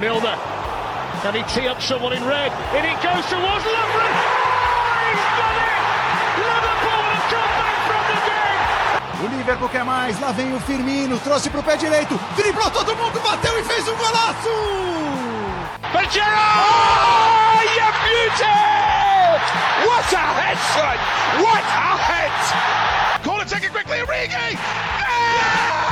Milner. 0.00 0.32
Can 1.20 1.34
he 1.34 1.42
tee 1.52 1.68
up 1.68 1.82
someone 1.82 2.14
in 2.14 2.24
red? 2.24 2.50
In 2.72 2.84
it 2.88 2.96
goes 3.04 3.20
towards 3.28 3.64
Lovren. 3.68 4.12
Oh, 4.16 4.96
he's 5.12 5.28
done 5.36 5.60
it! 5.60 5.76
Liverpool 6.40 7.04
have 7.04 7.28
come 7.28 7.52
back 7.60 7.76
from 7.84 8.00
the. 8.08 8.24
O 9.20 9.36
Liverpool 9.36 9.68
quer 9.68 9.84
mais, 9.84 10.18
lá 10.18 10.32
vem 10.32 10.54
o 10.54 10.60
Firmino, 10.60 11.18
trouxe 11.18 11.50
pro 11.50 11.62
pé 11.62 11.76
direito, 11.76 12.18
driblou 12.34 12.70
todo 12.70 12.96
mundo, 12.96 13.20
bateu 13.20 13.60
e 13.60 13.64
fez 13.64 13.86
um 13.88 13.94
golaço! 13.96 14.48
But 15.92 16.10
Gerrard! 16.10 16.30
Oh, 16.32 17.60
you 17.76 17.92
beauty! 18.00 18.56
What 19.86 20.14
a 20.14 20.32
head, 20.40 20.58
son! 20.72 20.96
What 21.44 21.64
a 21.76 21.96
head! 21.98 22.32
Corner 23.22 23.44
taken 23.44 23.70
quickly, 23.70 23.98
Origi! 23.98 24.56
Yeah! 24.56 25.89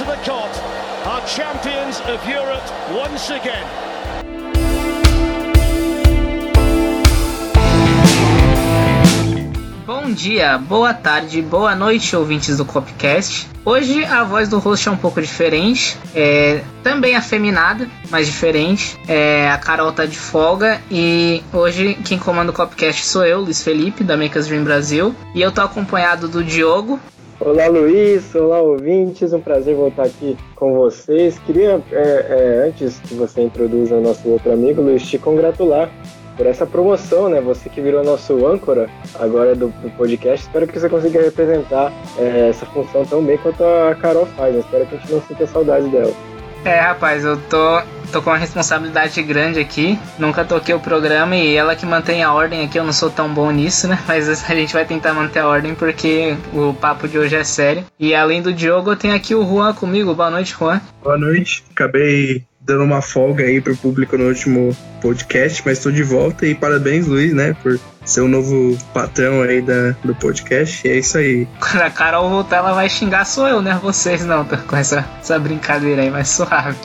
The 0.00 0.16
cot 0.24 0.50
are 1.04 1.20
champions 1.26 2.00
of 2.08 2.26
Europe 2.26 2.64
once 2.90 3.30
again. 3.30 3.66
Bom 9.86 10.10
dia, 10.10 10.56
boa 10.56 10.94
tarde, 10.94 11.42
boa 11.42 11.74
noite, 11.74 12.16
ouvintes 12.16 12.56
do 12.56 12.64
Copcast. 12.64 13.46
Hoje 13.62 14.02
a 14.06 14.24
voz 14.24 14.48
do 14.48 14.58
host 14.58 14.88
é 14.88 14.90
um 14.90 14.96
pouco 14.96 15.20
diferente, 15.20 15.98
é 16.14 16.62
também 16.82 17.14
afeminada, 17.14 17.86
mas 18.08 18.26
diferente. 18.26 18.98
É, 19.06 19.50
a 19.50 19.58
Carol 19.58 19.92
tá 19.92 20.06
de 20.06 20.18
folga 20.18 20.80
e 20.90 21.42
hoje 21.52 21.94
quem 22.06 22.18
comanda 22.18 22.50
o 22.50 22.54
Copcast 22.54 23.04
sou 23.04 23.26
eu, 23.26 23.40
Luiz 23.42 23.62
Felipe, 23.62 24.02
da 24.02 24.16
Makers 24.16 24.46
Dream 24.46 24.64
Brasil. 24.64 25.14
E 25.34 25.42
eu 25.42 25.52
tô 25.52 25.60
acompanhado 25.60 26.26
do 26.26 26.42
Diogo. 26.42 26.98
Olá 27.40 27.68
Luiz, 27.68 28.34
olá 28.34 28.60
ouvintes, 28.60 29.32
um 29.32 29.40
prazer 29.40 29.74
voltar 29.74 30.02
aqui 30.02 30.36
com 30.54 30.74
vocês. 30.74 31.38
Queria, 31.38 31.80
é, 31.90 31.94
é, 31.96 32.68
antes 32.68 33.00
que 33.00 33.14
você 33.14 33.40
introduza 33.40 33.94
o 33.94 34.00
nosso 34.02 34.28
outro 34.28 34.52
amigo, 34.52 34.82
Luiz, 34.82 35.08
te 35.08 35.16
congratular 35.16 35.88
por 36.36 36.44
essa 36.44 36.66
promoção, 36.66 37.30
né? 37.30 37.40
Você 37.40 37.70
que 37.70 37.80
virou 37.80 38.04
nosso 38.04 38.46
âncora 38.46 38.90
agora 39.18 39.54
do, 39.54 39.68
do 39.68 39.90
podcast. 39.96 40.46
Espero 40.46 40.66
que 40.66 40.78
você 40.78 40.90
consiga 40.90 41.22
representar 41.22 41.90
é, 42.18 42.50
essa 42.50 42.66
função 42.66 43.06
tão 43.06 43.24
bem 43.24 43.38
quanto 43.38 43.64
a 43.64 43.94
Carol 43.94 44.26
faz. 44.26 44.54
Espero 44.54 44.84
que 44.84 44.96
a 44.96 44.98
gente 44.98 45.10
não 45.10 45.22
sinta 45.22 45.46
saudade 45.46 45.88
dela. 45.88 46.12
É, 46.66 46.78
rapaz, 46.78 47.24
eu 47.24 47.38
tô, 47.48 47.80
tô 48.10 48.20
com 48.20 48.30
uma 48.30 48.36
responsabilidade 48.36 49.22
grande 49.22 49.58
aqui. 49.60 49.98
Nunca 50.18 50.44
toquei 50.44 50.74
o 50.74 50.80
programa 50.80 51.36
e 51.36 51.54
ela 51.54 51.76
que 51.76 51.86
mantém 51.86 52.22
a 52.22 52.32
ordem 52.32 52.64
aqui. 52.64 52.78
Eu 52.78 52.84
não 52.84 52.92
sou 52.92 53.10
tão 53.10 53.32
bom 53.32 53.50
nisso, 53.50 53.88
né? 53.88 53.98
Mas 54.06 54.28
a 54.28 54.54
gente 54.54 54.72
vai 54.72 54.84
tentar 54.84 55.14
manter 55.14 55.40
a 55.40 55.48
ordem 55.48 55.74
porque 55.74 56.36
o 56.52 56.74
papo 56.74 57.08
de 57.08 57.18
hoje 57.18 57.36
é 57.36 57.44
sério. 57.44 57.84
E 57.98 58.14
além 58.14 58.42
do 58.42 58.52
Diogo, 58.52 58.90
eu 58.90 58.96
tenho 58.96 59.14
aqui 59.14 59.34
o 59.34 59.46
Juan 59.46 59.72
comigo. 59.72 60.14
Boa 60.14 60.30
noite, 60.30 60.54
Juan. 60.58 60.80
Boa 61.02 61.16
noite. 61.16 61.64
Acabei 61.70 62.44
dando 62.60 62.84
uma 62.84 63.00
folga 63.00 63.44
aí 63.44 63.60
pro 63.60 63.76
público 63.76 64.16
no 64.16 64.28
último 64.28 64.76
podcast, 65.00 65.62
mas 65.64 65.78
estou 65.78 65.90
de 65.90 66.02
volta 66.02 66.46
e 66.46 66.54
parabéns, 66.54 67.06
Luiz, 67.06 67.32
né, 67.32 67.56
por 67.62 67.80
ser 68.04 68.20
o 68.20 68.28
novo 68.28 68.76
patrão 68.92 69.42
aí 69.42 69.62
da, 69.62 69.94
do 70.04 70.14
podcast. 70.14 70.86
E 70.86 70.90
é 70.90 70.98
isso 70.98 71.18
aí. 71.18 71.48
Quando 71.58 71.82
a 71.82 71.90
Carol 71.90 72.28
voltar, 72.28 72.58
ela 72.58 72.72
vai 72.72 72.88
xingar 72.88 73.24
sou 73.24 73.48
eu, 73.48 73.62
né? 73.62 73.78
Vocês 73.82 74.24
não, 74.24 74.44
com 74.44 74.76
essa, 74.76 75.08
essa 75.20 75.38
brincadeira 75.38 76.02
aí 76.02 76.10
mais 76.10 76.28
suave. 76.28 76.76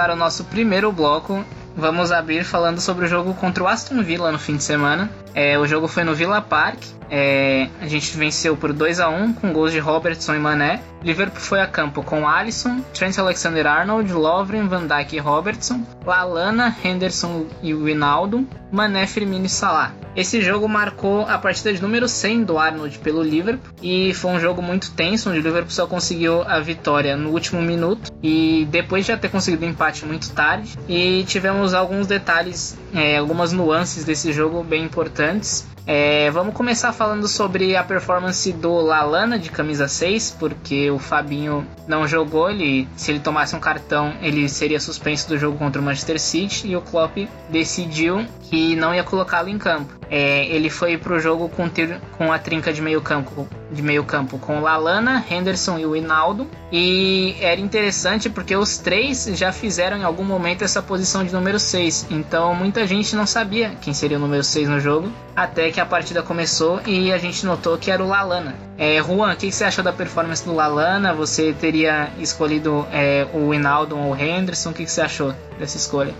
Começar 0.00 0.10
o 0.10 0.16
nosso 0.16 0.44
primeiro 0.44 0.90
bloco, 0.90 1.44
vamos 1.80 2.12
abrir 2.12 2.44
falando 2.44 2.80
sobre 2.80 3.06
o 3.06 3.08
jogo 3.08 3.34
contra 3.34 3.64
o 3.64 3.66
Aston 3.66 4.02
Villa 4.02 4.30
no 4.30 4.38
fim 4.38 4.56
de 4.56 4.62
semana. 4.62 5.10
É, 5.34 5.58
o 5.58 5.66
jogo 5.66 5.88
foi 5.88 6.04
no 6.04 6.14
Villa 6.14 6.40
Park. 6.40 6.78
É, 7.10 7.68
a 7.80 7.88
gente 7.88 8.16
venceu 8.16 8.56
por 8.56 8.72
2 8.72 9.00
a 9.00 9.08
1 9.08 9.32
com 9.34 9.52
gols 9.52 9.72
de 9.72 9.80
Robertson 9.80 10.34
e 10.34 10.38
Mané. 10.38 10.80
Liverpool 11.02 11.40
foi 11.40 11.60
a 11.60 11.66
campo 11.66 12.02
com 12.02 12.28
Alisson, 12.28 12.82
Trent 12.92 13.18
Alexander-Arnold, 13.18 14.12
Lovren, 14.12 14.68
Van 14.68 14.86
Dijk 14.86 15.16
e 15.16 15.18
Robertson, 15.18 15.82
Lalana, 16.04 16.76
Henderson 16.84 17.46
e 17.62 17.72
Wijnaldum, 17.74 18.46
Mané, 18.70 19.06
Firmino 19.06 19.46
e 19.46 19.48
Salah. 19.48 19.92
Esse 20.14 20.40
jogo 20.42 20.68
marcou 20.68 21.22
a 21.22 21.38
partida 21.38 21.72
de 21.72 21.80
número 21.80 22.08
100 22.08 22.44
do 22.44 22.58
Arnold 22.58 22.98
pelo 22.98 23.22
Liverpool 23.22 23.72
e 23.82 24.12
foi 24.12 24.32
um 24.32 24.40
jogo 24.40 24.60
muito 24.60 24.90
tenso, 24.90 25.30
onde 25.30 25.38
o 25.38 25.42
Liverpool 25.42 25.70
só 25.70 25.86
conseguiu 25.86 26.42
a 26.42 26.60
vitória 26.60 27.16
no 27.16 27.30
último 27.30 27.62
minuto 27.62 28.12
e 28.22 28.66
depois 28.70 29.06
de 29.06 29.12
já 29.12 29.16
ter 29.16 29.30
conseguido 29.30 29.64
o 29.64 29.68
empate 29.68 30.04
muito 30.04 30.30
tarde. 30.32 30.76
E 30.88 31.24
tivemos 31.24 31.69
alguns 31.74 32.06
detalhes, 32.06 32.76
é, 32.94 33.18
algumas 33.18 33.52
nuances 33.52 34.04
desse 34.04 34.32
jogo 34.32 34.62
bem 34.62 34.84
importantes. 34.84 35.66
É, 35.86 36.30
vamos 36.30 36.54
começar 36.54 36.92
falando 36.92 37.26
sobre 37.26 37.76
a 37.76 37.82
performance 37.82 38.52
do 38.52 38.72
Lalana 38.80 39.38
de 39.38 39.50
camisa 39.50 39.88
6, 39.88 40.36
porque 40.38 40.90
o 40.90 40.98
Fabinho 40.98 41.66
não 41.86 42.06
jogou, 42.06 42.50
ele, 42.50 42.88
se 42.96 43.10
ele 43.10 43.20
tomasse 43.20 43.56
um 43.56 43.60
cartão, 43.60 44.14
ele 44.22 44.48
seria 44.48 44.78
suspenso 44.78 45.28
do 45.28 45.38
jogo 45.38 45.58
contra 45.58 45.80
o 45.80 45.84
Manchester 45.84 46.20
City 46.20 46.68
e 46.68 46.76
o 46.76 46.80
Klopp 46.80 47.16
decidiu 47.48 48.26
que 48.42 48.74
não 48.76 48.94
ia 48.94 49.04
colocá-lo 49.04 49.48
em 49.48 49.58
campo. 49.58 50.00
É, 50.10 50.44
ele 50.46 50.68
foi 50.68 50.98
para 50.98 51.14
o 51.14 51.20
jogo 51.20 51.48
com, 51.48 51.70
com 52.18 52.32
a 52.32 52.38
trinca 52.38 52.72
de 52.72 52.82
meio 52.82 53.00
campo, 53.00 53.46
de 53.70 53.80
meio 53.80 54.02
campo 54.02 54.38
com 54.38 54.60
Lalana, 54.60 55.24
Henderson 55.30 55.78
e 55.78 55.86
o 55.86 55.94
Hinaldo. 55.94 56.48
E 56.72 57.36
era 57.40 57.60
interessante 57.60 58.28
porque 58.28 58.56
os 58.56 58.78
três 58.78 59.30
já 59.34 59.52
fizeram 59.52 59.96
em 59.96 60.02
algum 60.02 60.24
momento 60.24 60.62
essa 60.62 60.82
posição 60.82 61.24
de 61.24 61.32
número 61.32 61.60
6. 61.60 62.08
Então 62.10 62.52
muita 62.56 62.84
gente 62.88 63.14
não 63.14 63.24
sabia 63.24 63.70
quem 63.80 63.94
seria 63.94 64.16
o 64.16 64.20
número 64.20 64.42
6 64.42 64.68
no 64.68 64.80
jogo. 64.80 65.12
Até 65.36 65.69
que 65.70 65.80
a 65.80 65.86
partida 65.86 66.22
começou 66.22 66.80
e 66.86 67.12
a 67.12 67.18
gente 67.18 67.44
notou 67.44 67.76
que 67.78 67.90
era 67.90 68.02
o 68.02 68.08
Lalana. 68.08 68.54
É, 68.78 69.02
Juan, 69.02 69.32
o 69.32 69.36
que 69.36 69.50
você 69.50 69.64
achou 69.64 69.84
da 69.84 69.92
performance 69.92 70.44
do 70.44 70.54
Lalana? 70.54 71.12
Você 71.14 71.52
teria 71.52 72.10
escolhido 72.18 72.86
é, 72.92 73.26
o 73.32 73.52
Hinaldo 73.52 73.96
ou 73.96 74.12
o 74.12 74.16
Henderson? 74.16 74.70
O 74.70 74.72
que 74.72 74.86
você 74.86 75.00
achou 75.00 75.34
dessa 75.58 75.76
escolha? 75.76 76.14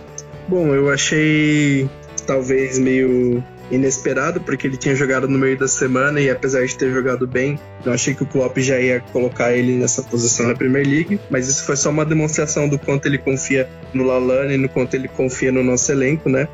Bom, 0.49 0.75
eu 0.75 0.91
achei 0.91 1.89
talvez 2.27 2.79
meio 2.79 3.43
inesperado, 3.71 4.41
porque 4.41 4.67
ele 4.67 4.77
tinha 4.77 4.95
jogado 4.95 5.29
no 5.29 5.39
meio 5.39 5.57
da 5.57 5.69
semana 5.69 6.21
e 6.21 6.29
apesar 6.29 6.67
de 6.67 6.77
ter 6.77 6.93
jogado 6.93 7.27
bem, 7.27 7.59
eu 7.85 7.93
achei 7.93 8.15
que 8.15 8.23
o 8.23 8.27
Klopp 8.27 8.59
já 8.59 8.79
ia 8.81 9.01
colocar 9.13 9.53
ele 9.53 9.77
nessa 9.77 10.03
posição 10.03 10.49
na 10.49 10.55
Premier 10.55 10.87
League, 10.87 11.21
mas 11.31 11.49
isso 11.49 11.65
foi 11.65 11.77
só 11.77 11.91
uma 11.91 12.05
demonstração 12.05 12.69
do 12.69 12.79
quanto 12.79 13.07
ele 13.07 13.19
confia 13.19 13.69
no 13.95 14.05
Lalana 14.05 14.53
e 14.53 14.57
no 14.57 14.69
quanto 14.69 14.95
ele 14.95 15.09
confia 15.09 15.53
no 15.53 15.63
nosso 15.63 15.91
elenco, 15.93 16.29
né? 16.29 16.49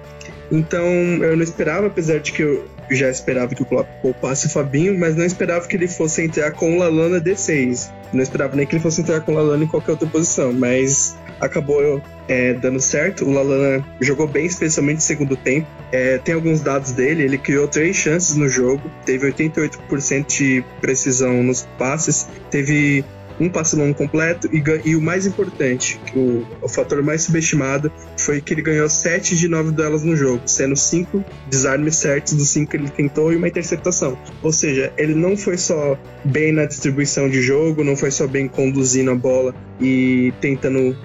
Então 0.50 0.84
eu 0.84 1.36
não 1.36 1.42
esperava, 1.42 1.86
apesar 1.86 2.18
de 2.18 2.32
que 2.32 2.42
eu 2.42 2.64
já 2.90 3.10
esperava 3.10 3.54
que 3.54 3.62
o 3.62 3.66
Klopp 3.66 3.88
poupasse 4.02 4.46
o 4.46 4.50
Fabinho, 4.50 4.98
mas 4.98 5.16
não 5.16 5.24
esperava 5.24 5.66
que 5.66 5.76
ele 5.76 5.88
fosse 5.88 6.22
entrar 6.22 6.52
com 6.52 6.74
o 6.74 6.78
Lalana 6.78 7.20
D6. 7.20 7.90
Não 8.12 8.22
esperava 8.22 8.54
nem 8.56 8.66
que 8.66 8.74
ele 8.74 8.82
fosse 8.82 9.00
entrar 9.00 9.20
com 9.20 9.32
o 9.32 9.34
Lalana 9.34 9.64
em 9.64 9.66
qualquer 9.66 9.92
outra 9.92 10.08
posição, 10.08 10.52
mas 10.52 11.16
acabou 11.40 12.00
é, 12.28 12.54
dando 12.54 12.80
certo. 12.80 13.24
O 13.24 13.32
Lalana 13.32 13.84
jogou 14.00 14.26
bem, 14.26 14.46
especialmente 14.46 14.96
no 14.96 15.02
segundo 15.02 15.36
tempo. 15.36 15.66
É, 15.92 16.18
tem 16.18 16.34
alguns 16.34 16.60
dados 16.60 16.92
dele, 16.92 17.22
ele 17.22 17.38
criou 17.38 17.68
três 17.68 17.96
chances 17.96 18.36
no 18.36 18.48
jogo, 18.48 18.82
teve 19.04 19.30
88% 19.30 20.26
de 20.26 20.64
precisão 20.80 21.42
nos 21.42 21.66
passes, 21.78 22.28
teve 22.50 23.04
um 23.38 23.48
passe 23.48 23.76
longo 23.76 23.94
completo 23.94 24.48
e, 24.52 24.62
e 24.84 24.96
o 24.96 25.00
mais 25.00 25.26
importante, 25.26 26.00
o, 26.14 26.44
o, 26.62 26.68
fator 26.68 27.02
mais 27.02 27.22
subestimado, 27.22 27.90
foi 28.18 28.40
que 28.40 28.54
ele 28.54 28.62
ganhou 28.62 28.88
7 28.88 29.36
de 29.36 29.48
9 29.48 29.72
duelos 29.72 30.02
no 30.02 30.16
jogo, 30.16 30.42
sendo 30.46 30.76
5 30.76 31.24
desarmes 31.48 31.96
certos 31.96 32.34
dos 32.34 32.48
5 32.50 32.70
que 32.70 32.76
ele 32.76 32.88
tentou 32.88 33.32
e 33.32 33.36
uma 33.36 33.48
interceptação. 33.48 34.18
Ou 34.42 34.52
seja, 34.52 34.92
ele 34.96 35.14
não 35.14 35.36
foi 35.36 35.56
só 35.56 35.98
bem 36.24 36.52
na 36.52 36.64
distribuição 36.64 37.28
de 37.28 37.40
jogo, 37.42 37.84
não 37.84 37.96
foi 37.96 38.10
só 38.10 38.26
bem 38.26 38.48
conduzindo 38.48 39.10
a 39.10 39.14
bola 39.14 39.54
e 39.80 40.32
tentando 40.40 40.96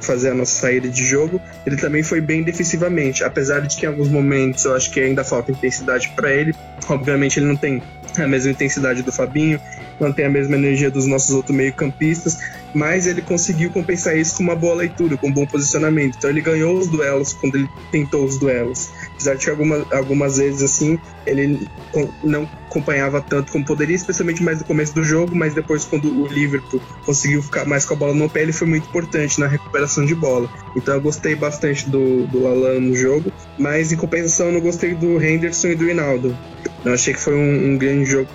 fazer 0.00 0.30
a 0.30 0.34
nossa 0.34 0.60
saída 0.60 0.88
de 0.88 1.04
jogo, 1.04 1.40
ele 1.64 1.76
também 1.76 2.02
foi 2.02 2.20
bem 2.20 2.42
defensivamente, 2.42 3.22
apesar 3.22 3.60
de 3.60 3.76
que 3.76 3.86
em 3.86 3.88
alguns 3.88 4.08
momentos 4.08 4.64
eu 4.64 4.74
acho 4.74 4.90
que 4.90 5.00
ainda 5.00 5.24
falta 5.24 5.52
intensidade 5.52 6.12
para 6.16 6.32
ele. 6.32 6.54
Obviamente 6.88 7.38
ele 7.38 7.46
não 7.46 7.56
tem 7.56 7.82
a 8.24 8.28
mesma 8.28 8.50
intensidade 8.50 9.02
do 9.02 9.12
Fabinho, 9.12 9.60
tem 10.14 10.26
a 10.26 10.30
mesma 10.30 10.56
energia 10.56 10.90
dos 10.90 11.06
nossos 11.06 11.30
outros 11.30 11.56
meio-campistas, 11.56 12.38
mas 12.74 13.06
ele 13.06 13.22
conseguiu 13.22 13.70
compensar 13.70 14.16
isso 14.16 14.36
com 14.36 14.42
uma 14.42 14.56
boa 14.56 14.74
leitura, 14.74 15.16
com 15.16 15.28
um 15.28 15.32
bom 15.32 15.46
posicionamento. 15.46 16.16
Então 16.18 16.28
ele 16.28 16.40
ganhou 16.40 16.76
os 16.76 16.86
duelos 16.86 17.32
quando 17.32 17.56
ele 17.56 17.68
tentou 17.90 18.24
os 18.24 18.38
duelos. 18.38 18.90
Apesar 19.16 19.34
de 19.34 19.44
que 19.44 19.50
algumas, 19.94 20.36
vezes 20.36 20.62
assim 20.62 20.98
ele 21.26 21.66
não 22.22 22.48
acompanhava 22.68 23.20
tanto 23.22 23.50
como 23.50 23.64
poderia, 23.64 23.96
especialmente 23.96 24.42
mais 24.42 24.58
no 24.58 24.64
começo 24.64 24.94
do 24.94 25.02
jogo, 25.02 25.34
mas 25.34 25.54
depois 25.54 25.84
quando 25.84 26.08
o 26.08 26.26
Liverpool 26.26 26.80
conseguiu 27.04 27.42
ficar 27.42 27.64
mais 27.64 27.86
com 27.86 27.94
a 27.94 27.96
bola 27.96 28.14
no 28.14 28.28
pé, 28.28 28.42
ele 28.42 28.52
foi 28.52 28.68
muito 28.68 28.86
importante 28.88 29.40
na 29.40 29.46
recuperação 29.46 30.04
de 30.04 30.14
bola. 30.14 30.48
Então 30.76 30.94
eu 30.94 31.00
gostei 31.00 31.34
bastante 31.34 31.88
do, 31.88 32.26
do 32.26 32.42
Lalan 32.42 32.80
no 32.80 32.94
jogo, 32.94 33.32
mas 33.58 33.90
em 33.90 33.96
compensação 33.96 34.46
eu 34.46 34.52
não 34.52 34.60
gostei 34.60 34.94
do 34.94 35.20
Henderson 35.20 35.68
e 35.68 35.74
do 35.74 35.86
Rinaldo. 35.86 36.36
Eu 36.84 36.92
achei 36.92 37.14
que 37.14 37.20
foi 37.20 37.34
um, 37.34 37.72
um 37.72 37.78
grande 37.78 38.04
jogo 38.04 38.28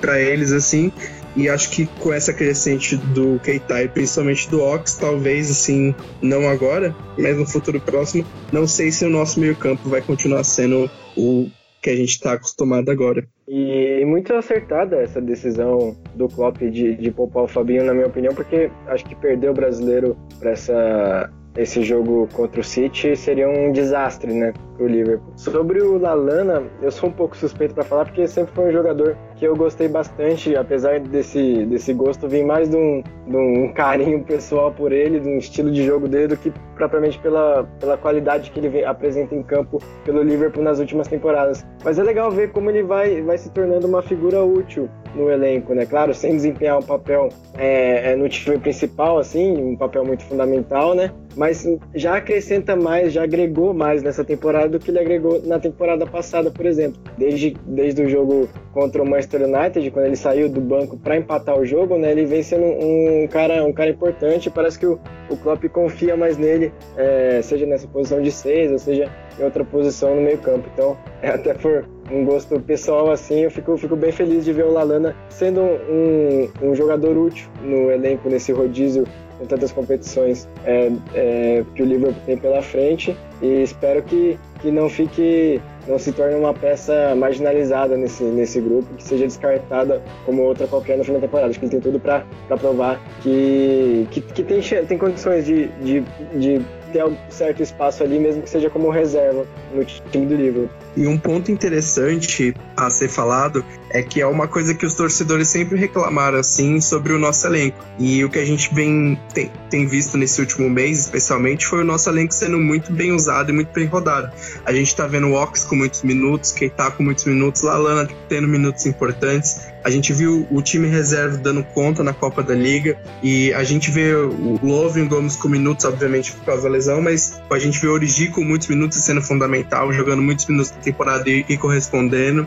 para 0.00 0.20
eles, 0.20 0.52
assim. 0.52 0.92
E 1.36 1.48
acho 1.48 1.70
que 1.70 1.86
com 2.00 2.12
essa 2.12 2.32
crescente 2.32 2.96
do 2.96 3.38
Keita 3.40 3.82
e 3.82 3.88
principalmente 3.88 4.48
do 4.48 4.62
Ox, 4.62 4.96
talvez 4.96 5.50
assim, 5.50 5.94
não 6.22 6.48
agora, 6.48 6.96
mas 7.18 7.36
no 7.36 7.46
futuro 7.46 7.78
próximo, 7.78 8.24
não 8.50 8.66
sei 8.66 8.90
se 8.90 9.04
o 9.04 9.10
nosso 9.10 9.38
meio-campo 9.38 9.88
vai 9.88 10.00
continuar 10.00 10.42
sendo 10.44 10.90
o 11.16 11.48
que 11.82 11.90
a 11.90 11.96
gente 11.96 12.10
está 12.10 12.32
acostumado 12.32 12.90
agora. 12.90 13.24
E 13.46 14.04
muito 14.06 14.34
acertada 14.34 14.96
essa 14.96 15.20
decisão 15.20 15.96
do 16.14 16.26
Klopp 16.28 16.58
de, 16.58 16.96
de 16.96 17.10
poupar 17.10 17.44
o 17.44 17.48
Fabinho, 17.48 17.84
na 17.84 17.94
minha 17.94 18.06
opinião, 18.06 18.34
porque 18.34 18.70
acho 18.88 19.04
que 19.04 19.14
perder 19.14 19.50
o 19.50 19.54
brasileiro 19.54 20.16
para 20.40 20.50
essa 20.50 21.30
esse 21.56 21.82
jogo 21.82 22.28
contra 22.34 22.60
o 22.60 22.64
City 22.64 23.16
seria 23.16 23.48
um 23.48 23.72
desastre, 23.72 24.32
né, 24.32 24.52
pro 24.76 24.86
Liverpool. 24.86 25.32
Sobre 25.36 25.80
o 25.80 25.96
Lalana, 25.96 26.62
eu 26.82 26.90
sou 26.90 27.08
um 27.08 27.12
pouco 27.12 27.36
suspeito 27.36 27.74
para 27.74 27.84
falar 27.84 28.04
porque 28.04 28.26
sempre 28.28 28.54
foi 28.54 28.68
um 28.68 28.72
jogador 28.72 29.16
que 29.36 29.46
eu 29.46 29.54
gostei 29.54 29.86
bastante, 29.86 30.56
apesar 30.56 30.98
desse, 31.00 31.66
desse 31.66 31.92
gosto 31.92 32.26
vir 32.28 32.44
mais 32.44 32.68
de 32.68 32.76
um, 32.76 33.02
de 33.26 33.36
um 33.36 33.72
carinho 33.72 34.24
pessoal 34.24 34.72
por 34.72 34.92
ele, 34.92 35.20
de 35.20 35.28
um 35.28 35.38
estilo 35.38 35.70
de 35.70 35.84
jogo 35.84 36.08
dele, 36.08 36.28
do 36.28 36.36
que 36.36 36.52
propriamente 36.74 37.18
pela, 37.18 37.64
pela 37.78 37.96
qualidade 37.98 38.50
que 38.50 38.58
ele 38.58 38.84
apresenta 38.84 39.34
em 39.34 39.42
campo 39.42 39.82
pelo 40.04 40.22
Liverpool 40.22 40.62
nas 40.62 40.78
últimas 40.78 41.06
temporadas. 41.06 41.66
Mas 41.84 41.98
é 41.98 42.02
legal 42.02 42.30
ver 42.30 42.50
como 42.50 42.70
ele 42.70 42.82
vai, 42.82 43.20
vai 43.22 43.36
se 43.36 43.50
tornando 43.50 43.86
uma 43.86 44.02
figura 44.02 44.42
útil 44.42 44.88
no 45.14 45.30
elenco, 45.30 45.74
né? 45.74 45.86
Claro, 45.86 46.14
sem 46.14 46.34
desempenhar 46.34 46.78
um 46.78 46.82
papel 46.82 47.28
é, 47.58 48.12
é, 48.12 48.16
no 48.16 48.28
time 48.28 48.58
principal, 48.58 49.18
assim, 49.18 49.56
um 49.56 49.76
papel 49.76 50.04
muito 50.04 50.24
fundamental, 50.24 50.94
né? 50.94 51.12
Mas 51.34 51.66
já 51.94 52.16
acrescenta 52.16 52.74
mais, 52.74 53.12
já 53.12 53.22
agregou 53.22 53.74
mais 53.74 54.02
nessa 54.02 54.24
temporada 54.24 54.68
do 54.68 54.78
que 54.78 54.90
ele 54.90 54.98
agregou 54.98 55.42
na 55.42 55.58
temporada 55.58 56.06
passada, 56.06 56.50
por 56.50 56.64
exemplo. 56.64 57.00
Desde, 57.18 57.56
desde 57.66 58.02
o 58.02 58.08
jogo 58.08 58.48
contra 58.72 59.02
o 59.02 59.08
Manchester 59.08 59.42
United, 59.42 59.90
quando 59.90 60.06
ele 60.06 60.16
saiu 60.16 60.48
do 60.48 60.60
banco 60.60 60.96
para 60.96 61.16
empatar 61.16 61.58
o 61.58 61.64
jogo, 61.64 61.98
né? 61.98 62.10
Ele 62.12 62.24
vem 62.24 62.42
sendo 62.42 62.64
um 62.64 63.26
cara, 63.28 63.64
um 63.64 63.72
cara 63.72 63.90
importante. 63.90 64.50
Parece 64.50 64.78
que 64.78 64.86
o, 64.86 64.98
o 65.28 65.36
Klopp 65.36 65.64
confia 65.68 66.16
mais 66.16 66.38
nele, 66.38 66.72
é, 66.96 67.40
seja 67.42 67.66
nessa 67.66 67.86
posição 67.86 68.20
de 68.22 68.32
seis, 68.32 68.72
ou 68.72 68.78
seja 68.78 69.10
em 69.38 69.44
outra 69.44 69.64
posição 69.64 70.14
no 70.14 70.22
meio 70.22 70.38
campo. 70.38 70.68
Então, 70.72 70.96
é 71.22 71.28
até 71.30 71.52
por 71.52 71.84
um 72.10 72.24
gosto 72.24 72.58
pessoal 72.60 73.10
assim, 73.10 73.40
eu 73.40 73.50
fico, 73.50 73.76
fico 73.76 73.96
bem 73.96 74.12
feliz 74.12 74.44
de 74.44 74.52
ver 74.52 74.64
o 74.64 74.72
Lalana 74.72 75.14
sendo 75.28 75.60
um, 75.60 76.48
um 76.62 76.74
jogador 76.74 77.16
útil 77.16 77.48
no 77.62 77.90
elenco, 77.90 78.28
nesse 78.28 78.52
rodízio 78.52 79.04
com 79.38 79.44
tantas 79.46 79.70
competições 79.72 80.48
é, 80.64 80.90
é, 81.14 81.64
que 81.74 81.82
o 81.82 81.86
Liverpool 81.86 82.22
tem 82.24 82.38
pela 82.38 82.62
frente 82.62 83.16
e 83.42 83.62
espero 83.62 84.02
que, 84.02 84.38
que 84.60 84.70
não 84.70 84.88
fique 84.88 85.60
não 85.86 85.98
se 85.98 86.12
torne 86.12 86.34
uma 86.34 86.52
peça 86.52 87.14
marginalizada 87.14 87.96
nesse, 87.96 88.24
nesse 88.24 88.60
grupo, 88.60 88.92
que 88.94 89.04
seja 89.04 89.24
descartada 89.24 90.02
como 90.24 90.42
outra 90.42 90.66
qualquer 90.66 90.98
no 90.98 91.04
final 91.04 91.20
da 91.20 91.26
temporada. 91.26 91.50
Acho 91.50 91.60
que 91.60 91.66
ele 91.66 91.70
tem 91.70 91.80
tudo 91.80 92.00
para 92.00 92.24
provar 92.58 93.00
que, 93.22 94.06
que, 94.10 94.20
que, 94.20 94.42
tem, 94.42 94.60
tem 94.60 94.98
condições 94.98 95.46
de, 95.46 95.68
de, 95.68 96.00
de 96.34 96.60
ter 96.92 97.04
um 97.04 97.16
certo 97.28 97.62
espaço 97.62 98.02
ali, 98.02 98.18
mesmo 98.18 98.42
que 98.42 98.50
seja 98.50 98.68
como 98.68 98.90
reserva 98.90 99.46
no 99.72 99.84
time 99.84 100.26
do 100.26 100.34
Liverpool. 100.34 100.68
E 100.96 101.06
um 101.06 101.18
ponto 101.18 101.52
interessante 101.52 102.54
a 102.76 102.88
ser 102.88 103.08
falado 103.08 103.64
é 103.90 104.02
que 104.02 104.20
é 104.20 104.26
uma 104.26 104.48
coisa 104.48 104.74
que 104.74 104.84
os 104.84 104.94
torcedores 104.94 105.48
sempre 105.48 105.78
reclamaram 105.78 106.38
assim 106.38 106.80
sobre 106.80 107.12
o 107.12 107.18
nosso 107.18 107.46
elenco. 107.46 107.84
E 107.98 108.24
o 108.24 108.30
que 108.30 108.38
a 108.38 108.44
gente 108.44 108.74
vem 108.74 109.18
tem, 109.32 109.50
tem 109.70 109.86
visto 109.86 110.16
nesse 110.18 110.40
último 110.40 110.68
mês, 110.68 111.00
especialmente, 111.00 111.66
foi 111.66 111.80
o 111.80 111.84
nosso 111.84 112.08
elenco 112.08 112.34
sendo 112.34 112.58
muito 112.58 112.92
bem 112.92 113.12
usado 113.12 113.50
e 113.50 113.52
muito 113.52 113.72
bem 113.72 113.86
rodado. 113.86 114.30
A 114.64 114.72
gente 114.72 114.94
tá 114.94 115.06
vendo 115.06 115.28
o 115.28 115.34
Ox 115.34 115.64
com 115.64 115.76
muitos 115.76 116.02
minutos, 116.02 116.52
Keita 116.52 116.90
com 116.90 117.02
muitos 117.02 117.24
minutos, 117.24 117.62
Lalana 117.62 118.08
tendo 118.28 118.48
minutos 118.48 118.86
importantes. 118.86 119.66
A 119.84 119.90
gente 119.90 120.12
viu 120.12 120.46
o 120.50 120.60
time 120.60 120.88
reserva 120.88 121.36
dando 121.36 121.62
conta 121.62 122.02
na 122.02 122.12
Copa 122.12 122.42
da 122.42 122.54
Liga 122.54 122.98
e 123.22 123.52
a 123.54 123.62
gente 123.62 123.90
vê 123.90 124.14
o 124.14 124.58
Love 124.60 125.02
o 125.02 125.08
Gomes 125.08 125.36
com 125.36 125.48
minutos, 125.48 125.84
obviamente, 125.84 126.32
por 126.32 126.44
causa 126.44 126.64
da 126.64 126.68
lesão, 126.68 127.00
mas 127.00 127.40
a 127.48 127.58
gente 127.58 127.80
vê 127.80 127.86
o 127.86 127.92
Origi 127.92 128.28
com 128.28 128.42
muitos 128.42 128.66
minutos 128.66 128.98
sendo 128.98 129.22
fundamental, 129.22 129.92
jogando 129.92 130.20
muitos 130.20 130.46
minutos 130.46 130.72
temporada 130.86 131.28
e, 131.28 131.56
correspondendo. 131.56 132.46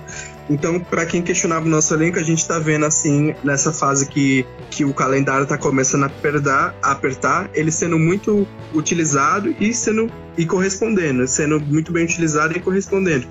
Então, 0.50 0.80
para 0.80 1.06
quem 1.06 1.22
questionava 1.22 1.66
o 1.66 1.70
nosso 1.70 1.94
elenco, 1.94 2.18
a 2.18 2.24
gente 2.24 2.40
está 2.40 2.58
vendo 2.58 2.86
assim, 2.86 3.36
nessa 3.44 3.72
fase 3.72 4.08
que, 4.08 4.46
que 4.72 4.84
o 4.84 4.94
calendário 4.94 5.44
está 5.44 5.58
começando 5.58 6.04
a 6.04 6.08
apertar, 6.08 6.76
a 6.82 6.92
apertar, 6.92 7.50
ele 7.54 7.72
sendo 7.72 8.00
muito 8.00 8.48
utilizado 8.74 9.54
e 9.60 9.74
sendo 9.74 10.12
e 10.38 10.46
correspondendo, 10.46 11.28
sendo 11.28 11.60
muito 11.60 11.92
bem 11.92 12.06
utilizado 12.06 12.58
e 12.58 12.62
correspondendo. 12.62 13.28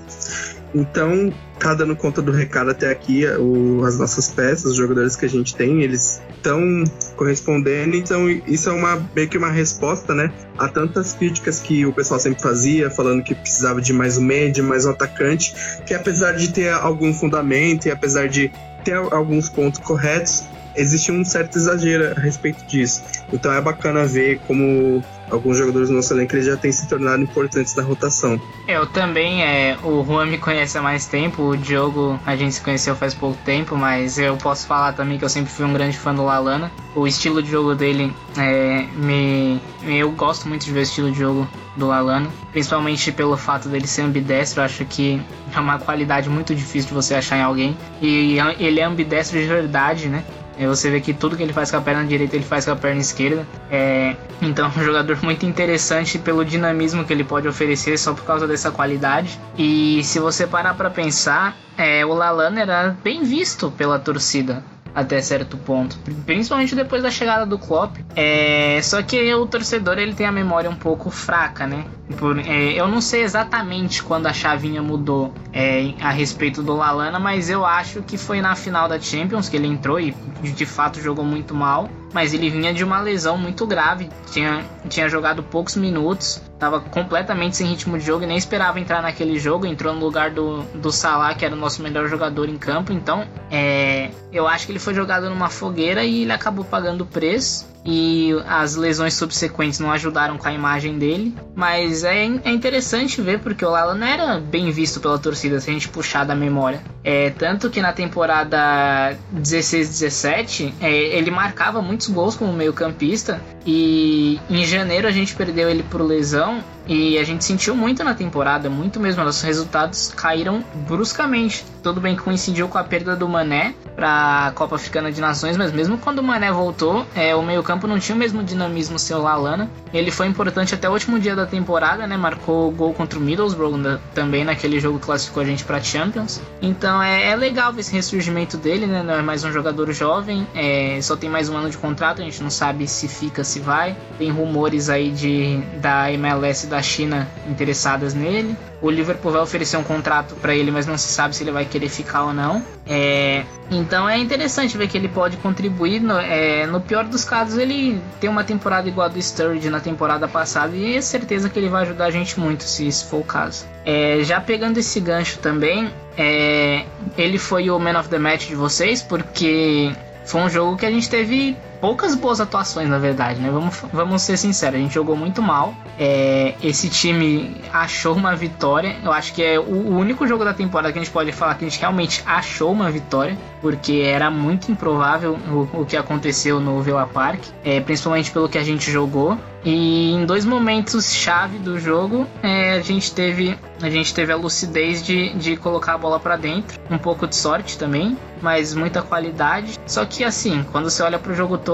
Então, 0.73 1.33
tá 1.59 1.73
dando 1.73 1.95
conta 1.95 2.21
do 2.21 2.31
recado 2.31 2.69
até 2.69 2.89
aqui, 2.91 3.25
o, 3.25 3.83
as 3.83 3.97
nossas 3.97 4.29
peças, 4.29 4.65
os 4.65 4.75
jogadores 4.75 5.15
que 5.15 5.25
a 5.25 5.29
gente 5.29 5.55
tem, 5.55 5.81
eles 5.81 6.21
estão 6.35 6.83
correspondendo. 7.15 7.95
Então, 7.95 8.29
isso 8.29 8.69
é 8.69 8.73
uma 8.73 9.03
meio 9.15 9.27
que 9.27 9.37
uma 9.37 9.49
resposta, 9.49 10.13
né, 10.13 10.31
a 10.57 10.67
tantas 10.67 11.13
críticas 11.13 11.59
que 11.59 11.85
o 11.85 11.93
pessoal 11.93 12.19
sempre 12.19 12.41
fazia, 12.41 12.89
falando 12.89 13.23
que 13.23 13.33
precisava 13.33 13.81
de 13.81 13.93
mais 13.93 14.17
um 14.17 14.29
de 14.51 14.61
mais 14.61 14.85
um 14.85 14.91
atacante, 14.91 15.55
que 15.85 15.93
apesar 15.93 16.33
de 16.33 16.49
ter 16.53 16.71
algum 16.71 17.11
fundamento 17.13 17.87
e 17.87 17.91
apesar 17.91 18.29
de 18.29 18.51
ter 18.83 18.93
alguns 18.93 19.49
pontos 19.49 19.79
corretos, 19.79 20.43
existe 20.75 21.11
um 21.11 21.25
certo 21.25 21.57
exagero 21.57 22.11
a 22.15 22.19
respeito 22.19 22.63
disso. 22.65 23.01
Então 23.33 23.51
é 23.51 23.59
bacana 23.59 24.05
ver 24.05 24.39
como 24.47 25.03
alguns 25.29 25.57
jogadores 25.57 25.89
do 25.89 25.95
nosso 25.95 26.13
elenco 26.13 26.35
eles 26.35 26.45
já 26.45 26.57
têm 26.57 26.71
se 26.71 26.87
tornado 26.87 27.21
importantes 27.21 27.75
na 27.75 27.83
rotação. 27.83 28.39
Eu 28.67 28.85
também, 28.85 29.43
é, 29.43 29.77
o 29.83 30.03
Juan 30.03 30.25
me 30.25 30.37
conhece 30.37 30.77
há 30.77 30.81
mais 30.81 31.05
tempo, 31.05 31.43
o 31.43 31.57
Diogo 31.57 32.19
a 32.25 32.35
gente 32.35 32.55
se 32.55 32.61
conheceu 32.61 32.95
faz 32.95 33.13
pouco 33.13 33.37
tempo, 33.43 33.75
mas 33.75 34.17
eu 34.17 34.37
posso 34.37 34.65
falar 34.65 34.93
também 34.93 35.17
que 35.17 35.25
eu 35.25 35.29
sempre 35.29 35.51
fui 35.51 35.65
um 35.65 35.73
grande 35.73 35.97
fã 35.97 36.13
do 36.13 36.23
Lalana. 36.23 36.71
O 36.95 37.07
estilo 37.07 37.41
de 37.41 37.49
jogo 37.49 37.75
dele 37.75 38.13
é, 38.37 38.85
me, 38.95 39.61
eu 39.83 40.11
gosto 40.11 40.47
muito 40.47 40.65
de 40.65 40.71
ver 40.71 40.79
o 40.79 40.83
estilo 40.83 41.11
de 41.11 41.19
jogo 41.19 41.47
do 41.75 41.87
Lalana, 41.87 42.29
principalmente 42.51 43.11
pelo 43.11 43.37
fato 43.37 43.69
dele 43.69 43.87
ser 43.87 44.01
ambidestro, 44.01 44.61
eu 44.61 44.65
acho 44.65 44.83
que 44.85 45.21
é 45.55 45.59
uma 45.59 45.79
qualidade 45.79 46.29
muito 46.29 46.53
difícil 46.53 46.89
de 46.89 46.93
você 46.93 47.15
achar 47.15 47.37
em 47.37 47.41
alguém. 47.41 47.77
E 48.01 48.37
ele 48.59 48.79
é 48.79 48.83
ambidestro 48.83 49.39
de 49.39 49.45
verdade, 49.45 50.07
né? 50.07 50.23
Você 50.67 50.89
vê 50.89 50.99
que 50.99 51.13
tudo 51.13 51.37
que 51.37 51.43
ele 51.43 51.53
faz 51.53 51.71
com 51.71 51.77
a 51.77 51.81
perna 51.81 52.05
direita 52.05 52.35
ele 52.35 52.45
faz 52.45 52.65
com 52.65 52.71
a 52.71 52.75
perna 52.75 53.01
esquerda. 53.01 53.45
É, 53.71 54.15
então 54.41 54.65
é 54.65 54.79
um 54.79 54.83
jogador 54.83 55.17
muito 55.23 55.45
interessante 55.45 56.17
pelo 56.17 56.43
dinamismo 56.43 57.05
que 57.05 57.13
ele 57.13 57.23
pode 57.23 57.47
oferecer 57.47 57.97
só 57.97 58.13
por 58.13 58.23
causa 58.23 58.47
dessa 58.47 58.71
qualidade. 58.71 59.39
E 59.57 60.03
se 60.03 60.19
você 60.19 60.45
parar 60.45 60.73
para 60.73 60.89
pensar, 60.89 61.55
é, 61.77 62.05
o 62.05 62.13
Lalana 62.13 62.61
era 62.61 62.97
bem 63.03 63.23
visto 63.23 63.71
pela 63.71 63.97
torcida 63.99 64.63
até 64.93 65.21
certo 65.21 65.57
ponto, 65.57 65.97
principalmente 66.25 66.75
depois 66.75 67.03
da 67.03 67.11
chegada 67.11 67.45
do 67.45 67.57
Klopp. 67.57 67.97
É, 68.15 68.79
só 68.81 69.01
que 69.01 69.33
o 69.33 69.45
torcedor 69.47 69.97
ele 69.97 70.13
tem 70.13 70.25
a 70.25 70.31
memória 70.31 70.69
um 70.69 70.75
pouco 70.75 71.09
fraca, 71.09 71.67
né? 71.67 71.85
Por, 72.17 72.39
é, 72.39 72.73
eu 72.73 72.87
não 72.87 73.01
sei 73.01 73.23
exatamente 73.23 74.01
quando 74.03 74.27
a 74.27 74.33
chavinha 74.33 74.81
mudou 74.81 75.33
é, 75.53 75.93
a 76.01 76.09
respeito 76.09 76.61
do 76.63 76.75
Lalana, 76.75 77.19
mas 77.19 77.49
eu 77.49 77.65
acho 77.65 78.01
que 78.01 78.17
foi 78.17 78.41
na 78.41 78.55
final 78.55 78.87
da 78.87 78.99
Champions 78.99 79.47
que 79.47 79.55
ele 79.55 79.67
entrou 79.67 79.99
e 79.99 80.15
de 80.41 80.65
fato 80.65 80.99
jogou 81.01 81.23
muito 81.23 81.53
mal. 81.53 81.89
Mas 82.13 82.33
ele 82.33 82.49
vinha 82.49 82.73
de 82.73 82.83
uma 82.83 82.99
lesão 82.99 83.37
muito 83.37 83.67
grave, 83.67 84.09
tinha, 84.31 84.65
tinha 84.87 85.07
jogado 85.07 85.43
poucos 85.43 85.75
minutos, 85.75 86.41
estava 86.53 86.79
completamente 86.79 87.57
sem 87.57 87.67
ritmo 87.67 87.97
de 87.97 88.05
jogo 88.05 88.23
e 88.23 88.27
nem 88.27 88.37
esperava 88.37 88.79
entrar 88.79 89.01
naquele 89.01 89.37
jogo. 89.37 89.65
Entrou 89.65 89.93
no 89.93 89.99
lugar 89.99 90.31
do, 90.31 90.63
do 90.75 90.91
Salah, 90.91 91.33
que 91.35 91.45
era 91.45 91.53
o 91.53 91.57
nosso 91.57 91.81
melhor 91.83 92.07
jogador 92.07 92.49
em 92.49 92.57
campo. 92.57 92.91
Então, 92.91 93.27
é, 93.51 94.09
eu 94.31 94.47
acho 94.47 94.65
que 94.65 94.71
ele 94.71 94.79
foi 94.79 94.93
jogado 94.93 95.29
numa 95.29 95.49
fogueira 95.49 96.03
e 96.03 96.23
ele 96.23 96.31
acabou 96.31 96.65
pagando 96.65 97.01
o 97.01 97.05
preço 97.05 97.69
e 97.85 98.31
as 98.47 98.75
lesões 98.75 99.13
subsequentes 99.13 99.79
não 99.79 99.91
ajudaram 99.91 100.37
com 100.37 100.47
a 100.47 100.53
imagem 100.53 100.97
dele. 100.97 101.35
Mas 101.55 102.03
é, 102.03 102.25
é 102.25 102.51
interessante 102.51 103.21
ver 103.21 103.39
porque 103.39 103.63
o 103.65 103.69
Lala 103.69 103.95
não 103.95 104.05
era 104.05 104.39
bem 104.39 104.71
visto 104.71 104.99
pela 104.99 105.17
torcida 105.17 105.59
se 105.59 105.69
a 105.69 105.73
gente 105.73 105.89
puxar 105.89 106.25
da 106.25 106.35
memória. 106.35 106.81
É, 107.03 107.29
tanto 107.31 107.69
que 107.69 107.81
na 107.81 107.93
temporada 107.93 109.17
16-17 109.35 110.73
é, 110.81 110.91
ele 110.91 111.31
marcava 111.31 111.81
muitos 111.81 112.07
gols 112.09 112.35
como 112.35 112.51
meio-campista 112.51 113.41
e 113.65 114.39
em 114.49 114.65
janeiro 114.65 115.07
a 115.07 115.11
gente 115.11 115.35
perdeu 115.35 115.69
ele 115.69 115.83
por 115.83 116.01
lesão 116.01 116.63
e 116.89 117.19
a 117.19 117.23
gente 117.23 117.45
sentiu 117.45 117.75
muito 117.75 118.03
na 118.03 118.15
temporada, 118.15 118.67
muito 118.67 118.99
mesmo. 118.99 119.23
Nossos 119.23 119.43
resultados 119.43 120.11
caíram 120.15 120.63
bruscamente. 120.87 121.63
Tudo 121.83 122.01
bem 122.01 122.15
que 122.15 122.23
coincidiu 122.23 122.67
com 122.67 122.79
a 122.79 122.83
perda 122.83 123.15
do 123.15 123.29
Mané 123.29 123.75
para 123.95 124.47
a 124.47 124.51
Copa 124.51 124.75
Africana 124.75 125.11
de 125.11 125.21
Nações, 125.21 125.55
mas 125.55 125.71
mesmo 125.71 125.99
quando 125.99 126.19
o 126.19 126.23
Mané 126.23 126.51
voltou, 126.51 127.05
é, 127.15 127.35
o 127.35 127.43
meio-campo 127.69 127.85
não 127.85 127.99
tinha 127.99 128.15
o 128.15 128.19
mesmo 128.19 128.43
dinamismo 128.43 128.97
seu 128.97 129.21
Lalana. 129.21 129.69
Ele 129.93 130.09
foi 130.09 130.27
importante 130.27 130.73
até 130.73 130.89
o 130.89 130.93
último 130.93 131.19
dia 131.19 131.35
da 131.35 131.45
temporada, 131.45 132.07
né? 132.07 132.17
Marcou 132.17 132.71
gol 132.71 132.93
contra 132.93 133.19
o 133.19 133.21
Middlesbrough 133.21 133.77
né? 133.77 133.99
também 134.13 134.43
naquele 134.43 134.79
jogo 134.79 134.99
que 134.99 135.05
classificou 135.05 135.43
a 135.43 135.45
gente 135.45 135.63
para 135.63 135.79
Champions. 135.81 136.41
Então 136.61 137.01
é, 137.01 137.29
é, 137.29 137.35
legal 137.35 137.71
ver 137.71 137.81
esse 137.81 137.93
ressurgimento 137.93 138.57
dele, 138.57 138.87
né? 138.87 139.03
Não 139.03 139.13
é 139.13 139.21
mais 139.21 139.43
um 139.43 139.51
jogador 139.51 139.91
jovem, 139.91 140.47
é, 140.55 140.99
só 141.01 141.15
tem 141.15 141.29
mais 141.29 141.49
um 141.49 141.57
ano 141.57 141.69
de 141.69 141.77
contrato, 141.77 142.21
a 142.21 142.25
gente 142.25 142.41
não 142.41 142.49
sabe 142.49 142.87
se 142.87 143.07
fica, 143.07 143.43
se 143.43 143.59
vai. 143.59 143.95
Tem 144.17 144.31
rumores 144.31 144.89
aí 144.89 145.11
de 145.11 145.57
da 145.79 146.11
MLS 146.11 146.65
da 146.67 146.81
China 146.81 147.27
interessadas 147.47 148.13
nele. 148.13 148.55
O 148.81 148.89
Liverpool 148.89 149.31
vai 149.31 149.41
oferecer 149.41 149.77
um 149.77 149.83
contrato 149.83 150.35
para 150.35 150.55
ele, 150.55 150.71
mas 150.71 150.85
não 150.85 150.97
se 150.97 151.07
sabe 151.09 151.35
se 151.35 151.43
ele 151.43 151.51
vai 151.51 151.65
querer 151.65 151.89
ficar 151.89 152.23
ou 152.23 152.33
não. 152.33 152.63
É, 152.87 153.43
então 153.69 154.07
é 154.07 154.17
interessante 154.17 154.77
ver 154.77 154.87
que 154.87 154.97
ele 154.97 155.07
pode 155.07 155.37
contribuir. 155.37 155.99
No, 155.99 156.17
é, 156.17 156.65
no, 156.65 156.79
pior 156.79 157.03
dos 157.03 157.23
casos, 157.23 157.57
ele 157.57 158.01
tem 158.19 158.29
uma 158.29 158.43
temporada 158.43 158.87
igual 158.87 159.07
a 159.07 159.09
do 159.09 159.21
Sturridge 159.21 159.69
na 159.69 159.79
temporada 159.79 160.27
passada 160.27 160.75
e 160.75 160.95
é 160.95 161.01
certeza 161.01 161.49
que 161.49 161.59
ele 161.59 161.67
vai 161.69 161.83
ajudar 161.83 162.05
a 162.05 162.11
gente 162.11 162.39
muito, 162.39 162.63
se 162.63 162.87
isso 162.87 163.07
for 163.07 163.19
o 163.19 163.23
caso. 163.23 163.65
É, 163.85 164.19
já 164.23 164.39
pegando 164.39 164.77
esse 164.77 164.99
gancho 164.99 165.39
também, 165.39 165.91
é, 166.17 166.85
ele 167.17 167.37
foi 167.37 167.69
o 167.69 167.77
Man 167.79 167.99
of 167.99 168.07
the 168.09 168.17
Match 168.17 168.47
de 168.47 168.55
vocês, 168.55 169.01
porque 169.01 169.91
foi 170.25 170.41
um 170.41 170.49
jogo 170.49 170.77
que 170.77 170.85
a 170.85 170.91
gente 170.91 171.09
teve 171.09 171.57
poucas 171.79 172.15
boas 172.15 172.39
atuações, 172.39 172.89
na 172.89 172.97
verdade, 172.97 173.39
né? 173.39 173.49
Vamos, 173.49 173.83
vamos 173.91 174.21
ser 174.21 174.37
sinceros, 174.37 174.75
a 174.75 174.81
gente 174.81 174.93
jogou 174.93 175.15
muito 175.15 175.41
mal. 175.41 175.73
É, 175.97 176.55
esse 176.61 176.89
time 176.89 177.55
achou 177.71 178.15
uma 178.15 178.35
vitória. 178.35 178.95
Eu 179.03 179.11
acho 179.11 179.33
que 179.33 179.43
é 179.43 179.59
o, 179.59 179.97
único 179.97 180.27
jogo 180.27 180.43
da 180.43 180.53
temporada 180.53 180.91
que 180.91 180.99
a 180.99 181.01
gente 181.03 181.11
pode 181.11 181.31
falar 181.31 181.55
que 181.55 181.65
a 181.65 181.69
gente 181.69 181.79
realmente 181.79 182.23
achou 182.25 182.71
uma 182.71 182.89
vitória, 182.91 183.37
porque 183.61 184.01
era 184.05 184.29
muito 184.29 184.71
improvável 184.71 185.37
o, 185.47 185.81
o 185.81 185.85
que 185.85 185.97
aconteceu 185.97 186.59
no 186.59 186.81
Villa 186.81 187.07
Park, 187.07 187.41
é, 187.63 187.79
principalmente 187.79 188.31
pelo 188.31 188.47
que 188.47 188.57
a 188.57 188.63
gente 188.63 188.89
jogou. 188.91 189.37
E 189.63 190.13
em 190.13 190.25
dois 190.25 190.45
momentos 190.45 191.11
chave 191.13 191.57
do 191.57 191.79
jogo, 191.79 192.25
é, 192.41 192.73
a 192.73 192.81
gente 192.81 193.13
teve 193.13 193.57
a 193.81 193.89
gente 193.89 194.13
teve 194.13 194.31
a 194.31 194.35
lucidez 194.35 195.01
de, 195.01 195.33
de 195.35 195.55
colocar 195.55 195.93
a 195.93 195.97
bola 195.97 196.19
para 196.19 196.35
dentro, 196.35 196.79
um 196.91 196.97
pouco 196.97 197.25
de 197.25 197.35
sorte 197.35 197.77
também, 197.77 198.17
mas 198.41 198.73
muita 198.73 199.01
qualidade. 199.01 199.79
Só 199.85 200.05
que 200.05 200.23
assim, 200.23 200.65
quando 200.71 200.89
você 200.89 201.01
olha 201.01 201.17
para 201.17 201.31
o 201.31 201.35
jogo 201.35 201.57
todo, 201.57 201.68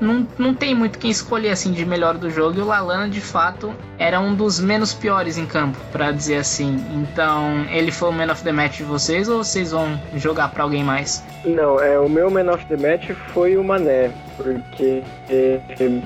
não, 0.00 0.26
não 0.38 0.54
tem 0.54 0.74
muito 0.74 0.98
quem 0.98 1.10
escolher 1.10 1.50
assim 1.50 1.72
de 1.72 1.84
melhor 1.84 2.16
do 2.16 2.30
jogo. 2.30 2.58
E 2.58 2.62
o 2.62 2.66
Lalana, 2.66 3.08
de 3.08 3.20
fato, 3.20 3.72
era 3.98 4.20
um 4.20 4.34
dos 4.34 4.60
menos 4.60 4.94
piores 4.94 5.36
em 5.36 5.46
campo, 5.46 5.78
para 5.92 6.12
dizer 6.12 6.36
assim. 6.36 6.76
Então, 6.94 7.64
ele 7.70 7.90
foi 7.90 8.10
o 8.10 8.12
man 8.12 8.30
of 8.30 8.42
the 8.42 8.52
match 8.52 8.78
de 8.78 8.84
vocês 8.84 9.28
ou 9.28 9.42
vocês 9.42 9.72
vão 9.72 10.00
jogar 10.14 10.48
para 10.48 10.62
alguém 10.62 10.84
mais? 10.84 11.24
Não, 11.44 11.80
é 11.80 11.98
o 11.98 12.08
meu 12.08 12.30
man 12.30 12.50
of 12.52 12.64
the 12.66 12.76
match 12.76 13.10
foi 13.32 13.56
o 13.56 13.64
Mané, 13.64 14.10
porque 14.36 15.02
é, 15.30 15.60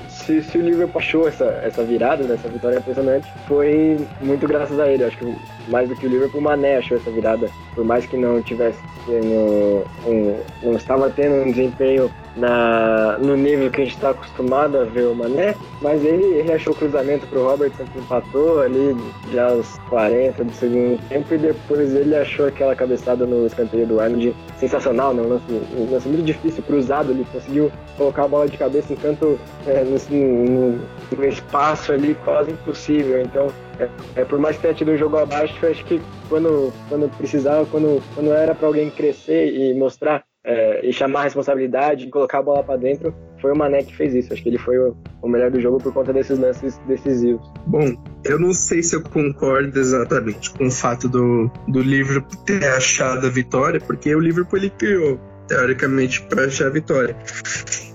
se, 0.07 0.41
se, 0.43 0.57
o 0.57 0.61
Liverpool 0.61 1.01
achou 1.01 1.27
essa, 1.27 1.45
essa 1.63 1.83
virada, 1.83 2.23
né, 2.23 2.35
essa 2.35 2.47
vitória 2.47 2.77
impressionante, 2.77 3.27
foi 3.47 4.05
muito 4.21 4.47
graças 4.47 4.79
a 4.79 4.87
ele. 4.87 5.03
Acho 5.03 5.17
que 5.17 5.35
mais 5.67 5.89
do 5.89 5.95
que 5.95 6.05
o 6.05 6.09
Liverpool, 6.09 6.39
o 6.39 6.43
Mané 6.43 6.77
achou 6.77 6.97
essa 6.97 7.09
virada, 7.09 7.49
por 7.73 7.83
mais 7.83 8.05
que 8.05 8.17
não 8.17 8.41
tivesse 8.41 8.77
tendo 9.05 9.83
um, 10.05 10.39
não 10.63 10.73
estava 10.73 11.09
tendo 11.09 11.35
um 11.35 11.51
desempenho 11.51 12.11
na, 12.35 13.17
no 13.19 13.35
nível 13.35 13.69
que 13.69 13.81
a 13.81 13.83
gente 13.83 13.95
está 13.95 14.11
acostumado 14.11 14.77
a 14.77 14.83
ver 14.83 15.07
o 15.07 15.15
Mané, 15.15 15.55
mas 15.81 16.03
ele, 16.03 16.23
ele 16.23 16.51
achou 16.51 16.73
o 16.73 16.75
cruzamento 16.75 17.27
para 17.27 17.39
o 17.39 17.47
Robertson 17.47 17.83
que 17.85 17.99
empatou 17.99 18.61
ali 18.61 18.95
já 19.31 19.49
aos 19.49 19.77
40 19.89 20.43
do 20.43 20.53
segundo 20.53 20.99
tempo 21.09 21.33
e 21.33 21.37
depois 21.37 21.93
ele 21.93 22.15
achou 22.15 22.47
aquela 22.47 22.75
cabeçada 22.75 23.25
no 23.25 23.45
escanteio 23.45 23.85
do 23.85 23.99
Arnold 23.99 24.35
sensacional, 24.57 25.13
né? 25.13 25.21
um, 25.21 25.29
lance, 25.29 25.43
um 25.77 25.91
lance 25.91 26.07
muito 26.07 26.23
difícil, 26.23 26.63
cruzado, 26.63 27.11
ele 27.11 27.25
conseguiu 27.31 27.71
colocar 27.97 28.25
a 28.25 28.27
bola 28.27 28.47
de 28.47 28.57
cabeça 28.57 28.93
em 28.93 28.95
canto 28.95 29.39
é, 29.65 29.83
no, 29.83 31.25
espaço 31.25 31.91
ali 31.91 32.15
quase 32.23 32.51
impossível, 32.51 33.21
então 33.21 33.47
é, 33.79 33.89
é, 34.15 34.25
por 34.25 34.39
mais 34.39 34.55
que 34.55 34.61
tenha 34.61 34.73
tido 34.73 34.91
um 34.91 34.97
jogo 34.97 35.17
abaixo, 35.17 35.53
acho 35.65 35.83
que 35.85 36.01
quando, 36.29 36.71
quando 36.87 37.09
precisava, 37.17 37.65
quando, 37.65 38.01
quando 38.15 38.31
era 38.31 38.55
para 38.55 38.67
alguém 38.67 38.89
crescer 38.89 39.53
e 39.53 39.73
mostrar 39.73 40.23
é, 40.43 40.87
e 40.87 40.91
chamar 40.91 41.21
a 41.21 41.23
responsabilidade, 41.23 42.07
colocar 42.07 42.39
a 42.39 42.43
bola 42.43 42.63
para 42.63 42.77
dentro, 42.77 43.13
foi 43.39 43.51
o 43.51 43.55
Mané 43.55 43.83
que 43.83 43.95
fez 43.95 44.13
isso. 44.13 44.33
Acho 44.33 44.41
que 44.41 44.49
ele 44.49 44.57
foi 44.57 44.77
o, 44.77 44.95
o, 45.21 45.27
melhor 45.27 45.51
do 45.51 45.59
jogo 45.59 45.77
por 45.77 45.93
conta 45.93 46.11
desses 46.11 46.37
lances 46.39 46.79
decisivos. 46.87 47.41
Bom, 47.67 47.95
eu 48.23 48.39
não 48.39 48.53
sei 48.53 48.81
se 48.81 48.95
eu 48.95 49.01
concordo 49.01 49.79
exatamente 49.79 50.51
com 50.51 50.67
o 50.67 50.71
fato 50.71 51.07
do, 51.07 51.49
do 51.67 51.81
Liverpool 51.81 52.43
ter 52.43 52.65
achado 52.65 53.27
a 53.27 53.29
vitória, 53.29 53.79
porque 53.79 54.13
o 54.15 54.19
Liverpool 54.19 54.57
ele 54.57 54.69
criou 54.71 55.19
teoricamente 55.47 56.21
para 56.23 56.45
achar 56.45 56.67
a 56.67 56.69
vitória. 56.69 57.15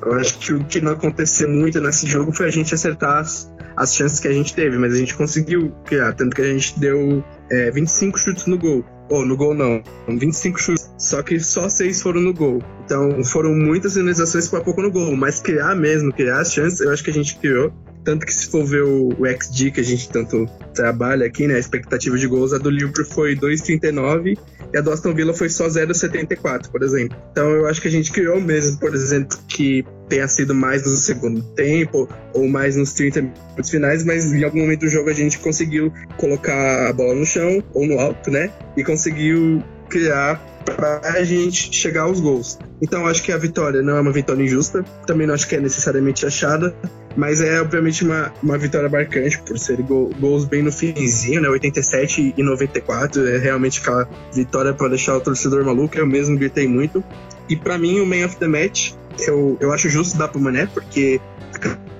Eu 0.04 0.14
acho 0.14 0.38
que 0.38 0.52
o 0.52 0.64
que 0.64 0.80
não 0.80 0.92
aconteceu 0.92 1.48
muito 1.48 1.80
nesse 1.80 2.06
jogo 2.06 2.32
foi 2.32 2.46
a 2.46 2.50
gente 2.50 2.74
acertar 2.74 3.18
as, 3.18 3.50
as 3.76 3.94
chances 3.94 4.20
que 4.20 4.28
a 4.28 4.32
gente 4.32 4.54
teve, 4.54 4.76
mas 4.78 4.92
a 4.92 4.98
gente 4.98 5.16
conseguiu 5.16 5.72
criar, 5.84 6.12
tanto 6.12 6.36
que 6.36 6.42
a 6.42 6.52
gente 6.52 6.78
deu 6.78 7.24
é, 7.50 7.70
25 7.70 8.18
chutes 8.18 8.46
no 8.46 8.58
gol. 8.58 8.84
Ou 9.08 9.24
no 9.24 9.36
gol 9.36 9.54
não, 9.54 9.82
25 10.08 10.58
chutes, 10.58 10.90
só 10.98 11.22
que 11.22 11.38
só 11.38 11.68
seis 11.68 12.02
foram 12.02 12.20
no 12.20 12.34
gol. 12.34 12.60
Então 12.84 13.22
foram 13.24 13.54
muitas 13.54 13.94
finalizações 13.94 14.48
para 14.48 14.60
pouco 14.60 14.82
no 14.82 14.90
gol, 14.90 15.16
mas 15.16 15.40
criar 15.40 15.76
mesmo, 15.76 16.12
criar 16.12 16.40
as 16.40 16.52
chances, 16.52 16.80
eu 16.80 16.92
acho 16.92 17.04
que 17.04 17.10
a 17.10 17.14
gente 17.14 17.36
criou. 17.38 17.72
Tanto 18.06 18.24
que 18.24 18.32
se 18.32 18.46
for 18.46 18.64
ver 18.64 18.84
o, 18.84 19.08
o 19.08 19.26
XG 19.26 19.72
que 19.72 19.80
a 19.80 19.82
gente 19.82 20.08
tanto 20.08 20.46
trabalha 20.72 21.26
aqui, 21.26 21.48
né, 21.48 21.56
a 21.56 21.58
expectativa 21.58 22.16
de 22.16 22.28
gols, 22.28 22.52
a 22.52 22.58
do 22.58 22.70
Liverpool 22.70 23.04
foi 23.04 23.34
2,39 23.34 24.38
e 24.72 24.78
a 24.78 24.80
do 24.80 24.92
Aston 24.92 25.12
Villa 25.12 25.34
foi 25.34 25.48
só 25.48 25.66
0,74, 25.66 26.70
por 26.70 26.84
exemplo. 26.84 27.18
Então 27.32 27.50
eu 27.50 27.66
acho 27.66 27.82
que 27.82 27.88
a 27.88 27.90
gente 27.90 28.12
criou 28.12 28.40
mesmo, 28.40 28.78
por 28.78 28.94
exemplo, 28.94 29.36
que 29.48 29.84
tenha 30.08 30.28
sido 30.28 30.54
mais 30.54 30.84
no 30.84 30.96
segundo 30.96 31.42
tempo 31.54 32.08
ou 32.32 32.46
mais 32.46 32.76
nos 32.76 32.92
30 32.92 33.22
minutos 33.22 33.70
finais, 33.70 34.04
mas 34.04 34.32
em 34.32 34.44
algum 34.44 34.60
momento 34.60 34.82
do 34.82 34.88
jogo 34.88 35.10
a 35.10 35.12
gente 35.12 35.40
conseguiu 35.40 35.92
colocar 36.16 36.88
a 36.88 36.92
bola 36.92 37.12
no 37.12 37.26
chão 37.26 37.60
ou 37.74 37.88
no 37.88 37.98
alto, 37.98 38.30
né? 38.30 38.52
E 38.76 38.84
conseguiu 38.84 39.64
criar 39.88 40.40
para 40.64 41.00
a 41.02 41.24
gente 41.24 41.74
chegar 41.74 42.02
aos 42.02 42.20
gols. 42.20 42.56
Então 42.80 43.04
acho 43.04 43.20
que 43.24 43.32
a 43.32 43.36
vitória 43.36 43.82
não 43.82 43.96
é 43.96 44.00
uma 44.00 44.12
vitória 44.12 44.44
injusta, 44.44 44.84
também 45.08 45.26
não 45.26 45.34
acho 45.34 45.48
que 45.48 45.56
é 45.56 45.60
necessariamente 45.60 46.24
achada, 46.24 46.72
mas 47.16 47.40
é 47.40 47.60
obviamente 47.60 48.04
uma, 48.04 48.32
uma 48.42 48.58
vitória 48.58 48.88
marcante 48.88 49.38
por 49.42 49.58
ser 49.58 49.80
gol, 49.82 50.10
gols 50.20 50.44
bem 50.44 50.62
no 50.62 50.70
finzinho, 50.70 51.40
né? 51.40 51.48
87 51.48 52.34
e 52.36 52.42
94 52.42 53.26
é 53.26 53.38
realmente 53.38 53.80
aquela 53.80 54.08
vitória 54.32 54.74
para 54.74 54.88
deixar 54.88 55.16
o 55.16 55.20
torcedor 55.20 55.64
maluco. 55.64 55.96
Eu 55.96 56.06
mesmo 56.06 56.36
gritei 56.38 56.68
muito. 56.68 57.02
E 57.48 57.56
para 57.56 57.78
mim 57.78 58.00
o 58.00 58.06
man 58.06 58.26
of 58.26 58.36
the 58.36 58.46
match 58.46 58.92
eu, 59.20 59.56
eu 59.60 59.72
acho 59.72 59.88
justo 59.88 60.18
dar 60.18 60.28
pro 60.28 60.40
Mané, 60.40 60.66
porque 60.66 61.20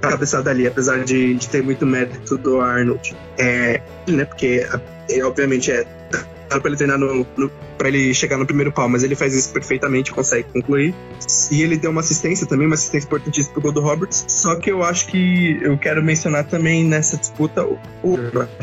a 0.02 0.08
cabeçada 0.08 0.50
ali, 0.50 0.66
apesar 0.66 1.04
de, 1.04 1.34
de 1.34 1.48
ter 1.48 1.62
muito 1.62 1.86
mérito 1.86 2.36
do 2.36 2.60
Arnold, 2.60 3.16
é, 3.38 3.80
né? 4.06 4.24
Porque 4.24 4.66
é, 5.08 5.24
obviamente 5.24 5.70
é 5.70 5.86
para 6.48 6.60
ele 6.66 6.76
treinar 6.76 6.98
no, 6.98 7.26
no 7.36 7.50
para 7.76 7.88
ele 7.88 8.14
chegar 8.14 8.38
no 8.38 8.46
primeiro 8.46 8.72
pau, 8.72 8.88
mas 8.88 9.02
ele 9.02 9.14
faz 9.14 9.34
isso 9.34 9.52
perfeitamente, 9.52 10.10
consegue 10.10 10.48
concluir. 10.50 10.94
E 11.50 11.62
ele 11.62 11.76
deu 11.76 11.90
uma 11.90 12.00
assistência 12.00 12.46
também, 12.46 12.66
uma 12.66 12.74
assistência 12.74 13.06
importantíssima 13.06 13.52
pro 13.52 13.62
gol 13.62 13.72
do 13.72 13.80
Roberts. 13.80 14.24
Só 14.28 14.56
que 14.56 14.70
eu 14.70 14.82
acho 14.82 15.06
que 15.08 15.58
eu 15.62 15.76
quero 15.76 16.02
mencionar 16.02 16.44
também 16.44 16.84
nessa 16.84 17.16
disputa 17.16 17.64
o, 17.64 17.78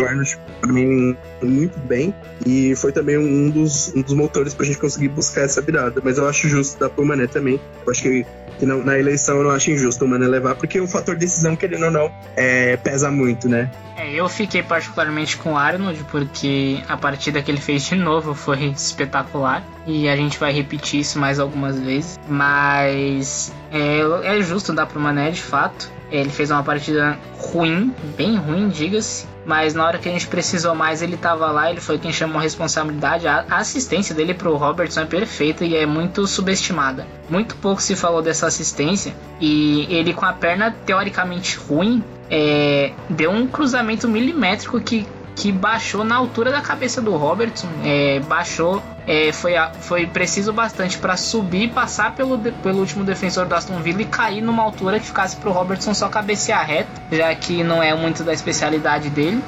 Arnold, 0.04 0.40
para 0.60 0.74
mim, 0.74 1.16
muito 1.42 1.78
bem. 1.80 2.14
E 2.46 2.76
foi 2.76 2.92
também 2.92 3.18
um 3.18 3.50
dos, 3.50 3.94
um 3.96 4.02
dos 4.02 4.14
motores 4.14 4.54
pra 4.54 4.66
gente 4.66 4.80
conseguir 4.80 5.10
buscar 5.10 5.42
essa 5.42 5.62
virada. 5.62 6.02
Mas 6.04 6.18
eu 6.18 6.28
acho 6.28 6.48
justo 6.48 6.90
pro 6.90 7.06
Mané 7.06 7.28
também. 7.28 7.60
Eu 7.86 7.92
acho 7.92 8.02
que 8.02 8.26
que 8.58 8.66
não, 8.66 8.84
na 8.84 8.98
eleição 8.98 9.38
eu 9.38 9.44
não 9.44 9.52
acho 9.52 9.72
injusto 9.72 10.06
o 10.06 10.08
Mané 10.08 10.28
levar, 10.28 10.56
porque 10.56 10.80
o 10.80 10.88
fator 10.88 11.16
decisão, 11.16 11.56
querendo 11.56 11.86
ou 11.86 11.92
não, 11.92 12.12
é, 12.36 12.78
pesa 12.78 13.10
muito, 13.10 13.50
né? 13.50 13.70
É, 13.98 14.12
eu 14.14 14.28
fiquei 14.28 14.64
particularmente 14.64 15.38
com 15.38 15.54
o 15.54 15.58
Arnold, 15.58 16.04
porque 16.06 16.82
a 16.88 16.98
partida 16.98 17.42
que 17.42 17.52
ele 17.52 17.60
fez 17.60 17.83
de 17.84 17.96
novo 17.96 18.34
foi 18.34 18.66
espetacular. 18.66 19.64
E 19.86 20.08
a 20.08 20.16
gente 20.16 20.40
vai 20.40 20.52
repetir 20.52 21.02
isso 21.02 21.20
mais 21.20 21.40
algumas 21.40 21.80
vezes. 21.80 22.20
Mas 22.28 23.54
é, 23.72 24.38
é 24.38 24.42
justo 24.42 24.74
dar 24.74 24.86
pro 24.86 25.00
Mané 25.00 25.32
de 25.32 25.42
fato. 25.42 25.92
Ele 26.12 26.30
fez 26.30 26.52
uma 26.52 26.64
partida 26.64 27.18
ruim, 27.38 27.94
bem 28.16 28.38
ruim, 28.38 28.70
diga-se 28.70 29.28
mas 29.46 29.74
na 29.74 29.86
hora 29.86 29.98
que 29.98 30.08
a 30.08 30.12
gente 30.12 30.28
precisou 30.28 30.74
mais, 30.74 31.02
ele 31.02 31.18
tava 31.18 31.52
lá, 31.52 31.70
ele 31.70 31.82
foi 31.82 31.98
quem 31.98 32.12
chamou 32.12 32.40
a 32.40 32.42
responsabilidade. 32.42 33.28
A 33.28 33.46
assistência 33.50 34.16
dele 34.16 34.34
pro 34.34 34.56
Robertson 34.56 35.02
é 35.02 35.06
perfeita 35.06 35.66
e 35.66 35.76
é 35.76 35.86
muito 35.86 36.26
subestimada. 36.26 37.06
Muito 37.30 37.56
pouco 37.58 37.82
se 37.82 37.96
falou 37.96 38.22
dessa 38.22 38.48
assistência 38.48 39.14
e 39.40 39.86
ele 39.90 40.14
com 40.14 40.26
a 40.26 40.34
perna 40.34 40.72
teoricamente 40.86 41.58
ruim, 41.58 42.04
é, 42.30 42.94
deu 43.10 43.32
um 43.32 43.46
cruzamento 43.46 44.08
milimétrico 44.08 44.80
que 44.80 45.06
que 45.44 45.52
baixou 45.52 46.06
na 46.06 46.16
altura 46.16 46.50
da 46.54 46.62
cabeça 46.62 47.02
do 47.02 47.18
Robertson, 47.18 47.68
é, 47.84 48.22
baixou, 48.22 48.82
é, 49.06 49.30
foi, 49.34 49.56
foi 49.82 50.08
preciso 50.08 50.54
bastante 50.54 50.98
para 50.98 51.18
subir, 51.18 51.70
passar 51.72 52.16
pelo, 52.16 52.40
pelo 52.40 52.80
último 52.80 53.04
defensor 53.04 53.46
do 53.46 53.54
Aston 53.54 53.78
Villa 53.82 54.04
e 54.04 54.06
cair 54.06 54.40
numa 54.40 54.64
altura 54.64 55.02
que 55.02 55.06
ficasse 55.06 55.36
para 55.36 55.50
o 55.50 55.52
Robertson 55.52 55.94
só 55.94 56.08
cabecear 56.08 56.66
reto, 56.66 56.90
já 57.12 57.36
que 57.36 57.62
não 57.62 57.84
é 57.84 57.94
muito 57.94 58.24
da 58.24 58.32
especialidade 58.32 59.10
dele. 59.10 59.44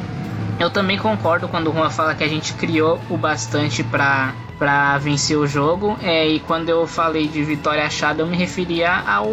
Eu 0.59 0.69
também 0.69 0.97
concordo 0.97 1.47
quando 1.47 1.69
o 1.69 1.73
Juan 1.73 1.89
fala 1.89 2.13
que 2.13 2.25
a 2.25 2.27
gente 2.27 2.51
criou 2.55 2.99
o 3.09 3.15
bastante 3.15 3.81
para 3.81 4.33
para 4.57 4.97
vencer 4.97 5.37
o 5.37 5.45
jogo. 5.45 5.97
É, 6.01 6.27
e 6.27 6.39
quando 6.39 6.69
eu 6.69 6.87
falei 6.87 7.27
de 7.27 7.43
vitória 7.43 7.85
achada, 7.85 8.21
eu 8.21 8.27
me 8.27 8.37
referia 8.37 8.89
ao, 9.05 9.29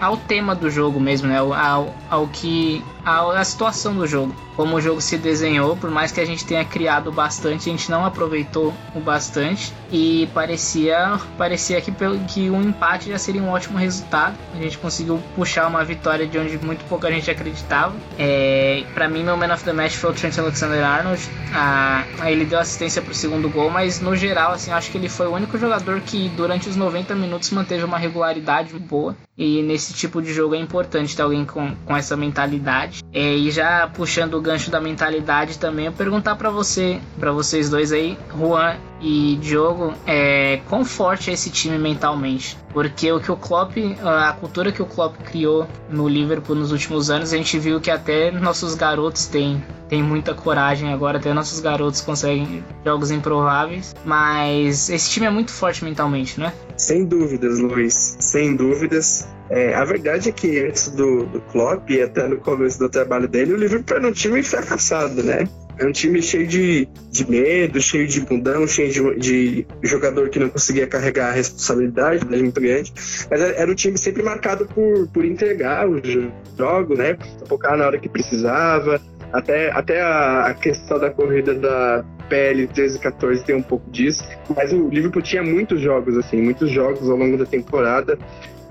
ao 0.00 0.16
tema 0.16 0.54
do 0.54 0.70
jogo 0.70 1.00
mesmo, 1.00 1.28
né? 1.28 1.38
Ao, 1.38 1.94
ao 2.10 2.26
que 2.26 2.84
a, 3.08 3.40
a, 3.40 3.44
situação 3.44 3.94
do 3.94 4.06
jogo, 4.06 4.34
como 4.54 4.76
o 4.76 4.80
jogo 4.80 5.00
se 5.00 5.16
desenhou, 5.16 5.76
por 5.76 5.90
mais 5.90 6.12
que 6.12 6.20
a 6.20 6.24
gente 6.26 6.44
tenha 6.44 6.64
criado 6.64 7.10
bastante, 7.10 7.68
a 7.68 7.72
gente 7.72 7.90
não 7.90 8.04
aproveitou 8.04 8.74
o 8.94 9.00
bastante 9.00 9.72
e 9.90 10.28
parecia 10.34 11.18
parecia 11.38 11.80
que, 11.80 11.90
que 12.28 12.50
um 12.50 12.60
empate 12.60 13.08
já 13.08 13.18
seria 13.18 13.42
um 13.42 13.48
ótimo 13.48 13.78
resultado. 13.78 14.36
A 14.54 14.60
gente 14.60 14.76
conseguiu 14.76 15.22
puxar 15.34 15.66
uma 15.66 15.82
vitória 15.84 16.26
de 16.26 16.38
onde 16.38 16.58
muito 16.58 16.84
pouca 16.84 17.10
gente 17.10 17.30
acreditava. 17.30 17.94
É, 18.18 18.84
para 18.92 19.08
mim, 19.08 19.22
meu 19.24 19.36
man 19.36 19.54
of 19.54 19.64
the 19.64 19.72
match 19.72 19.94
foi 19.94 20.10
o 20.10 20.12
Trent 20.12 20.36
Alexander-Arnold. 20.38 21.22
Ah, 21.54 22.04
ele 22.26 22.44
deu 22.44 22.58
assistência 22.58 23.00
pro 23.00 23.14
segundo 23.14 23.48
gol, 23.48 23.70
mas 23.70 24.00
no 24.00 24.14
geral, 24.14 24.52
assim, 24.52 24.70
acho 24.70 24.90
que 24.90 24.98
ele 24.98 25.08
foi 25.08 25.26
o 25.26 25.32
único 25.32 25.56
jogador 25.56 26.00
que 26.00 26.28
durante 26.30 26.68
os 26.68 26.76
90 26.76 27.14
minutos 27.14 27.50
manteve 27.50 27.84
uma 27.84 27.96
regularidade 27.96 28.78
boa. 28.78 29.16
E 29.36 29.62
nesse 29.62 29.94
tipo 29.94 30.20
de 30.20 30.34
jogo 30.34 30.56
é 30.56 30.58
importante 30.58 31.14
ter 31.14 31.22
alguém 31.22 31.44
com, 31.44 31.74
com 31.86 31.96
essa 31.96 32.16
mentalidade. 32.16 32.97
É, 33.12 33.34
e 33.34 33.50
já 33.50 33.88
puxando 33.88 34.34
o 34.34 34.40
gancho 34.40 34.70
da 34.70 34.80
mentalidade 34.80 35.58
também, 35.58 35.86
eu 35.86 35.92
perguntar 35.92 36.36
para 36.36 36.50
você, 36.50 37.00
para 37.18 37.32
vocês 37.32 37.70
dois 37.70 37.92
aí, 37.92 38.18
Juan 38.36 38.76
e 39.00 39.36
Diogo, 39.40 39.94
é, 40.06 40.60
quão 40.68 40.84
forte 40.84 41.30
é 41.30 41.32
esse 41.32 41.50
time 41.50 41.78
mentalmente? 41.78 42.56
Porque 42.72 43.10
o 43.10 43.20
que 43.20 43.30
o 43.30 43.36
Klopp, 43.36 43.76
a 44.02 44.32
cultura 44.32 44.70
que 44.70 44.82
o 44.82 44.86
Klopp 44.86 45.16
criou 45.24 45.66
no 45.90 46.08
Liverpool 46.08 46.54
nos 46.54 46.72
últimos 46.72 47.10
anos, 47.10 47.32
a 47.32 47.36
gente 47.36 47.58
viu 47.58 47.80
que 47.80 47.90
até 47.90 48.30
nossos 48.30 48.74
garotos 48.74 49.26
têm, 49.26 49.64
têm 49.88 50.02
muita 50.02 50.34
coragem 50.34 50.92
agora, 50.92 51.18
até 51.18 51.32
nossos 51.32 51.60
garotos 51.60 52.00
conseguem 52.00 52.62
jogos 52.84 53.10
improváveis. 53.10 53.94
Mas 54.04 54.90
esse 54.90 55.10
time 55.10 55.26
é 55.26 55.30
muito 55.30 55.50
forte 55.50 55.84
mentalmente, 55.84 56.38
né? 56.38 56.52
Sem 56.76 57.04
dúvidas, 57.04 57.58
Luiz, 57.58 58.16
sem 58.20 58.54
dúvidas. 58.54 59.28
É, 59.50 59.74
a 59.74 59.84
verdade 59.84 60.28
é 60.28 60.32
que 60.32 60.60
antes 60.60 60.88
do, 60.90 61.24
do 61.24 61.40
Klopp 61.40 61.88
e 61.90 62.02
até 62.02 62.28
no 62.28 62.36
começo 62.36 62.78
do 62.78 62.88
trabalho 62.88 63.26
dele, 63.26 63.54
o 63.54 63.56
Liverpool 63.56 63.96
era 63.96 64.08
um 64.08 64.12
time 64.12 64.42
fracassado, 64.42 65.22
né? 65.22 65.48
É 65.78 65.86
um 65.86 65.92
time 65.92 66.20
cheio 66.20 66.46
de, 66.46 66.88
de 67.10 67.30
medo, 67.30 67.80
cheio 67.80 68.06
de 68.06 68.20
bundão, 68.20 68.66
cheio 68.66 68.90
de, 68.90 69.16
de 69.16 69.66
jogador 69.84 70.28
que 70.28 70.38
não 70.38 70.48
conseguia 70.48 70.88
carregar 70.88 71.28
a 71.28 71.32
responsabilidade, 71.32 72.26
né, 72.28 72.36
muito 72.38 72.60
grande. 72.60 72.92
Mas 73.30 73.40
era 73.40 73.70
um 73.70 73.74
time 73.74 73.96
sempre 73.96 74.22
marcado 74.22 74.66
por, 74.66 75.06
por 75.08 75.24
entregar 75.24 75.88
os 75.88 76.02
jogos, 76.58 76.98
né? 76.98 77.16
Focar 77.46 77.76
na 77.76 77.86
hora 77.86 77.98
que 77.98 78.08
precisava. 78.08 79.00
Até, 79.32 79.70
até 79.70 80.00
a, 80.00 80.46
a 80.46 80.54
questão 80.54 80.98
da 80.98 81.10
corrida 81.10 81.54
da 81.54 82.04
PL 82.28 82.66
13 82.66 82.96
e 82.96 83.00
14 83.00 83.44
tem 83.44 83.54
um 83.54 83.62
pouco 83.62 83.88
disso. 83.90 84.24
Mas 84.56 84.72
o 84.72 84.88
Liverpool 84.88 85.22
tinha 85.22 85.44
muitos 85.44 85.80
jogos, 85.80 86.18
assim, 86.18 86.42
muitos 86.42 86.70
jogos 86.70 87.08
ao 87.08 87.16
longo 87.16 87.36
da 87.36 87.46
temporada 87.46 88.18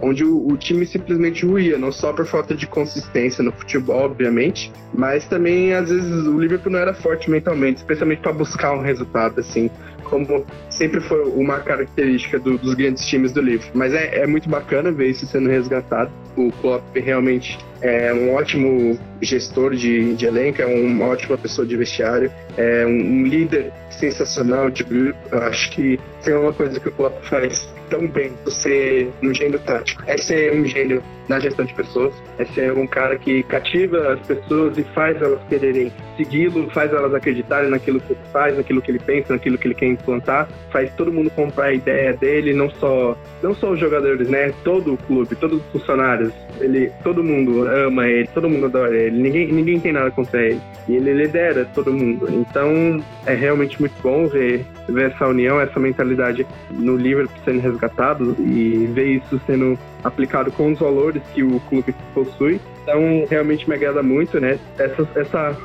onde 0.02 0.24
o, 0.24 0.48
o, 0.48 0.58
time 0.58 0.86
simplesmente 0.86 1.46
ruía, 1.46 1.78
não 1.78 1.92
só 1.92 2.14
por 2.14 2.26
falta 2.26 2.54
de 2.54 2.68
consistência 2.68 3.44
no 3.44 3.52
futebol, 3.52 4.06
obviamente, 4.06 4.72
mas 4.94 5.26
também 5.28 5.74
às 5.74 5.90
vezes 5.90 6.28
o 6.28 6.40
Liverpool 6.40 6.72
não 6.72 6.80
era 6.80 6.94
forte 6.94 7.30
mentalmente, 7.30 7.78
especialmente 7.78 8.22
para 8.22 8.32
buscar 8.32 8.74
um 8.74 8.82
resultado 8.82 9.40
assim, 9.40 9.70
como 10.04 10.46
sempre 10.70 11.02
foi 11.02 11.24
uma 11.32 11.60
característica 11.60 12.40
do, 12.40 12.58
dos 12.58 12.74
grandes 12.74 13.06
times 13.06 13.32
do 13.32 13.42
Liverpool. 13.42 13.72
Mas 13.74 13.94
é, 13.94 14.20
é 14.24 14.28
muito 14.28 14.50
bacana 14.50 14.92
ver 14.92 15.10
isso 15.10 15.26
sendo 15.26 15.50
resgatado. 15.50 16.12
O 16.36 16.52
Klopp 16.62 16.84
realmente 16.96 17.58
é 17.82 18.14
um 18.14 18.34
ótimo 18.34 18.98
gestor 19.22 19.76
de, 19.76 20.16
de 20.16 20.26
elenco, 20.26 20.62
é 20.62 20.66
uma 20.66 21.08
ótima 21.08 21.38
pessoa 21.38 21.68
de 21.68 21.76
vestiário, 21.76 22.32
é 22.58 22.86
um, 22.86 22.90
um 22.90 23.24
líder 23.24 23.72
sensacional 23.90 24.70
de 24.70 24.84
grupo. 24.84 25.18
Acho 25.32 25.72
que 25.72 26.00
tem 26.24 26.36
uma 26.36 26.54
coisa 26.54 26.80
que 26.80 26.90
o 26.90 26.92
Klopp 26.92 27.22
faz 27.26 27.68
tão 27.90 28.08
bem 28.08 28.32
ser 28.48 29.12
um 29.24 29.34
gênio 29.34 29.60
tático. 29.60 30.04
É 30.06 30.18
ser 30.18 30.54
um 30.54 30.66
gênio 30.66 31.02
na 31.28 31.40
gestão 31.40 31.66
de 31.66 31.74
pessoas, 31.74 32.14
é 32.38 32.46
ser 32.46 32.72
um 32.74 32.88
cara 32.88 33.18
que 33.18 33.44
cativa 33.44 34.14
as 34.14 34.20
pessoas 34.26 34.78
e 34.78 34.84
faz 34.84 35.22
elas 35.22 35.40
quererem 35.50 35.92
segui-lo, 36.16 36.70
faz 36.72 36.92
elas 36.94 37.14
acreditarem 37.14 37.70
naquilo 37.70 38.00
que 38.00 38.14
ele 38.14 38.22
faz, 38.32 38.56
naquilo 38.56 38.82
que 38.82 38.92
ele 38.92 39.00
pensa, 39.00 39.34
naquilo 39.34 39.58
que 39.58 39.68
ele 39.68 39.76
quer 39.76 39.88
implantar, 39.88 40.48
faz 40.72 40.90
todo 40.96 41.12
mundo 41.12 41.30
comprar 41.32 41.66
a 41.66 41.74
ideia 41.74 42.14
dele, 42.14 42.54
não 42.54 42.70
só 42.70 43.18
não 43.44 43.54
só 43.54 43.72
os 43.72 43.80
jogadores, 43.80 44.30
né? 44.30 44.54
Todo 44.64 44.94
o 44.94 44.98
clube, 44.98 45.36
todos 45.36 45.60
os 45.60 45.66
funcionários, 45.72 46.34
ele, 46.60 46.92
todo 47.04 47.24
mundo 47.24 47.68
ama 47.68 48.08
ele, 48.08 48.28
todo 48.34 48.50
mundo 48.50 48.66
adora 48.66 48.96
ele, 48.96 49.22
ninguém 49.22 49.52
ninguém 49.52 49.80
tem 49.80 49.92
nada 49.92 50.12
contra 50.12 50.42
ele 50.42 50.62
e 50.88 50.96
ele 50.96 51.14
lidera 51.14 51.66
todo 51.74 51.94
mundo. 51.94 52.28
Então 52.32 53.04
é 53.26 53.34
realmente 53.34 53.80
muito 53.80 53.96
bom 54.02 54.28
ver 54.28 54.66
ver 54.88 55.12
essa 55.12 55.28
união, 55.28 55.60
essa 55.60 55.80
mentalidade 55.80 56.46
no 56.72 56.96
Liverpool 56.96 57.38
sendo 57.44 57.60
resgatado 57.60 58.36
e 58.40 58.90
ver 58.94 59.18
isso 59.18 59.40
sendo 59.46 59.78
aplicado 60.08 60.52
com 60.52 60.72
os 60.72 60.80
valores 60.80 61.22
que 61.34 61.44
o 61.44 61.60
clube 61.62 61.94
possui. 62.14 62.60
Então, 62.84 63.26
realmente 63.30 63.68
me 63.68 63.76
agrada 63.76 64.02
muito, 64.02 64.40
né? 64.40 64.58
Essa, 64.78 65.08
essa, 65.16 65.58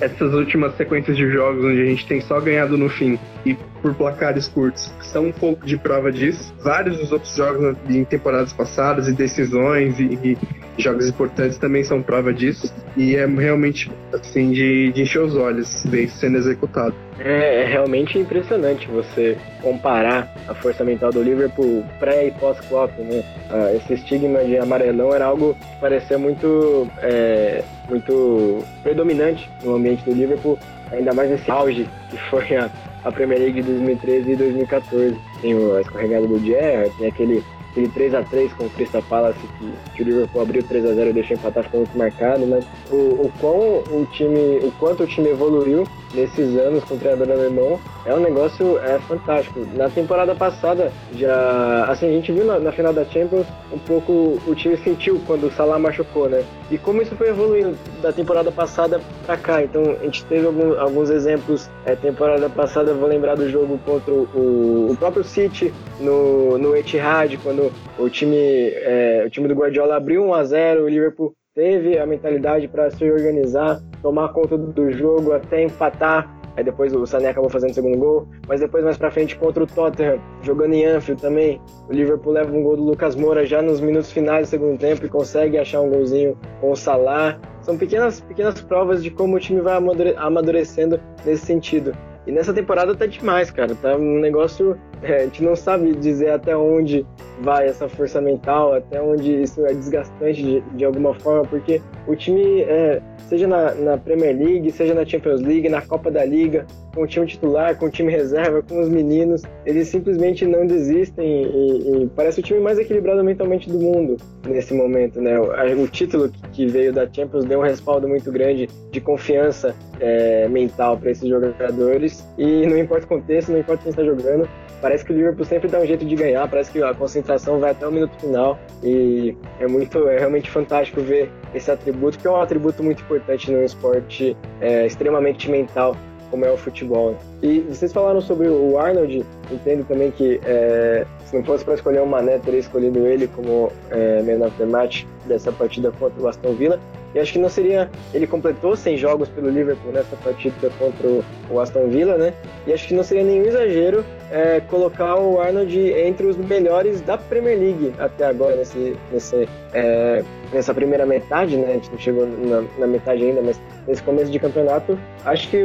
essas 0.00 0.34
últimas 0.34 0.76
sequências 0.76 1.16
de 1.16 1.30
jogos 1.30 1.64
onde 1.64 1.80
a 1.80 1.84
gente 1.84 2.06
tem 2.06 2.20
só 2.20 2.40
ganhado 2.40 2.76
no 2.76 2.88
fim 2.88 3.18
e 3.46 3.54
por 3.80 3.94
placares 3.94 4.48
curtos 4.48 4.92
são 5.02 5.26
um 5.26 5.32
pouco 5.32 5.64
de 5.64 5.76
prova 5.76 6.10
disso. 6.10 6.52
Vários 6.62 6.98
dos 6.98 7.12
outros 7.12 7.34
jogos 7.36 7.76
em 7.88 8.04
temporadas 8.04 8.52
passadas 8.52 9.06
e 9.06 9.12
decisões 9.12 10.00
e, 10.00 10.18
e 10.24 10.82
jogos 10.82 11.08
importantes 11.08 11.58
também 11.58 11.84
são 11.84 12.02
prova 12.02 12.32
disso. 12.32 12.72
E 12.96 13.14
é 13.14 13.26
realmente, 13.26 13.90
assim, 14.12 14.50
de, 14.50 14.92
de 14.92 15.02
encher 15.02 15.22
os 15.22 15.36
olhos 15.36 15.84
ver 15.84 16.04
isso 16.04 16.16
sendo 16.18 16.36
executado. 16.38 16.94
É, 17.18 17.62
é, 17.62 17.66
realmente 17.66 18.18
impressionante 18.18 18.88
você 18.88 19.38
comparar 19.62 20.28
a 20.48 20.54
força 20.54 20.82
mental 20.82 21.12
do 21.12 21.22
Liverpool 21.22 21.84
pré 22.00 22.26
e 22.26 22.30
pós-Klopp, 22.32 22.90
né? 22.98 23.22
Ah, 23.50 23.72
esse 23.74 23.94
estigma 23.94 24.42
de 24.44 24.58
amarelão 24.58 25.14
era 25.14 25.26
algo 25.26 25.54
que 25.54 25.80
parecia 25.80 26.18
muito, 26.18 26.88
é, 26.98 27.62
muito 27.88 28.64
predominante 28.82 29.48
no 29.62 29.76
ambiente 29.76 30.04
do 30.04 30.12
Liverpool, 30.12 30.58
ainda 30.90 31.14
mais 31.14 31.30
nesse 31.30 31.48
auge 31.50 31.88
que 32.10 32.16
foi 32.30 32.56
a, 32.56 32.68
a 33.04 33.12
Premier 33.12 33.38
League 33.38 33.62
de 33.62 33.70
2013 33.70 34.32
e 34.32 34.36
2014. 34.36 35.16
Tem 35.40 35.52
a 35.52 35.80
escorregada 35.80 36.26
do 36.26 36.38
Gerrard, 36.40 36.90
tem 36.98 37.08
aquele 37.08 37.44
aquele 37.70 37.88
3x3 37.88 38.54
com 38.56 38.64
o 38.66 38.70
Crystal 38.70 39.02
Palace 39.02 39.38
que, 39.58 39.72
que 39.96 40.02
o 40.02 40.04
Liverpool 40.04 40.42
abriu 40.42 40.62
3x0 40.62 41.10
e 41.10 41.12
deixou 41.12 41.36
empatar, 41.36 41.64
ficou 41.64 41.80
muito 41.80 41.98
marcado, 41.98 42.46
mas 42.46 42.64
o, 42.88 42.96
o, 42.96 43.32
quão 43.40 43.78
o 43.78 44.06
time, 44.12 44.58
o 44.62 44.72
quanto 44.78 45.02
o 45.02 45.06
time 45.06 45.30
evoluiu 45.30 45.84
nesses 46.14 46.56
anos 46.56 46.84
com 46.84 46.94
o 46.94 46.98
treinador 46.98 47.30
alemão 47.30 47.80
é 48.06 48.14
um 48.14 48.20
negócio 48.20 48.78
é 48.78 48.98
fantástico. 49.00 49.60
Na 49.74 49.88
temporada 49.88 50.34
passada, 50.34 50.92
já 51.14 51.84
assim, 51.86 52.06
a 52.06 52.12
gente 52.12 52.32
viu 52.32 52.44
na, 52.44 52.58
na, 52.58 52.72
final 52.72 52.92
da 52.92 53.04
Champions 53.04 53.46
um 53.72 53.78
pouco 53.78 54.40
o 54.46 54.54
time 54.54 54.76
sentiu 54.76 55.20
quando 55.26 55.46
o 55.46 55.50
Salah 55.52 55.78
machucou, 55.78 56.28
né? 56.28 56.44
E 56.70 56.78
como 56.78 57.02
isso 57.02 57.14
foi 57.16 57.28
evoluindo 57.28 57.76
da 58.02 58.12
temporada 58.12 58.50
passada 58.52 59.00
para 59.26 59.36
cá. 59.36 59.62
Então 59.62 59.82
a 59.82 60.04
gente 60.04 60.24
teve 60.26 60.46
algum, 60.46 60.78
alguns 60.78 61.10
exemplos. 61.10 61.68
É, 61.86 61.94
temporada 61.94 62.48
passada, 62.48 62.94
vou 62.94 63.08
lembrar 63.08 63.34
do 63.34 63.48
jogo 63.50 63.78
contra 63.84 64.12
o, 64.12 64.90
o 64.90 64.96
próprio 64.98 65.24
City 65.24 65.72
no, 66.00 66.56
no 66.58 66.76
Etihad, 66.76 67.36
quando 67.42 67.72
o 67.98 68.08
time, 68.08 68.36
é, 68.36 69.24
o 69.26 69.30
time 69.30 69.48
do 69.48 69.54
Guardiola 69.54 69.96
abriu 69.96 70.24
1 70.24 70.34
a 70.34 70.44
0 70.44 70.84
o 70.84 70.88
Liverpool 70.88 71.34
teve 71.54 71.98
a 71.98 72.04
mentalidade 72.04 72.66
para 72.66 72.90
se 72.90 73.08
organizar, 73.08 73.80
tomar 74.02 74.30
conta 74.30 74.58
do 74.58 74.90
jogo 74.90 75.32
até 75.32 75.62
empatar. 75.62 76.34
Aí 76.56 76.62
depois 76.62 76.92
o 76.94 77.04
Sané 77.04 77.30
acabou 77.30 77.50
fazendo 77.50 77.70
o 77.70 77.74
segundo 77.74 77.98
gol, 77.98 78.28
mas 78.46 78.60
depois 78.60 78.84
mais 78.84 78.96
para 78.96 79.10
frente 79.10 79.36
contra 79.36 79.64
o 79.64 79.66
Tottenham, 79.66 80.20
jogando 80.40 80.72
em 80.72 80.84
Anfield 80.84 81.20
também, 81.20 81.60
o 81.88 81.92
Liverpool 81.92 82.32
leva 82.32 82.56
um 82.56 82.62
gol 82.62 82.76
do 82.76 82.84
Lucas 82.84 83.16
Moura 83.16 83.44
já 83.44 83.60
nos 83.60 83.80
minutos 83.80 84.12
finais 84.12 84.46
do 84.46 84.50
segundo 84.50 84.78
tempo 84.78 85.04
e 85.04 85.08
consegue 85.08 85.58
achar 85.58 85.80
um 85.80 85.90
golzinho 85.90 86.38
com 86.60 86.70
o 86.70 86.76
Salah. 86.76 87.40
São 87.60 87.76
pequenas 87.76 88.20
pequenas 88.20 88.60
provas 88.60 89.02
de 89.02 89.10
como 89.10 89.36
o 89.36 89.40
time 89.40 89.60
vai 89.60 89.76
amadurecendo 90.16 91.00
nesse 91.24 91.46
sentido. 91.46 91.92
E 92.26 92.32
nessa 92.32 92.54
temporada 92.54 92.94
tá 92.94 93.06
demais, 93.06 93.50
cara. 93.50 93.74
Tá 93.74 93.96
um 93.96 94.18
negócio. 94.18 94.78
É, 95.02 95.16
a 95.16 95.24
gente 95.24 95.42
não 95.42 95.54
sabe 95.54 95.94
dizer 95.94 96.30
até 96.30 96.56
onde 96.56 97.04
vai 97.40 97.66
essa 97.66 97.88
força 97.88 98.20
mental, 98.20 98.74
até 98.74 99.00
onde 99.00 99.42
isso 99.42 99.64
é 99.66 99.74
desgastante 99.74 100.42
de, 100.42 100.60
de 100.60 100.84
alguma 100.84 101.14
forma, 101.14 101.44
porque 101.44 101.80
o 102.06 102.14
time, 102.14 102.62
é, 102.62 103.02
seja 103.28 103.46
na, 103.46 103.74
na, 103.74 103.98
Premier 103.98 104.36
League, 104.36 104.70
seja 104.70 104.94
na 104.94 105.04
Champions 105.04 105.40
League, 105.40 105.68
na 105.68 105.82
Copa 105.82 106.10
da 106.10 106.24
Liga, 106.24 106.66
com 106.94 107.02
o 107.02 107.06
time 107.06 107.26
titular, 107.26 107.76
com 107.76 107.86
o 107.86 107.90
time 107.90 108.10
reserva, 108.10 108.62
com 108.62 108.80
os 108.80 108.88
meninos, 108.88 109.42
eles 109.66 109.88
simplesmente 109.88 110.46
não 110.46 110.66
desistem 110.66 111.44
e, 111.44 112.04
e 112.04 112.10
parece 112.14 112.40
o 112.40 112.42
time 112.42 112.60
mais 112.60 112.78
equilibrado 112.78 113.24
mentalmente 113.24 113.68
do 113.68 113.78
mundo 113.78 114.16
nesse 114.46 114.72
momento, 114.72 115.20
né? 115.20 115.38
O, 115.38 115.82
o 115.82 115.88
título 115.88 116.30
que 116.52 116.66
veio 116.66 116.92
da 116.92 117.08
Champions 117.10 117.44
deu 117.44 117.58
um 117.58 117.62
respaldo 117.62 118.06
muito 118.06 118.30
grande 118.30 118.68
de 118.92 119.00
confiança 119.00 119.74
é, 119.98 120.48
mental 120.48 120.96
para 120.96 121.10
esses 121.10 121.28
jogadores 121.28 122.24
e 122.38 122.66
não 122.66 122.78
importa 122.78 123.06
o 123.06 123.08
contexto, 123.08 123.50
não 123.50 123.58
importa 123.58 123.82
quem 123.82 123.90
está 123.90 124.04
jogando, 124.04 124.48
parece 124.84 125.02
que 125.02 125.14
o 125.14 125.16
Liverpool 125.16 125.46
sempre 125.46 125.66
dá 125.66 125.80
um 125.80 125.86
jeito 125.86 126.04
de 126.04 126.14
ganhar, 126.14 126.46
parece 126.46 126.70
que 126.70 126.82
a 126.82 126.92
concentração 126.92 127.58
vai 127.58 127.70
até 127.70 127.88
o 127.88 127.90
minuto 127.90 128.20
final 128.20 128.58
e 128.82 129.34
é 129.58 129.66
muito, 129.66 130.06
é 130.10 130.18
realmente 130.18 130.50
fantástico 130.50 131.00
ver 131.00 131.32
esse 131.54 131.70
atributo, 131.70 132.18
que 132.18 132.26
é 132.26 132.30
um 132.30 132.36
atributo 132.36 132.82
muito 132.82 133.02
importante 133.02 133.50
no 133.50 133.64
esporte 133.64 134.36
é, 134.60 134.84
extremamente 134.84 135.50
mental 135.50 135.96
como 136.30 136.44
é 136.44 136.52
o 136.52 136.56
futebol. 136.58 137.16
E 137.42 137.60
vocês 137.60 137.94
falaram 137.94 138.20
sobre 138.20 138.46
o 138.46 138.78
Arnold, 138.78 139.24
entendo 139.50 139.86
também 139.88 140.10
que 140.10 140.38
é, 140.44 141.06
Se 141.24 141.34
não 141.34 141.42
fosse 141.42 141.64
para 141.64 141.74
escolher 141.74 142.02
o 142.02 142.06
Mané, 142.06 142.38
teria 142.38 142.60
escolhido 142.60 143.06
ele 143.06 143.26
como 143.28 143.72
é, 143.90 144.20
man 144.20 144.46
of 144.46 144.54
the 144.58 144.66
match 144.66 145.04
dessa 145.24 145.50
partida 145.50 145.92
contra 145.92 146.22
o 146.22 146.28
Aston 146.28 146.52
Villa. 146.52 146.78
E 147.14 147.20
acho 147.20 147.32
que 147.32 147.38
não 147.38 147.48
seria. 147.48 147.88
Ele 148.12 148.26
completou 148.26 148.76
100 148.76 148.96
jogos 148.96 149.28
pelo 149.28 149.48
Liverpool 149.48 149.92
nessa 149.92 150.16
partida 150.16 150.70
contra 150.78 151.08
o 151.48 151.60
Aston 151.60 151.88
Villa, 151.88 152.18
né? 152.18 152.34
E 152.66 152.72
acho 152.72 152.88
que 152.88 152.94
não 152.94 153.04
seria 153.04 153.22
nenhum 153.22 153.44
exagero 153.44 154.04
é, 154.30 154.60
colocar 154.60 155.16
o 155.16 155.40
Arnold 155.40 155.78
entre 155.92 156.26
os 156.26 156.36
melhores 156.36 157.00
da 157.00 157.16
Premier 157.16 157.58
League 157.58 157.94
até 157.98 158.26
agora, 158.26 158.56
nesse, 158.56 158.96
nesse, 159.12 159.48
é, 159.72 160.24
nessa 160.52 160.74
primeira 160.74 161.06
metade, 161.06 161.56
né? 161.56 161.70
A 161.70 161.72
gente 161.74 161.90
não 161.90 161.98
chegou 161.98 162.26
na, 162.26 162.64
na, 162.78 162.86
metade 162.86 163.22
ainda, 163.22 163.40
mas 163.42 163.60
nesse 163.86 164.02
começo 164.02 164.30
de 164.30 164.38
campeonato, 164.40 164.98
acho 165.24 165.48
que, 165.48 165.58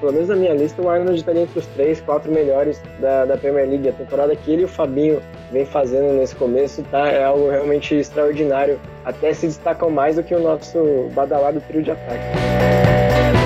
pelo 0.00 0.12
menos 0.12 0.28
na 0.28 0.36
minha 0.36 0.54
lista, 0.54 0.80
o 0.80 0.88
Arnold 0.88 1.18
estaria 1.18 1.42
entre 1.42 1.58
os 1.58 1.66
três, 1.66 2.00
quatro 2.00 2.32
melhores 2.32 2.80
da, 2.98 3.26
da 3.26 3.36
Premier 3.36 3.68
League. 3.68 3.88
A 3.88 3.92
temporada 3.92 4.34
que 4.34 4.50
ele 4.50 4.62
e 4.62 4.64
o 4.64 4.68
Fabinho 4.68 5.20
vem 5.52 5.66
fazendo 5.66 6.14
nesse 6.14 6.34
começo 6.34 6.82
tá, 6.90 7.08
é 7.08 7.24
algo 7.24 7.50
realmente 7.50 7.94
extraordinário. 7.94 8.78
Até 9.04 9.34
se 9.34 9.46
destacam 9.46 9.90
mais 9.90 10.16
do 10.16 10.22
que 10.22 10.34
o 10.34 10.40
nosso 10.40 11.10
badalado 11.14 11.60
trio 11.60 11.82
de 11.82 11.90
ataque. 11.90 13.43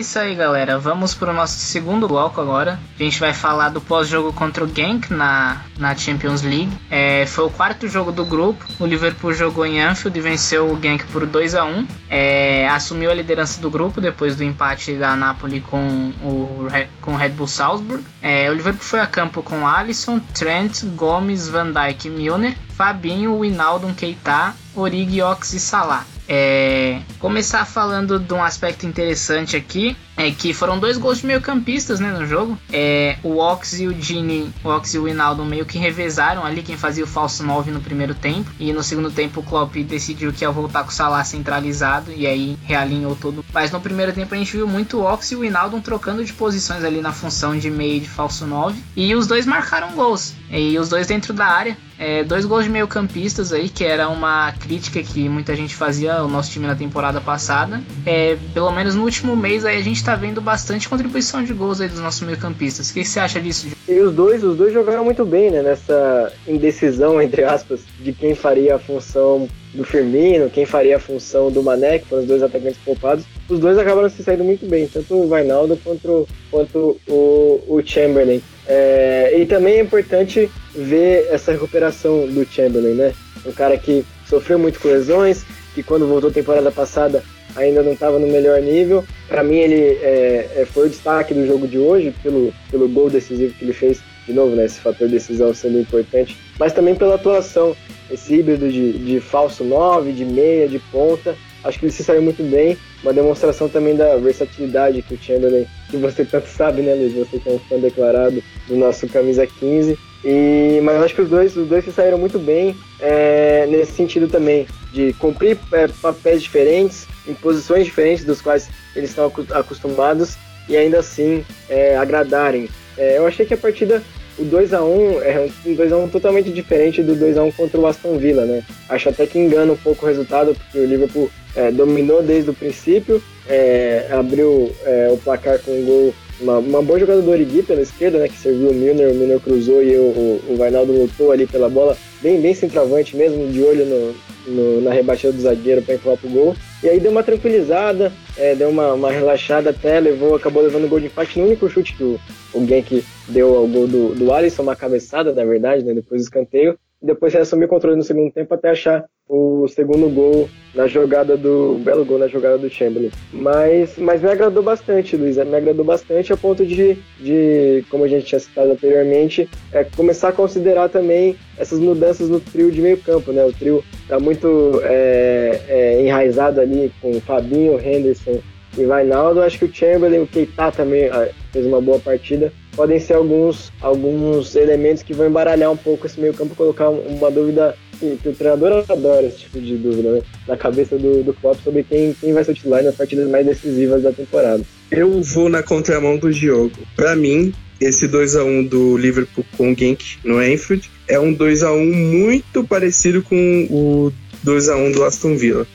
Isso 0.00 0.18
aí, 0.18 0.34
galera. 0.34 0.78
Vamos 0.78 1.14
para 1.14 1.30
o 1.30 1.34
nosso 1.34 1.58
segundo 1.58 2.06
bloco 2.06 2.40
agora. 2.40 2.78
A 2.98 3.02
gente 3.02 3.18
vai 3.18 3.32
falar 3.32 3.70
do 3.70 3.80
pós-jogo 3.80 4.32
contra 4.32 4.64
o 4.64 4.68
Genk 4.68 5.12
na, 5.12 5.62
na 5.78 5.94
Champions 5.94 6.42
League. 6.42 6.70
É, 6.90 7.26
foi 7.26 7.44
o 7.44 7.50
quarto 7.50 7.88
jogo 7.88 8.12
do 8.12 8.24
grupo. 8.24 8.64
O 8.78 8.86
Liverpool 8.86 9.32
jogou 9.32 9.64
em 9.64 9.80
Anfield 9.80 10.18
e 10.18 10.22
venceu 10.22 10.70
o 10.70 10.80
Genk 10.80 11.04
por 11.06 11.26
2 11.26 11.54
a 11.54 11.64
1 11.64 11.86
é, 12.08 12.68
Assumiu 12.68 13.10
a 13.10 13.14
liderança 13.14 13.60
do 13.60 13.70
grupo 13.70 14.00
depois 14.00 14.36
do 14.36 14.44
empate 14.44 14.94
da 14.94 15.16
Napoli 15.16 15.60
com 15.60 16.12
o, 16.22 16.66
com 17.00 17.12
o 17.12 17.16
Red 17.16 17.30
Bull 17.30 17.46
Salzburg. 17.46 18.04
É, 18.20 18.50
o 18.50 18.54
Liverpool 18.54 18.84
foi 18.84 19.00
a 19.00 19.06
campo 19.06 19.42
com 19.42 19.66
Alisson, 19.66 20.20
Trent, 20.34 20.84
Gomes, 20.94 21.48
Van 21.48 21.70
Dijk 21.72 22.06
e 22.06 22.10
Milner. 22.10 22.56
Fabinho, 22.76 23.40
Winaldo, 23.40 23.92
Keita, 23.94 24.54
Origi, 24.74 25.22
Ox 25.22 25.54
e 25.54 25.60
Salah. 25.60 26.04
É, 26.28 27.00
começar 27.18 27.64
falando 27.64 28.18
de 28.18 28.34
um 28.34 28.42
aspecto 28.42 28.86
interessante 28.86 29.56
aqui 29.56 29.96
é 30.16 30.30
que 30.30 30.54
foram 30.54 30.78
dois 30.78 30.96
gols 30.96 31.18
de 31.18 31.26
meio 31.26 31.40
campistas 31.40 32.00
né, 32.00 32.10
no 32.10 32.26
jogo. 32.26 32.58
É, 32.72 33.18
o 33.22 33.36
Ox 33.38 33.78
e 33.78 33.86
o 33.86 34.00
Gini, 34.00 34.50
o 34.64 34.68
Ox 34.68 34.94
e 34.94 34.98
o 34.98 35.04
Winaldo 35.04 35.44
meio 35.44 35.66
que 35.66 35.78
revezaram 35.78 36.44
ali 36.44 36.62
quem 36.62 36.76
fazia 36.76 37.04
o 37.04 37.06
falso 37.06 37.44
9 37.44 37.70
no 37.70 37.80
primeiro 37.80 38.14
tempo. 38.14 38.50
E 38.58 38.72
no 38.72 38.82
segundo 38.82 39.10
tempo 39.10 39.40
o 39.40 39.42
Klopp 39.42 39.74
decidiu 39.76 40.32
que 40.32 40.42
ia 40.42 40.50
voltar 40.50 40.82
com 40.82 40.90
o 40.90 40.92
Salah 40.92 41.22
centralizado 41.22 42.12
e 42.12 42.26
aí 42.26 42.58
realinhou 42.64 43.14
todo. 43.14 43.44
Mas 43.52 43.70
no 43.70 43.80
primeiro 43.80 44.12
tempo 44.12 44.34
a 44.34 44.38
gente 44.38 44.52
viu 44.52 44.66
muito 44.66 44.98
o 44.98 45.04
Ox 45.04 45.30
e 45.32 45.36
o 45.36 45.40
Winaldo 45.40 45.80
trocando 45.80 46.24
de 46.24 46.32
posições 46.32 46.82
ali 46.82 47.00
na 47.00 47.12
função 47.12 47.56
de 47.56 47.70
meio 47.70 48.00
de 48.00 48.08
falso 48.08 48.46
9. 48.46 48.82
E 48.96 49.14
os 49.14 49.26
dois 49.26 49.44
marcaram 49.44 49.92
gols. 49.92 50.34
E 50.50 50.78
os 50.78 50.88
dois 50.88 51.06
dentro 51.06 51.34
da 51.34 51.46
área. 51.46 51.76
É, 51.98 52.22
dois 52.24 52.44
gols 52.44 52.64
de 52.64 52.70
meio 52.70 52.86
campistas 52.86 53.52
aí, 53.52 53.68
que 53.68 53.82
era 53.82 54.08
uma 54.08 54.52
crítica 54.52 55.02
que 55.02 55.28
muita 55.28 55.56
gente 55.56 55.74
fazia 55.74 56.15
ao 56.18 56.28
nosso 56.28 56.50
time 56.50 56.66
na 56.66 56.74
temporada 56.74 57.20
passada. 57.20 57.80
É, 58.04 58.36
pelo 58.52 58.70
menos 58.72 58.94
no 58.94 59.04
último 59.04 59.36
mês 59.36 59.64
aí 59.64 59.78
a 59.78 59.82
gente 59.82 60.02
tá 60.04 60.14
vendo 60.14 60.40
bastante 60.40 60.88
contribuição 60.88 61.42
de 61.42 61.52
gols 61.52 61.80
aí 61.80 61.88
dos 61.88 62.00
nossos 62.00 62.20
meio 62.22 62.38
campistas. 62.38 62.90
O 62.90 62.94
que 62.94 63.04
você 63.04 63.20
acha 63.20 63.40
disso? 63.40 63.68
E 63.88 64.00
os 64.00 64.14
dois, 64.14 64.42
os 64.42 64.56
dois 64.56 64.72
jogaram 64.72 65.04
muito 65.04 65.24
bem, 65.24 65.50
né? 65.50 65.62
Nessa 65.62 66.32
indecisão, 66.46 67.20
entre 67.20 67.44
aspas, 67.44 67.80
de 68.00 68.12
quem 68.12 68.34
faria 68.34 68.76
a 68.76 68.78
função 68.78 69.48
do 69.74 69.84
Firmino, 69.84 70.50
quem 70.50 70.64
faria 70.64 70.96
a 70.96 71.00
função 71.00 71.50
do 71.50 71.62
Mané, 71.62 71.98
que 71.98 72.06
foram 72.06 72.22
os 72.22 72.28
dois 72.28 72.42
atacantes 72.42 72.78
poupados. 72.84 73.24
Os 73.48 73.60
dois 73.60 73.78
acabaram 73.78 74.08
se 74.08 74.22
saindo 74.22 74.42
muito 74.42 74.66
bem, 74.66 74.88
tanto 74.88 75.14
o 75.14 75.28
Vainaldo 75.28 75.78
quanto, 75.84 76.26
quanto 76.50 76.98
o, 77.06 77.62
o 77.68 77.82
Chamberlain. 77.84 78.42
É, 78.66 79.34
e 79.38 79.46
também 79.46 79.74
é 79.74 79.80
importante 79.80 80.50
ver 80.74 81.28
essa 81.30 81.52
recuperação 81.52 82.26
do 82.26 82.44
Chamberlain, 82.44 82.94
né? 82.94 83.12
Um 83.44 83.52
cara 83.52 83.78
que 83.78 84.04
sofreu 84.28 84.58
muito 84.58 84.80
com 84.80 84.88
lesões, 84.88 85.44
que 85.76 85.82
quando 85.82 86.08
voltou 86.08 86.30
temporada 86.30 86.72
passada 86.72 87.22
ainda 87.54 87.82
não 87.82 87.92
estava 87.92 88.18
no 88.18 88.26
melhor 88.26 88.60
nível. 88.62 89.04
Para 89.28 89.42
mim, 89.42 89.56
ele 89.56 89.98
é, 90.00 90.50
é, 90.56 90.66
foi 90.66 90.86
o 90.86 90.88
destaque 90.88 91.34
do 91.34 91.46
jogo 91.46 91.68
de 91.68 91.78
hoje, 91.78 92.14
pelo, 92.22 92.52
pelo 92.70 92.88
gol 92.88 93.10
decisivo 93.10 93.52
que 93.52 93.64
ele 93.64 93.74
fez, 93.74 94.00
de 94.26 94.32
novo, 94.32 94.56
né, 94.56 94.64
esse 94.64 94.80
fator 94.80 95.06
de 95.06 95.14
decisão 95.14 95.52
sendo 95.52 95.78
importante, 95.78 96.36
mas 96.58 96.72
também 96.72 96.94
pela 96.94 97.16
atuação, 97.16 97.76
esse 98.10 98.36
híbrido 98.36 98.70
de, 98.70 98.94
de 98.94 99.20
falso 99.20 99.64
9, 99.64 100.12
de 100.12 100.24
meia, 100.24 100.66
de 100.66 100.78
ponta. 100.78 101.36
Acho 101.62 101.78
que 101.78 101.86
ele 101.86 101.92
se 101.92 102.04
saiu 102.04 102.22
muito 102.22 102.42
bem, 102.44 102.78
uma 103.02 103.12
demonstração 103.12 103.68
também 103.68 103.96
da 103.96 104.16
versatilidade 104.16 105.02
que 105.02 105.14
o 105.14 105.18
Chamberlain, 105.18 105.66
que 105.90 105.96
você 105.96 106.24
tanto 106.24 106.48
sabe, 106.48 106.80
né, 106.80 106.94
Luiz? 106.94 107.12
Você 107.12 107.38
que 107.38 107.48
é 107.48 107.52
um 107.52 107.58
fã 107.58 107.78
declarado 107.78 108.42
do 108.68 108.76
nosso 108.76 109.06
camisa 109.08 109.46
15. 109.46 109.98
E, 110.28 110.80
mas 110.82 111.00
acho 111.00 111.14
que 111.14 111.22
os 111.22 111.30
dois, 111.30 111.56
os 111.56 111.68
dois 111.68 111.84
se 111.84 111.92
saíram 111.92 112.18
muito 112.18 112.36
bem 112.36 112.74
é, 112.98 113.64
nesse 113.70 113.92
sentido 113.92 114.26
também, 114.26 114.66
de 114.92 115.12
cumprir 115.12 115.56
é, 115.70 115.86
papéis 115.86 116.42
diferentes, 116.42 117.06
em 117.28 117.32
posições 117.32 117.84
diferentes 117.84 118.24
dos 118.24 118.40
quais 118.40 118.68
eles 118.96 119.10
estão 119.10 119.32
acostumados 119.52 120.36
e 120.68 120.76
ainda 120.76 120.98
assim 120.98 121.44
é, 121.68 121.96
agradarem. 121.96 122.68
É, 122.98 123.18
eu 123.18 123.26
achei 123.26 123.46
que 123.46 123.54
a 123.54 123.56
partida, 123.56 124.02
o 124.36 124.42
2 124.42 124.74
a 124.74 124.82
1 124.82 125.22
é 125.22 125.48
um 125.64 125.74
2 125.76 125.92
a 125.92 125.96
1 125.96 126.08
totalmente 126.08 126.50
diferente 126.50 127.04
do 127.04 127.14
2 127.14 127.38
a 127.38 127.44
1 127.44 127.52
contra 127.52 127.80
o 127.80 127.86
Aston 127.86 128.18
Villa, 128.18 128.44
né? 128.44 128.64
Acho 128.88 129.10
até 129.10 129.28
que 129.28 129.38
engana 129.38 129.74
um 129.74 129.76
pouco 129.76 130.04
o 130.04 130.08
resultado, 130.08 130.56
porque 130.56 130.78
o 130.80 130.86
Liverpool 130.86 131.30
é, 131.54 131.70
dominou 131.70 132.20
desde 132.20 132.50
o 132.50 132.54
princípio, 132.54 133.22
é, 133.48 134.08
abriu 134.10 134.74
o 135.12 135.18
placar 135.22 135.60
com 135.60 135.70
um 135.70 135.84
gol 135.84 136.14
uma, 136.40 136.58
uma 136.58 136.82
boa 136.82 136.98
jogada 136.98 137.22
do 137.22 137.30
Origi 137.30 137.62
pela 137.62 137.80
esquerda, 137.80 138.18
né? 138.18 138.28
Que 138.28 138.36
serviu 138.36 138.70
o 138.70 138.74
Milner, 138.74 139.10
o 139.10 139.14
Milner 139.14 139.40
cruzou 139.40 139.82
e 139.82 139.96
o, 139.96 140.40
o, 140.48 140.56
Vainaldo 140.56 140.92
lutou 140.92 141.32
ali 141.32 141.46
pela 141.46 141.68
bola, 141.68 141.96
bem, 142.22 142.40
bem 142.40 142.54
centroavante 142.54 143.16
mesmo, 143.16 143.48
de 143.48 143.62
olho 143.62 143.84
no, 143.86 144.14
no, 144.46 144.80
na 144.82 144.92
rebatida 144.92 145.32
do 145.32 145.40
zagueiro 145.40 145.82
para 145.82 145.94
empurrar 145.94 146.18
pro 146.18 146.28
gol. 146.28 146.56
E 146.82 146.88
aí 146.88 147.00
deu 147.00 147.10
uma 147.10 147.22
tranquilizada, 147.22 148.12
é, 148.36 148.54
deu 148.54 148.68
uma, 148.68 148.92
uma 148.92 149.10
relaxada 149.10 149.70
até, 149.70 149.98
levou, 149.98 150.34
acabou 150.34 150.62
levando 150.62 150.84
o 150.84 150.88
gol 150.88 151.00
de 151.00 151.06
empate 151.06 151.38
no 151.38 151.46
único 151.46 151.68
chute 151.68 151.94
que 151.94 152.02
o, 152.02 152.20
o 152.52 152.66
Genk 152.66 153.04
deu 153.28 153.54
ao 153.56 153.66
gol 153.66 153.86
do, 153.86 154.14
do 154.14 154.32
Alisson, 154.32 154.62
uma 154.62 154.76
cabeçada, 154.76 155.32
na 155.32 155.44
verdade, 155.44 155.84
né? 155.84 155.94
Depois 155.94 156.20
do 156.20 156.24
escanteio 156.24 156.78
depois 157.00 157.34
ele 157.34 157.42
assumiu 157.42 157.66
o 157.66 157.70
controle 157.70 157.96
no 157.96 158.02
segundo 158.02 158.32
tempo 158.32 158.52
até 158.54 158.70
achar 158.70 159.04
o 159.28 159.66
segundo 159.68 160.08
gol 160.08 160.48
na 160.74 160.86
jogada 160.86 161.36
do. 161.36 161.80
belo 161.82 162.04
gol 162.04 162.18
na 162.18 162.28
jogada 162.28 162.58
do 162.58 162.70
Chamberlain. 162.70 163.10
Mas, 163.32 163.96
mas 163.98 164.22
me 164.22 164.30
agradou 164.30 164.62
bastante, 164.62 165.16
Luiz. 165.16 165.36
Me 165.36 165.56
agradou 165.56 165.84
bastante 165.84 166.32
a 166.32 166.36
ponto 166.36 166.64
de, 166.64 166.96
de 167.18 167.84
como 167.90 168.04
a 168.04 168.08
gente 168.08 168.26
tinha 168.26 168.38
citado 168.38 168.70
anteriormente, 168.70 169.48
é, 169.72 169.84
começar 169.84 170.28
a 170.28 170.32
considerar 170.32 170.88
também 170.88 171.36
essas 171.58 171.80
mudanças 171.80 172.28
no 172.28 172.38
trio 172.38 172.70
de 172.70 172.80
meio 172.80 172.98
campo, 172.98 173.32
né? 173.32 173.44
O 173.44 173.52
trio 173.52 173.82
está 174.02 174.20
muito 174.20 174.80
é, 174.84 175.60
é, 175.68 176.02
enraizado 176.02 176.60
ali 176.60 176.92
com 177.00 177.20
Fabinho, 177.20 177.80
Henderson 177.80 178.40
e 178.78 178.84
Vainaldo. 178.84 179.42
Acho 179.42 179.58
que 179.58 179.64
o 179.64 179.74
Chamberlain, 179.74 180.22
o 180.22 180.26
Keita 180.26 180.70
também 180.70 181.08
ah, 181.08 181.28
fez 181.52 181.66
uma 181.66 181.80
boa 181.80 181.98
partida 181.98 182.52
podem 182.76 183.00
ser 183.00 183.14
alguns, 183.14 183.72
alguns 183.80 184.54
elementos 184.54 185.02
que 185.02 185.14
vão 185.14 185.26
embaralhar 185.26 185.72
um 185.72 185.76
pouco 185.76 186.06
esse 186.06 186.20
meio 186.20 186.34
campo, 186.34 186.54
colocar 186.54 186.90
uma 186.90 187.30
dúvida 187.30 187.74
que, 187.98 188.18
que 188.22 188.28
o 188.28 188.34
treinador 188.34 188.84
adora 188.88 189.26
esse 189.26 189.38
tipo 189.38 189.58
de 189.58 189.76
dúvida, 189.76 190.12
né? 190.12 190.22
Na 190.46 190.56
cabeça 190.56 190.98
do, 190.98 191.22
do 191.24 191.32
Klopp 191.32 191.58
sobre 191.64 191.82
quem, 191.82 192.14
quem 192.20 192.34
vai 192.34 192.44
ser 192.44 192.54
titular 192.54 192.84
nas 192.84 192.94
partidas 192.94 193.28
mais 193.28 193.46
decisivas 193.46 194.02
da 194.02 194.12
temporada. 194.12 194.62
Eu 194.90 195.22
vou 195.22 195.48
na 195.48 195.62
contramão 195.62 196.18
do 196.18 196.30
Diogo. 196.30 196.76
Para 196.94 197.16
mim, 197.16 197.52
esse 197.80 198.06
2 198.06 198.36
a 198.36 198.44
1 198.44 198.64
do 198.66 198.96
Liverpool 198.96 199.44
com 199.56 199.72
o 199.72 199.76
Genk 199.76 200.18
no 200.22 200.38
Anfield 200.38 200.88
é 201.08 201.18
um 201.18 201.32
2 201.32 201.62
a 201.62 201.72
1 201.72 201.84
muito 201.84 202.62
parecido 202.64 203.22
com 203.22 203.66
o 203.70 204.12
2 204.42 204.68
a 204.68 204.76
1 204.76 204.92
do 204.92 205.04
Aston 205.04 205.36
Villa. 205.36 205.66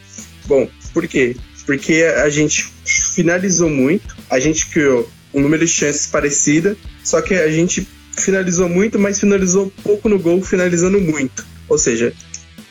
Bom, 0.46 0.68
por 0.94 1.08
quê? 1.08 1.36
Porque 1.66 2.04
a 2.24 2.30
gente 2.30 2.68
finalizou 2.86 3.70
muito, 3.70 4.16
a 4.30 4.40
gente 4.40 4.68
criou 4.68 5.10
um 5.34 5.41
número 5.41 5.65
de 5.65 5.72
chances 5.72 6.08
parecida, 6.08 6.76
só 7.04 7.22
que 7.22 7.34
a 7.34 7.50
gente 7.52 7.88
finalizou 8.17 8.67
muito, 8.67 9.00
mas 9.00 9.20
finalizou 9.20 9.72
pouco 9.84 10.10
no 10.10 10.20
gol, 10.20 10.41
finalizando 10.41 11.00
muito. 11.00 11.46
Ou 11.67 11.78
seja, 11.78 12.13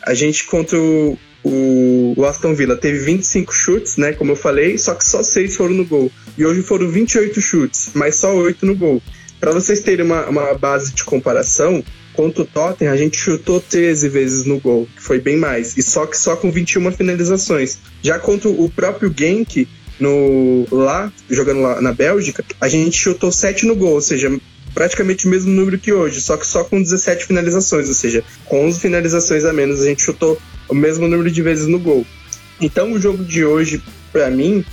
a 0.03 0.15
gente 0.15 0.45
contra 0.45 0.79
o, 0.79 1.19
o, 1.43 2.25
Aston 2.25 2.55
Villa 2.55 2.77
teve 2.77 2.99
25 2.99 3.53
chutes, 3.53 3.97
né, 3.97 4.13
como 4.13 4.33
eu 4.33 4.37
falei, 4.37 4.77
só 4.79 4.95
que 4.95 5.05
só 5.05 5.23
6 5.23 5.57
foram 5.57 5.75
no 5.75 5.85
gol. 5.85 6.11
E 6.37 6.45
hoje 6.45 6.63
foram 6.63 6.89
28 6.89 7.41
chutes, 7.41 7.91
mas 7.95 8.17
só 8.17 8.35
8 8.35 8.65
no 8.67 8.77
gol. 8.77 9.03
Para 9.39 9.53
vocês 9.53 9.81
terem 9.81 10.05
uma, 10.05 10.27
uma 10.27 10.55
base 10.55 10.93
de 10.93 11.03
comparação, 11.03 11.83
contra 12.13 12.43
o 12.43 12.47
Tottenham 12.47 12.93
a 12.93 12.97
gente 12.97 13.17
chutou 13.17 13.61
13 13.61 14.09
vezes 14.09 14.45
no 14.45 14.61
gol, 14.61 14.87
que 14.95 15.03
foi 15.03 15.19
bem 15.19 15.37
mais, 15.37 15.77
e 15.79 15.83
só 15.83 16.07
que 16.07 16.19
só 16.19 16.37
com 16.37 16.51
21 16.51 16.93
finalizações. 16.93 17.79
Já 18.03 18.19
contra 18.19 18.51
o 18.51 18.69
próprio 18.69 19.13
Genk, 19.17 19.67
no 20.01 20.67
lá, 20.71 21.13
jogando 21.29 21.61
lá 21.61 21.81
na 21.81 21.93
Bélgica, 21.93 22.45
a 22.61 22.69
gente 22.69 22.97
chutou 22.97 23.31
7 23.31 23.67
no 23.67 23.77
gol, 23.77 23.95
ou 23.95 24.01
seja, 24.01 24.31
praticamente 24.75 25.27
o 25.27 25.31
mesmo 25.31 25.53
número 25.53 25.79
que 25.79 25.93
hoje, 25.93 26.21
só 26.21 26.37
que 26.37 26.47
só 26.47 26.65
com 26.65 26.83
17 26.83 27.27
finalizações, 27.27 27.89
ou 27.89 27.95
seja, 27.95 28.25
com 28.47 28.67
11 28.67 28.81
finalizações 28.81 29.45
a 29.45 29.53
menos, 29.53 29.81
a 29.81 29.87
gente 29.87 30.03
chutou 30.03 30.41
o 30.69 30.75
mesmo 30.75 31.07
número 31.07 31.31
de 31.31 31.43
vezes 31.43 31.67
no 31.67 31.79
gol. 31.79 32.07
Então 32.61 32.93
o 32.93 33.01
jogo 33.01 33.25
de 33.25 33.45
hoje, 33.45 33.83
para 34.13 34.31
mim, 34.31 34.65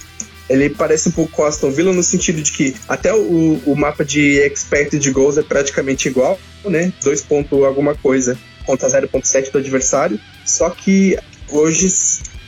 ele 0.49 0.69
parece 0.69 1.09
um 1.09 1.11
pouco 1.11 1.43
Aston 1.43 1.71
Villa 1.71 1.93
no 1.93 2.03
sentido 2.03 2.41
de 2.41 2.51
que 2.51 2.75
até 2.87 3.13
o, 3.13 3.61
o 3.65 3.75
mapa 3.75 4.05
de 4.05 4.39
expected 4.39 5.11
goals 5.11 5.37
é 5.37 5.43
praticamente 5.43 6.07
igual, 6.07 6.39
né? 6.65 6.91
2 7.03 7.21
ponto 7.21 7.65
alguma 7.65 7.95
coisa 7.95 8.37
contra 8.65 8.87
0.7 8.87 9.51
do 9.51 9.57
adversário. 9.57 10.19
Só 10.45 10.69
que 10.69 11.17
hoje 11.49 11.87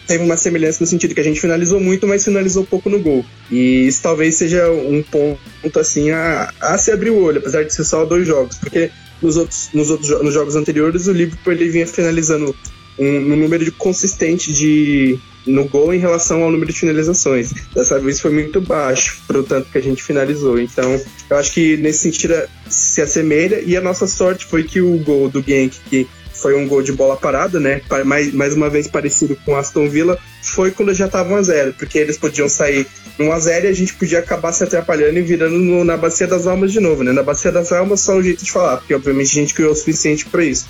teve 0.09 0.23
uma 0.23 0.37
semelhança 0.37 0.79
no 0.81 0.87
sentido 0.87 1.13
que 1.13 1.21
a 1.21 1.23
gente 1.23 1.39
finalizou 1.39 1.79
muito, 1.79 2.07
mas 2.07 2.25
finalizou 2.25 2.65
pouco 2.65 2.89
no 2.89 2.99
gol. 2.99 3.23
E 3.51 3.85
isso 3.85 4.01
talvez 4.01 4.33
seja 4.33 4.67
um 4.71 5.03
ponto 5.03 5.79
assim 5.79 6.09
a, 6.09 6.51
a 6.59 6.79
se 6.79 6.91
abrir 6.91 7.11
o 7.11 7.21
olho, 7.21 7.37
apesar 7.37 7.63
de 7.63 7.71
ser 7.71 7.83
só 7.83 8.03
dois 8.05 8.25
jogos, 8.25 8.57
porque 8.57 8.89
nos 9.21 9.37
outros, 9.37 9.69
nos 9.71 9.91
outros 9.91 10.23
nos 10.23 10.33
jogos 10.33 10.55
anteriores 10.55 11.05
o 11.05 11.11
Liverpool 11.11 11.53
ele 11.53 11.69
vinha 11.69 11.85
finalizando 11.85 12.55
um, 12.97 13.05
um 13.05 13.35
número 13.35 13.63
de 13.63 13.69
consistente 13.69 14.51
de 14.51 15.19
no 15.45 15.65
gol 15.65 15.93
em 15.93 15.99
relação 15.99 16.41
ao 16.41 16.51
número 16.51 16.71
de 16.71 16.79
finalizações. 16.79 17.53
Dessa 17.73 17.99
vez 17.99 18.19
foi 18.19 18.31
muito 18.31 18.59
baixo, 18.59 19.21
pro 19.27 19.43
tanto 19.43 19.69
que 19.69 19.77
a 19.77 19.81
gente 19.81 20.01
finalizou. 20.01 20.59
Então, 20.59 20.99
eu 21.29 21.37
acho 21.37 21.53
que 21.53 21.77
nesse 21.77 21.99
sentido 21.99 22.33
se 22.67 23.01
assemelha 23.01 23.61
e 23.63 23.77
a 23.77 23.81
nossa 23.81 24.07
sorte 24.07 24.45
foi 24.45 24.63
que 24.63 24.81
o 24.81 24.97
gol 24.97 25.29
do 25.29 25.41
Genk, 25.41 25.77
que 25.89 26.07
foi 26.41 26.55
um 26.55 26.67
gol 26.67 26.81
de 26.81 26.91
bola 26.91 27.17
parada, 27.17 27.59
né? 27.59 27.81
Mais, 28.05 28.33
mais 28.33 28.53
uma 28.53 28.69
vez 28.69 28.87
parecido 28.87 29.37
com 29.45 29.55
Aston 29.55 29.89
Villa, 29.89 30.17
foi 30.41 30.71
quando 30.71 30.93
já 30.93 31.05
estavam 31.05 31.35
a 31.35 31.41
zero, 31.41 31.73
porque 31.73 31.97
eles 31.97 32.17
podiam 32.17 32.47
sair 32.47 32.87
1 33.19 33.31
a 33.31 33.39
0 33.39 33.65
e 33.65 33.69
a 33.69 33.73
gente 33.73 33.93
podia 33.93 34.19
acabar 34.19 34.51
se 34.51 34.63
atrapalhando 34.63 35.19
e 35.19 35.21
virando 35.21 35.57
no, 35.57 35.83
na 35.83 35.97
Bacia 35.97 36.27
das 36.27 36.47
Almas 36.47 36.71
de 36.71 36.79
novo, 36.79 37.03
né? 37.03 37.11
Na 37.11 37.23
Bacia 37.23 37.51
das 37.51 37.71
Almas 37.71 38.01
só 38.01 38.15
um 38.15 38.23
jeito 38.23 38.43
de 38.43 38.51
falar, 38.51 38.77
porque 38.77 38.93
obviamente 38.93 39.31
a 39.31 39.41
gente 39.41 39.53
criou 39.53 39.71
o 39.71 39.75
suficiente 39.75 40.25
para 40.25 40.43
isso. 40.43 40.67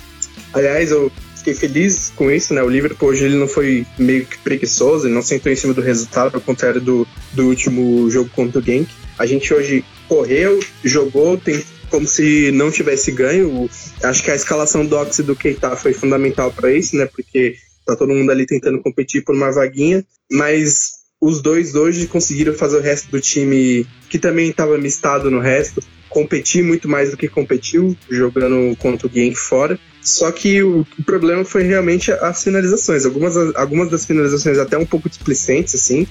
Aliás, 0.52 0.90
eu 0.90 1.10
fiquei 1.36 1.54
feliz 1.54 2.12
com 2.16 2.30
isso, 2.30 2.52
né? 2.52 2.62
O 2.62 2.68
Liverpool 2.68 3.10
hoje 3.10 3.24
ele 3.24 3.36
não 3.36 3.48
foi 3.48 3.86
meio 3.98 4.26
que 4.26 4.38
preguiçoso, 4.38 5.06
ele 5.06 5.14
não 5.14 5.22
sentou 5.22 5.50
em 5.50 5.56
cima 5.56 5.72
do 5.72 5.80
resultado, 5.80 6.34
ao 6.34 6.40
contrário 6.40 6.80
do, 6.80 7.06
do 7.32 7.46
último 7.46 8.10
jogo 8.10 8.30
contra 8.34 8.60
o 8.60 8.62
Genk. 8.62 8.88
A 9.18 9.26
gente 9.26 9.52
hoje 9.52 9.84
correu, 10.08 10.58
jogou, 10.82 11.36
tem 11.36 11.62
como 11.90 12.06
se 12.06 12.50
não 12.52 12.70
tivesse 12.70 13.10
ganho. 13.10 13.68
Acho 14.02 14.22
que 14.22 14.30
a 14.30 14.34
escalação 14.34 14.86
do 14.86 14.96
Ox 14.96 15.18
e 15.18 15.22
do 15.22 15.36
Keita 15.36 15.76
foi 15.76 15.92
fundamental 15.92 16.52
para 16.52 16.72
isso, 16.72 16.96
né? 16.96 17.06
Porque 17.06 17.56
tá 17.86 17.96
todo 17.96 18.14
mundo 18.14 18.30
ali 18.30 18.46
tentando 18.46 18.80
competir 18.80 19.24
por 19.24 19.34
uma 19.34 19.50
vaguinha, 19.50 20.04
mas 20.30 21.00
os 21.20 21.42
dois 21.42 21.74
hoje 21.74 22.06
conseguiram 22.06 22.54
fazer 22.54 22.78
o 22.78 22.80
resto 22.80 23.10
do 23.10 23.20
time, 23.20 23.86
que 24.08 24.18
também 24.18 24.48
estava 24.48 24.78
mistado 24.78 25.30
no 25.30 25.40
resto, 25.40 25.82
competir 26.08 26.64
muito 26.64 26.88
mais 26.88 27.10
do 27.10 27.16
que 27.16 27.28
competiu, 27.28 27.96
jogando 28.10 28.74
contra 28.76 29.06
o 29.06 29.10
Genk 29.10 29.36
fora. 29.36 29.78
Só 30.02 30.32
que 30.32 30.62
o, 30.62 30.86
o, 30.98 31.04
problema 31.04 31.44
foi 31.44 31.62
realmente 31.62 32.10
as 32.10 32.42
finalizações. 32.42 33.04
Algumas, 33.04 33.36
algumas 33.54 33.90
das 33.90 34.06
finalizações 34.06 34.58
até 34.58 34.78
um 34.78 34.86
pouco 34.86 35.10
displicentes, 35.10 35.74
assim. 35.74 36.06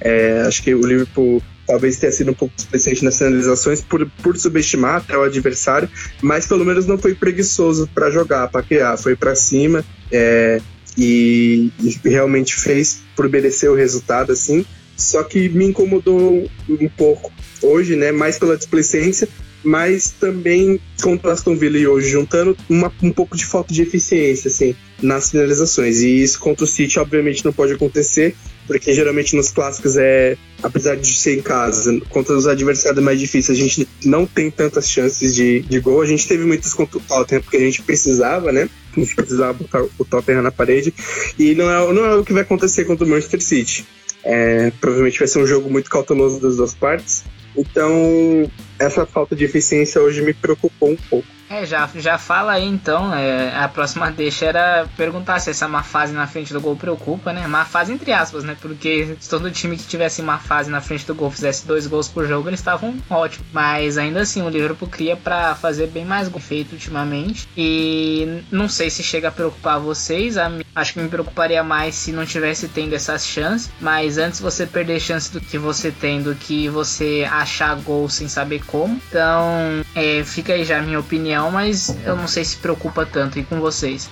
É, 0.00 0.40
acho 0.40 0.62
que 0.62 0.74
o 0.74 0.84
Liverpool 0.84 1.40
talvez 1.68 1.98
tenha 1.98 2.10
sido 2.10 2.30
um 2.30 2.34
pouco 2.34 2.54
displicente 2.56 3.04
nas 3.04 3.18
finalizações 3.18 3.82
por, 3.82 4.10
por 4.22 4.38
subestimar 4.38 4.96
até 4.96 5.16
o 5.16 5.22
adversário, 5.22 5.88
mas 6.22 6.46
pelo 6.46 6.64
menos 6.64 6.86
não 6.86 6.96
foi 6.96 7.14
preguiçoso 7.14 7.86
para 7.94 8.10
jogar, 8.10 8.48
para 8.48 8.62
criar, 8.62 8.96
foi 8.96 9.14
para 9.14 9.34
cima 9.34 9.84
é, 10.10 10.62
e, 10.96 11.70
e, 11.78 12.08
realmente 12.08 12.56
fez 12.56 13.02
por 13.14 13.28
merecer 13.28 13.70
o 13.70 13.74
resultado 13.74 14.32
assim. 14.32 14.64
Só 14.96 15.22
que 15.22 15.48
me 15.50 15.66
incomodou 15.66 16.50
um 16.68 16.88
pouco 16.88 17.30
hoje, 17.62 17.94
né? 17.94 18.10
Mais 18.10 18.36
pela 18.36 18.56
displicência, 18.56 19.28
mas 19.62 20.10
também 20.10 20.80
contra 21.00 21.28
o 21.28 21.32
Aston 21.32 21.54
Villa 21.54 21.78
e 21.78 21.86
hoje, 21.86 22.08
juntando 22.08 22.56
uma, 22.68 22.92
um 23.00 23.12
pouco 23.12 23.36
de 23.36 23.44
falta 23.44 23.72
de 23.72 23.82
eficiência, 23.82 24.48
assim, 24.48 24.74
nas 25.00 25.30
finalizações. 25.30 26.00
E 26.00 26.22
isso 26.22 26.40
contra 26.40 26.64
o 26.64 26.66
City, 26.66 26.98
obviamente, 26.98 27.44
não 27.44 27.52
pode 27.52 27.74
acontecer, 27.74 28.34
porque 28.68 28.94
geralmente 28.94 29.34
nos 29.34 29.50
clássicos 29.50 29.96
é, 29.96 30.36
apesar 30.62 30.94
de 30.94 31.12
ser 31.14 31.38
em 31.38 31.42
casa, 31.42 31.98
contra 32.10 32.36
os 32.36 32.46
adversários 32.46 33.02
mais 33.02 33.18
difíceis, 33.18 33.58
a 33.58 33.60
gente 33.60 33.88
não 34.04 34.26
tem 34.26 34.50
tantas 34.50 34.88
chances 34.88 35.34
de, 35.34 35.60
de 35.60 35.80
gol. 35.80 36.02
A 36.02 36.06
gente 36.06 36.28
teve 36.28 36.44
muitas 36.44 36.74
contra 36.74 36.98
o 36.98 37.00
Tottenham, 37.00 37.42
porque 37.42 37.56
a 37.56 37.60
gente 37.60 37.82
precisava, 37.82 38.52
né? 38.52 38.68
A 38.94 39.00
gente 39.00 39.16
precisava 39.16 39.54
botar 39.54 39.82
o 39.82 40.04
Tottenham 40.04 40.42
na 40.42 40.52
parede. 40.52 40.92
E 41.38 41.54
não 41.54 41.70
é, 41.70 41.92
não 41.94 42.04
é 42.04 42.14
o 42.16 42.24
que 42.24 42.32
vai 42.32 42.42
acontecer 42.42 42.84
contra 42.84 43.06
o 43.06 43.08
Manchester 43.08 43.40
City. 43.40 43.86
É, 44.22 44.70
provavelmente 44.78 45.18
vai 45.18 45.28
ser 45.28 45.38
um 45.38 45.46
jogo 45.46 45.70
muito 45.70 45.88
cauteloso 45.88 46.38
das 46.38 46.56
duas 46.56 46.74
partes. 46.74 47.24
Então, 47.56 48.50
essa 48.78 49.06
falta 49.06 49.34
de 49.34 49.44
eficiência 49.44 50.00
hoje 50.00 50.20
me 50.20 50.34
preocupou 50.34 50.90
um 50.90 50.96
pouco. 51.08 51.37
É, 51.50 51.64
já, 51.64 51.88
já 51.94 52.18
fala 52.18 52.52
aí 52.52 52.66
então. 52.66 53.14
É, 53.14 53.54
a 53.56 53.68
próxima 53.68 54.10
deixa 54.10 54.46
era 54.46 54.86
perguntar 54.96 55.38
se 55.40 55.50
essa 55.50 55.66
má 55.66 55.82
fase 55.82 56.12
na 56.12 56.26
frente 56.26 56.52
do 56.52 56.60
gol 56.60 56.76
preocupa, 56.76 57.32
né? 57.32 57.46
Má 57.46 57.64
fase 57.64 57.92
entre 57.92 58.12
aspas, 58.12 58.44
né? 58.44 58.56
Porque 58.60 59.16
se 59.18 59.28
todo 59.28 59.50
time 59.50 59.76
que 59.76 59.86
tivesse 59.86 60.22
má 60.22 60.38
fase 60.38 60.70
na 60.70 60.80
frente 60.80 61.06
do 61.06 61.14
gol 61.14 61.30
fizesse 61.30 61.66
dois 61.66 61.86
gols 61.86 62.08
por 62.08 62.26
jogo, 62.26 62.48
eles 62.48 62.60
estavam 62.60 62.96
ótimos. 63.08 63.46
Mas 63.52 63.96
ainda 63.96 64.20
assim, 64.20 64.42
o 64.42 64.48
Liverpool 64.48 64.88
cria 64.88 65.16
para 65.16 65.54
fazer 65.54 65.86
bem 65.88 66.04
mais 66.04 66.28
gol 66.28 66.40
feito 66.40 66.72
ultimamente. 66.72 67.48
E 67.56 68.42
não 68.50 68.68
sei 68.68 68.90
se 68.90 69.02
chega 69.02 69.28
a 69.28 69.32
preocupar 69.32 69.80
vocês. 69.80 70.36
Acho 70.74 70.92
que 70.92 71.00
me 71.00 71.08
preocuparia 71.08 71.62
mais 71.62 71.94
se 71.94 72.12
não 72.12 72.26
tivesse 72.26 72.68
tendo 72.68 72.94
essas 72.94 73.26
chances. 73.26 73.70
Mas 73.80 74.18
antes 74.18 74.40
você 74.40 74.66
perder 74.66 75.00
chance 75.00 75.32
do 75.32 75.40
que 75.40 75.56
você 75.56 75.90
tem 75.90 76.22
do 76.22 76.34
que 76.34 76.68
você 76.68 77.26
achar 77.30 77.74
gol 77.76 78.08
sem 78.08 78.28
saber 78.28 78.62
como. 78.66 79.00
Então, 79.08 79.82
é, 79.94 80.22
fica 80.24 80.52
aí 80.52 80.64
já 80.64 80.78
a 80.78 80.82
minha 80.82 81.00
opinião 81.00 81.37
opinião, 81.38 81.50
mas 81.50 81.96
eu 82.04 82.16
não 82.16 82.26
sei 82.26 82.44
se 82.44 82.56
preocupa 82.56 83.06
tanto. 83.06 83.38
E 83.38 83.44
com 83.44 83.60
vocês? 83.60 84.10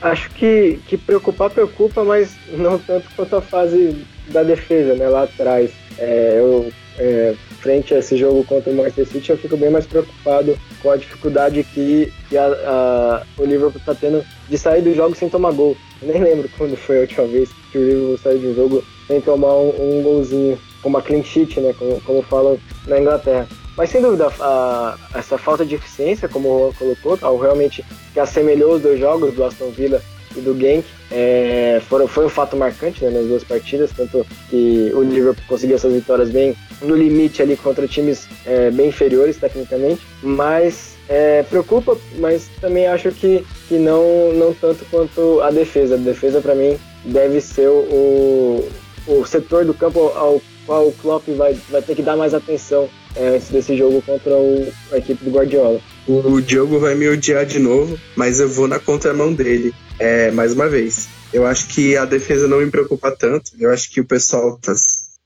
Acho 0.00 0.30
que, 0.30 0.80
que 0.86 0.96
preocupar 0.96 1.50
preocupa, 1.50 2.04
mas 2.04 2.30
não 2.52 2.78
tanto 2.78 3.08
quanto 3.14 3.36
a 3.36 3.42
fase 3.42 4.06
da 4.28 4.42
defesa, 4.42 4.94
né, 4.94 5.08
lá 5.08 5.24
atrás. 5.24 5.70
É, 5.98 6.36
eu, 6.38 6.72
é, 6.98 7.34
frente 7.60 7.92
a 7.92 7.98
esse 7.98 8.16
jogo 8.16 8.44
contra 8.44 8.72
o 8.72 8.76
Manchester 8.76 9.06
City, 9.06 9.30
eu 9.30 9.38
fico 9.38 9.56
bem 9.56 9.70
mais 9.70 9.86
preocupado 9.86 10.58
com 10.82 10.90
a 10.90 10.96
dificuldade 10.96 11.62
que, 11.64 12.10
que 12.28 12.38
a, 12.38 12.46
a, 12.46 13.22
o 13.36 13.44
Liverpool 13.44 13.78
está 13.78 13.94
tendo 13.94 14.24
de 14.48 14.56
sair 14.56 14.82
do 14.82 14.94
jogo 14.94 15.14
sem 15.14 15.28
tomar 15.28 15.52
gol. 15.52 15.76
Eu 16.00 16.08
nem 16.08 16.22
lembro 16.22 16.48
quando 16.56 16.76
foi 16.76 16.98
a 16.98 17.00
última 17.02 17.26
vez 17.26 17.50
que 17.70 17.78
o 17.78 17.84
Liverpool 17.84 18.18
saiu 18.18 18.38
de 18.38 18.46
um 18.46 18.54
jogo 18.54 18.84
sem 19.06 19.20
tomar 19.20 19.54
um, 19.54 19.98
um 19.98 20.02
golzinho, 20.02 20.58
com 20.82 20.88
uma 20.88 21.02
clean 21.02 21.22
sheet, 21.22 21.60
né, 21.60 21.74
como, 21.78 22.00
como 22.00 22.22
falam 22.22 22.58
na 22.86 22.98
Inglaterra. 22.98 23.46
Mas 23.80 23.88
sem 23.88 24.02
dúvida, 24.02 24.30
a, 24.40 24.94
essa 25.14 25.38
falta 25.38 25.64
de 25.64 25.74
eficiência, 25.74 26.28
como 26.28 26.50
o 26.50 26.58
Juan 26.58 26.72
colocou, 26.74 27.18
ao 27.22 27.38
realmente 27.38 27.82
que 28.12 28.20
assemelhou 28.20 28.74
os 28.74 28.82
dois 28.82 29.00
jogos 29.00 29.32
do 29.32 29.42
Aston 29.42 29.70
Villa 29.70 30.02
e 30.36 30.40
do 30.42 30.54
Genk, 30.54 30.86
é, 31.10 31.80
foram, 31.88 32.06
foi 32.06 32.26
um 32.26 32.28
fato 32.28 32.58
marcante 32.58 33.02
né, 33.02 33.10
nas 33.10 33.26
duas 33.26 33.42
partidas, 33.42 33.90
tanto 33.96 34.26
que 34.50 34.92
o 34.94 35.02
Liverpool 35.02 35.42
conseguiu 35.48 35.76
essas 35.76 35.94
vitórias 35.94 36.28
bem 36.28 36.54
no 36.82 36.94
limite 36.94 37.40
ali 37.40 37.56
contra 37.56 37.88
times 37.88 38.28
é, 38.44 38.70
bem 38.70 38.88
inferiores 38.88 39.38
tecnicamente, 39.38 40.06
mas 40.22 40.96
é, 41.08 41.42
preocupa, 41.44 41.96
mas 42.18 42.50
também 42.60 42.86
acho 42.86 43.10
que, 43.12 43.46
que 43.66 43.78
não, 43.78 44.34
não 44.34 44.52
tanto 44.52 44.84
quanto 44.90 45.40
a 45.40 45.50
defesa. 45.50 45.94
A 45.94 45.98
defesa 45.98 46.42
para 46.42 46.54
mim 46.54 46.78
deve 47.02 47.40
ser 47.40 47.68
o, 47.68 48.68
o 49.06 49.24
setor 49.24 49.64
do 49.64 49.72
campo 49.72 50.12
ao 50.14 50.38
qual 50.66 50.86
o 50.86 50.92
Klopp 50.92 51.26
vai, 51.30 51.54
vai 51.70 51.80
ter 51.80 51.94
que 51.94 52.02
dar 52.02 52.14
mais 52.14 52.34
atenção 52.34 52.86
antes 53.18 53.48
desse 53.48 53.76
jogo 53.76 54.02
contra 54.02 54.36
o, 54.36 54.72
a 54.92 54.98
equipe 54.98 55.24
do 55.24 55.30
Guardiola. 55.30 55.80
O 56.06 56.40
Diogo 56.40 56.78
vai 56.78 56.94
me 56.94 57.08
odiar 57.08 57.46
de 57.46 57.58
novo, 57.58 57.98
mas 58.16 58.40
eu 58.40 58.48
vou 58.48 58.66
na 58.66 58.78
contramão 58.78 59.32
dele, 59.32 59.74
é, 59.98 60.30
mais 60.30 60.52
uma 60.52 60.68
vez. 60.68 61.08
Eu 61.32 61.46
acho 61.46 61.68
que 61.68 61.96
a 61.96 62.04
defesa 62.04 62.48
não 62.48 62.58
me 62.58 62.70
preocupa 62.70 63.10
tanto. 63.12 63.52
Eu 63.58 63.70
acho 63.70 63.90
que 63.90 64.00
o 64.00 64.04
pessoal 64.04 64.58
tá, 64.58 64.72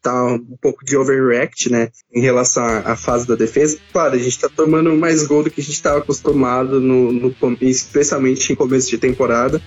tá 0.02 0.24
um 0.26 0.56
pouco 0.60 0.84
de 0.84 0.96
overreact, 0.96 1.70
né, 1.70 1.88
em 2.12 2.20
relação 2.20 2.64
à, 2.64 2.94
fase 2.96 3.26
da 3.26 3.34
defesa. 3.34 3.78
Claro, 3.92 4.14
a 4.14 4.18
gente 4.18 4.38
tá 4.38 4.48
tomando 4.48 4.94
mais 4.94 5.26
gol 5.26 5.42
do 5.42 5.50
que 5.50 5.60
a 5.60 5.64
gente 5.64 5.74
estava 5.74 5.98
acostumado, 5.98 6.80
no, 6.80 7.10
no, 7.10 7.34
especialmente 7.62 8.52
em 8.52 8.56
começo 8.56 8.90
de 8.90 8.98
temporada 8.98 9.62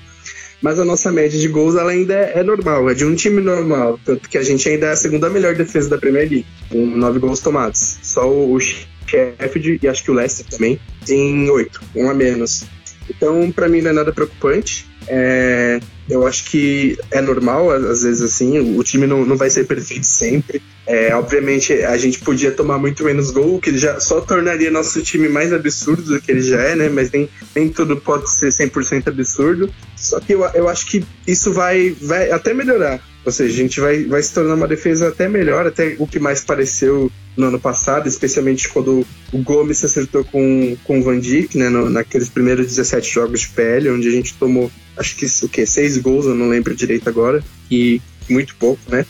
mas 0.61 0.79
a 0.79 0.85
nossa 0.85 1.11
média 1.11 1.39
de 1.39 1.47
gols 1.47 1.75
ela 1.75 1.91
ainda 1.91 2.13
é, 2.13 2.39
é, 2.39 2.43
normal, 2.43 2.89
é 2.89 2.93
de 2.93 3.05
um 3.05 3.15
time 3.15 3.41
normal, 3.41 3.99
tanto 4.03 4.29
que 4.29 4.37
a 4.37 4.43
gente 4.43 4.67
ainda 4.67 4.87
é 4.87 4.91
a 4.91 4.95
segunda 4.95 5.29
melhor 5.29 5.55
defesa 5.55 5.89
da 5.89 5.97
Premier 5.97 6.29
League, 6.29 6.45
com 6.69 6.85
nove 6.85 7.19
gols 7.19 7.39
tomados. 7.39 7.97
Só 8.01 8.27
o 8.29 8.59
Sheffield 8.59 9.79
e 9.81 9.87
acho 9.87 10.03
que 10.03 10.11
o 10.11 10.13
Leicester 10.13 10.45
também 10.47 10.79
tem 11.05 11.49
oito, 11.49 11.81
um 11.95 12.09
a 12.09 12.13
menos. 12.13 12.65
Então, 13.09 13.51
para 13.51 13.69
mim 13.69 13.81
não 13.81 13.91
é 13.91 13.93
nada 13.93 14.11
preocupante. 14.11 14.85
É, 15.07 15.79
eu 16.09 16.25
acho 16.25 16.45
que 16.45 16.97
é 17.11 17.21
normal, 17.21 17.69
às 17.69 18.03
vezes, 18.03 18.21
assim, 18.21 18.77
o 18.77 18.83
time 18.83 19.05
não, 19.05 19.25
não 19.25 19.35
vai 19.35 19.49
ser 19.49 19.65
perfeito 19.65 20.05
sempre. 20.05 20.61
É, 20.85 21.13
obviamente, 21.13 21.73
a 21.73 21.97
gente 21.97 22.19
podia 22.19 22.51
tomar 22.51 22.77
muito 22.77 23.03
menos 23.03 23.29
gol, 23.29 23.59
que 23.59 23.77
já 23.77 23.99
só 23.99 24.21
tornaria 24.21 24.71
nosso 24.71 25.01
time 25.01 25.27
mais 25.27 25.51
absurdo 25.51 26.03
do 26.03 26.21
que 26.21 26.31
ele 26.31 26.41
já 26.41 26.61
é, 26.61 26.75
né? 26.75 26.87
Mas 26.87 27.11
nem, 27.11 27.29
nem 27.53 27.67
tudo 27.67 27.97
pode 27.97 28.29
ser 28.29 28.47
100% 28.49 29.09
absurdo. 29.09 29.69
Só 29.97 30.19
que 30.21 30.33
eu, 30.33 30.45
eu 30.53 30.69
acho 30.69 30.85
que 30.87 31.03
isso 31.27 31.51
vai, 31.51 31.95
vai 32.01 32.31
até 32.31 32.53
melhorar. 32.53 33.01
Ou 33.25 33.31
seja, 33.31 33.53
a 33.53 33.57
gente 33.57 33.81
vai, 33.81 34.05
vai 34.05 34.23
se 34.23 34.33
tornar 34.33 34.55
uma 34.55 34.67
defesa 34.67 35.09
até 35.09 35.27
melhor, 35.27 35.67
até 35.67 35.97
o 35.99 36.07
que 36.07 36.17
mais 36.17 36.39
pareceu 36.39 37.11
no 37.35 37.47
ano 37.47 37.59
passado, 37.59 38.07
especialmente 38.07 38.69
quando 38.69 39.05
o 39.33 39.37
Gomes 39.39 39.79
se 39.79 39.85
acertou 39.85 40.23
com, 40.23 40.77
com 40.85 40.99
o 40.99 41.03
Van 41.03 41.19
Dijk, 41.19 41.57
né, 41.57 41.67
no, 41.67 41.89
naqueles 41.89 42.29
primeiros 42.29 42.65
17 42.67 43.13
jogos 43.13 43.41
de 43.41 43.49
PL, 43.49 43.89
onde 43.89 44.07
a 44.07 44.11
gente 44.11 44.33
tomou 44.35 44.71
acho 44.97 45.15
que 45.15 45.25
o 45.43 45.49
que 45.49 45.65
seis 45.65 45.97
gols, 45.97 46.25
eu 46.25 46.35
não 46.35 46.49
lembro 46.49 46.75
direito 46.75 47.07
agora, 47.07 47.43
e 47.69 48.01
muito 48.29 48.55
pouco, 48.55 48.81
né? 48.89 49.05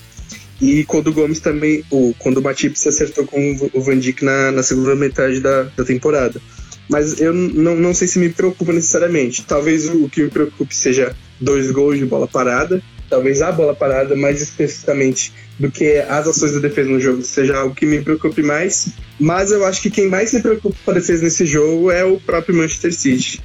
E 0.61 0.83
quando 0.85 1.07
o 1.07 1.13
Gomes 1.13 1.39
também, 1.39 1.83
o, 1.91 2.15
quando 2.17 2.37
o 2.37 2.41
Matip 2.41 2.77
se 2.77 2.89
acertou 2.89 3.25
com 3.25 3.69
o 3.73 3.81
Van 3.81 3.97
Dijk 3.97 4.25
na, 4.25 4.51
na 4.51 4.63
segunda 4.63 4.95
metade 4.95 5.39
da, 5.39 5.63
da 5.63 5.83
temporada. 5.83 6.41
Mas 6.89 7.19
eu 7.19 7.33
não, 7.33 7.75
não 7.75 7.93
sei 7.93 8.07
se 8.07 8.17
me 8.17 8.29
preocupa 8.29 8.73
necessariamente. 8.73 9.43
Talvez 9.45 9.87
o, 9.87 10.05
o 10.05 10.09
que 10.09 10.23
me 10.23 10.29
preocupe 10.29 10.75
seja 10.75 11.15
dois 11.39 11.69
gols 11.69 11.99
de 11.99 12.05
bola 12.05 12.27
parada, 12.27 12.81
talvez 13.09 13.41
a 13.41 13.51
bola 13.51 13.75
parada 13.75 14.15
mais 14.15 14.41
especificamente 14.41 15.31
do 15.59 15.69
que 15.69 15.97
as 15.97 16.27
ações 16.27 16.53
da 16.53 16.59
defesa 16.59 16.89
no 16.89 16.99
jogo 16.99 17.21
seja 17.21 17.57
algo 17.57 17.75
que 17.75 17.85
me 17.85 18.01
preocupe 18.01 18.41
mais. 18.41 18.89
Mas 19.19 19.51
eu 19.51 19.63
acho 19.63 19.81
que 19.81 19.91
quem 19.91 20.07
mais 20.07 20.29
se 20.29 20.39
preocupa 20.39 20.75
com 20.83 20.91
a 20.91 20.93
defesa 20.95 21.23
nesse 21.23 21.45
jogo 21.45 21.91
é 21.91 22.03
o 22.03 22.19
próprio 22.19 22.55
Manchester 22.55 22.93
City. 22.93 23.41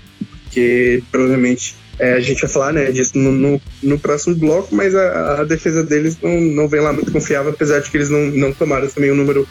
Que 0.51 1.03
provavelmente 1.11 1.75
é, 2.03 2.15
a 2.15 2.21
gente 2.21 2.41
vai 2.41 2.51
falar 2.51 2.73
né, 2.73 2.91
disso 2.91 3.17
no, 3.17 3.31
no, 3.31 3.63
no 3.81 3.97
próximo 3.97 4.35
bloco, 4.35 4.75
mas 4.75 4.93
a, 4.93 5.41
a, 5.41 5.45
defesa 5.45 5.85
deles 5.85 6.19
não, 6.21 6.41
não 6.41 6.69
vem 6.69 6.81
lá 6.81 6.93
muito 6.93 7.13
confiável, 7.13 7.53
apesar 7.53 7.79
de 7.79 7.89
que 7.89 7.97
eles 7.97 8.11
não, 8.11 8.19
não 8.23 8.53
tomaram 8.53 8.89
também 8.89 9.13
um 9.13 9.15
número 9.15 9.47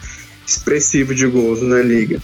expressivo 0.46 1.14
de 1.14 1.26
gols 1.26 1.62
na 1.62 1.80
liga. 1.80 2.20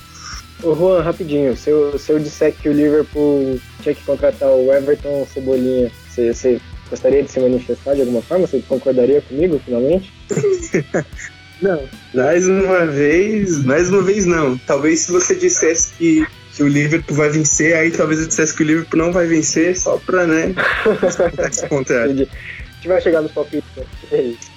Ô 0.62 0.74
Juan, 0.74 1.00
rapidinho, 1.00 1.56
se 1.56 1.70
eu, 1.70 1.98
se 1.98 2.12
eu 2.12 2.18
disser 2.18 2.52
que 2.52 2.68
o 2.68 2.74
Liverpool 2.74 3.58
tinha 3.80 3.94
que 3.94 4.04
contratar 4.04 4.50
o 4.50 4.70
Everton 4.70 5.26
Cebolinha, 5.32 5.90
você, 6.06 6.34
você 6.34 6.60
gostaria 6.90 7.22
de 7.22 7.30
se 7.30 7.40
manifestar 7.40 7.94
de 7.94 8.02
alguma 8.02 8.20
forma? 8.20 8.46
Você 8.46 8.62
concordaria 8.68 9.22
comigo, 9.22 9.58
finalmente? 9.64 10.12
não, 11.62 11.88
mais 12.12 12.46
uma 12.46 12.84
vez, 12.84 13.64
mais 13.64 13.88
uma 13.88 14.02
vez 14.02 14.26
não. 14.26 14.58
Talvez 14.58 15.00
se 15.00 15.12
você 15.12 15.34
dissesse 15.34 15.94
que, 15.96 16.26
que 16.58 16.64
o 16.64 16.68
Liverpool 16.68 17.16
vai 17.16 17.30
vencer, 17.30 17.76
aí 17.76 17.88
talvez 17.92 18.20
eu 18.20 18.26
dissesse 18.26 18.52
que 18.52 18.64
o 18.64 18.66
Liverpool 18.66 18.98
não 18.98 19.12
vai 19.12 19.28
vencer, 19.28 19.78
só 19.78 19.96
pra, 19.96 20.26
né, 20.26 20.52
esse 21.48 21.68
contrário. 21.68 22.10
A 22.10 22.16
gente 22.16 22.88
vai 22.88 23.00
chegar 23.00 23.22
nos 23.22 23.30
palpites, 23.30 23.70
né? 23.76 23.84
É 24.10 24.22
isso. 24.22 24.50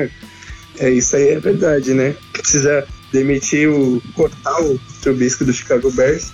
é 0.80 0.90
isso 0.90 1.16
aí, 1.16 1.28
é 1.28 1.38
verdade, 1.38 1.92
né? 1.92 2.16
Precisa 2.32 2.86
demitir 3.12 3.68
o 3.68 4.00
cortar 4.14 4.58
o 4.62 4.80
Trubisky 5.02 5.44
do 5.44 5.52
Chicago 5.52 5.90
Bears. 5.90 6.32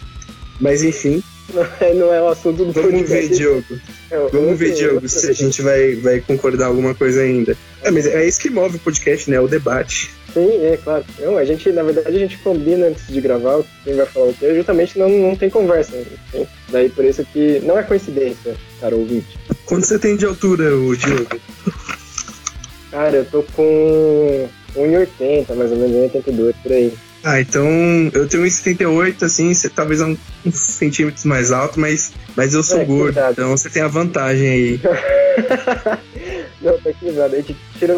Mas 0.60 0.84
enfim, 0.84 1.20
não 1.52 1.64
é, 1.80 1.94
não 1.94 2.14
é 2.14 2.22
o 2.22 2.28
assunto 2.28 2.66
do 2.66 2.72
Vamos 2.72 3.08
ver, 3.08 3.30
Diogo. 3.30 3.80
É, 4.12 4.28
Vamos 4.30 4.56
ver, 4.56 4.74
Diogo, 4.74 5.08
se 5.08 5.28
a 5.28 5.32
gente 5.32 5.60
vai, 5.60 5.96
vai 5.96 6.20
concordar 6.20 6.66
alguma 6.66 6.94
coisa 6.94 7.22
ainda. 7.22 7.56
É, 7.82 7.90
mas 7.90 8.06
é 8.06 8.24
isso 8.24 8.38
que 8.38 8.48
move 8.48 8.76
o 8.76 8.80
podcast, 8.80 9.28
né? 9.28 9.40
O 9.40 9.48
debate. 9.48 10.08
Sim, 10.34 10.66
é 10.66 10.76
claro. 10.76 11.04
Não, 11.20 11.38
a 11.38 11.44
gente, 11.44 11.70
na 11.70 11.84
verdade, 11.84 12.08
a 12.08 12.18
gente 12.18 12.36
combina 12.38 12.86
antes 12.86 13.06
de 13.06 13.20
gravar 13.20 13.62
quem 13.84 13.94
vai 13.94 14.04
falar 14.04 14.26
o 14.26 14.34
que, 14.34 14.52
justamente 14.52 14.98
não, 14.98 15.08
não 15.08 15.36
tem 15.36 15.48
conversa. 15.48 15.96
Daí 16.70 16.88
por 16.88 17.04
isso 17.04 17.24
que 17.32 17.60
não 17.60 17.78
é 17.78 17.84
coincidência, 17.84 18.56
cara, 18.80 18.96
ouvinte. 18.96 19.38
Quanto 19.64 19.86
você 19.86 19.96
tem 19.96 20.16
de 20.16 20.26
altura, 20.26 20.76
o 20.76 20.96
Diogo? 20.96 21.40
Cara, 22.90 23.18
eu 23.18 23.24
tô 23.24 23.44
com 23.54 24.48
1,80, 24.76 25.54
mais 25.54 25.70
ou 25.70 25.78
menos 25.78 26.12
1,82 26.12 26.54
por 26.62 26.72
aí. 26.72 26.92
Ah, 27.22 27.40
então 27.40 27.66
eu 28.12 28.28
tenho 28.28 28.42
1,78, 28.42 29.22
assim, 29.22 29.54
você 29.54 29.70
talvez 29.70 30.00
é 30.00 30.04
um, 30.04 30.16
uns 30.44 30.58
centímetros 30.58 31.24
mais 31.24 31.52
alto, 31.52 31.78
mas, 31.80 32.12
mas 32.36 32.52
eu 32.52 32.62
sou 32.62 32.80
é, 32.80 32.84
gordo, 32.84 33.14
cuidado. 33.14 33.32
então 33.32 33.50
você 33.50 33.70
tem 33.70 33.82
a 33.82 33.88
vantagem 33.88 34.48
aí. 34.48 34.80
Não, 36.60 36.78
tá 36.78 36.90
equilibrado. 36.90 37.34
A 37.34 37.38
gente 37.38 37.56
tira 37.78 37.94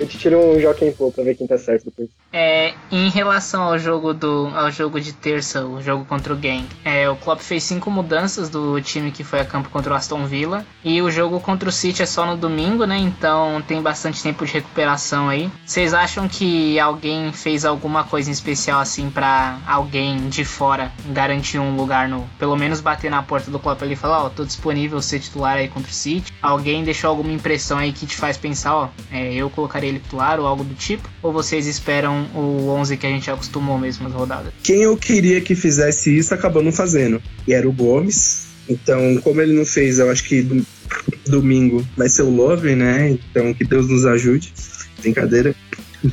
a 0.00 0.04
gente 0.04 0.18
tira 0.18 0.38
um 0.38 0.58
Joaquim 0.58 0.90
Pô 0.92 1.12
pra 1.12 1.22
ver 1.22 1.34
quem 1.34 1.46
tá 1.46 1.58
certo 1.58 1.84
depois. 1.84 2.08
É, 2.32 2.72
em 2.90 3.10
relação 3.10 3.62
ao 3.62 3.78
jogo 3.78 4.14
do 4.14 4.50
ao 4.54 4.70
jogo 4.70 5.00
de 5.00 5.12
terça, 5.12 5.64
o 5.64 5.82
jogo 5.82 6.04
contra 6.04 6.32
o 6.32 6.36
Gang, 6.36 6.66
é, 6.84 7.08
o 7.08 7.16
Klopp 7.16 7.40
fez 7.40 7.62
cinco 7.64 7.90
mudanças 7.90 8.48
do 8.48 8.80
time 8.80 9.10
que 9.10 9.22
foi 9.22 9.40
a 9.40 9.44
campo 9.44 9.68
contra 9.68 9.92
o 9.92 9.96
Aston 9.96 10.24
Villa 10.26 10.64
e 10.82 11.02
o 11.02 11.10
jogo 11.10 11.38
contra 11.40 11.68
o 11.68 11.72
City 11.72 12.02
é 12.02 12.06
só 12.06 12.24
no 12.24 12.36
domingo, 12.36 12.84
né? 12.84 12.96
Então 12.98 13.62
tem 13.66 13.82
bastante 13.82 14.22
tempo 14.22 14.46
de 14.46 14.52
recuperação 14.52 15.28
aí. 15.28 15.50
Vocês 15.66 15.92
acham 15.92 16.28
que 16.28 16.78
alguém 16.78 17.32
fez 17.32 17.64
alguma 17.64 18.04
coisa 18.04 18.30
em 18.30 18.32
especial 18.32 18.80
assim 18.80 19.10
para 19.10 19.58
alguém 19.66 20.28
de 20.28 20.44
fora 20.44 20.92
garantir 21.06 21.58
um 21.58 21.76
lugar 21.76 22.08
no, 22.08 22.28
pelo 22.38 22.56
menos 22.56 22.80
bater 22.80 23.10
na 23.10 23.22
porta 23.22 23.50
do 23.50 23.58
Klopp 23.58 23.82
ali 23.82 23.92
e 23.92 23.96
falar, 23.96 24.22
ó, 24.22 24.26
oh, 24.26 24.30
tô 24.30 24.44
disponível 24.44 25.02
ser 25.02 25.20
titular 25.20 25.56
aí 25.56 25.68
contra 25.68 25.90
o 25.90 25.94
City? 25.94 26.32
Alguém 26.40 26.84
deixou 26.84 27.10
alguma 27.10 27.32
impressão 27.32 27.76
aí 27.78 27.92
que 27.92 28.06
te 28.06 28.16
faz 28.16 28.36
pensar, 28.36 28.74
ó, 28.74 28.88
é, 29.12 29.34
eu 29.34 29.50
colocaria 29.50 29.89
ele 29.90 29.98
titular 29.98 30.40
ou 30.40 30.46
algo 30.46 30.64
do 30.64 30.74
tipo? 30.74 31.08
Ou 31.22 31.32
vocês 31.32 31.66
esperam 31.66 32.26
o 32.34 32.68
11 32.68 32.96
que 32.96 33.06
a 33.06 33.10
gente 33.10 33.30
acostumou 33.30 33.78
mesmo 33.78 34.08
nas 34.08 34.12
rodadas? 34.16 34.52
Quem 34.62 34.82
eu 34.82 34.96
queria 34.96 35.40
que 35.40 35.54
fizesse 35.54 36.16
isso 36.16 36.32
acabou 36.32 36.62
não 36.62 36.72
fazendo. 36.72 37.22
E 37.46 37.52
era 37.52 37.68
o 37.68 37.72
Gomes. 37.72 38.48
Então, 38.68 39.18
como 39.22 39.40
ele 39.40 39.52
não 39.52 39.64
fez, 39.64 39.98
eu 39.98 40.10
acho 40.10 40.24
que 40.24 40.42
do, 40.42 40.64
domingo 41.26 41.86
vai 41.96 42.08
ser 42.08 42.22
o 42.22 42.30
Love, 42.30 42.74
né? 42.74 43.10
Então, 43.10 43.52
que 43.52 43.64
Deus 43.64 43.88
nos 43.88 44.06
ajude. 44.06 44.52
Brincadeira. 45.00 45.54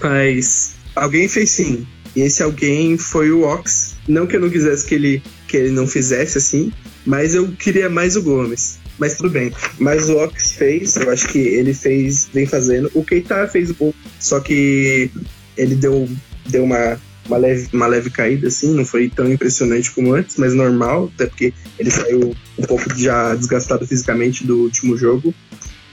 Mas 0.01 0.75
alguém 0.95 1.27
fez 1.27 1.51
sim. 1.51 1.85
E 2.15 2.21
esse 2.21 2.41
alguém 2.41 2.97
foi 2.97 3.31
o 3.31 3.43
Ox. 3.43 3.95
Não 4.07 4.25
que 4.25 4.35
eu 4.35 4.39
não 4.39 4.49
quisesse 4.49 4.85
que 4.85 4.95
ele, 4.95 5.21
que 5.47 5.55
ele 5.55 5.71
não 5.71 5.85
fizesse 5.85 6.37
assim, 6.37 6.71
mas 7.05 7.35
eu 7.35 7.51
queria 7.51 7.89
mais 7.89 8.15
o 8.15 8.23
Gomes. 8.23 8.79
Mas 8.97 9.15
tudo 9.15 9.29
bem. 9.29 9.51
Mas 9.79 10.09
o 10.09 10.17
Ox 10.17 10.53
fez, 10.53 10.95
eu 10.95 11.09
acho 11.11 11.27
que 11.27 11.39
ele 11.39 11.73
fez, 11.73 12.29
vem 12.33 12.45
fazendo. 12.45 12.89
O 12.93 13.03
Keita 13.03 13.47
fez 13.47 13.71
o 13.79 13.93
só 14.19 14.39
que 14.39 15.11
ele 15.55 15.75
deu, 15.75 16.09
deu 16.47 16.63
uma, 16.63 16.99
uma, 17.27 17.37
leve, 17.37 17.67
uma 17.73 17.87
leve 17.87 18.09
caída, 18.09 18.47
assim, 18.47 18.73
não 18.73 18.85
foi 18.85 19.09
tão 19.09 19.31
impressionante 19.31 19.91
como 19.91 20.13
antes, 20.13 20.37
mas 20.37 20.53
normal, 20.53 21.11
até 21.13 21.27
porque 21.27 21.53
ele 21.77 21.91
saiu 21.91 22.35
um 22.57 22.63
pouco 22.63 22.95
já 22.97 23.35
desgastado 23.35 23.85
fisicamente 23.85 24.45
do 24.45 24.63
último 24.63 24.97
jogo. 24.97 25.33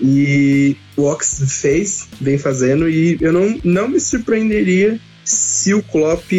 E 0.00 0.76
o 0.96 1.04
Ox 1.04 1.42
fez, 1.60 2.08
vem 2.20 2.36
fazendo, 2.36 2.88
e 2.88 3.16
eu 3.20 3.32
não, 3.32 3.58
não 3.62 3.88
me 3.88 4.00
surpreenderia 4.00 4.98
se 5.24 5.72
o 5.72 5.82
Klopp 5.82 6.30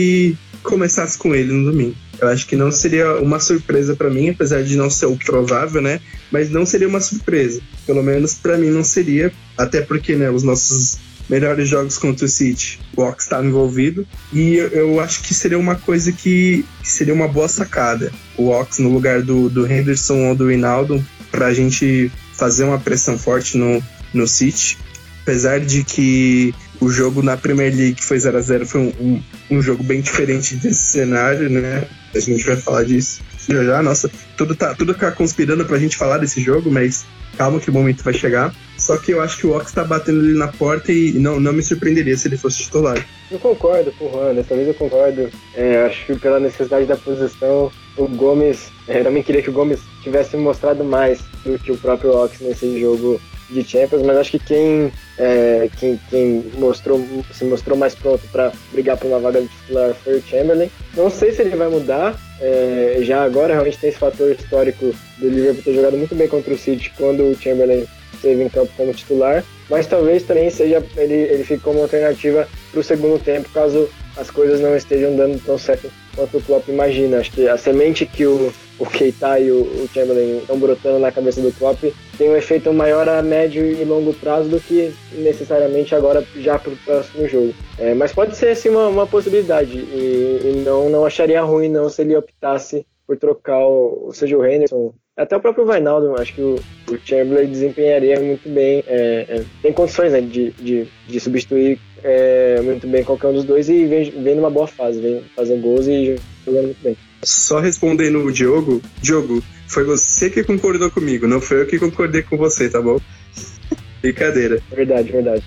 começasse 0.62 1.18
com 1.18 1.34
ele 1.34 1.54
no 1.54 1.72
domingo. 1.72 1.96
Eu 2.20 2.30
acho 2.30 2.48
que 2.48 2.56
não 2.56 2.72
seria 2.72 3.16
uma 3.18 3.40
surpresa 3.40 3.96
para 3.96 4.10
mim, 4.10 4.30
apesar 4.30 4.64
de 4.64 4.76
não 4.76 4.90
ser 4.90 5.06
o 5.08 5.18
provável, 5.18 5.82
né? 5.82 6.00
Mas 6.32 6.50
não 6.50 6.66
seria 6.66 6.88
uma 6.88 7.02
surpresa. 7.02 7.62
Pelo 7.86 8.02
menos 8.02 8.34
para 8.36 8.58
mim 8.58 8.70
não 8.70 8.84
seria, 8.84 9.32
até 9.58 9.82
porque, 9.82 10.16
né, 10.16 10.30
os 10.30 10.44
nossos 10.44 10.98
melhores 11.30 11.68
jogos 11.68 11.98
contra 11.98 12.26
o 12.26 12.30
City, 12.30 12.80
o 12.96 13.02
Ox 13.02 13.24
estava 13.24 13.46
envolvido, 13.46 14.08
e 14.32 14.56
eu, 14.56 14.68
eu, 14.68 15.00
acho 15.00 15.24
que 15.24 15.34
seria 15.34 15.58
uma 15.58 15.76
coisa 15.76 16.12
que, 16.12 16.64
que, 16.84 16.90
seria 16.90 17.14
uma 17.14 17.28
boa 17.28 17.48
sacada. 17.48 18.12
O 18.38 18.50
Ox 18.50 18.78
no 18.78 18.94
lugar 18.94 19.22
do, 19.22 19.50
do 19.50 19.66
Henderson 19.66 20.30
ou 20.30 20.36
do 20.36 20.50
Rinaldo, 20.50 21.04
para 21.32 21.48
a 21.48 21.54
gente 21.54 22.12
fazer 22.34 22.64
uma 22.64 22.80
pressão 22.80 23.18
forte 23.18 23.58
no, 23.58 23.84
no 24.14 24.28
City. 24.28 24.78
Apesar 25.24 25.60
de 25.60 25.84
que 25.84 26.54
o 26.80 26.90
jogo 26.90 27.22
na 27.22 27.38
Premier 27.38 27.74
League 27.74 28.04
foi 28.04 28.20
0 28.20 28.38
a 28.38 28.42
0 28.42 28.66
foi 28.66 28.82
um, 28.82 28.94
um, 29.00 29.24
um, 29.58 29.62
jogo 29.62 29.84
bem 29.84 30.02
diferente 30.02 30.56
desse 30.56 30.84
cenário, 30.92 31.50
né? 31.50 31.88
A 32.14 32.20
gente 32.20 32.46
vai 32.46 32.56
falar 32.58 32.84
disso 32.84 33.22
já 33.48 33.64
já. 33.64 33.84
Nossa, 33.84 34.10
tudo 34.38 34.56
tá, 34.56 34.74
tudo 34.74 34.94
tá 34.94 35.12
conspirando 35.12 35.66
pra 35.66 35.78
gente 35.78 35.98
falar 35.98 36.18
desse 36.18 36.42
jogo, 36.42 36.72
mas 36.72 37.06
calma 37.38 37.60
que 37.60 37.70
o 37.70 37.74
momento 37.74 38.04
vai 38.04 38.14
chegar. 38.14 38.54
Só 38.78 38.98
que 38.98 39.12
eu 39.12 39.22
acho 39.22 39.38
que 39.38 39.48
o 39.48 39.56
Ox 39.56 39.72
tá 39.72 39.84
batendo 39.84 40.20
ali 40.20 40.34
na 40.34 40.48
porta 40.48 40.92
e 40.92 41.14
não, 41.14 41.40
não 41.40 41.54
me 41.54 41.62
surpreenderia 41.62 42.16
se 42.18 42.28
ele 42.28 42.38
fosse 42.38 42.64
titular. 42.64 43.06
Eu 43.32 43.40
concordo 43.40 43.92
com 43.94 44.06
o 44.06 44.12
Juan, 44.12 44.34
dessa 44.36 44.56
vez 44.56 44.68
eu 44.68 44.74
concordo. 44.74 45.30
É, 45.54 45.86
acho 45.86 46.06
que 46.06 46.16
pela 46.20 46.40
necessidade 46.40 46.86
da 46.86 46.98
posição, 46.98 47.72
o 47.98 48.08
Gomes. 48.08 48.72
É, 48.88 49.04
também 49.04 49.24
queria 49.24 49.42
que 49.42 49.50
o 49.50 49.54
Gomes 49.54 49.80
tivesse 50.04 50.38
mostrado 50.38 50.84
mais 50.84 51.20
do 51.44 51.58
que 51.58 51.72
o 51.72 51.78
próprio 51.78 52.12
Ox 52.12 52.40
nesse 52.42 52.80
jogo 52.80 53.20
de 53.50 53.64
Champions, 53.64 54.02
mas 54.02 54.18
acho 54.18 54.32
que 54.32 54.40
quem, 54.40 54.92
é, 55.18 55.70
quem, 55.80 56.00
quem 56.10 56.44
mostrou, 56.58 57.04
se 57.32 57.46
mostrou 57.46 57.78
mais 57.78 57.94
pronto 57.94 58.22
para 58.32 58.52
brigar 58.72 58.98
por 58.98 59.08
uma 59.08 59.20
vaga 59.20 59.42
de 59.42 59.48
titular 59.48 59.94
foi 60.04 60.18
o 60.18 60.24
Chamberlain. 60.24 60.70
Não 60.96 61.10
sei 61.10 61.32
se 61.32 61.42
ele 61.42 61.56
vai 61.56 61.68
mudar, 61.68 62.20
é, 62.42 63.00
já 63.02 63.24
agora 63.24 63.54
realmente 63.54 63.78
tem 63.78 63.90
esse 63.90 64.00
fator 64.00 64.32
histórico 64.32 64.94
do 65.18 65.30
Liverpool 65.30 65.64
ter 65.64 65.74
jogado 65.74 65.98
muito 65.98 66.16
bem 66.16 66.28
contra 66.28 66.54
o 66.54 66.58
City 66.58 66.92
quando 66.98 67.24
o 67.24 67.36
Chamberlain 67.36 67.86
esteve 68.14 68.44
em 68.44 68.50
campo 68.50 68.72
como 68.76 68.94
titular, 68.94 69.44
mas 69.70 69.88
talvez 69.88 70.24
também 70.24 70.50
seja 70.50 70.84
ele, 70.98 71.14
ele 71.14 71.44
fique 71.44 71.62
como 71.62 71.82
alternativa 71.82 72.48
para 72.72 72.80
o 72.80 72.84
segundo 72.84 73.22
tempo, 73.24 73.50
caso 73.54 73.90
as 74.18 74.32
coisas 74.32 74.60
não 74.60 74.76
estejam 74.76 75.16
dando 75.16 75.44
tão 75.44 75.58
certo 75.58 75.92
quanto 76.16 76.38
o 76.38 76.42
Klopp 76.42 76.68
imagina. 76.70 77.20
Acho 77.20 77.32
que 77.32 77.48
a 77.48 77.58
semente 77.58 78.06
que 78.06 78.26
o, 78.26 78.52
o 78.80 78.86
Keita 78.86 79.40
e 79.40 79.52
o, 79.52 79.62
o 79.62 79.90
Chamberlain 79.94 80.38
estão 80.38 80.58
brotando 80.58 81.00
na 81.00 81.12
cabeça 81.12 81.42
do 81.42 81.52
Klopp 81.52 81.84
tem 82.18 82.30
um 82.30 82.36
efeito 82.36 82.74
maior 82.74 83.08
a 83.08 83.22
médio 83.22 83.66
e 83.66 83.84
longo 83.84 84.14
prazo 84.14 84.50
do 84.50 84.60
que 84.60 84.94
necessariamente 85.14 85.94
agora 85.94 86.26
já 86.38 86.58
para 86.58 86.72
o 86.72 86.78
próximo 86.78 87.28
jogo. 87.28 87.54
É, 87.78 87.94
mas 87.94 88.14
pode 88.14 88.36
ser 88.36 88.50
assim 88.50 88.70
uma, 88.70 88.88
uma 88.88 89.08
possibilidade 89.08 89.78
e, 89.78 90.42
e, 90.44 90.64
não, 90.66 90.90
não 90.90 91.06
acharia 91.06 91.42
ruim 91.42 91.70
não 91.70 91.90
se 91.90 92.02
ele 92.02 92.16
optasse 92.16 92.86
por 93.06 93.18
trocar 93.18 93.66
o, 93.66 94.12
seja 94.14 94.38
o 94.38 94.46
Henderson 94.46 94.94
até 95.18 95.38
o 95.38 95.40
próprio 95.40 95.66
Vainaldo, 95.66 96.14
acho 96.20 96.34
que 96.34 96.42
o, 96.42 96.56
o 96.90 96.98
Chamberlain 97.06 97.48
desempenharia 97.48 98.20
muito 98.20 98.50
bem, 98.50 98.84
é, 98.86 99.26
é, 99.30 99.46
tem 99.62 99.72
condições 99.72 100.12
né, 100.12 100.20
de, 100.20 100.52
de, 100.52 100.88
de 101.08 101.20
substituir 101.22 101.80
é, 102.04 102.60
muito 102.62 102.86
bem 102.86 103.02
qualquer 103.02 103.28
um 103.28 103.34
dos 103.34 103.46
dois 103.46 103.70
e 103.70 103.86
vem, 103.86 104.12
vem 104.12 104.36
numa 104.36 104.50
boa 104.50 104.68
fase, 104.68 105.00
vem 105.00 105.24
fazendo 105.34 105.62
gols 105.62 105.88
e 105.88 106.18
jogando 106.46 106.66
muito 106.66 106.84
bem. 106.84 106.98
só 107.24 107.60
respondendo 107.60 108.26
o 108.26 108.32
Diogo, 108.32 108.82
Diogo, 109.02 109.42
foi 109.70 109.86
você 109.86 110.30
que 110.30 110.44
concordou 110.44 110.92
comigo, 110.92 111.28
não 111.28 111.40
foi 111.40 111.62
eu 111.62 111.66
que 111.66 111.80
concordei 111.80 112.22
com 112.22 112.36
você, 112.36 112.70
tá 112.70 112.82
bom? 112.82 113.00
Brincadeira. 114.06 114.62
Verdade, 114.72 115.12
verdade. 115.12 115.44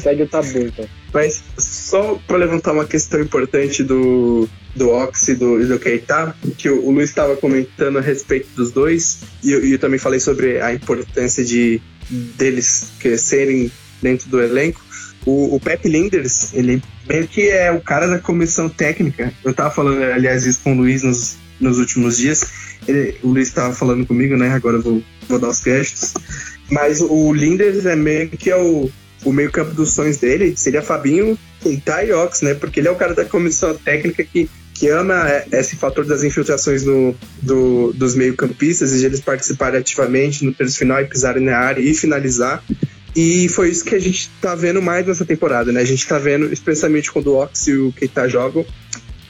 Segue 0.00 0.22
o 0.22 0.28
tabu, 0.28 0.58
então. 0.58 0.86
Mas 1.12 1.42
só 1.58 2.20
para 2.26 2.36
levantar 2.36 2.72
uma 2.72 2.84
questão 2.84 3.20
importante 3.20 3.82
do, 3.82 4.48
do 4.76 4.90
Ox 4.90 5.28
e 5.28 5.34
do, 5.34 5.78
Keita, 5.78 6.36
que 6.56 6.68
o, 6.68 6.86
o 6.86 6.92
Luiz 6.92 7.08
estava 7.08 7.36
comentando 7.36 7.98
a 7.98 8.00
respeito 8.00 8.48
dos 8.54 8.70
dois, 8.70 9.22
e 9.42 9.50
eu, 9.50 9.64
eu, 9.64 9.78
também 9.78 9.98
falei 9.98 10.20
sobre 10.20 10.60
a 10.60 10.72
importância 10.72 11.44
de 11.44 11.80
deles 12.10 12.92
crescerem 13.00 13.72
dentro 14.00 14.28
do 14.28 14.40
elenco. 14.40 14.80
O, 15.26 15.56
o 15.56 15.60
Pep 15.60 15.86
Linders, 15.88 16.54
ele 16.54 16.82
meio 17.08 17.26
que 17.26 17.48
é 17.48 17.72
o 17.72 17.80
cara 17.80 18.06
da 18.06 18.18
comissão 18.18 18.68
técnica. 18.68 19.32
Eu 19.44 19.52
tava 19.52 19.70
falando, 19.70 20.02
aliás, 20.02 20.46
isso 20.46 20.60
com 20.62 20.72
o 20.74 20.76
Luiz 20.76 21.02
nos, 21.02 21.36
nos 21.58 21.78
últimos 21.78 22.16
dias. 22.16 22.46
Ele, 22.86 23.16
o 23.22 23.28
Luiz 23.28 23.50
tava 23.50 23.74
falando 23.74 24.06
comigo, 24.06 24.36
né? 24.36 24.50
Agora 24.50 24.76
eu 24.76 24.82
vou, 24.82 25.02
vou 25.28 25.38
dar 25.38 25.48
os 25.48 25.60
créditos. 25.60 26.14
Mas 26.70 27.00
o 27.00 27.32
Linders 27.32 27.84
é 27.86 27.96
meio 27.96 28.28
que 28.28 28.50
é 28.50 28.56
o, 28.56 28.90
o 29.24 29.32
meio-campo 29.32 29.74
dos 29.74 29.92
sonhos 29.92 30.18
dele. 30.18 30.54
Seria 30.56 30.82
Fabinho, 30.82 31.38
e 31.64 32.12
Ox, 32.12 32.42
né? 32.42 32.54
Porque 32.54 32.80
ele 32.80 32.88
é 32.88 32.90
o 32.90 32.96
cara 32.96 33.14
da 33.14 33.24
comissão 33.24 33.74
técnica 33.74 34.24
que 34.24 34.48
que 34.80 34.88
ama 34.88 35.26
esse 35.52 35.76
fator 35.76 36.06
das 36.06 36.24
infiltrações 36.24 36.86
no, 36.86 37.14
do, 37.42 37.92
dos 37.92 38.14
meio-campistas 38.14 38.94
e 38.94 39.00
de 39.00 39.04
eles 39.04 39.20
participarem 39.20 39.78
ativamente 39.78 40.42
no 40.42 40.54
terço 40.54 40.78
final 40.78 41.02
e 41.02 41.04
pisarem 41.04 41.44
na 41.44 41.58
área 41.58 41.82
e 41.82 41.92
finalizar. 41.92 42.64
E 43.14 43.46
foi 43.50 43.68
isso 43.68 43.84
que 43.84 43.94
a 43.94 43.98
gente 43.98 44.30
tá 44.40 44.54
vendo 44.54 44.80
mais 44.80 45.06
nessa 45.06 45.26
temporada, 45.26 45.70
né? 45.70 45.82
A 45.82 45.84
gente 45.84 46.08
tá 46.08 46.18
vendo, 46.18 46.50
especialmente 46.50 47.12
quando 47.12 47.26
o 47.26 47.42
Ox 47.42 47.66
e 47.66 47.74
o 47.74 47.92
Keita 47.92 48.26
jogam, 48.26 48.64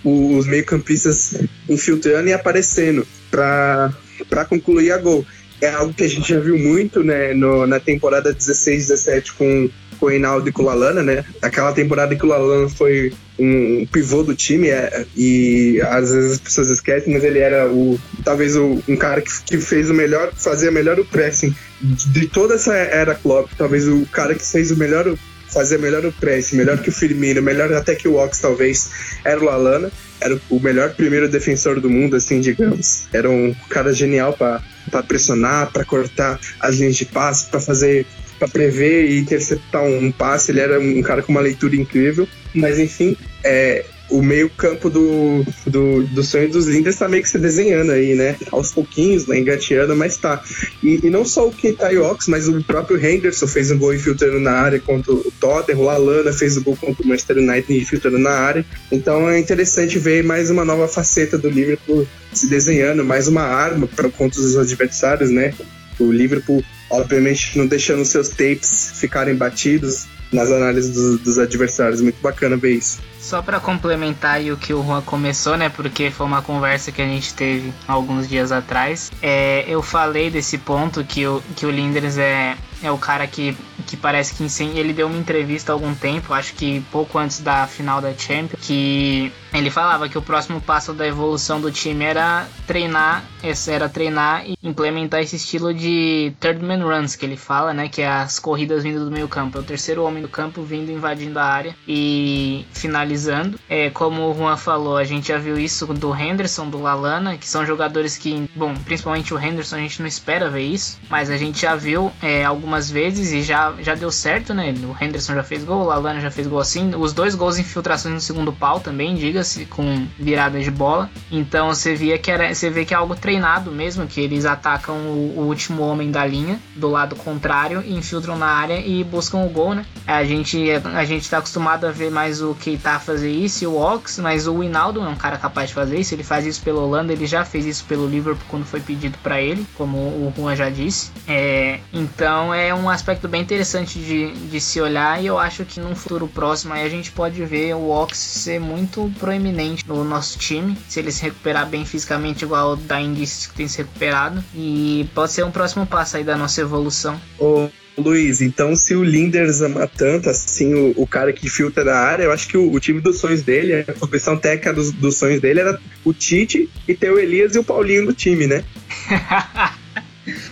os 0.05 0.47
meio-campistas 0.47 1.35
infiltrando 1.69 2.29
e 2.29 2.33
aparecendo 2.33 3.05
para 3.29 4.45
concluir 4.49 4.93
a 4.93 4.99
gol. 4.99 5.27
É 5.61 5.71
algo 5.71 5.93
que 5.93 6.05
a 6.05 6.09
gente 6.09 6.29
já 6.29 6.41
viu 6.41 6.59
muito 6.59 7.03
né, 7.03 7.35
no, 7.35 7.67
na 7.67 7.79
temporada 7.79 8.35
16-17 8.35 9.33
com 9.37 9.69
com 10.01 10.07
o 10.07 10.09
Reinaldo 10.09 10.49
e 10.49 10.53
com 10.53 10.63
o 10.63 10.65
Lalana, 10.65 11.03
né? 11.03 11.23
Aquela 11.43 11.73
temporada 11.73 12.17
que 12.17 12.25
o 12.25 12.29
Lalana 12.29 12.71
foi 12.71 13.13
um 13.39 13.87
pivô 13.87 14.23
do 14.23 14.35
time 14.35 14.69
é, 14.69 15.05
e 15.15 15.81
às 15.83 16.11
vezes 16.11 16.33
as 16.33 16.39
pessoas 16.39 16.69
esquecem, 16.69 17.13
mas 17.13 17.23
ele 17.23 17.39
era 17.39 17.71
o 17.71 18.01
talvez 18.25 18.57
o, 18.57 18.83
um 18.89 18.97
cara 18.97 19.21
que, 19.21 19.31
que 19.45 19.59
fez 19.59 19.91
o 19.91 19.95
melhor, 19.95 20.33
fazia 20.35 20.71
melhor 20.71 20.99
o 20.99 21.05
pressing 21.05 21.55
de 21.81 22.27
toda 22.27 22.55
essa 22.55 22.75
era 22.75 23.15
Klopp, 23.15 23.51
talvez 23.57 23.87
o 23.87 24.07
cara 24.07 24.35
que 24.35 24.45
fez 24.45 24.71
o 24.71 24.77
melhor 24.77 25.15
fazia 25.53 25.79
melhor 25.79 26.05
o 26.05 26.13
pressing, 26.13 26.57
melhor 26.57 26.79
que 26.79 26.89
o 26.89 26.93
Firmino, 26.93 27.43
melhor 27.43 27.73
até 27.73 27.95
que 27.95 28.09
o 28.09 28.17
Ox 28.17 28.39
talvez, 28.39 28.91
era 29.25 29.41
o 29.41 29.45
Lalana, 29.45 29.91
era 30.21 30.39
o 30.49 30.61
melhor 30.61 30.95
primeiro 30.95 31.29
defensor 31.29 31.81
do 31.81 31.89
mundo, 31.91 32.17
assim, 32.17 32.41
digamos. 32.41 33.07
Era 33.13 33.29
um 33.29 33.55
cara 33.69 33.93
genial 33.93 34.33
para 34.33 34.63
pressionar, 35.03 35.73
para 35.73 35.85
cortar 35.85 36.39
as 36.61 36.77
linhas 36.77 36.97
de 36.97 37.07
passe, 37.07 37.47
para 37.47 37.61
fazer 37.61 38.07
para 38.39 38.49
prever 38.49 39.11
e 39.11 39.19
interceptar 39.19 39.85
um 39.85 40.11
passe. 40.11 40.51
Ele 40.51 40.61
era 40.61 40.81
um 40.81 41.03
cara 41.03 41.23
com 41.23 41.31
uma 41.31 41.43
leitura 41.43 41.77
incrível. 41.77 42.27
Mas 42.55 42.79
enfim, 42.79 43.15
é, 43.45 43.85
o 44.11 44.23
meio-campo 44.23 44.91
do, 44.91 45.45
do, 45.67 46.03
do 46.05 46.23
sonho 46.23 46.51
dos 46.51 46.67
Linders 46.67 46.97
tá 46.97 47.09
meio 47.09 47.23
que 47.23 47.29
se 47.29 47.39
desenhando 47.39 47.93
aí, 47.93 48.15
né? 48.15 48.37
Aos 48.51 48.73
pouquinhos, 48.73 49.27
né? 49.27 49.39
Engateando, 49.39 49.95
mas 49.97 50.17
tá. 50.17 50.43
E, 50.83 51.07
e 51.07 51.11
não 51.11 51.25
só 51.25 51.47
o 51.47 51.53
Keita 51.53 51.89
Ox, 52.01 52.27
mas 52.29 52.49
o 52.49 52.63
próprio 52.63 53.05
Henderson 53.05 53.47
fez 53.47 53.71
um 53.71 53.79
gol 53.79 53.95
infiltrando 53.95 54.41
na 54.41 54.53
área 54.53 54.81
contra 54.81 55.13
o 55.13 55.33
Tottenham, 55.41 55.81
o 55.81 55.89
Alana 55.89 56.33
fez 56.33 56.57
o 56.57 56.63
gol 56.63 56.77
contra 56.77 57.03
o 57.03 57.07
Manchester 57.07 57.39
United 57.39 57.73
infiltrando 57.73 58.19
na 58.19 58.31
área. 58.31 58.65
Então 58.91 59.29
é 59.31 59.39
interessante 59.39 59.99
ver 59.99 60.25
mais 60.25 60.51
uma 60.51 60.65
nova 60.65 60.89
faceta 60.89 61.39
do 61.39 61.49
Liverpool 61.49 62.07
se 62.33 62.47
desenhando, 62.49 63.05
mais 63.05 63.29
uma 63.29 63.43
arma 63.43 63.87
para 63.87 64.09
contra 64.11 64.41
os 64.41 64.57
adversários, 64.57 65.31
né? 65.31 65.55
O 65.99 66.11
Liverpool 66.11 66.65
obviamente 66.91 67.57
não 67.57 67.67
deixando 67.67 68.05
seus 68.05 68.31
tapes 68.31 68.93
ficarem 68.97 69.35
batidos 69.35 70.07
nas 70.33 70.51
análises 70.51 70.93
do, 70.93 71.19
dos 71.19 71.39
adversários. 71.39 72.01
Muito 72.01 72.21
bacana 72.21 72.57
ver 72.57 72.73
isso. 72.73 73.10
Só 73.31 73.41
para 73.41 73.61
complementar 73.61 74.41
o 74.41 74.57
que 74.57 74.75
o 74.75 74.83
Juan 74.85 75.03
começou, 75.03 75.57
né? 75.57 75.69
Porque 75.69 76.11
foi 76.11 76.27
uma 76.27 76.43
conversa 76.43 76.91
que 76.91 77.01
a 77.01 77.07
gente 77.07 77.33
teve 77.33 77.73
alguns 77.87 78.29
dias 78.29 78.51
atrás. 78.51 79.13
É, 79.23 79.65
eu 79.69 79.81
falei 79.83 80.33
desse 80.33 80.59
ponto 80.59 81.05
que 81.05 81.25
o, 81.25 81.41
que 81.55 81.65
o 81.65 81.71
Linders 81.71 82.19
é, 82.19 82.57
é 82.83 82.91
o 82.91 82.99
cara 82.99 83.27
que, 83.27 83.57
que 83.87 83.97
parece 83.97 84.35
que 84.35 84.45
ensina. 84.45 84.79
Ele 84.79 84.93
deu 84.93 85.07
uma 85.07 85.19
entrevista 85.19 85.73
há 85.73 85.75
algum 85.75 85.95
tempo, 85.95 86.33
acho 86.33 86.55
que 86.55 86.81
pouco 86.91 87.19
antes 87.19 87.41
da 87.41 87.67
final 87.67 88.01
da 88.01 88.13
Champions, 88.13 88.61
que 88.63 89.33
ele 89.53 89.71
falava 89.71 90.09
que 90.09 90.17
o 90.17 90.23
próximo 90.23 90.61
passo 90.61 90.93
da 90.93 91.07
evolução 91.07 91.61
do 91.61 91.71
time 91.71 92.05
era 92.05 92.47
treinar, 92.67 93.25
era 93.69 93.89
treinar 93.89 94.45
e 94.47 94.57
implementar 94.63 95.21
esse 95.21 95.37
estilo 95.37 95.75
de 95.75 96.33
third 96.39 96.65
man 96.65 96.85
runs 96.85 97.17
que 97.17 97.27
ele 97.27 97.37
fala, 97.37 97.75
né? 97.75 97.89
Que 97.89 98.03
é 98.03 98.09
as 98.09 98.39
corridas 98.39 98.83
vindo 98.83 99.05
do 99.05 99.11
meio 99.11 99.29
campo. 99.29 99.59
É 99.59 99.61
o 99.61 99.65
terceiro 99.65 100.05
homem 100.05 100.23
do 100.23 100.29
campo 100.29 100.63
vindo 100.63 100.91
invadindo 100.91 101.39
a 101.39 101.45
área 101.45 101.75
e 101.87 102.65
finalizando. 102.73 103.59
É, 103.69 103.91
como 103.91 104.31
o 104.31 104.35
Juan 104.35 104.57
falou, 104.57 104.97
a 104.97 105.05
gente 105.05 105.29
já 105.29 105.39
viu 105.39 105.59
isso 105.59 105.87
do 105.87 106.15
Henderson, 106.15 106.69
do 106.69 106.81
Lalana, 106.81 107.37
que 107.37 107.49
são 107.49 107.67
jogadores 107.67 108.17
que, 108.17 108.49
bom, 108.55 108.75
principalmente 108.75 109.35
o 109.35 109.39
Henderson, 109.39 109.77
a 109.77 109.81
gente 109.81 110.01
não 110.01 110.07
espera 110.07 110.49
ver 110.49 110.63
isso, 110.63 110.99
mas 111.09 111.29
a 111.31 111.37
gente 111.37 111.63
já 111.63 111.75
viu 111.75 112.13
é, 112.23 112.45
algumas 112.45 112.70
vezes 112.91 113.33
e 113.33 113.43
já, 113.43 113.75
já 113.81 113.95
deu 113.95 114.11
certo, 114.13 114.55
né? 114.55 114.75
O 114.85 115.03
Henderson 115.03 115.35
já 115.35 115.43
fez 115.43 115.65
gol, 115.65 115.83
o 115.83 115.87
Lalana 115.87 116.21
já 116.21 116.31
fez 116.31 116.47
gol 116.47 116.61
assim. 116.61 116.95
Os 116.95 117.13
dois 117.13 117.35
gols 117.35 117.59
infiltrações 117.59 118.15
no 118.15 118.21
segundo 118.21 118.53
pau 118.53 118.81
também, 118.81 119.15
diga 119.15 119.41
diga-se, 119.41 119.65
com 119.67 120.07
virada 120.19 120.61
de 120.61 120.71
bola. 120.71 121.11
Então 121.31 121.69
você 121.69 121.95
via 121.95 122.19
que 122.19 122.31
era, 122.31 122.55
você 122.55 122.71
vê 122.71 122.85
que 122.85 122.95
é 122.95 122.97
algo 122.97 123.15
treinado 123.15 123.71
mesmo, 123.71 124.07
que 124.07 124.21
eles 124.21 124.45
atacam 124.45 124.97
o, 124.97 125.35
o 125.39 125.41
último 125.47 125.83
homem 125.83 126.11
da 126.11 126.25
linha 126.27 126.61
do 126.77 126.89
lado 126.89 127.17
contrário, 127.17 127.83
infiltram 127.87 128.37
na 128.37 128.47
área 128.47 128.81
e 128.85 129.03
buscam 129.05 129.39
o 129.39 129.49
gol, 129.49 129.75
né? 129.75 129.85
A 130.07 130.25
gente 130.25 130.71
a 130.71 131.05
gente 131.05 131.29
tá 131.29 131.39
acostumado 131.39 131.87
a 131.87 131.91
ver 131.91 132.11
mais 132.11 132.43
o 132.43 132.55
Keita 132.55 132.99
fazer 132.99 133.31
isso 133.31 133.65
e 133.65 133.67
o 133.67 133.77
Ox, 133.77 134.19
mas 134.19 134.47
o 134.47 134.59
Winaldo 134.59 135.01
é 135.01 135.09
um 135.09 135.17
cara 135.17 135.39
capaz 135.39 135.69
de 135.69 135.75
fazer 135.75 135.99
isso. 135.99 136.15
Ele 136.15 136.25
faz 136.25 136.47
isso 136.47 136.63
pelo 136.63 136.83
Holanda, 136.83 137.13
ele 137.13 137.27
já 137.27 137.45
fez 137.45 137.67
isso 137.67 137.85
pelo 137.85 138.07
Liverpool 138.07 138.45
quando 138.49 138.65
foi 138.65 138.81
pedido 138.81 139.17
para 139.23 139.41
ele, 139.41 139.67
como 139.75 139.97
o 139.97 140.33
Juan 140.37 140.57
já 140.57 140.69
disse. 140.69 141.11
É, 141.27 141.81
então 141.93 142.53
é 142.53 142.60
um 142.75 142.89
aspecto 142.89 143.27
bem 143.29 143.43
interessante 143.43 143.99
de, 143.99 144.33
de 144.33 144.61
se 144.61 144.81
olhar 144.81 145.23
e 145.23 145.27
eu 145.27 145.39
acho 145.39 145.65
que 145.65 145.81
num 145.81 145.95
futuro 145.95 146.29
próximo 146.29 146.75
aí 146.75 146.85
a 146.85 146.89
gente 146.89 147.11
pode 147.13 147.45
ver 147.45 147.75
o 147.75 147.91
Ox 147.91 148.19
ser 148.19 148.61
muito 148.61 149.11
proeminente 149.19 149.87
no 149.87 150.05
nosso 150.05 150.39
time, 150.39 150.77
se 150.89 151.01
ele 151.01 151.11
se 151.11 151.23
recuperar 151.23 151.69
bem 151.69 151.85
fisicamente, 151.85 152.45
igual 152.45 152.77
da 152.77 153.01
indícios 153.01 153.47
que 153.47 153.55
tem 153.55 153.69
se 153.69 153.79
recuperado. 153.79 154.43
E 154.55 155.09
pode 155.15 155.33
ser 155.33 155.45
um 155.45 155.51
próximo 155.51 155.87
passo 155.87 156.17
aí 156.17 156.25
da 156.25 156.37
nossa 156.37 156.61
evolução. 156.61 157.21
Ô, 157.39 157.69
Luiz, 157.97 158.41
então 158.41 158.75
se 158.75 158.95
o 158.95 159.05
Linders 159.05 159.61
ama 159.61 159.87
tanto, 159.87 160.31
assim, 160.31 160.75
o, 160.75 160.95
o 160.97 161.07
cara 161.07 161.33
que 161.33 161.49
filtra 161.49 161.85
na 161.85 161.97
área, 161.97 162.25
eu 162.25 162.33
acho 162.33 162.49
que 162.49 162.57
o, 162.57 162.73
o 162.73 162.81
time 162.81 163.01
dos 163.01 163.19
sonhos 163.19 163.43
dele, 163.43 163.85
a 163.87 163.93
comissão 163.93 164.37
técnica 164.37 164.73
dos, 164.73 164.93
dos 164.93 165.17
sonhos 165.17 165.41
dele 165.41 165.61
era 165.61 165.79
o 166.05 166.13
Tite 166.13 166.69
e 166.87 166.95
ter 166.95 167.11
o 167.13 167.19
Elias 167.19 167.55
e 167.55 167.59
o 167.59 167.65
Paulinho 167.65 168.05
no 168.05 168.13
time, 168.13 168.47
né? 168.47 168.65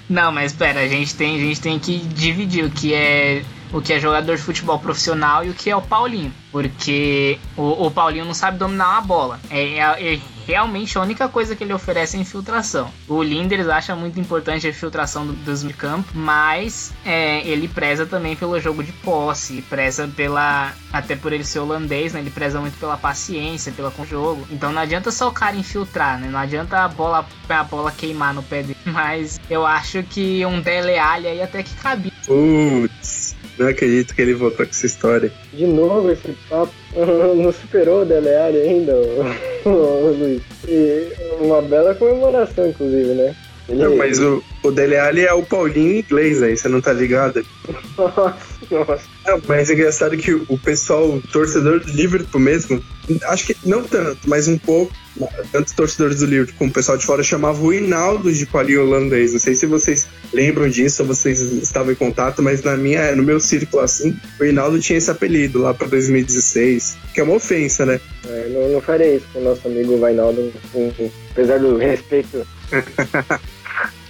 Não, 0.09 0.33
mas 0.33 0.53
espera, 0.53 0.81
a 0.81 0.89
gente 0.89 1.15
tem, 1.15 1.37
a 1.37 1.39
gente 1.39 1.61
tem 1.61 1.79
que 1.79 1.99
dividir 1.99 2.65
o 2.65 2.71
que 2.71 2.95
é 2.95 3.45
o 3.71 3.83
que 3.83 3.93
é 3.93 4.01
jogador 4.01 4.37
de 4.37 4.43
futebol 4.43 4.79
profissional 4.79 5.45
e 5.45 5.51
o 5.51 5.55
que 5.55 5.69
é 5.69 5.77
o 5.77 5.83
Paulinho. 5.83 6.33
Porque 6.51 7.39
o, 7.57 7.87
o 7.87 7.91
Paulinho 7.91 8.25
não 8.25 8.33
sabe 8.33 8.57
dominar 8.57 8.93
uma 8.93 9.01
bola. 9.03 9.41
É, 9.51 9.79
é, 9.79 10.15
é, 10.15 10.21
realmente 10.49 10.97
a 10.97 11.03
única 11.03 11.29
coisa 11.29 11.55
que 11.55 11.63
ele 11.63 11.75
oferece 11.75 12.17
é 12.17 12.21
infiltração. 12.21 12.91
O 13.07 13.23
Linders 13.23 13.69
acha 13.69 13.95
muito 13.95 14.19
importante 14.19 14.67
a 14.67 14.71
infiltração 14.71 15.27
do, 15.27 15.35
dos 15.35 15.63
de 15.63 15.75
campo, 15.75 16.09
mas 16.15 16.91
é, 17.05 17.47
ele 17.47 17.69
preza 17.69 18.07
também 18.07 18.35
pelo 18.35 18.59
jogo 18.59 18.83
de 18.83 18.91
posse, 18.93 19.61
preza 19.61 20.09
pela. 20.17 20.73
Até 20.91 21.15
por 21.15 21.35
ele 21.35 21.45
ser 21.45 21.59
holandês, 21.59 22.15
né? 22.15 22.21
Ele 22.21 22.31
preza 22.31 22.59
muito 22.61 22.79
pela 22.79 22.97
paciência, 22.97 23.71
pela 23.73 23.91
com 23.91 24.07
jogo. 24.07 24.49
Então 24.51 24.73
não 24.73 24.81
adianta 24.81 25.11
só 25.11 25.29
o 25.29 25.33
cara 25.33 25.55
infiltrar, 25.55 26.19
né? 26.19 26.29
Não 26.29 26.39
adianta 26.39 26.79
a 26.79 26.89
bola, 26.89 27.27
a 27.47 27.65
bola 27.65 27.93
queimar 27.93 28.33
no 28.33 28.43
pé 28.43 28.63
dele. 28.63 28.79
Mas 28.87 29.39
eu 29.51 29.67
acho 29.67 30.03
que 30.03 30.47
um 30.47 30.63
Dele 30.63 30.99
Alli 30.99 31.27
aí 31.27 31.43
até 31.43 31.63
que 31.63 31.75
cabia. 31.75 32.13
Putz. 32.27 33.37
Não 33.59 33.69
acredito 33.69 34.15
que 34.15 34.23
ele 34.23 34.35
voltou 34.35 34.65
com 34.65 34.71
essa 34.71 34.87
história. 34.87 35.33
De 35.53 35.67
novo 35.67 36.11
esse 36.11 36.37
papo. 36.49 36.73
Não 37.37 37.53
superou 37.53 38.03
o 38.03 38.05
Dele 38.05 38.35
Alli 38.35 38.61
ainda, 38.61 38.95
Luiz. 39.67 40.43
E 40.67 41.13
uma 41.41 41.61
bela 41.63 41.95
comemoração, 41.95 42.69
inclusive, 42.69 43.15
né? 43.15 43.35
Ele... 43.69 43.83
Não, 43.83 43.97
mas 43.97 44.19
o, 44.19 44.43
o 44.63 44.71
Dele 44.71 44.97
Alli 44.97 45.27
é 45.27 45.33
o 45.33 45.43
Paulinho 45.43 45.97
em 45.97 45.99
inglês 45.99 46.43
aí, 46.43 46.57
você 46.57 46.69
não 46.69 46.81
tá 46.81 46.93
ligado? 46.93 47.45
Nossa, 47.99 48.35
nossa. 48.71 49.18
Não, 49.29 49.43
mas 49.47 49.69
é 49.69 49.75
engraçado 49.75 50.17
que 50.17 50.33
o 50.33 50.59
pessoal, 50.59 51.07
o 51.11 51.21
torcedor 51.21 51.81
do 51.81 51.93
Liverpool 51.93 52.41
mesmo, 52.41 52.83
acho 53.25 53.47
que 53.47 53.57
não 53.63 53.83
tanto, 53.83 54.27
mas 54.27 54.49
um 54.49 54.57
pouco, 54.57 54.91
tanto 55.53 55.77
torcedores 55.77 56.21
do 56.21 56.25
Liverpool 56.25 56.55
como 56.57 56.71
o 56.71 56.73
pessoal 56.73 56.97
de 56.97 57.05
fora 57.05 57.23
chamava 57.23 57.61
o 57.61 57.71
Hinaldo 57.71 58.33
de 58.33 58.47
Paulinho 58.47 58.87
holandês. 58.87 59.35
Não 59.35 59.39
sei 59.39 59.55
se 59.55 59.67
vocês 59.67 60.07
lembram 60.33 60.67
disso 60.67 61.03
ou 61.03 61.09
vocês 61.09 61.41
estavam 61.41 61.93
em 61.93 61.95
contato, 61.95 62.43
mas 62.43 62.63
na 62.63 62.75
minha, 62.75 63.15
no 63.15 63.23
meu 63.23 63.39
círculo 63.39 63.83
assim, 63.83 64.17
o 64.41 64.45
Hinaldo 64.45 64.81
tinha 64.81 64.97
esse 64.97 65.11
apelido 65.11 65.61
lá 65.61 65.75
para 65.75 65.89
2016, 65.89 66.97
que 67.13 67.21
é 67.21 67.23
uma 67.23 67.35
ofensa, 67.35 67.85
né? 67.85 68.01
É, 68.27 68.49
não, 68.49 68.71
não 68.71 68.81
faria 68.81 69.15
isso 69.17 69.27
com 69.31 69.41
o 69.41 69.45
nosso 69.45 69.69
amigo 69.69 69.99
Vainaldo, 69.99 70.51
apesar 71.33 71.59
do 71.59 71.77
respeito. 71.77 72.47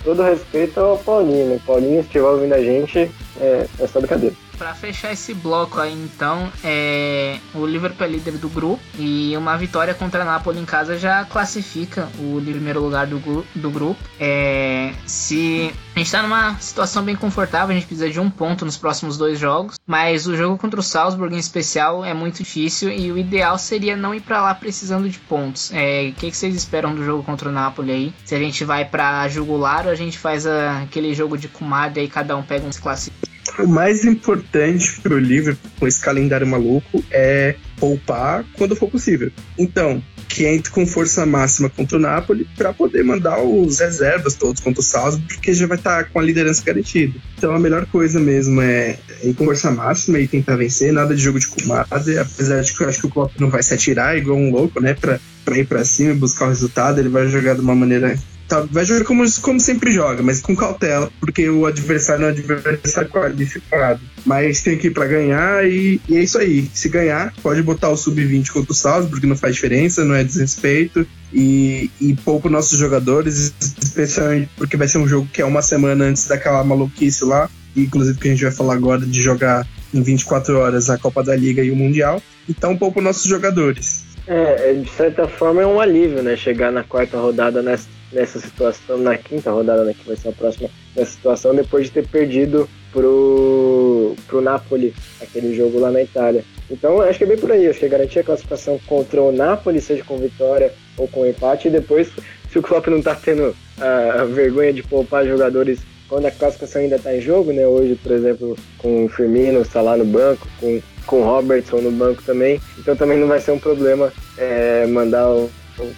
Todo 0.04 0.22
respeito 0.22 0.78
ao 0.78 0.96
Paulinho, 0.96 1.46
né? 1.46 1.60
Paulinho, 1.66 2.02
se 2.02 2.06
estiver 2.06 2.24
ouvindo 2.24 2.54
a 2.54 2.62
gente, 2.62 3.10
é, 3.40 3.66
é 3.80 3.86
só 3.88 3.98
brincadeira. 3.98 4.47
Para 4.58 4.74
fechar 4.74 5.12
esse 5.12 5.32
bloco 5.32 5.80
aí, 5.80 5.92
então, 5.92 6.52
é... 6.64 7.38
o 7.54 7.64
Liverpool 7.64 8.04
é 8.04 8.10
líder 8.10 8.38
do 8.38 8.48
grupo 8.48 8.82
e 8.98 9.36
uma 9.36 9.56
vitória 9.56 9.94
contra 9.94 10.22
a 10.22 10.24
Napoli 10.24 10.58
em 10.58 10.64
casa 10.64 10.98
já 10.98 11.24
classifica 11.24 12.08
o 12.18 12.40
primeiro 12.44 12.80
lugar 12.80 13.06
do, 13.06 13.20
gru... 13.20 13.46
do 13.54 13.70
grupo. 13.70 14.00
É... 14.18 14.92
Se 15.06 15.72
a 15.94 15.98
gente 15.98 16.06
está 16.06 16.22
numa 16.22 16.58
situação 16.58 17.04
bem 17.04 17.14
confortável, 17.14 17.70
a 17.70 17.74
gente 17.78 17.86
precisa 17.86 18.10
de 18.10 18.18
um 18.18 18.28
ponto 18.28 18.64
nos 18.64 18.76
próximos 18.76 19.16
dois 19.16 19.38
jogos, 19.38 19.76
mas 19.86 20.26
o 20.26 20.36
jogo 20.36 20.58
contra 20.58 20.80
o 20.80 20.82
Salzburg 20.82 21.32
em 21.32 21.38
especial 21.38 22.04
é 22.04 22.12
muito 22.12 22.38
difícil 22.38 22.90
e 22.90 23.12
o 23.12 23.18
ideal 23.18 23.58
seria 23.58 23.96
não 23.96 24.12
ir 24.12 24.20
para 24.20 24.42
lá 24.42 24.54
precisando 24.56 25.08
de 25.08 25.20
pontos. 25.20 25.70
É... 25.72 26.08
O 26.08 26.14
que, 26.14 26.32
que 26.32 26.36
vocês 26.36 26.56
esperam 26.56 26.92
do 26.92 27.04
jogo 27.04 27.22
contra 27.22 27.48
o 27.48 27.52
Napoli 27.52 27.92
aí? 27.92 28.14
Se 28.24 28.34
a 28.34 28.38
gente 28.40 28.64
vai 28.64 28.84
para 28.84 29.28
jugular 29.28 29.86
ou 29.86 29.92
a 29.92 29.94
gente 29.94 30.18
faz 30.18 30.48
a... 30.48 30.82
aquele 30.82 31.14
jogo 31.14 31.38
de 31.38 31.46
comadre 31.46 32.00
aí 32.00 32.08
cada 32.08 32.36
um 32.36 32.42
pega 32.42 32.66
um 32.66 32.70
classifica? 32.70 33.28
O 33.58 33.66
mais 33.66 34.04
importante 34.04 35.00
para 35.00 35.14
o 35.14 35.18
Liverpool 35.18 35.70
com 35.80 35.86
esse 35.86 36.00
calendário 36.00 36.46
maluco 36.46 37.02
é 37.10 37.56
poupar 37.78 38.44
quando 38.56 38.76
for 38.76 38.88
possível. 38.88 39.30
Então, 39.58 40.02
que 40.28 40.46
entre 40.46 40.70
com 40.70 40.86
força 40.86 41.26
máxima 41.26 41.68
contra 41.68 41.96
o 41.96 42.00
Napoli 42.00 42.46
para 42.56 42.72
poder 42.72 43.02
mandar 43.02 43.42
os 43.42 43.80
reservas 43.80 44.34
todos 44.34 44.60
contra 44.60 44.80
o 44.80 44.84
Salzburg, 44.84 45.34
porque 45.34 45.52
já 45.52 45.66
vai 45.66 45.78
estar 45.78 46.04
tá 46.04 46.10
com 46.10 46.20
a 46.20 46.22
liderança 46.22 46.62
garantida. 46.62 47.18
Então 47.36 47.52
a 47.52 47.58
melhor 47.58 47.86
coisa 47.86 48.20
mesmo 48.20 48.60
é 48.60 48.98
ir 49.22 49.34
com 49.34 49.44
força 49.44 49.70
máxima 49.70 50.20
e 50.20 50.28
tentar 50.28 50.56
vencer, 50.56 50.92
nada 50.92 51.14
de 51.14 51.22
jogo 51.22 51.40
de 51.40 51.48
comadre, 51.48 52.18
apesar 52.18 52.60
de 52.60 52.72
que 52.72 52.80
eu 52.82 52.88
acho 52.88 53.00
que 53.00 53.06
o 53.06 53.10
Klopp 53.10 53.32
não 53.40 53.50
vai 53.50 53.62
se 53.62 53.74
atirar 53.74 54.16
igual 54.16 54.38
um 54.38 54.52
louco, 54.52 54.80
né, 54.80 54.94
para 54.94 55.58
ir 55.58 55.66
para 55.66 55.84
cima 55.84 56.12
e 56.12 56.14
buscar 56.14 56.44
o 56.44 56.50
resultado, 56.50 57.00
ele 57.00 57.08
vai 57.08 57.26
jogar 57.26 57.54
de 57.54 57.60
uma 57.60 57.74
maneira 57.74 58.16
Tá, 58.48 58.60
vai 58.70 58.82
jogar 58.82 59.04
como, 59.04 59.22
como 59.42 59.60
sempre 59.60 59.92
joga, 59.92 60.22
mas 60.22 60.40
com 60.40 60.56
cautela, 60.56 61.12
porque 61.20 61.46
o 61.50 61.66
adversário 61.66 62.24
é 62.24 62.26
um 62.28 62.30
adversário 62.30 63.10
qualificado. 63.10 64.00
Mas 64.24 64.62
tem 64.62 64.78
que 64.78 64.86
ir 64.86 64.90
pra 64.90 65.06
ganhar 65.06 65.68
e, 65.68 66.00
e, 66.08 66.16
é 66.16 66.22
isso 66.22 66.38
aí. 66.38 66.66
Se 66.72 66.88
ganhar, 66.88 67.34
pode 67.42 67.62
botar 67.62 67.90
o 67.90 67.96
sub-20 67.96 68.50
contra 68.50 68.72
o 68.72 68.74
Salzburg, 68.74 69.10
porque 69.10 69.26
não 69.26 69.36
faz 69.36 69.54
diferença, 69.54 70.02
não 70.02 70.14
é 70.14 70.24
desrespeito. 70.24 71.06
E, 71.30 71.90
e 72.00 72.14
pouco 72.14 72.48
nossos 72.48 72.78
jogadores, 72.78 73.52
especialmente 73.82 74.48
porque 74.56 74.78
vai 74.78 74.88
ser 74.88 74.96
um 74.96 75.06
jogo 75.06 75.28
que 75.30 75.42
é 75.42 75.44
uma 75.44 75.60
semana 75.60 76.06
antes 76.06 76.26
daquela 76.26 76.64
maluquice 76.64 77.26
lá. 77.26 77.50
Inclusive 77.76 78.18
que 78.18 78.28
a 78.28 78.30
gente 78.30 78.44
vai 78.44 78.52
falar 78.52 78.74
agora 78.74 79.04
de 79.04 79.22
jogar 79.22 79.66
em 79.92 80.02
24 80.02 80.58
horas 80.58 80.88
a 80.88 80.96
Copa 80.96 81.22
da 81.22 81.36
Liga 81.36 81.62
e 81.62 81.70
o 81.70 81.76
Mundial. 81.76 82.22
Então, 82.48 82.74
pouco 82.78 83.02
nossos 83.02 83.24
jogadores. 83.24 84.04
É, 84.26 84.72
de 84.72 84.90
certa 84.90 85.28
forma 85.28 85.62
é 85.62 85.66
um 85.66 85.78
alívio, 85.78 86.22
né? 86.22 86.34
Chegar 86.34 86.72
na 86.72 86.82
quarta 86.82 87.18
rodada 87.18 87.62
nessa 87.62 87.97
nessa 88.12 88.40
situação, 88.40 88.98
na 88.98 89.16
quinta 89.16 89.50
rodada, 89.50 89.84
né, 89.84 89.94
que 89.98 90.06
vai 90.06 90.16
ser 90.16 90.28
a 90.28 90.32
próxima, 90.32 90.70
nessa 90.96 91.12
situação, 91.12 91.54
depois 91.54 91.86
de 91.86 91.92
ter 91.92 92.06
perdido 92.06 92.68
pro, 92.92 94.14
pro 94.26 94.40
Napoli, 94.40 94.94
aquele 95.20 95.54
jogo 95.54 95.78
lá 95.78 95.90
na 95.90 96.02
Itália. 96.02 96.44
Então, 96.70 97.00
acho 97.00 97.18
que 97.18 97.24
é 97.24 97.28
bem 97.28 97.38
por 97.38 97.52
aí, 97.52 97.66
acho 97.66 97.78
que 97.78 97.86
é 97.86 97.88
garantir 97.88 98.20
a 98.20 98.24
classificação 98.24 98.78
contra 98.86 99.22
o 99.22 99.32
Napoli, 99.32 99.80
seja 99.80 100.04
com 100.04 100.18
vitória 100.18 100.72
ou 100.96 101.08
com 101.08 101.26
empate, 101.26 101.68
e 101.68 101.70
depois, 101.70 102.10
se 102.50 102.58
o 102.58 102.62
Klopp 102.62 102.88
não 102.88 103.00
tá 103.00 103.14
tendo 103.14 103.54
a, 103.80 104.24
vergonha 104.24 104.72
de 104.72 104.82
poupar 104.82 105.26
jogadores 105.26 105.80
quando 106.08 106.26
a 106.26 106.30
classificação 106.30 106.82
ainda 106.82 106.96
está 106.96 107.14
em 107.14 107.20
jogo, 107.20 107.52
né? 107.52 107.66
Hoje, 107.66 107.94
por 107.96 108.12
exemplo, 108.12 108.56
com 108.78 109.04
o 109.04 109.08
Firmino 109.08 109.60
está 109.60 109.82
lá 109.82 109.96
no 109.96 110.06
banco, 110.06 110.48
com, 110.58 110.80
com 111.06 111.20
o 111.20 111.24
Robertson 111.24 111.78
no 111.78 111.90
banco 111.90 112.22
também. 112.22 112.60
Então 112.78 112.96
também 112.96 113.18
não 113.18 113.28
vai 113.28 113.40
ser 113.40 113.50
um 113.50 113.58
problema 113.58 114.10
é, 114.38 114.86
mandar 114.86 115.28
o, 115.28 115.50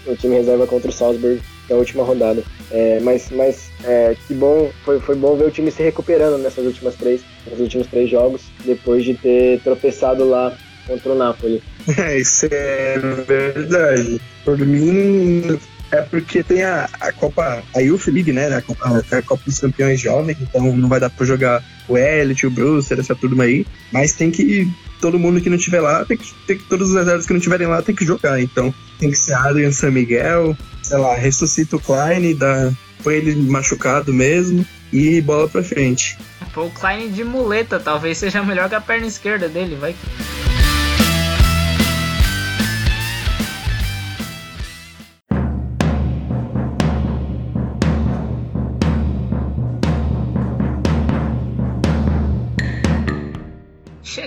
o, 0.06 0.16
time 0.16 0.36
reserva 0.36 0.66
contra 0.66 0.90
o 0.90 0.92
Salzburg 0.92 1.40
na 1.70 1.76
última 1.76 2.02
rodada. 2.02 2.42
É, 2.70 3.00
mas 3.00 3.30
mas 3.30 3.70
é, 3.84 4.16
que 4.26 4.34
bom, 4.34 4.70
foi, 4.84 5.00
foi 5.00 5.14
bom 5.14 5.36
ver 5.36 5.46
o 5.46 5.50
time 5.50 5.70
se 5.70 5.82
recuperando 5.82 6.38
nessas 6.38 6.66
últimas 6.66 6.94
três, 6.96 7.22
nos 7.48 7.60
últimos 7.60 7.86
três 7.86 8.10
jogos, 8.10 8.42
depois 8.64 9.04
de 9.04 9.14
ter 9.14 9.60
tropeçado 9.60 10.28
lá 10.28 10.56
contra 10.86 11.12
o 11.12 11.14
Napoli. 11.14 11.62
É, 11.96 12.18
isso 12.18 12.46
é 12.50 12.98
verdade. 13.26 14.20
Por 14.44 14.58
mim, 14.58 15.58
é 15.90 16.02
porque 16.02 16.42
tem 16.42 16.62
a, 16.62 16.88
a 17.00 17.12
Copa, 17.12 17.62
a 17.74 17.80
Youth 17.80 18.06
League, 18.08 18.32
né? 18.32 18.54
A 18.54 18.62
Copa, 18.62 19.02
a 19.10 19.22
Copa 19.22 19.42
dos 19.44 19.58
Campeões 19.58 20.00
Jovens, 20.00 20.36
então 20.40 20.76
não 20.76 20.88
vai 20.88 21.00
dar 21.00 21.10
pra 21.10 21.26
jogar 21.26 21.64
o 21.88 21.96
Elliot, 21.96 22.46
o 22.46 22.50
Bruce, 22.50 22.92
essa 22.92 23.14
turma 23.14 23.44
aí. 23.44 23.66
Mas 23.92 24.12
tem 24.12 24.30
que. 24.30 24.70
Todo 25.00 25.18
mundo 25.18 25.40
que 25.40 25.48
não 25.48 25.56
estiver 25.56 25.80
lá, 25.80 26.04
tem 26.04 26.16
que, 26.16 26.32
tem 26.46 26.58
que. 26.58 26.64
Todos 26.64 26.90
os 26.90 26.96
reservas 26.96 27.26
que 27.26 27.32
não 27.32 27.38
estiverem 27.38 27.66
lá 27.66 27.82
tem 27.82 27.94
que 27.94 28.04
jogar. 28.04 28.40
Então 28.40 28.72
tem 28.98 29.10
que 29.10 29.16
ser 29.16 29.34
Adrian 29.34 29.72
San 29.72 29.90
Miguel, 29.90 30.56
sei 30.90 30.98
lá, 30.98 31.14
ressuscita 31.14 31.76
o 31.76 31.80
Klein, 31.80 32.34
dá, 32.34 32.72
põe 33.04 33.14
ele 33.14 33.36
machucado 33.36 34.12
mesmo 34.12 34.66
e 34.92 35.20
bola 35.20 35.48
pra 35.48 35.62
frente. 35.62 36.18
Pô, 36.52 36.64
o 36.64 36.70
Klein 36.70 37.12
de 37.12 37.22
muleta 37.22 37.78
talvez 37.78 38.18
seja 38.18 38.42
melhor 38.42 38.68
que 38.68 38.74
a 38.74 38.80
perna 38.80 39.06
esquerda 39.06 39.48
dele, 39.48 39.76
vai. 39.76 39.94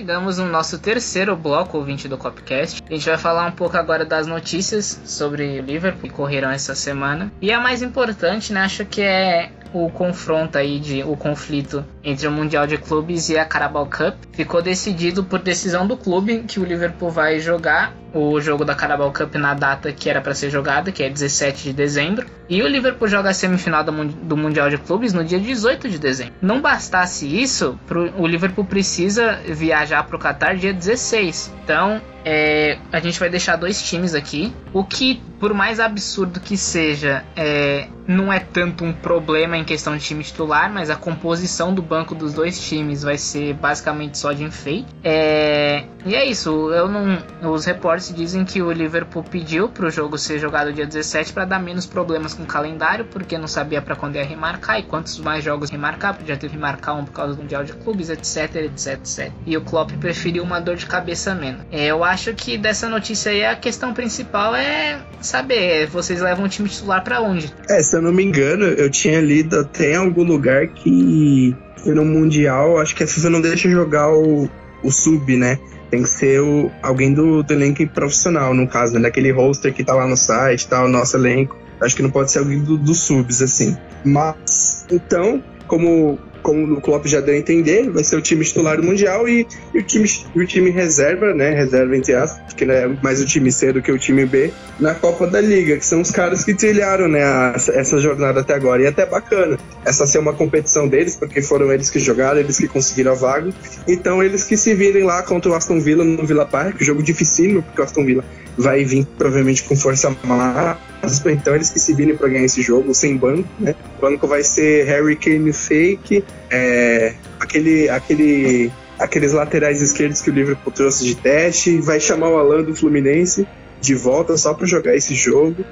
Chegamos 0.04 0.36
no 0.36 0.46
nosso 0.46 0.78
terceiro 0.78 1.34
bloco, 1.34 1.78
ouvinte 1.78 2.06
do 2.06 2.18
Copcast. 2.18 2.82
A 2.86 2.92
gente 2.92 3.08
vai 3.08 3.16
falar 3.16 3.46
um 3.46 3.52
pouco 3.52 3.74
agora 3.78 4.04
das 4.04 4.26
notícias 4.26 5.00
sobre 5.06 5.60
o 5.60 5.62
Liverpool 5.62 6.02
que 6.02 6.10
correram 6.10 6.50
essa 6.50 6.74
semana. 6.74 7.32
E 7.40 7.50
a 7.50 7.58
mais 7.58 7.80
importante, 7.80 8.52
né, 8.52 8.60
acho 8.60 8.84
que 8.84 9.00
é 9.00 9.50
o 9.72 9.88
confronto 9.88 10.58
aí 10.58 10.78
de 10.78 11.02
o 11.02 11.16
conflito 11.16 11.82
entre 12.04 12.28
o 12.28 12.30
Mundial 12.30 12.66
de 12.66 12.76
Clubes 12.76 13.30
e 13.30 13.38
a 13.38 13.46
Carabao 13.46 13.86
Cup. 13.86 14.14
Ficou 14.32 14.60
decidido 14.60 15.24
por 15.24 15.38
decisão 15.38 15.86
do 15.86 15.96
clube 15.96 16.44
que 16.46 16.60
o 16.60 16.64
Liverpool 16.64 17.10
vai 17.10 17.40
jogar 17.40 17.94
o 18.14 18.40
jogo 18.40 18.64
da 18.64 18.74
Carabao 18.74 19.12
Cup 19.12 19.34
na 19.34 19.52
data 19.54 19.92
que 19.92 20.08
era 20.08 20.20
para 20.20 20.34
ser 20.34 20.48
jogada, 20.48 20.92
que 20.92 21.02
é 21.02 21.10
17 21.10 21.64
de 21.64 21.72
dezembro, 21.72 22.26
e 22.48 22.62
o 22.62 22.68
Liverpool 22.68 23.08
joga 23.08 23.30
a 23.30 23.34
semifinal 23.34 23.82
do 23.82 24.36
Mundial 24.36 24.70
de 24.70 24.78
Clubes 24.78 25.12
no 25.12 25.24
dia 25.24 25.40
18 25.40 25.88
de 25.88 25.98
dezembro. 25.98 26.34
Não 26.40 26.60
bastasse 26.60 27.26
isso, 27.26 27.78
o 28.16 28.26
Liverpool 28.26 28.64
precisa 28.64 29.40
viajar 29.46 30.04
para 30.04 30.16
o 30.16 30.18
Qatar 30.18 30.56
dia 30.56 30.72
16. 30.72 31.52
Então, 31.64 32.00
é, 32.24 32.78
a 32.92 33.00
gente 33.00 33.18
vai 33.20 33.28
deixar 33.28 33.56
dois 33.56 33.82
times 33.82 34.14
aqui. 34.14 34.54
O 34.72 34.84
que, 34.84 35.20
por 35.38 35.52
mais 35.52 35.78
absurdo 35.78 36.40
que 36.40 36.56
seja, 36.56 37.24
é, 37.36 37.88
não 38.06 38.32
é 38.32 38.38
tanto 38.38 38.84
um 38.84 38.92
problema 38.92 39.56
em 39.56 39.64
questão 39.64 39.96
de 39.96 40.04
time 40.04 40.22
titular, 40.22 40.72
mas 40.72 40.90
a 40.90 40.96
composição 40.96 41.74
do 41.74 41.82
banco 41.82 42.14
dos 42.14 42.34
dois 42.34 42.60
times 42.60 43.02
vai 43.02 43.18
ser 43.18 43.54
basicamente 43.54 44.18
só 44.18 44.32
de 44.32 44.44
enfeite. 44.44 44.86
É, 45.02 45.84
e 46.04 46.14
é 46.14 46.24
isso. 46.24 46.70
Eu 46.70 46.88
não, 46.88 47.52
os 47.52 47.64
reportes 47.64 48.14
dizem 48.14 48.44
que 48.44 48.60
o 48.60 48.70
Liverpool 48.70 49.22
pediu 49.22 49.68
para 49.68 49.86
o 49.86 49.90
jogo 49.90 50.18
ser 50.18 50.38
jogado 50.38 50.72
dia 50.72 50.86
17 50.86 51.32
para 51.32 51.44
dar 51.44 51.58
menos 51.58 51.86
problemas 51.86 52.34
com 52.34 52.42
o 52.42 52.46
calendário, 52.46 53.06
porque 53.06 53.38
não 53.38 53.48
sabia 53.48 53.80
para 53.80 53.96
quando 53.96 54.16
ia 54.16 54.24
remarcar 54.24 54.78
e 54.78 54.82
quantos 54.82 55.18
mais 55.18 55.42
jogos 55.42 55.70
remarcar, 55.70 56.14
podia 56.14 56.36
ter 56.36 56.50
remarcar 56.50 56.96
um 56.96 57.04
por 57.04 57.12
causa 57.12 57.34
do 57.34 57.42
Mundial 57.42 57.64
de 57.64 57.72
Clubes, 57.72 58.10
etc, 58.10 58.56
etc, 58.56 58.92
etc. 58.94 59.32
E 59.46 59.56
o 59.56 59.62
Klopp 59.62 59.92
preferiu 59.92 60.42
uma 60.42 60.60
dor 60.60 60.76
de 60.76 60.86
cabeça 60.86 61.34
menos. 61.34 61.62
É, 61.70 61.86
eu 61.86 62.04
acho 62.04 62.13
que 62.34 62.56
dessa 62.56 62.88
notícia 62.88 63.32
aí 63.32 63.44
a 63.44 63.56
questão 63.56 63.92
principal 63.92 64.54
é 64.54 65.00
saber, 65.20 65.86
vocês 65.88 66.20
levam 66.20 66.44
o 66.44 66.48
time 66.48 66.68
titular 66.68 67.02
para 67.02 67.20
onde? 67.20 67.52
É, 67.68 67.82
se 67.82 67.96
eu 67.96 68.02
não 68.02 68.12
me 68.12 68.22
engano, 68.22 68.64
eu 68.64 68.90
tinha 68.90 69.20
lido 69.20 69.58
até 69.60 69.92
em 69.92 69.96
algum 69.96 70.24
lugar 70.24 70.68
que, 70.68 71.56
que 71.82 71.90
no 71.90 72.04
Mundial, 72.04 72.78
acho 72.78 72.94
que 72.94 73.02
a 73.02 73.06
FIFA 73.06 73.30
não 73.30 73.40
deixa 73.40 73.68
jogar 73.68 74.12
o, 74.12 74.48
o 74.82 74.90
sub, 74.90 75.36
né? 75.36 75.58
Tem 75.90 76.02
que 76.02 76.08
ser 76.08 76.40
o, 76.40 76.70
alguém 76.82 77.12
do, 77.12 77.42
do 77.42 77.52
elenco 77.52 77.86
profissional, 77.88 78.54
no 78.54 78.68
caso, 78.68 78.94
né? 78.94 79.00
Daquele 79.00 79.30
roster 79.30 79.72
que 79.72 79.84
tá 79.84 79.94
lá 79.94 80.06
no 80.06 80.16
site, 80.16 80.66
tá, 80.66 80.84
o 80.84 80.88
nosso 80.88 81.16
elenco. 81.16 81.56
Acho 81.80 81.96
que 81.96 82.02
não 82.02 82.10
pode 82.10 82.30
ser 82.30 82.38
alguém 82.38 82.60
dos 82.60 82.78
do 82.78 82.94
subs, 82.94 83.42
assim. 83.42 83.76
Mas, 84.04 84.86
então, 84.90 85.42
como 85.66 86.18
como 86.44 86.74
o 86.74 86.80
Klopp 86.80 87.06
já 87.06 87.20
deu 87.20 87.34
a 87.34 87.38
entender, 87.38 87.90
vai 87.90 88.04
ser 88.04 88.16
o 88.16 88.20
time 88.20 88.44
titular 88.44 88.76
do 88.76 88.82
Mundial 88.82 89.26
e, 89.26 89.46
e 89.72 89.78
o, 89.78 89.82
time, 89.82 90.08
o 90.36 90.44
time 90.44 90.70
reserva, 90.70 91.32
né? 91.32 91.50
Reserva 91.50 91.96
entre 91.96 92.14
aspas, 92.14 92.52
porque 92.52 92.64
é 92.64 92.86
mais 93.02 93.20
o 93.20 93.24
time 93.24 93.50
C 93.50 93.72
do 93.72 93.80
que 93.80 93.90
o 93.90 93.98
time 93.98 94.26
B, 94.26 94.52
na 94.78 94.94
Copa 94.94 95.26
da 95.26 95.40
Liga, 95.40 95.78
que 95.78 95.86
são 95.86 96.02
os 96.02 96.10
caras 96.10 96.44
que 96.44 96.52
trilharam, 96.54 97.08
né, 97.08 97.24
a, 97.24 97.54
essa 97.56 97.98
jornada 97.98 98.40
até 98.40 98.52
agora. 98.54 98.82
E 98.82 98.84
é 98.84 98.88
até 98.88 99.06
bacana 99.06 99.58
essa 99.84 100.06
ser 100.06 100.18
uma 100.18 100.34
competição 100.34 100.86
deles, 100.86 101.16
porque 101.16 101.40
foram 101.40 101.72
eles 101.72 101.88
que 101.88 101.98
jogaram, 101.98 102.38
eles 102.38 102.58
que 102.58 102.68
conseguiram 102.68 103.12
a 103.12 103.14
vaga. 103.14 103.50
Então 103.88 104.22
eles 104.22 104.44
que 104.44 104.56
se 104.56 104.74
virem 104.74 105.02
lá 105.02 105.22
contra 105.22 105.50
o 105.50 105.54
Aston 105.54 105.80
Villa 105.80 106.04
no 106.04 106.26
Villa 106.26 106.44
Park, 106.44 106.82
jogo 106.82 107.02
dificílimo, 107.02 107.62
porque 107.62 107.80
o 107.80 107.84
Aston 107.84 108.04
Villa 108.04 108.24
vai 108.56 108.84
vir 108.84 109.06
provavelmente 109.18 109.64
com 109.64 109.76
força 109.76 110.14
máxima, 110.24 111.32
então 111.32 111.54
eles 111.54 111.70
que 111.70 111.78
se 111.78 111.92
virem 111.92 112.16
para 112.16 112.28
ganhar 112.28 112.44
esse 112.44 112.62
jogo 112.62 112.94
sem 112.94 113.16
banco, 113.16 113.48
né? 113.58 113.74
O 113.98 114.00
banco 114.00 114.26
vai 114.26 114.42
ser 114.42 114.86
Harry 114.86 115.16
Kane 115.16 115.52
fake, 115.52 116.24
é, 116.50 117.14
aquele, 117.40 117.88
aquele, 117.88 118.70
aqueles 118.98 119.32
laterais 119.32 119.82
esquerdos 119.82 120.20
que 120.20 120.30
o 120.30 120.32
Liverpool 120.32 120.72
trouxe 120.72 121.04
de 121.04 121.14
teste, 121.16 121.78
vai 121.78 121.98
chamar 121.98 122.30
o 122.30 122.38
Alan 122.38 122.62
do 122.62 122.74
Fluminense 122.74 123.46
de 123.80 123.94
volta 123.94 124.36
só 124.36 124.54
para 124.54 124.66
jogar 124.66 124.96
esse 124.96 125.14
jogo. 125.14 125.64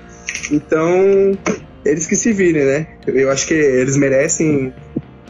Então, 0.50 1.36
eles 1.84 2.06
que 2.06 2.14
se 2.14 2.32
virem, 2.32 2.64
né? 2.64 2.86
Eu 3.06 3.30
acho 3.30 3.46
que 3.46 3.54
eles 3.54 3.96
merecem. 3.96 4.72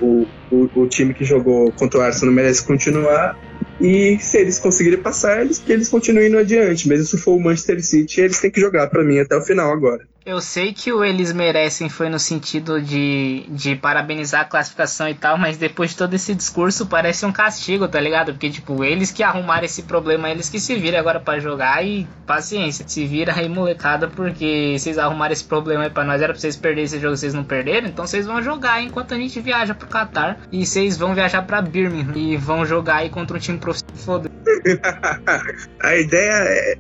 O, 0.01 0.27
o, 0.51 0.69
o 0.75 0.87
time 0.89 1.15
que 1.15 1.25
jogou 1.25 1.71
contra 1.73 2.01
o 2.01 2.03
Arsenal 2.03 2.35
merece 2.35 2.65
continuar. 2.65 3.39
E 3.83 4.17
se 4.21 4.39
eles 4.39 4.61
conseguirem 4.61 5.03
passar, 5.03 5.41
eles 5.41 5.59
que 5.59 5.73
eles 5.73 5.89
continuem 5.89 6.29
no 6.29 6.39
adiante. 6.39 6.89
Mesmo 6.89 7.05
se 7.05 7.19
for 7.19 7.33
o 7.33 7.41
Manchester 7.41 7.85
City, 7.85 8.21
eles 8.21 8.41
têm 8.41 8.51
que 8.51 8.61
jogar 8.61 8.89
para 8.89 9.03
mim 9.03 9.19
até 9.19 9.37
o 9.37 9.43
final 9.43 9.73
agora. 9.73 10.07
Eu 10.25 10.41
sei 10.41 10.73
que 10.73 10.93
o 10.93 11.05
eles 11.05 11.33
merecem 11.33 11.89
foi 11.89 12.09
no 12.09 12.19
sentido 12.19 12.81
de, 12.81 13.45
de 13.49 13.75
parabenizar 13.75 14.43
a 14.43 14.45
classificação 14.45 15.09
e 15.09 15.15
tal, 15.15 15.37
mas 15.37 15.57
depois 15.57 15.91
de 15.91 15.97
todo 15.97 16.15
esse 16.15 16.33
discurso 16.33 16.87
parece 16.87 17.27
um 17.27 17.33
castigo, 17.33 17.89
tá 17.89 17.99
ligado? 17.99 18.33
Porque, 18.33 18.49
tipo, 18.49 18.85
eles 18.85 19.11
que 19.11 19.25
arrumaram 19.25 19.65
esse 19.65 19.83
problema, 19.83 20.31
eles 20.31 20.49
que 20.49 20.61
se 20.61 20.77
viram 20.77 21.01
agora 21.01 21.19
para 21.19 21.41
jogar 21.41 21.85
e 21.85 22.07
paciência, 22.25 22.87
se 22.87 23.05
vira 23.05 23.35
aí 23.35 23.49
molecada, 23.49 24.07
porque 24.07 24.77
vocês 24.79 24.97
arrumaram 24.97 25.33
esse 25.33 25.43
problema 25.43 25.83
aí 25.85 25.91
pra 25.91 26.05
nós, 26.05 26.23
era 26.23 26.33
pra 26.33 26.41
vocês 26.41 26.55
perderem 26.55 26.85
esse 26.85 27.01
jogo, 27.01 27.17
vocês 27.17 27.35
não 27.35 27.43
perderam, 27.43 27.89
então 27.89 28.07
vocês 28.07 28.25
vão 28.25 28.41
jogar 28.41 28.81
enquanto 28.81 29.15
a 29.15 29.17
gente 29.17 29.41
viaja 29.41 29.75
pro 29.75 29.89
Qatar 29.89 30.39
e 30.53 30.65
vocês 30.65 30.97
vão 30.97 31.17
viajar 31.17 31.43
pra 31.43 31.61
Birmingham 31.61 32.17
e 32.17 32.37
vão 32.37 32.65
jogar 32.65 32.99
aí 32.99 33.11
contra 33.11 33.37
um 33.37 33.41
time 33.41 33.59
profissional. 33.59 33.83
Foda. 33.97 34.31
a 35.83 35.97
ideia 35.97 36.33
é. 36.33 36.79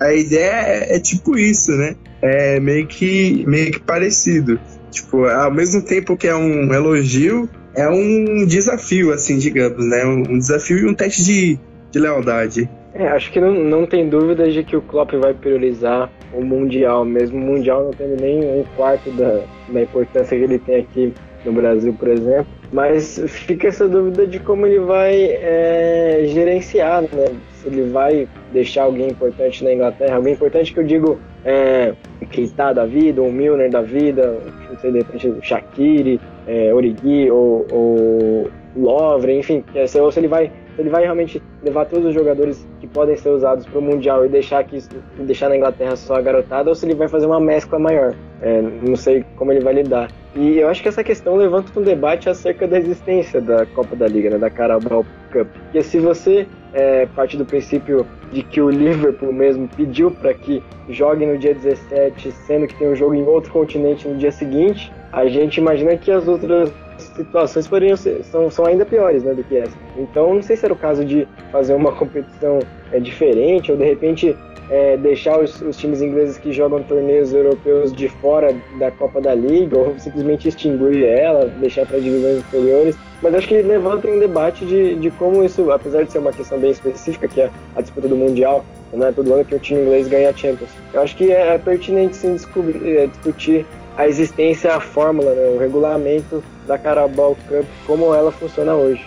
A 0.00 0.12
ideia 0.14 0.52
é, 0.52 0.96
é 0.96 1.00
tipo 1.00 1.36
isso, 1.36 1.70
né? 1.72 1.96
É 2.22 2.60
meio 2.60 2.86
que, 2.86 3.44
meio 3.46 3.72
que 3.72 3.80
parecido. 3.80 4.58
Tipo, 4.90 5.24
ao 5.26 5.52
mesmo 5.52 5.84
tempo 5.84 6.16
que 6.16 6.28
é 6.28 6.34
um 6.34 6.72
elogio, 6.72 7.48
é 7.74 7.88
um 7.88 8.46
desafio, 8.46 9.12
assim, 9.12 9.38
digamos, 9.38 9.84
né? 9.86 10.04
Um 10.04 10.38
desafio 10.38 10.78
e 10.78 10.86
um 10.86 10.94
teste 10.94 11.24
de, 11.24 11.58
de 11.90 11.98
lealdade. 11.98 12.68
É, 12.94 13.08
acho 13.08 13.32
que 13.32 13.40
não, 13.40 13.52
não 13.52 13.86
tem 13.86 14.08
dúvida 14.08 14.50
de 14.50 14.62
que 14.62 14.76
o 14.76 14.82
Klopp 14.82 15.12
vai 15.14 15.32
priorizar 15.32 16.10
o 16.32 16.44
Mundial, 16.44 17.04
mesmo 17.06 17.38
o 17.38 17.40
Mundial 17.40 17.84
não 17.84 17.90
tendo 17.90 18.20
nem 18.20 18.40
um 18.40 18.64
quarto 18.76 19.10
da, 19.12 19.44
da 19.68 19.82
importância 19.82 20.36
que 20.36 20.44
ele 20.44 20.58
tem 20.58 20.76
aqui 20.80 21.14
no 21.44 21.52
Brasil, 21.52 21.94
por 21.98 22.08
exemplo. 22.08 22.46
Mas 22.70 23.18
fica 23.26 23.68
essa 23.68 23.88
dúvida 23.88 24.26
de 24.26 24.38
como 24.38 24.66
ele 24.66 24.80
vai 24.80 25.14
é, 25.24 26.24
gerenciar, 26.26 27.02
né? 27.02 27.34
Se 27.54 27.68
ele 27.68 27.90
vai 27.90 28.28
deixar 28.52 28.82
alguém 28.82 29.08
importante 29.08 29.64
na 29.64 29.72
Inglaterra, 29.72 30.16
alguém 30.16 30.34
importante 30.34 30.72
que 30.72 30.80
eu 30.80 30.84
digo 30.84 31.18
é, 31.44 31.94
Keita 32.32 32.72
da 32.72 32.84
vida, 32.84 33.22
um 33.22 33.30
Milner 33.30 33.70
da 33.70 33.82
vida, 33.82 34.38
não 34.68 34.78
sei, 34.78 34.90
de 34.90 34.98
repente 34.98 35.28
o 35.28 35.42
Shaqiri, 35.42 36.20
é, 36.46 36.74
Origi 36.74 37.30
ou, 37.30 37.66
ou 37.70 38.50
Lovre, 38.74 39.38
enfim, 39.38 39.62
se 39.86 39.98
ele 40.18 40.28
vai 40.28 40.50
ele 40.78 40.88
vai 40.88 41.02
realmente 41.02 41.42
levar 41.62 41.84
todos 41.86 42.06
os 42.06 42.14
jogadores 42.14 42.66
que 42.80 42.86
podem 42.86 43.16
ser 43.16 43.30
usados 43.30 43.66
para 43.66 43.78
o 43.78 43.82
Mundial 43.82 44.24
e 44.24 44.28
deixar, 44.28 44.60
aqui, 44.60 44.78
deixar 45.18 45.48
na 45.48 45.56
Inglaterra 45.56 45.96
só 45.96 46.16
a 46.16 46.20
garotada, 46.22 46.68
ou 46.68 46.74
se 46.74 46.86
ele 46.86 46.94
vai 46.94 47.08
fazer 47.08 47.26
uma 47.26 47.40
mescla 47.40 47.78
maior. 47.78 48.14
É, 48.40 48.60
não 48.60 48.96
sei 48.96 49.24
como 49.36 49.52
ele 49.52 49.60
vai 49.60 49.74
lidar. 49.74 50.08
E 50.34 50.58
eu 50.58 50.68
acho 50.68 50.82
que 50.82 50.88
essa 50.88 51.04
questão 51.04 51.36
levanta 51.36 51.78
um 51.78 51.82
debate 51.82 52.28
acerca 52.28 52.66
da 52.66 52.78
existência 52.78 53.40
da 53.40 53.66
Copa 53.66 53.94
da 53.94 54.08
Liga, 54.08 54.30
né, 54.30 54.38
da 54.38 54.50
Carabao 54.50 55.04
Cup. 55.30 55.46
Porque 55.46 55.82
se 55.82 55.98
você 55.98 56.46
é, 56.72 57.06
parte 57.06 57.36
do 57.36 57.44
princípio 57.44 58.06
de 58.32 58.42
que 58.42 58.60
o 58.60 58.70
Liverpool 58.70 59.32
mesmo 59.32 59.68
pediu 59.76 60.10
para 60.10 60.32
que 60.32 60.62
jogue 60.88 61.26
no 61.26 61.36
dia 61.36 61.54
17, 61.54 62.32
sendo 62.32 62.66
que 62.66 62.74
tem 62.74 62.88
um 62.88 62.96
jogo 62.96 63.14
em 63.14 63.22
outro 63.24 63.52
continente 63.52 64.08
no 64.08 64.16
dia 64.16 64.32
seguinte, 64.32 64.90
a 65.12 65.26
gente 65.26 65.58
imagina 65.58 65.96
que 65.96 66.10
as 66.10 66.26
outras 66.26 66.72
situações 67.04 67.66
poderiam 67.66 67.96
ser, 67.96 68.22
são, 68.24 68.50
são 68.50 68.66
ainda 68.66 68.84
piores 68.84 69.22
né, 69.22 69.34
do 69.34 69.44
que 69.44 69.56
essa. 69.56 69.76
Então, 69.96 70.34
não 70.34 70.42
sei 70.42 70.56
se 70.56 70.64
era 70.64 70.72
o 70.72 70.76
caso 70.76 71.04
de 71.04 71.26
fazer 71.50 71.74
uma 71.74 71.92
competição 71.96 72.60
é, 72.92 73.00
diferente 73.00 73.70
ou 73.70 73.78
de 73.78 73.84
repente 73.84 74.36
é, 74.70 74.96
deixar 74.96 75.38
os, 75.38 75.60
os, 75.60 75.76
times 75.76 76.00
ingleses 76.00 76.38
que 76.38 76.52
jogam 76.52 76.82
torneios 76.82 77.32
europeus 77.34 77.92
de 77.92 78.08
fora 78.08 78.54
da 78.78 78.90
Copa 78.90 79.20
da 79.20 79.34
Liga 79.34 79.76
ou 79.76 79.98
simplesmente 79.98 80.48
extinguir 80.48 81.04
ela, 81.04 81.46
deixar 81.46 81.86
para 81.86 81.98
divisões 81.98 82.38
inferiores. 82.38 82.96
Mas 83.20 83.34
acho 83.34 83.48
que 83.48 83.60
levanta 83.60 84.08
um 84.08 84.18
debate 84.18 84.64
de, 84.64 84.94
de 84.96 85.10
como 85.10 85.44
isso, 85.44 85.70
apesar 85.70 86.04
de 86.04 86.12
ser 86.12 86.18
uma 86.18 86.32
questão 86.32 86.58
bem 86.58 86.70
específica, 86.70 87.28
que 87.28 87.40
é 87.40 87.50
a 87.76 87.82
disputa 87.82 88.08
do 88.08 88.16
Mundial, 88.16 88.64
não 88.92 89.06
é 89.06 89.12
todo 89.12 89.32
ano 89.32 89.44
que 89.44 89.54
o 89.54 89.58
time 89.58 89.82
inglês 89.82 90.08
ganha 90.08 90.30
a 90.30 90.32
Champions. 90.32 90.70
Eu 90.92 91.02
acho 91.02 91.16
que 91.16 91.30
é, 91.30 91.54
é 91.54 91.58
pertinente 91.58 92.16
sim 92.16 92.34
descobrir, 92.34 92.96
é, 92.96 93.06
discutir 93.06 93.66
a 93.96 94.06
existência, 94.06 94.74
a 94.74 94.80
fórmula, 94.80 95.34
né, 95.34 95.48
o 95.54 95.58
regulamento 95.58 96.42
da 96.66 96.78
Carabao 96.78 97.36
Cup, 97.48 97.66
como 97.86 98.14
ela 98.14 98.32
funciona 98.32 98.74
hoje. 98.74 99.06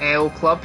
É, 0.00 0.18
o 0.18 0.28
Klopp 0.30 0.64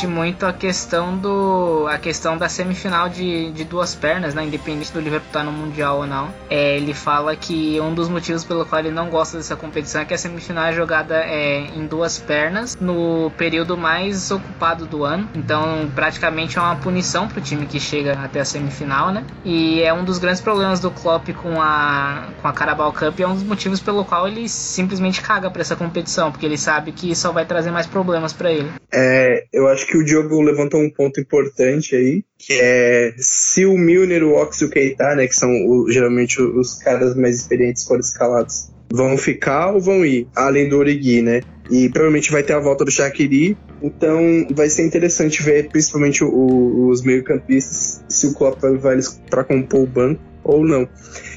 discute 0.00 0.06
muito 0.06 0.46
a 0.46 0.52
questão 0.52 1.16
do 1.16 1.86
a 1.88 1.98
questão 1.98 2.36
da 2.36 2.48
semifinal 2.48 3.08
de, 3.08 3.50
de 3.52 3.64
duas 3.64 3.94
pernas, 3.94 4.34
né? 4.34 4.44
Independente 4.44 4.92
do 4.92 5.00
Liverpool 5.00 5.28
estar 5.28 5.44
no 5.44 5.52
Mundial 5.52 5.98
ou 5.98 6.06
não. 6.06 6.32
É, 6.48 6.76
ele 6.76 6.94
fala 6.94 7.36
que 7.36 7.80
um 7.80 7.92
dos 7.92 8.08
motivos 8.08 8.44
pelo 8.44 8.64
qual 8.64 8.80
ele 8.80 8.90
não 8.90 9.10
gosta 9.10 9.36
dessa 9.36 9.56
competição 9.56 10.00
é 10.00 10.04
que 10.04 10.14
a 10.14 10.18
semifinal 10.18 10.66
é 10.66 10.72
jogada 10.72 11.16
é, 11.16 11.66
em 11.76 11.86
duas 11.86 12.18
pernas 12.18 12.76
no 12.80 13.30
período 13.36 13.76
mais 13.76 14.30
ocupado 14.30 14.86
do 14.86 15.04
ano. 15.04 15.28
Então, 15.34 15.90
praticamente 15.94 16.58
é 16.58 16.60
uma 16.60 16.76
punição 16.76 17.28
para 17.28 17.38
o 17.38 17.42
time 17.42 17.66
que 17.66 17.80
chega 17.80 18.12
até 18.12 18.40
a 18.40 18.44
semifinal, 18.44 19.12
né? 19.12 19.24
E 19.44 19.82
é 19.82 19.92
um 19.92 20.04
dos 20.04 20.18
grandes 20.18 20.40
problemas 20.40 20.80
do 20.80 20.90
Klopp 20.90 21.28
com 21.34 21.60
a 21.60 22.28
com 22.40 22.48
a 22.48 22.52
Carabao 22.52 22.92
Cup, 22.92 23.20
é 23.20 23.26
um 23.26 23.34
dos 23.34 23.42
motivos 23.42 23.80
pelo 23.80 24.04
qual 24.04 24.26
ele 24.26 24.48
simplesmente 24.48 25.20
caga 25.20 25.50
para 25.50 25.60
essa 25.60 25.76
competição, 25.76 26.30
porque 26.30 26.46
ele 26.46 26.56
sabe 26.56 26.92
que 26.92 27.14
só 27.14 27.32
vai 27.32 27.44
trazer 27.44 27.70
mais 27.70 27.86
problemas 27.86 28.32
para 28.32 28.50
ele. 28.50 28.70
É, 28.92 29.44
eu 29.52 29.68
acho 29.68 29.86
que 29.86 29.89
o 29.96 30.04
Diogo 30.04 30.40
levantou 30.40 30.80
um 30.80 30.90
ponto 30.90 31.20
importante 31.20 31.96
aí, 31.96 32.24
que 32.38 32.52
é 32.54 33.14
se 33.16 33.64
o 33.66 33.76
Milner, 33.76 34.24
o 34.24 34.34
Ox 34.34 34.60
e 34.60 34.64
o 34.64 34.70
Keita, 34.70 35.14
né, 35.14 35.26
que 35.26 35.34
são 35.34 35.50
o, 35.50 35.90
geralmente 35.90 36.40
os 36.40 36.78
caras 36.78 37.14
mais 37.14 37.36
experientes 37.36 37.84
foram 37.84 38.00
escalados, 38.00 38.70
vão 38.92 39.16
ficar 39.16 39.72
ou 39.72 39.80
vão 39.80 40.04
ir? 40.04 40.26
Além 40.34 40.68
do 40.68 40.78
Origi, 40.78 41.22
né? 41.22 41.40
E 41.70 41.88
provavelmente 41.88 42.32
vai 42.32 42.42
ter 42.42 42.52
a 42.52 42.58
volta 42.58 42.84
do 42.84 42.90
Shaqiri, 42.90 43.56
então 43.80 44.46
vai 44.52 44.68
ser 44.68 44.84
interessante 44.84 45.42
ver 45.42 45.68
principalmente 45.68 46.24
o, 46.24 46.88
os 46.88 47.02
meio-campistas, 47.02 48.02
se 48.08 48.26
o 48.26 48.34
Klopp 48.34 48.60
vai 48.80 48.94
eles 48.94 49.20
para 49.30 49.44
compor 49.44 49.82
o 49.82 49.86
banco 49.86 50.20
ou 50.42 50.64
não. 50.64 50.88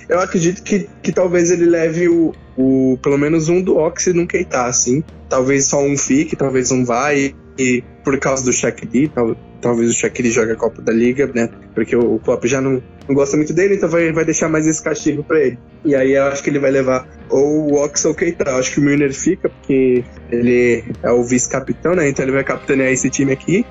Eu 0.10 0.20
acredito 0.20 0.64
que, 0.64 0.88
que 1.02 1.12
talvez 1.12 1.52
ele 1.52 1.66
leve 1.66 2.10
o, 2.10 2.34
o 2.58 2.98
pelo 3.02 3.18
menos 3.18 3.48
um 3.48 3.62
do 3.62 3.78
Ox 3.78 4.08
e 4.08 4.14
no 4.14 4.28
Keita, 4.28 4.66
assim. 4.66 5.04
Talvez 5.30 5.66
só 5.66 5.84
um 5.84 5.96
fique, 5.96 6.36
talvez 6.36 6.72
um 6.72 6.84
vai 6.84 7.36
e 7.58 7.84
por 8.04 8.20
causa 8.20 8.44
do 8.44 8.52
Shaqiri, 8.52 9.10
tal, 9.10 9.36
talvez 9.62 9.90
o 9.90 9.94
Shaqiri 9.94 10.30
jogue 10.30 10.52
a 10.52 10.56
Copa 10.56 10.82
da 10.82 10.92
Liga, 10.92 11.30
né? 11.34 11.50
Porque 11.74 11.96
o, 11.96 12.16
o 12.16 12.20
Klopp 12.20 12.46
já 12.46 12.60
não, 12.60 12.82
não 13.08 13.16
gosta 13.16 13.38
muito 13.38 13.54
dele, 13.54 13.76
então 13.76 13.90
vai, 13.90 14.12
vai 14.12 14.26
deixar 14.26 14.50
mais 14.50 14.68
esse 14.68 14.84
castigo 14.84 15.24
para 15.24 15.40
ele. 15.40 15.58
E 15.86 15.96
aí 15.96 16.14
eu 16.14 16.24
acho 16.24 16.44
que 16.44 16.50
ele 16.50 16.60
vai 16.60 16.72
levar 16.72 17.08
ou 17.30 17.72
o 17.72 17.84
Ox 17.84 18.06
ou 18.06 18.12
o 18.12 18.16
Keita. 18.16 18.50
Eu 18.50 18.58
acho 18.58 18.74
que 18.74 18.80
o 18.80 18.84
Milner 18.84 19.14
fica, 19.14 19.50
porque 19.50 20.04
ele 20.32 20.84
é 21.02 21.12
o 21.12 21.24
vice-capitão, 21.24 21.96
né? 21.96 22.10
Então 22.10 22.26
ele 22.26 22.32
vai 22.32 22.44
capitanear 22.44 22.92
esse 22.92 23.10
time 23.10 23.32
aqui. 23.32 23.66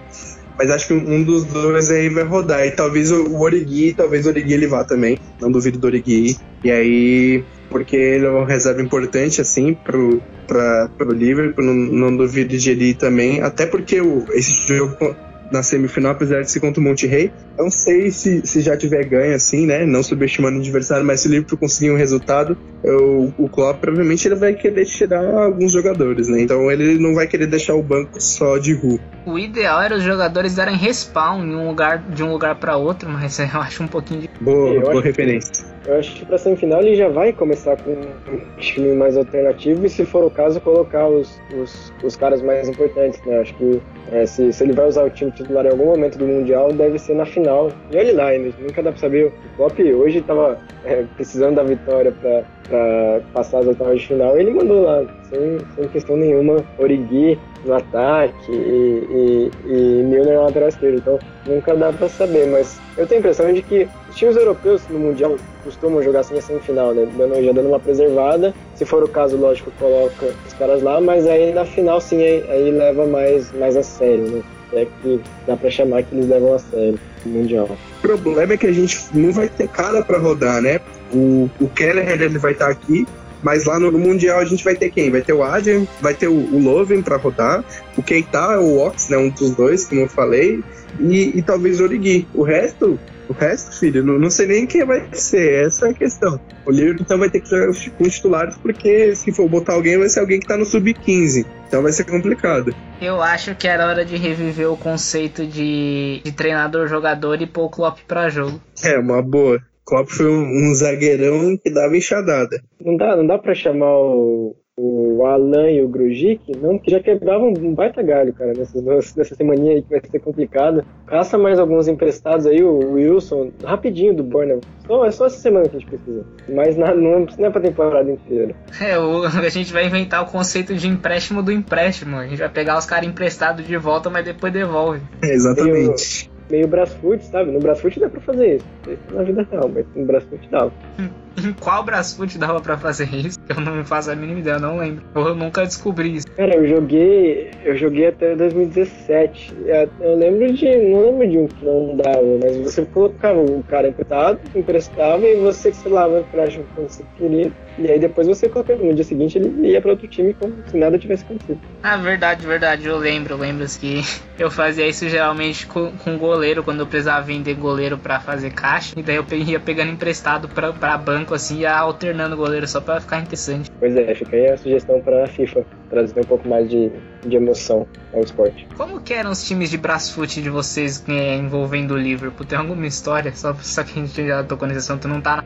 Mas 0.58 0.70
acho 0.70 0.88
que 0.88 0.94
um 0.94 1.22
dos 1.22 1.44
dois 1.44 1.90
aí 1.90 2.08
vai 2.08 2.24
rodar. 2.24 2.66
E 2.66 2.70
talvez 2.70 3.10
o 3.10 3.40
Origi, 3.40 3.94
talvez 3.94 4.26
o 4.26 4.28
Origi 4.28 4.52
ele 4.52 4.66
vá 4.66 4.84
também. 4.84 5.18
Não 5.40 5.50
duvido 5.50 5.78
do 5.78 5.86
Origi. 5.86 6.36
E 6.62 6.70
aí 6.70 7.44
porque 7.72 7.96
ele 7.96 8.26
é 8.26 8.28
uma 8.28 8.46
reserva 8.46 8.82
importante, 8.82 9.40
assim, 9.40 9.74
pro, 9.74 10.22
pra, 10.46 10.88
pro 10.96 11.12
Liverpool, 11.12 11.64
não, 11.64 11.74
não 11.74 12.16
duvido 12.16 12.56
de 12.56 12.70
ele 12.70 12.94
também, 12.94 13.40
até 13.40 13.66
porque 13.66 14.00
o, 14.00 14.24
esse 14.34 14.52
jogo 14.68 15.16
na 15.52 15.62
semifinal, 15.62 16.12
apesar 16.12 16.40
de 16.40 16.50
ser 16.50 16.60
contra 16.60 16.80
o 16.80 16.82
Monte 16.82 17.06
Rei. 17.06 17.30
Não 17.58 17.70
sei 17.70 18.10
se, 18.10 18.40
se 18.44 18.62
já 18.62 18.76
tiver 18.76 19.04
ganho, 19.04 19.34
assim, 19.34 19.66
né? 19.66 19.84
Não 19.84 20.02
subestimando 20.02 20.56
o 20.56 20.60
adversário, 20.60 21.04
mas 21.04 21.20
se 21.20 21.28
o 21.28 21.30
Liverpool 21.30 21.58
conseguir 21.58 21.90
um 21.90 21.96
resultado, 21.96 22.56
eu, 22.82 23.32
o 23.36 23.48
Klopp 23.48 23.78
provavelmente 23.78 24.26
ele 24.26 24.34
vai 24.34 24.54
querer 24.54 24.86
tirar 24.86 25.22
alguns 25.22 25.70
jogadores, 25.70 26.26
né? 26.28 26.40
Então 26.40 26.70
ele 26.70 26.98
não 26.98 27.14
vai 27.14 27.26
querer 27.26 27.46
deixar 27.46 27.74
o 27.74 27.82
banco 27.82 28.20
só 28.20 28.56
de 28.56 28.72
Ru. 28.72 28.98
O 29.26 29.38
ideal 29.38 29.82
era 29.82 29.94
os 29.94 30.02
jogadores 30.02 30.54
darem 30.54 30.76
respawn 30.76 31.44
em 31.44 31.54
um 31.54 31.68
lugar, 31.68 31.98
de 31.98 32.22
um 32.24 32.32
lugar 32.32 32.56
para 32.56 32.76
outro, 32.76 33.08
mas 33.10 33.38
eu 33.38 33.60
acho 33.60 33.82
um 33.82 33.88
pouquinho 33.88 34.22
de. 34.22 34.30
Boa, 34.40 34.80
boa 34.80 35.02
referência. 35.02 35.70
Eu 35.84 35.98
acho 35.98 36.14
que 36.14 36.24
pra 36.24 36.38
semifinal 36.38 36.80
ele 36.80 36.94
já 36.94 37.08
vai 37.08 37.32
começar 37.32 37.76
com 37.76 37.90
um 37.90 38.56
time 38.58 38.94
mais 38.94 39.16
alternativo 39.16 39.84
e, 39.84 39.88
se 39.88 40.04
for 40.04 40.24
o 40.24 40.30
caso, 40.30 40.60
colocar 40.60 41.08
os, 41.08 41.40
os, 41.54 41.92
os 42.04 42.14
caras 42.14 42.40
mais 42.40 42.68
importantes, 42.68 43.20
né? 43.24 43.40
Acho 43.40 43.54
que 43.54 43.82
é, 44.12 44.24
se, 44.24 44.52
se 44.52 44.62
ele 44.62 44.72
vai 44.72 44.86
usar 44.86 45.04
o 45.04 45.10
time 45.10 45.32
titular 45.32 45.66
em 45.66 45.70
algum 45.70 45.86
momento 45.86 46.18
do 46.18 46.26
Mundial, 46.26 46.72
deve 46.72 46.98
ser 46.98 47.14
na 47.14 47.26
final. 47.26 47.72
E 47.90 47.96
olha 47.96 48.14
lá, 48.14 48.26
ainda, 48.26 48.54
nunca 48.60 48.82
dá 48.82 48.92
pra 48.92 49.00
saber. 49.00 49.26
O 49.26 49.56
Klopp 49.56 49.80
hoje 49.80 50.20
tava 50.22 50.58
é, 50.84 51.04
precisando 51.16 51.56
da 51.56 51.64
vitória 51.64 52.12
pra 52.12 53.20
passar 53.32 53.58
as 53.58 53.66
oitavas 53.66 54.00
de 54.00 54.06
final. 54.06 54.38
Ele 54.38 54.52
mandou 54.52 54.82
lá, 54.82 55.04
sem, 55.32 55.58
sem 55.74 55.88
questão 55.88 56.16
nenhuma, 56.16 56.62
Origi 56.78 57.38
no 57.64 57.74
ataque 57.74 58.50
e, 58.50 58.52
e, 58.54 59.50
e 59.66 60.02
Milner 60.04 60.34
na 60.34 60.42
lateral 60.42 60.68
esquerda. 60.68 60.98
Então 60.98 61.18
nunca 61.46 61.74
dá 61.74 61.92
pra 61.92 62.08
saber, 62.08 62.46
mas 62.48 62.78
eu 62.98 63.06
tenho 63.06 63.18
a 63.18 63.20
impressão 63.20 63.52
de 63.52 63.62
que 63.62 63.88
os 64.10 64.16
times 64.16 64.36
europeus 64.36 64.82
no 64.88 64.98
Mundial 64.98 65.36
costumam 65.64 66.02
jogar 66.02 66.20
assim 66.20 66.36
a 66.36 66.42
semifinal, 66.42 66.92
né? 66.92 67.08
Dando, 67.16 67.42
já 67.42 67.52
dando 67.52 67.68
uma 67.68 67.80
preservada. 67.80 68.52
Se 68.74 68.84
for 68.84 69.02
o 69.02 69.08
caso, 69.08 69.36
lógico, 69.36 69.70
coloca 69.78 70.26
os 70.46 70.52
caras 70.54 70.82
lá, 70.82 71.00
mas 71.00 71.26
aí 71.26 71.52
na 71.52 71.64
final 71.64 72.00
sim, 72.00 72.22
aí, 72.22 72.44
aí 72.48 72.70
leva 72.70 73.06
mais, 73.06 73.50
mais 73.52 73.76
a 73.76 73.82
sério, 73.82 74.28
né? 74.28 74.42
é 74.74 74.86
que 75.02 75.20
dá 75.46 75.54
para 75.54 75.70
chamar 75.70 76.02
que 76.02 76.14
eles 76.14 76.28
levam 76.28 76.54
a 76.54 76.58
sério 76.58 76.98
o 77.24 77.28
Mundial. 77.28 77.68
O 77.98 78.00
problema 78.00 78.54
é 78.54 78.56
que 78.56 78.66
a 78.66 78.72
gente 78.72 78.98
não 79.12 79.32
vai 79.32 79.48
ter 79.48 79.68
cara 79.68 80.02
para 80.02 80.18
rodar, 80.18 80.60
né? 80.60 80.80
O, 81.12 81.48
o 81.60 81.68
Keller 81.68 82.08
ele 82.08 82.38
vai 82.38 82.52
estar 82.52 82.68
aqui, 82.68 83.06
mas 83.42 83.64
lá 83.64 83.78
no, 83.78 83.92
Mundial 83.92 84.38
a 84.38 84.44
gente 84.44 84.64
vai 84.64 84.74
ter 84.74 84.90
quem? 84.90 85.10
Vai 85.10 85.22
ter 85.22 85.32
o 85.32 85.42
Adrian, 85.42 85.86
vai 86.00 86.14
ter 86.14 86.28
o, 86.28 86.32
o 86.32 86.62
Loven 86.62 87.02
para 87.02 87.16
rodar, 87.16 87.64
o 87.96 88.02
Keita, 88.02 88.60
o 88.60 88.78
Ox, 88.78 89.08
né? 89.08 89.16
Um 89.16 89.30
dos 89.30 89.50
dois, 89.52 89.84
como 89.84 90.02
eu 90.02 90.08
falei, 90.08 90.62
e, 91.00 91.38
e 91.38 91.42
talvez 91.42 91.80
o 91.80 91.84
Origi. 91.84 92.26
O 92.34 92.42
resto, 92.42 92.98
o 93.28 93.32
resto, 93.32 93.78
filho, 93.78 94.04
não, 94.04 94.18
não 94.18 94.30
sei 94.30 94.46
nem 94.46 94.66
quem 94.66 94.84
vai 94.84 95.08
ser, 95.12 95.66
essa 95.66 95.86
é 95.86 95.90
a 95.90 95.94
questão. 95.94 96.40
O 96.66 96.70
Liverpool 96.70 97.02
então 97.02 97.18
vai 97.18 97.30
ter 97.30 97.40
que 97.40 97.48
jogar 97.48 97.66
com 97.66 98.04
os 98.04 98.14
titulares, 98.14 98.56
porque 98.58 99.14
se 99.16 99.32
for 99.32 99.48
botar 99.48 99.74
alguém, 99.74 99.98
vai 99.98 100.08
ser 100.08 100.20
alguém 100.20 100.38
que 100.38 100.46
tá 100.46 100.56
no 100.56 100.64
sub-15. 100.64 101.46
Então 101.66 101.82
vai 101.82 101.92
ser 101.92 102.04
complicado. 102.04 102.74
Eu 103.00 103.22
acho 103.22 103.54
que 103.54 103.66
era 103.66 103.86
hora 103.86 104.04
de 104.04 104.16
reviver 104.16 104.70
o 104.70 104.76
conceito 104.76 105.46
de, 105.46 106.20
de 106.22 106.32
treinador-jogador 106.32 107.40
e 107.40 107.46
pôr 107.46 107.64
o 107.64 107.70
Klopp 107.70 107.98
pra 108.06 108.28
jogo. 108.28 108.60
É, 108.82 108.98
uma 108.98 109.22
boa. 109.22 109.60
Klopp 109.84 110.08
foi 110.08 110.30
um, 110.30 110.70
um 110.70 110.74
zagueirão 110.74 111.56
que 111.56 111.70
dava 111.70 111.96
enxadada. 111.96 112.62
Não 112.80 112.96
dá, 112.96 113.16
não 113.16 113.26
dá 113.26 113.38
pra 113.38 113.54
chamar 113.54 113.98
o, 113.98 114.56
o 114.76 115.24
Alan 115.26 115.70
e 115.70 115.82
o 115.82 115.88
Grujic, 115.88 116.56
não, 116.56 116.78
que 116.78 116.90
já 116.90 116.98
quebravam 116.98 117.48
um 117.48 117.74
baita 117.74 118.02
galho, 118.02 118.32
cara, 118.32 118.52
nessas, 118.54 118.82
nessa 119.14 119.34
semaninha 119.34 119.74
aí 119.74 119.82
que 119.82 119.90
vai 119.90 120.00
ser 120.00 120.18
complicado. 120.18 120.84
Caça 121.06 121.36
mais 121.36 121.58
alguns 121.58 121.88
emprestados 121.88 122.46
aí, 122.46 122.62
o 122.62 122.92
Wilson, 122.94 123.52
rapidinho 123.62 124.14
do 124.14 124.22
Bournemouth. 124.22 124.62
Só, 124.86 125.04
é 125.04 125.10
só 125.10 125.26
essa 125.26 125.38
semana 125.38 125.68
que 125.68 125.76
a 125.76 125.78
gente 125.78 125.88
precisa. 125.88 126.24
Mas 126.48 126.76
não, 126.76 126.96
não, 126.96 127.26
não 127.38 127.46
é 127.46 127.50
pra 127.50 127.60
temporada 127.60 128.10
inteira. 128.10 128.54
É, 128.80 128.98
o, 128.98 129.24
a 129.28 129.48
gente 129.48 129.72
vai 129.72 129.86
inventar 129.86 130.22
o 130.22 130.26
conceito 130.26 130.74
de 130.74 130.88
empréstimo 130.88 131.42
do 131.42 131.52
empréstimo. 131.52 132.16
A 132.16 132.26
gente 132.26 132.38
vai 132.38 132.48
pegar 132.48 132.78
os 132.78 132.86
caras 132.86 133.08
emprestados 133.08 133.66
de 133.66 133.76
volta, 133.76 134.08
mas 134.08 134.24
depois 134.24 134.52
devolve. 134.52 135.02
É, 135.22 135.34
exatamente. 135.34 136.31
Meio, 136.52 136.68
Brasfoot, 136.68 137.24
sabe? 137.24 137.50
No 137.50 137.58
Brasfoot 137.58 137.98
dá 137.98 138.10
pra 138.10 138.20
fazer 138.20 138.56
isso. 138.56 138.66
Na 139.10 139.22
vida 139.22 139.48
real, 139.50 139.70
mas 139.74 139.86
no 139.96 140.04
Brasfoot 140.04 140.46
dá. 140.50 140.70
Em 140.98 141.31
qual 141.60 141.82
Brasfoot 141.82 142.38
dava 142.38 142.60
pra 142.60 142.76
fazer 142.76 143.08
isso? 143.14 143.38
Eu 143.48 143.60
não 143.60 143.76
me 143.76 143.84
faço 143.84 144.10
a 144.10 144.16
mínima 144.16 144.40
ideia, 144.40 144.54
eu 144.54 144.60
não 144.60 144.78
lembro. 144.78 145.04
Eu 145.14 145.34
nunca 145.34 145.64
descobri 145.64 146.16
isso. 146.16 146.26
Cara, 146.36 146.54
eu 146.54 146.66
joguei. 146.66 147.50
Eu 147.64 147.76
joguei 147.76 148.08
até 148.08 148.34
2017. 148.34 149.54
Eu 150.00 150.16
lembro 150.16 150.52
de. 150.52 150.64
Não 150.76 151.10
lembro 151.10 151.28
de 151.28 151.38
um 151.38 151.46
que 151.46 151.64
não 151.64 151.96
dava, 151.96 152.22
mas 152.42 152.56
você 152.58 152.84
colocava 152.86 153.40
o 153.40 153.62
cara 153.64 153.88
emprestado, 153.88 154.40
emprestava 154.54 155.26
e 155.26 155.36
você, 155.36 155.72
sei 155.72 155.92
lá, 155.92 156.08
empréstimo 156.08 156.64
quando 156.74 156.88
você 156.88 157.04
queria. 157.16 157.52
E 157.78 157.90
aí 157.90 157.98
depois 157.98 158.26
você 158.26 158.48
colocava. 158.48 158.82
No 158.82 158.94
dia 158.94 159.04
seguinte 159.04 159.38
ele 159.38 159.68
ia 159.68 159.80
pra 159.80 159.92
outro 159.92 160.08
time 160.08 160.34
como 160.34 160.54
se 160.66 160.76
nada 160.76 160.98
tivesse 160.98 161.24
acontecido. 161.24 161.60
Ah, 161.82 161.96
verdade, 161.96 162.46
verdade. 162.46 162.86
Eu 162.86 162.98
lembro, 162.98 163.34
eu 163.34 163.38
lembro 163.38 163.66
que 163.78 164.02
eu 164.38 164.50
fazia 164.50 164.86
isso 164.86 165.08
geralmente 165.08 165.66
com, 165.66 165.92
com 165.92 166.18
goleiro, 166.18 166.62
quando 166.62 166.80
eu 166.80 166.86
precisava 166.86 167.22
vender 167.22 167.54
goleiro 167.54 167.96
pra 167.98 168.20
fazer 168.20 168.50
caixa. 168.50 168.94
E 168.96 169.02
daí 169.02 169.16
eu 169.16 169.24
ia 169.30 169.60
pegando 169.60 169.92
emprestado 169.92 170.48
pra, 170.48 170.72
pra 170.72 170.98
banco 170.98 171.21
banco 171.22 171.34
assim, 171.34 171.60
ia 171.60 171.74
alternando 171.74 172.34
o 172.34 172.38
goleiro 172.38 172.66
só 172.66 172.80
pra 172.80 173.00
ficar 173.00 173.20
interessante. 173.20 173.70
Pois 173.78 173.96
é, 173.96 174.14
fica 174.14 174.36
aí 174.36 174.48
a 174.48 174.56
sugestão 174.56 175.00
pra 175.00 175.26
FIFA, 175.26 175.64
trazer 175.88 176.20
um 176.20 176.24
pouco 176.24 176.48
mais 176.48 176.68
de, 176.68 176.90
de 177.24 177.36
emoção 177.36 177.86
ao 178.12 178.20
esporte. 178.20 178.66
Como 178.76 179.00
que 179.00 179.14
eram 179.14 179.30
os 179.30 179.46
times 179.46 179.70
de 179.70 179.78
Brasfoot 179.78 180.42
de 180.42 180.50
vocês 180.50 181.04
é, 181.08 181.36
envolvendo 181.36 181.94
o 181.94 181.98
Liverpool? 181.98 182.44
Tem 182.44 182.58
alguma 182.58 182.86
história? 182.86 183.32
Só, 183.34 183.54
só 183.54 183.82
que 183.82 183.98
a 183.98 184.02
gente 184.02 184.26
já 184.26 184.42
tocou 184.44 184.66
nesse 184.66 184.80
assunto, 184.80 185.08
não 185.08 185.20
tá 185.20 185.36
na 185.36 185.44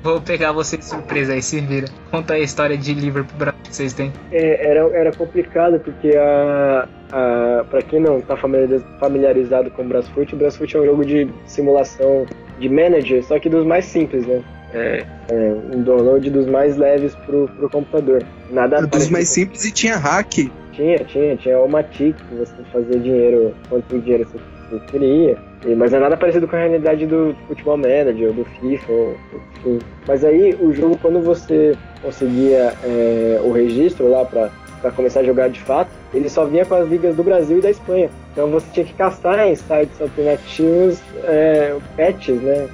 Vou 0.00 0.20
pegar 0.20 0.52
você 0.52 0.76
de 0.76 0.84
surpresa 0.84 1.32
aí, 1.32 1.42
se 1.42 1.60
vira. 1.60 1.88
Conta 2.12 2.34
a 2.34 2.38
história 2.38 2.78
de 2.78 2.94
Liverpool 2.94 3.52
que 3.64 3.74
vocês 3.74 3.92
têm. 3.92 4.12
É, 4.30 4.64
era, 4.64 4.80
era 4.96 5.12
complicado 5.12 5.80
porque 5.80 6.16
a, 6.16 6.88
a, 7.10 7.64
pra 7.64 7.82
quem 7.82 7.98
não 7.98 8.20
tá 8.20 8.36
familiarizado 8.36 9.68
com 9.72 9.82
o 9.82 9.86
Brasfoot, 9.86 10.32
o 10.32 10.38
Brasfoot 10.38 10.76
é 10.76 10.80
um 10.80 10.84
jogo 10.84 11.04
de 11.04 11.28
simulação 11.46 12.26
de 12.60 12.68
manager, 12.68 13.24
só 13.24 13.40
que 13.40 13.48
dos 13.48 13.66
mais 13.66 13.86
simples, 13.86 14.24
né? 14.24 14.40
É, 14.76 15.06
é, 15.30 15.56
um 15.74 15.82
download 15.82 16.28
dos 16.28 16.46
mais 16.46 16.76
leves 16.76 17.14
pro, 17.24 17.48
pro 17.56 17.70
computador. 17.70 18.22
Nada 18.50 18.86
dos 18.86 19.08
mais 19.08 19.28
simples 19.30 19.64
e 19.64 19.72
tinha 19.72 19.96
hack. 19.96 20.50
Tinha, 20.72 20.98
tinha, 20.98 21.36
tinha 21.36 21.58
o 21.58 21.66
Matic, 21.66 22.14
que 22.14 22.34
você 22.34 22.54
fazia 22.70 23.00
dinheiro, 23.00 23.54
quanto 23.70 23.98
dinheiro 23.98 24.28
você, 24.30 24.38
você 24.70 24.84
queria. 24.86 25.38
E, 25.64 25.74
mas 25.74 25.94
é 25.94 25.98
nada 25.98 26.18
parecido 26.18 26.46
com 26.46 26.56
a 26.56 26.58
realidade 26.58 27.06
do 27.06 27.34
Futebol 27.48 27.78
Manager, 27.78 28.28
ou 28.28 28.34
do 28.34 28.44
FIFA, 28.44 28.92
ou, 28.92 29.16
enfim. 29.56 29.78
Mas 30.06 30.22
aí 30.22 30.54
o 30.60 30.74
jogo, 30.74 30.98
quando 31.00 31.22
você 31.22 31.74
conseguia 32.02 32.74
é, 32.84 33.40
o 33.42 33.52
registro 33.52 34.10
lá 34.10 34.26
para 34.26 34.50
para 34.80 34.90
começar 34.90 35.20
a 35.20 35.24
jogar 35.24 35.48
de 35.48 35.60
fato, 35.60 35.90
ele 36.12 36.28
só 36.28 36.44
vinha 36.44 36.64
com 36.64 36.74
as 36.74 36.88
ligas 36.88 37.16
do 37.16 37.24
Brasil 37.24 37.58
e 37.58 37.60
da 37.60 37.70
Espanha. 37.70 38.10
Então 38.32 38.48
você 38.50 38.66
tinha 38.72 38.86
que 38.86 38.94
caçar 38.94 39.38
em 39.40 39.54
sites 39.54 40.00
alternativos 40.00 41.00
é, 41.24 41.74
patches, 41.96 42.40
né? 42.40 42.68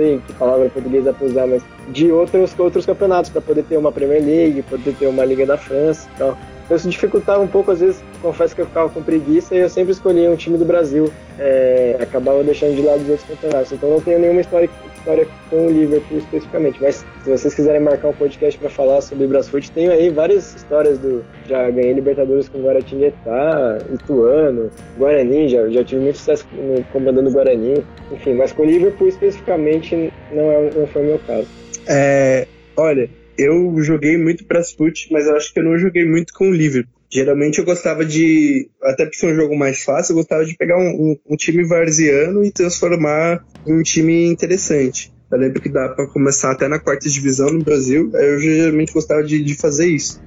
Sei 0.00 0.18
que 0.26 0.32
palavra 0.32 0.70
portuguesa 0.70 1.12
para 1.12 1.26
usar, 1.26 1.46
mas 1.46 1.62
de 1.90 2.10
outros, 2.10 2.58
outros 2.58 2.86
campeonatos, 2.86 3.30
para 3.30 3.42
poder 3.42 3.64
ter 3.64 3.76
uma 3.76 3.92
Premier 3.92 4.24
League, 4.24 4.62
poder 4.62 4.94
ter 4.94 5.06
uma 5.06 5.26
Liga 5.26 5.44
da 5.44 5.58
França 5.58 6.08
e 6.14 6.18
tal. 6.18 6.38
Então 6.64 6.74
isso 6.74 6.88
dificultava 6.88 7.42
um 7.42 7.46
pouco, 7.46 7.70
às 7.70 7.80
vezes, 7.80 8.02
confesso 8.22 8.54
que 8.54 8.62
eu 8.62 8.66
ficava 8.66 8.88
com 8.88 9.02
preguiça 9.02 9.54
e 9.54 9.58
eu 9.58 9.68
sempre 9.68 9.92
escolhia 9.92 10.30
um 10.30 10.36
time 10.36 10.56
do 10.56 10.64
Brasil. 10.64 11.12
É, 11.38 11.98
acabava 12.00 12.42
deixando 12.42 12.76
de 12.76 12.80
lado 12.80 13.02
os 13.02 13.10
outros 13.10 13.28
campeonatos. 13.28 13.72
Então 13.72 13.90
não 13.90 14.00
tenho 14.00 14.18
nenhuma 14.18 14.40
história 14.40 14.70
história 15.00 15.26
com 15.48 15.66
o 15.66 15.70
Liverpool 15.70 16.18
especificamente. 16.18 16.78
Mas 16.80 17.04
se 17.24 17.30
vocês 17.30 17.54
quiserem 17.54 17.80
marcar 17.80 18.08
um 18.08 18.12
podcast 18.12 18.58
para 18.58 18.70
falar 18.70 19.00
sobre 19.00 19.26
Brasfoot, 19.26 19.70
tenho 19.72 19.90
aí 19.90 20.10
várias 20.10 20.54
histórias 20.54 20.98
do. 20.98 21.24
Já 21.46 21.68
ganhei 21.70 21.92
Libertadores 21.92 22.48
com 22.48 22.62
Guaratinguetá, 22.62 23.78
Ituano, 23.92 24.70
Guarani, 24.96 25.48
já, 25.48 25.68
já 25.68 25.82
tive 25.82 26.02
muito 26.02 26.18
sucesso 26.18 26.46
comandando 26.92 27.30
Guarani. 27.30 27.84
Enfim, 28.12 28.34
mas 28.34 28.52
com 28.52 28.62
o 28.62 28.66
Liverpool 28.66 29.08
especificamente 29.08 30.12
não, 30.32 30.52
é, 30.52 30.70
não 30.74 30.86
foi 30.86 31.02
o 31.02 31.06
meu 31.06 31.18
caso. 31.26 31.48
É, 31.88 32.46
olha, 32.76 33.08
eu 33.36 33.74
joguei 33.82 34.16
muito 34.16 34.44
Brasfoot, 34.44 35.08
mas 35.10 35.26
eu 35.26 35.36
acho 35.36 35.52
que 35.52 35.60
eu 35.60 35.64
não 35.64 35.78
joguei 35.78 36.04
muito 36.04 36.32
com 36.32 36.48
o 36.48 36.52
Liverpool. 36.52 36.99
Geralmente 37.12 37.58
eu 37.58 37.64
gostava 37.64 38.04
de, 38.04 38.68
até 38.82 39.04
por 39.04 39.14
ser 39.14 39.32
um 39.32 39.36
jogo 39.36 39.56
mais 39.56 39.82
fácil, 39.82 40.12
eu 40.12 40.16
gostava 40.16 40.44
de 40.44 40.56
pegar 40.56 40.78
um, 40.78 40.90
um, 40.90 41.16
um 41.30 41.36
time 41.36 41.64
varziano 41.64 42.44
e 42.44 42.52
transformar 42.52 43.44
em 43.66 43.72
um 43.72 43.82
time 43.82 44.26
interessante. 44.26 45.12
Eu 45.30 45.38
lembro 45.38 45.60
que 45.60 45.68
dá 45.68 45.88
para 45.88 46.06
começar 46.06 46.52
até 46.52 46.68
na 46.68 46.78
quarta 46.78 47.08
divisão 47.08 47.50
no 47.50 47.64
Brasil, 47.64 48.10
eu 48.14 48.38
geralmente 48.40 48.92
gostava 48.92 49.22
de, 49.24 49.42
de 49.42 49.54
fazer 49.54 49.86
isso. 49.86 50.20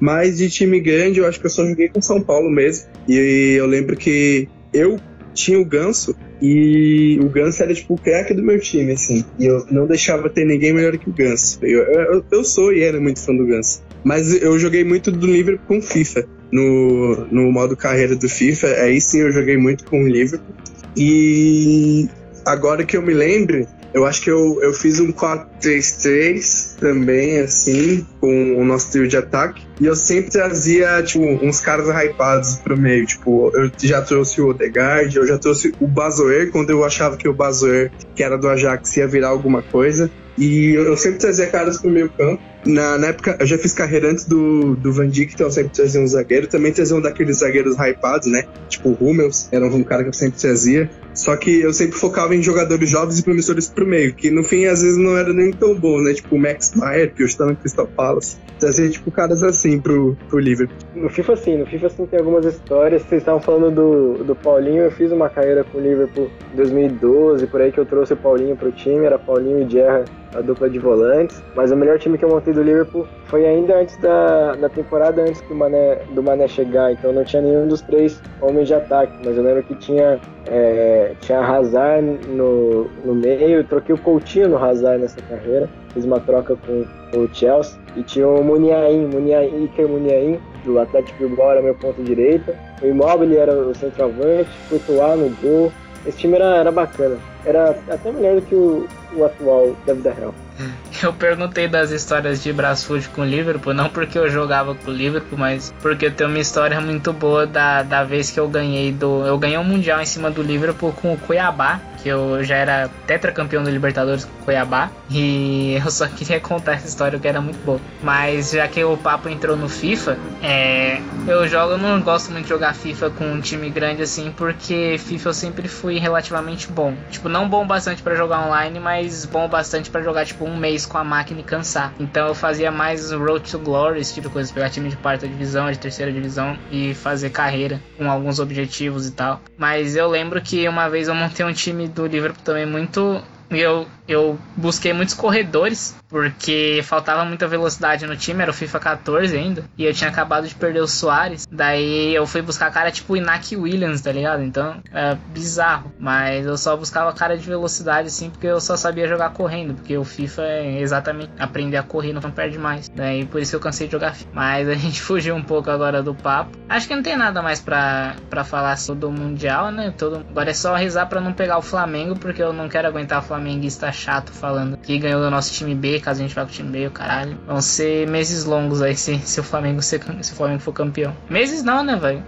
Mas 0.00 0.38
de 0.38 0.48
time 0.48 0.80
grande, 0.80 1.20
eu 1.20 1.26
acho 1.26 1.40
que 1.40 1.46
eu 1.46 1.50
só 1.50 1.66
joguei 1.66 1.88
com 1.88 2.00
São 2.00 2.20
Paulo 2.20 2.50
mesmo. 2.50 2.88
E 3.08 3.56
eu 3.58 3.66
lembro 3.66 3.96
que 3.96 4.48
eu 4.72 4.98
tinha 5.34 5.58
o 5.58 5.64
Ganso 5.64 6.16
e 6.40 7.18
o 7.20 7.28
Ganso 7.28 7.62
era 7.62 7.74
tipo 7.74 7.94
o 7.94 7.98
craque 7.98 8.34
do 8.34 8.42
meu 8.42 8.60
time, 8.60 8.92
assim. 8.92 9.24
E 9.38 9.46
eu 9.46 9.66
não 9.70 9.86
deixava 9.86 10.28
ter 10.28 10.44
ninguém 10.44 10.72
melhor 10.72 10.96
que 10.98 11.08
o 11.08 11.12
Ganso. 11.12 11.58
Eu, 11.62 11.82
eu, 11.82 12.24
eu 12.30 12.44
sou 12.44 12.72
e 12.72 12.82
era 12.82 13.00
muito 13.00 13.20
fã 13.20 13.34
do 13.34 13.46
Ganso. 13.46 13.82
Mas 14.04 14.32
eu 14.40 14.58
joguei 14.58 14.84
muito 14.84 15.10
do 15.10 15.26
Liverpool 15.26 15.66
com 15.66 15.82
FIFA. 15.82 16.24
No, 16.50 17.26
no 17.30 17.52
modo 17.52 17.76
carreira 17.76 18.16
do 18.16 18.26
FIFA, 18.26 18.68
aí 18.68 19.00
sim 19.00 19.20
eu 19.20 19.30
joguei 19.30 19.58
muito 19.58 19.84
com 19.84 20.02
o 20.02 20.08
Liverpool. 20.08 20.54
E 20.96 22.08
agora 22.44 22.84
que 22.84 22.96
eu 22.96 23.02
me 23.02 23.12
lembro, 23.12 23.66
eu 23.92 24.04
acho 24.04 24.22
que 24.22 24.30
eu, 24.30 24.58
eu 24.62 24.72
fiz 24.72 25.00
um 25.00 25.10
4-3-3 25.12 26.78
também, 26.78 27.40
assim, 27.40 28.06
com 28.20 28.56
o 28.56 28.64
nosso 28.64 28.92
trio 28.92 29.08
de 29.08 29.16
ataque. 29.16 29.66
E 29.80 29.86
eu 29.86 29.96
sempre 29.96 30.30
trazia, 30.30 31.02
tipo, 31.02 31.24
uns 31.24 31.60
caras 31.60 31.88
hypados 31.88 32.56
pro 32.56 32.76
meio. 32.76 33.06
Tipo, 33.06 33.50
eu 33.54 33.70
já 33.78 34.02
trouxe 34.02 34.40
o 34.40 34.48
Odegaard, 34.48 35.16
eu 35.16 35.26
já 35.26 35.38
trouxe 35.38 35.72
o 35.80 35.86
Bazoer, 35.86 36.50
quando 36.50 36.70
eu 36.70 36.84
achava 36.84 37.16
que 37.16 37.28
o 37.28 37.32
Bazoer, 37.32 37.90
que 38.14 38.22
era 38.22 38.36
do 38.36 38.48
Ajax, 38.48 38.96
ia 38.96 39.06
virar 39.06 39.28
alguma 39.28 39.62
coisa. 39.62 40.10
E 40.36 40.74
eu 40.74 40.96
sempre 40.96 41.18
trazia 41.18 41.46
caras 41.46 41.78
pro 41.78 41.90
meio 41.90 42.10
campo. 42.10 42.42
Na, 42.66 42.98
na, 42.98 43.08
época, 43.08 43.36
eu 43.40 43.46
já 43.46 43.56
fiz 43.56 43.72
carreira 43.72 44.10
antes 44.10 44.24
do, 44.24 44.74
do 44.76 44.92
Van 44.92 45.08
Dijk, 45.08 45.34
então 45.34 45.50
sempre 45.50 45.72
trazia 45.72 46.00
um 46.00 46.06
zagueiro. 46.06 46.46
Também 46.46 46.72
trazia 46.72 46.96
um 46.96 47.00
daqueles 47.00 47.38
zagueiros 47.38 47.76
hypados, 47.76 48.26
né? 48.26 48.44
Tipo 48.68 48.90
o 48.90 49.08
Hummels, 49.08 49.48
era 49.52 49.64
um 49.66 49.84
cara 49.84 50.02
que 50.02 50.08
eu 50.08 50.12
sempre 50.12 50.38
trazia. 50.40 50.90
Só 51.14 51.36
que 51.36 51.60
eu 51.60 51.72
sempre 51.72 51.98
focava 51.98 52.34
em 52.34 52.42
jogadores 52.42 52.90
jovens 52.90 53.18
e 53.18 53.24
promissores 53.24 53.68
pro 53.68 53.84
meio, 53.84 54.14
que 54.14 54.30
no 54.30 54.44
fim 54.44 54.66
às 54.66 54.82
vezes 54.82 54.96
não 54.96 55.16
era 55.16 55.32
nem 55.32 55.50
tão 55.50 55.74
bom, 55.74 56.00
né? 56.00 56.14
Tipo 56.14 56.36
o 56.36 56.38
Max 56.38 56.72
Meyer, 56.76 57.12
que 57.12 57.22
eu 57.22 57.26
estava 57.26 57.50
no 57.50 57.56
Crystal 57.56 57.88
Palace. 57.88 58.36
Trazia 58.60 58.88
tipo 58.88 59.10
caras 59.10 59.42
assim 59.42 59.80
pro, 59.80 60.16
pro 60.28 60.38
Liverpool. 60.38 60.76
No 60.94 61.08
FIFA 61.08 61.36
sim, 61.36 61.58
no 61.58 61.66
FIFA 61.66 61.88
sim 61.90 62.06
tem 62.06 62.20
algumas 62.20 62.44
histórias. 62.44 63.02
Vocês 63.02 63.22
estavam 63.22 63.40
falando 63.40 63.74
do, 63.74 64.24
do 64.24 64.36
Paulinho, 64.36 64.82
eu 64.82 64.92
fiz 64.92 65.10
uma 65.10 65.28
carreira 65.28 65.64
com 65.64 65.78
o 65.78 65.80
Liverpool 65.80 66.30
em 66.52 66.56
2012, 66.56 67.46
por 67.48 67.60
aí 67.60 67.72
que 67.72 67.78
eu 67.78 67.86
trouxe 67.86 68.12
o 68.12 68.16
Paulinho 68.16 68.56
pro 68.56 68.70
time, 68.70 69.04
era 69.04 69.18
Paulinho 69.18 69.66
e 69.66 69.68
Gerra 69.68 70.04
a 70.34 70.40
dupla 70.40 70.68
de 70.68 70.78
volantes. 70.78 71.42
Mas 71.54 71.70
o 71.70 71.76
melhor 71.76 71.98
time 71.98 72.18
que 72.18 72.24
eu 72.24 72.28
montei 72.28 72.47
do 72.52 72.62
Liverpool 72.62 73.06
foi 73.26 73.46
ainda 73.46 73.78
antes 73.78 73.96
da, 73.98 74.54
da 74.54 74.68
temporada, 74.68 75.22
antes 75.22 75.40
do 75.42 75.54
Mané, 75.54 75.96
do 76.14 76.22
Mané 76.22 76.48
chegar. 76.48 76.92
Então 76.92 77.12
não 77.12 77.24
tinha 77.24 77.42
nenhum 77.42 77.68
dos 77.68 77.80
três 77.82 78.20
homens 78.40 78.68
de 78.68 78.74
ataque. 78.74 79.12
Mas 79.24 79.36
eu 79.36 79.42
lembro 79.42 79.62
que 79.62 79.74
tinha, 79.76 80.20
é, 80.46 81.12
tinha 81.20 81.40
Hazard 81.40 82.20
no, 82.28 82.84
no 83.04 83.14
meio. 83.14 83.64
troquei 83.64 83.94
o 83.94 83.98
Coutinho 83.98 84.48
no 84.48 84.62
Hazard 84.62 85.02
nessa 85.02 85.20
carreira. 85.22 85.68
Fiz 85.92 86.04
uma 86.04 86.20
troca 86.20 86.56
com 86.56 86.84
o 87.18 87.28
Chelsea. 87.34 87.78
E 87.96 88.02
tinha 88.02 88.28
o 88.28 88.42
Muniain, 88.42 89.06
Muniain, 89.06 89.64
Iker 89.64 89.88
Muniain, 89.88 90.38
do 90.64 90.78
Atlético 90.78 91.18
Bilbao 91.18 91.50
era 91.50 91.62
meu 91.62 91.74
ponto 91.74 92.02
direita, 92.02 92.54
o 92.82 92.86
Immobile 92.86 93.36
era 93.36 93.52
o 93.52 93.74
centroavante, 93.74 94.50
Courtois 94.68 95.18
no 95.18 95.30
gol. 95.42 95.72
Esse 96.06 96.18
time 96.18 96.36
era, 96.36 96.56
era 96.56 96.70
bacana. 96.70 97.18
Era 97.44 97.70
até 97.90 98.12
melhor 98.12 98.36
do 98.36 98.42
que 98.42 98.54
o, 98.54 98.86
o 99.16 99.24
atual 99.24 99.74
da 99.86 99.94
vida 99.94 100.12
real. 100.12 100.34
Eu 101.02 101.12
perguntei 101.12 101.68
das 101.68 101.90
histórias 101.90 102.42
de 102.42 102.52
Brasfoot 102.52 103.08
com 103.10 103.22
o 103.22 103.24
Liverpool, 103.24 103.72
não 103.72 103.88
porque 103.88 104.18
eu 104.18 104.28
jogava 104.28 104.74
com 104.74 104.90
o 104.90 104.94
Liverpool, 104.94 105.38
mas 105.38 105.72
porque 105.80 106.10
tem 106.10 106.26
uma 106.26 106.38
história 106.38 106.80
muito 106.80 107.12
boa 107.12 107.46
da, 107.46 107.82
da 107.82 108.04
vez 108.04 108.30
que 108.30 108.40
eu 108.40 108.48
ganhei 108.48 108.92
do. 108.92 109.24
Eu 109.24 109.38
ganhei 109.38 109.58
um 109.58 109.64
Mundial 109.64 110.00
em 110.00 110.06
cima 110.06 110.30
do 110.30 110.42
Liverpool 110.42 110.92
com 110.92 111.12
o 111.12 111.16
Cuiabá, 111.16 111.80
que 112.02 112.08
eu 112.08 112.42
já 112.44 112.56
era 112.56 112.88
tetracampeão 113.06 113.62
do 113.62 113.70
Libertadores 113.70 114.24
com 114.24 114.44
Cuiabá. 114.44 114.90
E 115.10 115.78
eu 115.84 115.90
só 115.90 116.06
queria 116.06 116.40
contar 116.40 116.74
essa 116.74 116.86
história 116.86 117.18
que 117.18 117.26
era 117.28 117.40
muito 117.40 117.58
boa. 117.64 117.80
Mas 118.02 118.52
já 118.52 118.66
que 118.68 118.82
o 118.82 118.96
papo 118.96 119.28
entrou 119.28 119.56
no 119.56 119.68
FIFA, 119.68 120.18
é, 120.42 121.00
eu 121.26 121.46
jogo, 121.48 121.72
eu 121.72 121.78
não 121.78 122.00
gosto 122.00 122.30
muito 122.30 122.44
de 122.44 122.50
jogar 122.50 122.74
FIFA 122.74 123.10
com 123.10 123.24
um 123.24 123.40
time 123.40 123.68
grande 123.70 124.02
assim, 124.02 124.32
porque 124.36 124.96
FIFA 124.98 125.28
eu 125.28 125.34
sempre 125.34 125.68
fui 125.68 125.98
relativamente 125.98 126.68
bom. 126.68 126.94
Tipo, 127.10 127.28
não 127.28 127.48
bom 127.48 127.66
bastante 127.66 128.02
para 128.02 128.14
jogar 128.14 128.46
online, 128.46 128.78
mas 128.78 129.24
bom 129.24 129.48
bastante 129.48 129.90
para 129.90 130.02
jogar 130.02 130.24
tipo 130.24 130.44
um 130.44 130.56
mês 130.56 130.86
com 130.86 130.98
a 130.98 131.04
máquina 131.04 131.40
e 131.40 131.42
cansar. 131.42 131.92
Então 131.98 132.28
eu 132.28 132.34
fazia 132.34 132.70
mais 132.70 133.10
Road 133.10 133.50
to 133.50 133.58
Glory, 133.58 134.00
esse 134.00 134.14
tipo 134.14 134.28
de 134.28 134.32
coisa, 134.32 134.52
pegar 134.52 134.70
time 134.70 134.88
de 134.88 134.96
quarta 134.96 135.26
divisão, 135.26 135.70
de 135.70 135.78
terceira 135.78 136.12
divisão 136.12 136.56
e 136.70 136.94
fazer 136.94 137.30
carreira 137.30 137.80
com 137.96 138.10
alguns 138.10 138.38
objetivos 138.38 139.06
e 139.06 139.12
tal. 139.12 139.40
Mas 139.56 139.96
eu 139.96 140.08
lembro 140.08 140.40
que 140.40 140.68
uma 140.68 140.88
vez 140.88 141.08
eu 141.08 141.14
montei 141.14 141.44
um 141.44 141.52
time 141.52 141.87
do 141.88 142.06
Liverpool 142.06 142.42
também 142.44 142.66
muito 142.66 143.22
eu, 143.50 143.86
eu 144.06 144.38
busquei 144.56 144.92
muitos 144.92 145.14
corredores, 145.14 145.94
porque 146.08 146.80
faltava 146.84 147.24
muita 147.24 147.46
velocidade 147.46 148.06
no 148.06 148.16
time, 148.16 148.42
era 148.42 148.50
o 148.50 148.54
FIFA 148.54 148.80
14 148.80 149.36
ainda, 149.36 149.64
e 149.76 149.84
eu 149.84 149.92
tinha 149.92 150.10
acabado 150.10 150.46
de 150.46 150.54
perder 150.54 150.80
o 150.80 150.88
Soares. 150.88 151.46
Daí 151.50 152.14
eu 152.14 152.26
fui 152.26 152.42
buscar 152.42 152.70
cara 152.70 152.90
tipo 152.90 153.16
Inaki 153.16 153.56
Williams, 153.56 154.00
tá 154.00 154.12
ligado? 154.12 154.42
Então 154.42 154.80
é 154.92 155.16
bizarro, 155.32 155.92
mas 155.98 156.46
eu 156.46 156.56
só 156.56 156.76
buscava 156.76 157.12
cara 157.12 157.36
de 157.36 157.46
velocidade 157.46 158.08
assim, 158.08 158.30
porque 158.30 158.46
eu 158.46 158.60
só 158.60 158.76
sabia 158.76 159.08
jogar 159.08 159.30
correndo, 159.30 159.74
porque 159.74 159.96
o 159.96 160.04
FIFA 160.04 160.42
é 160.42 160.80
exatamente 160.80 161.32
aprender 161.38 161.76
a 161.76 161.82
correr, 161.82 162.12
não 162.12 162.20
perde 162.30 162.58
mais. 162.58 162.88
Daí 162.88 163.24
por 163.24 163.40
isso 163.40 163.56
eu 163.56 163.60
cansei 163.60 163.86
de 163.86 163.92
jogar 163.92 164.14
FIFA. 164.14 164.30
Mas 164.32 164.68
a 164.68 164.74
gente 164.78 165.00
fugiu 165.00 165.34
um 165.34 165.42
pouco 165.42 165.70
agora 165.70 166.02
do 166.02 166.14
papo. 166.14 166.56
Acho 166.68 166.86
que 166.86 166.94
não 166.94 167.02
tem 167.02 167.16
nada 167.16 167.42
mais 167.42 167.60
pra, 167.60 168.16
falar 168.44 168.72
assim, 168.72 168.94
do 168.94 169.10
Mundial, 169.10 169.70
né? 169.70 169.92
Todo, 169.96 170.24
agora 170.30 170.50
é 170.50 170.54
só 170.54 170.74
rezar 170.74 171.06
pra 171.06 171.20
não 171.20 171.32
pegar 171.32 171.58
o 171.58 171.62
Flamengo, 171.62 172.16
porque 172.18 172.42
eu 172.42 172.52
não 172.52 172.68
quero 172.68 172.88
aguentar 172.88 173.18
o 173.18 173.22
flamenguista 173.22 173.90
chato 173.90 174.32
falando 174.32 174.76
que 174.76 174.98
ganhou 174.98 175.20
do 175.20 175.30
nosso 175.30 175.52
time 175.52 175.74
B, 175.74 175.97
caso 176.00 176.20
a 176.20 176.22
gente 176.22 176.34
vá 176.34 176.42
com 176.42 176.48
o 176.48 176.52
time 176.52 176.70
B, 176.70 176.86
o 176.86 176.90
caralho. 176.90 177.38
Vão 177.46 177.60
ser 177.60 178.08
meses 178.08 178.44
longos 178.44 178.82
aí 178.82 178.96
se, 178.96 179.18
se, 179.18 179.40
o, 179.40 179.42
Flamengo 179.42 179.82
se, 179.82 180.00
se 180.22 180.32
o 180.32 180.36
Flamengo 180.36 180.60
for 180.60 180.72
campeão. 180.72 181.14
Meses 181.28 181.62
não, 181.62 181.82
né, 181.82 181.96
velho? 181.96 182.22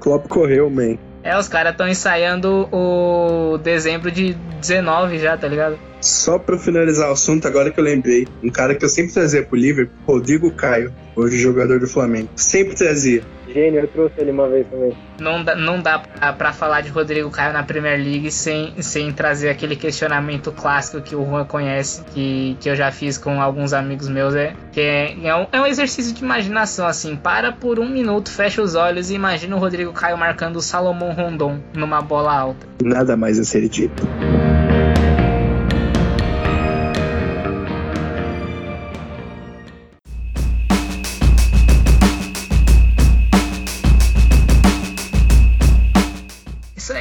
Klopp 0.00 0.28
correu, 0.28 0.70
man. 0.70 0.96
É, 1.22 1.36
os 1.36 1.48
caras 1.48 1.72
estão 1.72 1.88
ensaiando 1.88 2.68
o 2.70 3.58
dezembro 3.58 4.10
de 4.12 4.34
19 4.60 5.18
já, 5.18 5.36
tá 5.36 5.48
ligado? 5.48 5.76
Só 6.06 6.38
pra 6.38 6.56
finalizar 6.56 7.08
o 7.08 7.12
assunto, 7.12 7.48
agora 7.48 7.70
que 7.70 7.80
eu 7.80 7.84
lembrei, 7.84 8.28
um 8.42 8.50
cara 8.50 8.74
que 8.74 8.84
eu 8.84 8.88
sempre 8.88 9.12
trazia 9.12 9.42
pro 9.42 9.58
Liverpool, 9.58 9.96
Rodrigo 10.06 10.50
Caio, 10.52 10.92
hoje 11.16 11.36
jogador 11.36 11.80
do 11.80 11.88
Flamengo. 11.88 12.28
Sempre 12.36 12.76
trazia 12.76 13.22
gênio, 13.56 13.80
eu 13.80 13.88
trouxe 13.88 14.14
ele 14.18 14.30
uma 14.30 14.48
vez 14.48 14.66
também. 14.66 14.92
Não 15.18 15.42
dá, 15.42 15.54
não 15.54 15.80
dá 15.80 15.98
pra, 15.98 16.32
pra 16.34 16.52
falar 16.52 16.82
de 16.82 16.90
Rodrigo 16.90 17.30
Caio 17.30 17.54
na 17.54 17.62
Premier 17.62 17.98
League 17.98 18.30
sem, 18.30 18.74
sem 18.82 19.10
trazer 19.12 19.48
aquele 19.48 19.74
questionamento 19.74 20.52
clássico 20.52 21.00
que 21.00 21.16
o 21.16 21.24
Juan 21.24 21.46
conhece, 21.46 22.04
que, 22.12 22.56
que 22.60 22.68
eu 22.68 22.76
já 22.76 22.92
fiz 22.92 23.16
com 23.16 23.40
alguns 23.40 23.72
amigos 23.72 24.08
meus, 24.08 24.34
é 24.34 24.54
que 24.72 24.80
é, 24.80 25.16
é, 25.26 25.34
um, 25.34 25.46
é 25.50 25.60
um 25.60 25.66
exercício 25.66 26.14
de 26.14 26.22
imaginação, 26.22 26.86
assim, 26.86 27.16
para 27.16 27.50
por 27.50 27.78
um 27.78 27.88
minuto, 27.88 28.30
fecha 28.30 28.60
os 28.60 28.74
olhos 28.74 29.10
e 29.10 29.14
imagina 29.14 29.56
o 29.56 29.58
Rodrigo 29.58 29.92
Caio 29.92 30.18
marcando 30.18 30.56
o 30.56 30.62
Salomão 30.62 31.12
Rondon 31.12 31.58
numa 31.74 32.02
bola 32.02 32.36
alta. 32.36 32.66
Nada 32.82 33.16
mais 33.16 33.38
a 33.38 33.44
ser 33.44 33.66
dito. 33.68 34.06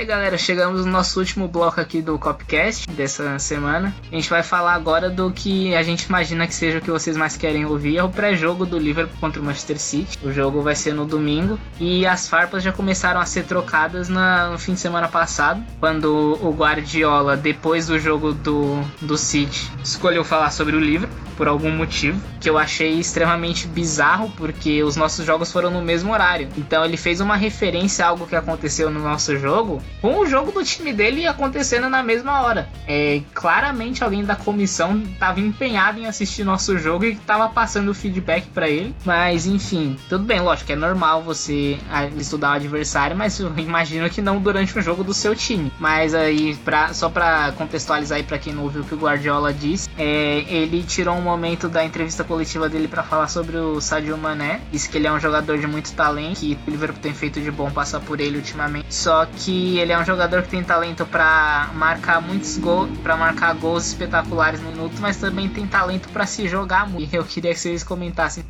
Galera, 0.06 0.38
chegamos 0.38 0.86
no 0.86 0.92
nosso 0.92 1.20
último 1.20 1.48
bloco 1.48 1.82
aqui 1.82 2.00
do 2.00 2.20
Copcast 2.20 2.88
dessa 2.92 3.40
semana. 3.40 3.94
A 4.12 4.16
gente 4.16 4.30
vai 4.30 4.44
falar 4.44 4.74
agora 4.74 5.10
do 5.10 5.32
que 5.32 5.76
a 5.76 5.82
gente 5.82 6.04
imagina 6.04 6.46
que 6.46 6.54
seja 6.54 6.78
o 6.78 6.82
que 6.82 6.92
vocês 6.92 7.18
mais 7.18 7.36
querem 7.36 7.66
ouvir, 7.66 7.98
é 7.98 8.04
o 8.04 8.10
pré-jogo 8.10 8.66
do 8.66 8.78
Liverpool 8.78 9.18
contra 9.20 9.42
o 9.42 9.44
Manchester 9.44 9.80
City. 9.80 10.20
O 10.24 10.32
jogo 10.32 10.62
vai 10.62 10.76
ser 10.76 10.94
no 10.94 11.06
domingo 11.06 11.60
e 11.80 12.06
as 12.06 12.30
farpas 12.30 12.62
já 12.62 12.72
começaram 12.72 13.20
a 13.20 13.26
ser 13.26 13.46
trocadas 13.46 14.08
na, 14.08 14.52
no 14.52 14.60
fim 14.60 14.76
de 14.76 14.80
semana 14.80 15.08
passado, 15.08 15.64
quando 15.80 16.38
o 16.40 16.52
Guardiola, 16.52 17.36
depois 17.36 17.88
do 17.88 17.98
jogo 17.98 18.32
do, 18.32 18.82
do 19.02 19.18
City, 19.18 19.72
escolheu 19.84 20.24
falar 20.24 20.52
sobre 20.52 20.76
o 20.76 20.80
Liverpool 20.80 21.26
por 21.36 21.48
algum 21.48 21.72
motivo, 21.72 22.20
que 22.40 22.50
eu 22.50 22.58
achei 22.58 23.00
extremamente 23.00 23.68
bizarro, 23.68 24.32
porque 24.38 24.84
os 24.84 24.96
nossos 24.96 25.26
jogos 25.26 25.52
foram 25.52 25.70
no 25.70 25.82
mesmo 25.82 26.12
horário. 26.12 26.48
Então 26.58 26.84
ele 26.84 26.98
fez 26.98 27.20
uma 27.20 27.36
referência 27.36 28.06
a 28.06 28.10
algo 28.10 28.26
que 28.26 28.36
aconteceu 28.36 28.90
no 28.90 29.02
nosso 29.02 29.38
jogo, 29.38 29.82
com 30.06 30.20
o 30.20 30.28
jogo 30.28 30.52
do 30.52 30.64
time 30.64 30.94
dele 30.94 31.26
acontecendo 31.26 31.90
na 31.90 32.04
mesma 32.04 32.44
hora. 32.44 32.70
É, 32.88 33.24
claramente 33.34 34.04
alguém 34.04 34.24
da 34.24 34.36
comissão 34.36 35.02
estava 35.02 35.40
empenhado 35.40 36.00
em 36.00 36.06
assistir 36.06 36.44
nosso 36.44 36.78
jogo 36.78 37.06
e 37.06 37.14
estava 37.14 37.50
passando 37.50 37.90
o 37.90 37.94
feedback 37.96 38.46
para 38.50 38.70
ele. 38.70 38.96
Mas 39.04 39.48
enfim, 39.48 39.98
tudo 40.08 40.24
bem, 40.24 40.40
lógico, 40.40 40.72
é 40.72 40.76
normal 40.76 41.24
você 41.24 41.80
ah, 41.90 42.06
estudar 42.06 42.52
o 42.52 42.54
adversário, 42.54 43.18
mas 43.18 43.40
eu 43.40 43.52
imagino 43.58 44.08
que 44.08 44.22
não 44.22 44.38
durante 44.38 44.78
o 44.78 44.82
jogo 44.84 45.04
do 45.04 45.12
seu 45.12 45.36
time. 45.36 45.72
Mas 45.80 46.14
aí, 46.14 46.56
pra, 46.64 46.94
só 46.94 47.10
para 47.10 47.54
contextualizar 47.54 48.20
aí 48.20 48.24
para 48.24 48.38
quem 48.38 48.54
não 48.54 48.62
ouviu 48.62 48.84
o 48.84 48.86
que 48.86 48.94
o 48.94 49.00
Guardiola 49.00 49.52
disse, 49.52 49.90
é, 49.98 50.46
ele 50.48 50.84
tirou 50.84 51.16
um 51.16 51.22
momento 51.22 51.68
da 51.68 51.84
entrevista 51.84 52.24
coletiva 52.24 52.70
dele 52.70 52.88
para 52.88 53.02
falar 53.02 53.28
sobre 53.28 53.58
o 53.58 53.82
Sadio 53.82 54.16
Mané. 54.20 54.62
Disse 54.72 54.88
que 54.88 55.00
ele 55.00 55.08
é 55.08 55.12
um 55.12 55.20
jogador 55.20 55.58
de 55.58 55.66
muito 55.66 55.92
talento, 55.94 56.42
que 56.42 56.56
o 56.68 56.70
Liverpool 56.70 57.02
tem 57.02 57.14
feito 57.16 57.42
de 57.42 57.50
bom 57.50 57.72
passar 57.72 58.02
por 58.02 58.20
ele 58.20 58.38
ultimamente. 58.38 58.94
Só 58.94 59.26
que 59.26 59.80
ele 59.80 59.95
é 59.96 60.00
um 60.00 60.06
jogador 60.06 60.44
que 60.44 60.50
tem 60.50 60.64
talento 60.64 61.06
para 61.06 61.72
marcar 61.74 62.22
muitos 62.22 62.58
gols, 62.58 62.90
para 63.00 63.16
marcar 63.16 63.54
gols 63.56 63.88
espetaculares 63.88 64.62
no 64.62 64.72
minuto, 64.72 64.96
mas 65.00 65.18
também 65.18 65.50
tem 65.50 65.66
talento 65.66 66.10
para 66.10 66.26
se 66.26 66.48
jogar 66.48 66.90
muito. 66.90 67.14
Eu 67.14 67.24
queria 67.24 67.54
que 67.54 67.60
vocês 67.60 67.84
comentassem. 67.84 68.44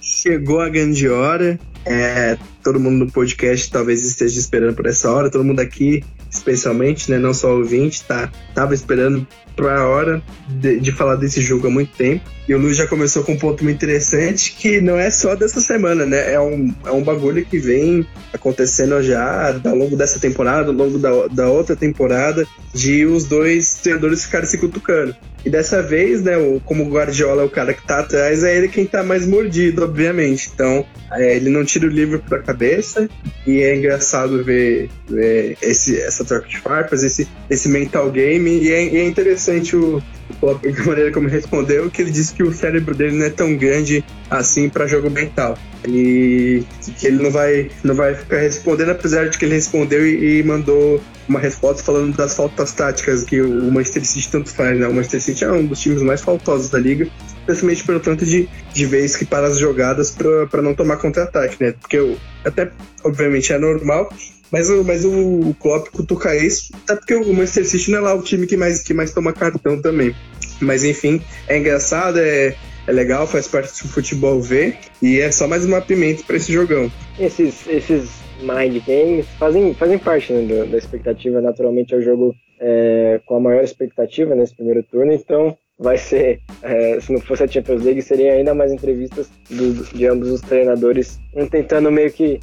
Chegou 0.00 0.60
a 0.60 0.68
grande 0.68 1.08
hora. 1.08 1.58
É, 1.84 2.38
todo 2.62 2.78
mundo 2.78 3.04
no 3.04 3.10
podcast 3.10 3.70
talvez 3.70 4.04
esteja 4.04 4.38
esperando 4.38 4.74
por 4.76 4.86
essa 4.86 5.10
hora. 5.10 5.30
Todo 5.30 5.44
mundo 5.44 5.60
aqui, 5.60 6.04
especialmente, 6.30 7.10
né, 7.10 7.18
não 7.18 7.34
só 7.34 7.56
ouvinte, 7.56 8.04
tá, 8.04 8.30
tava 8.54 8.74
esperando 8.74 9.26
a 9.58 9.86
hora 9.86 10.22
de, 10.48 10.80
de, 10.80 10.90
falar 10.92 11.16
desse 11.16 11.42
jogo 11.42 11.66
há 11.66 11.70
muito 11.70 11.94
tempo. 11.96 12.24
E 12.50 12.54
o 12.54 12.58
Luiz 12.58 12.76
já 12.76 12.84
começou 12.84 13.22
com 13.22 13.34
um 13.34 13.38
ponto 13.38 13.62
muito 13.62 13.76
interessante 13.76 14.56
que 14.58 14.80
não 14.80 14.98
é 14.98 15.08
só 15.08 15.36
dessa 15.36 15.60
semana, 15.60 16.04
né? 16.04 16.32
É 16.32 16.40
um, 16.40 16.74
é 16.84 16.90
um 16.90 17.00
bagulho 17.00 17.46
que 17.46 17.60
vem 17.60 18.04
acontecendo 18.32 19.00
já 19.04 19.54
ao 19.64 19.76
longo 19.76 19.96
dessa 19.96 20.18
temporada, 20.18 20.66
ao 20.66 20.74
longo 20.74 20.98
da, 20.98 21.28
da 21.28 21.48
outra 21.48 21.76
temporada, 21.76 22.44
de 22.74 23.06
os 23.06 23.22
dois 23.22 23.74
treinadores 23.74 24.24
ficarem 24.24 24.48
se 24.48 24.58
cutucando. 24.58 25.14
E 25.44 25.48
dessa 25.48 25.80
vez, 25.80 26.22
né, 26.22 26.36
o, 26.38 26.60
como 26.64 26.82
o 26.82 26.90
Guardiola 26.90 27.42
é 27.42 27.44
o 27.44 27.48
cara 27.48 27.72
que 27.72 27.86
tá 27.86 28.00
atrás, 28.00 28.42
é 28.42 28.56
ele 28.56 28.66
quem 28.66 28.84
tá 28.84 29.04
mais 29.04 29.24
mordido, 29.24 29.84
obviamente. 29.84 30.50
Então, 30.52 30.84
é, 31.12 31.36
ele 31.36 31.50
não 31.50 31.64
tira 31.64 31.86
o 31.86 31.88
livro 31.88 32.18
pra 32.18 32.40
cabeça. 32.40 33.08
E 33.46 33.60
é 33.60 33.76
engraçado 33.76 34.42
ver, 34.42 34.90
ver 35.08 35.56
esse, 35.62 36.00
essa 36.00 36.24
troca 36.24 36.48
de 36.48 36.58
farpas, 36.58 37.04
esse, 37.04 37.28
esse 37.48 37.68
mental 37.68 38.10
game. 38.10 38.50
E 38.58 38.72
é, 38.72 38.84
e 38.86 38.96
é 38.96 39.06
interessante 39.06 39.76
o, 39.76 40.02
a 40.42 40.84
maneira 40.86 41.12
como 41.12 41.26
ele 41.26 41.36
respondeu, 41.36 41.90
que 41.90 42.02
ele 42.02 42.10
disse 42.10 42.34
que 42.34 42.42
o 42.42 42.52
cérebro 42.52 42.94
dele 42.94 43.16
não 43.16 43.26
é 43.26 43.30
tão 43.30 43.56
grande 43.56 44.04
assim 44.28 44.68
para 44.68 44.86
jogo 44.86 45.10
mental. 45.10 45.56
E 45.86 46.62
que 46.98 47.06
ele 47.06 47.22
não 47.22 47.30
vai, 47.30 47.70
não 47.82 47.94
vai 47.94 48.14
ficar 48.14 48.38
respondendo, 48.38 48.90
apesar 48.90 49.28
de 49.28 49.38
que 49.38 49.44
ele 49.44 49.54
respondeu 49.54 50.06
e, 50.06 50.40
e 50.40 50.42
mandou 50.42 51.00
uma 51.28 51.38
resposta 51.38 51.82
falando 51.82 52.14
das 52.16 52.34
faltas 52.34 52.72
táticas 52.72 53.24
que 53.24 53.40
o 53.40 53.70
Manchester 53.70 54.04
City 54.04 54.30
tanto 54.30 54.50
faz, 54.50 54.78
né? 54.78 54.86
O 54.86 54.92
Manchester 54.92 55.22
City 55.22 55.44
é 55.44 55.52
um 55.52 55.64
dos 55.64 55.80
times 55.80 56.02
mais 56.02 56.20
faltosos 56.20 56.68
da 56.68 56.78
liga, 56.78 57.08
especialmente 57.40 57.84
pelo 57.84 58.00
tanto 58.00 58.26
de, 58.26 58.48
de 58.74 58.86
vez 58.86 59.16
que 59.16 59.24
para 59.24 59.46
as 59.46 59.58
jogadas 59.58 60.10
para 60.50 60.60
não 60.60 60.74
tomar 60.74 60.96
contra-ataque, 60.96 61.56
né? 61.60 61.72
Porque 61.80 61.96
eu, 61.96 62.18
até, 62.44 62.70
obviamente, 63.04 63.52
é 63.52 63.58
normal, 63.58 64.12
mas, 64.50 64.68
mas 64.84 65.04
o, 65.04 65.40
o 65.50 65.54
Klopp 65.54 65.88
cutuca 65.88 66.36
isso, 66.36 66.72
até 66.84 66.96
porque 66.96 67.14
o 67.14 67.32
Manchester 67.32 67.66
City 67.66 67.90
não 67.90 67.98
é 67.98 68.02
lá 68.02 68.14
o 68.14 68.22
time 68.22 68.46
que 68.46 68.56
mais, 68.56 68.82
que 68.82 68.94
mais 68.94 69.12
toma 69.12 69.32
cartão 69.32 69.80
também. 69.80 70.14
Mas 70.60 70.84
enfim, 70.84 71.22
é 71.48 71.58
engraçado, 71.58 72.18
é, 72.18 72.54
é 72.86 72.92
legal, 72.92 73.26
faz 73.26 73.48
parte 73.48 73.82
do 73.82 73.88
futebol 73.88 74.40
ver, 74.40 74.76
e 75.00 75.18
é 75.20 75.30
só 75.30 75.46
mais 75.46 75.64
um 75.64 75.80
pimenta 75.80 76.22
para 76.24 76.36
esse 76.36 76.52
jogão. 76.52 76.90
Esses, 77.18 77.66
esses 77.66 78.10
mind 78.40 78.82
games 78.86 79.26
fazem, 79.38 79.74
fazem 79.74 79.98
parte 79.98 80.32
né, 80.32 80.64
da 80.64 80.78
expectativa. 80.78 81.40
Naturalmente 81.40 81.94
é 81.94 81.98
o 81.98 82.02
jogo 82.02 82.34
é, 82.58 83.20
com 83.26 83.36
a 83.36 83.40
maior 83.40 83.62
expectativa 83.62 84.34
nesse 84.34 84.54
primeiro 84.54 84.82
turno, 84.82 85.12
então 85.12 85.56
vai 85.80 85.96
ser, 85.96 86.40
é, 86.62 87.00
se 87.00 87.10
não 87.10 87.20
fosse 87.22 87.42
a 87.42 87.48
Champions 87.48 87.82
League, 87.82 88.02
seria 88.02 88.34
ainda 88.34 88.54
mais 88.54 88.70
entrevistas 88.70 89.30
do, 89.48 89.72
de 89.96 90.06
ambos 90.06 90.28
os 90.30 90.42
treinadores, 90.42 91.18
um 91.34 91.46
tentando 91.46 91.90
meio 91.90 92.12
que 92.12 92.38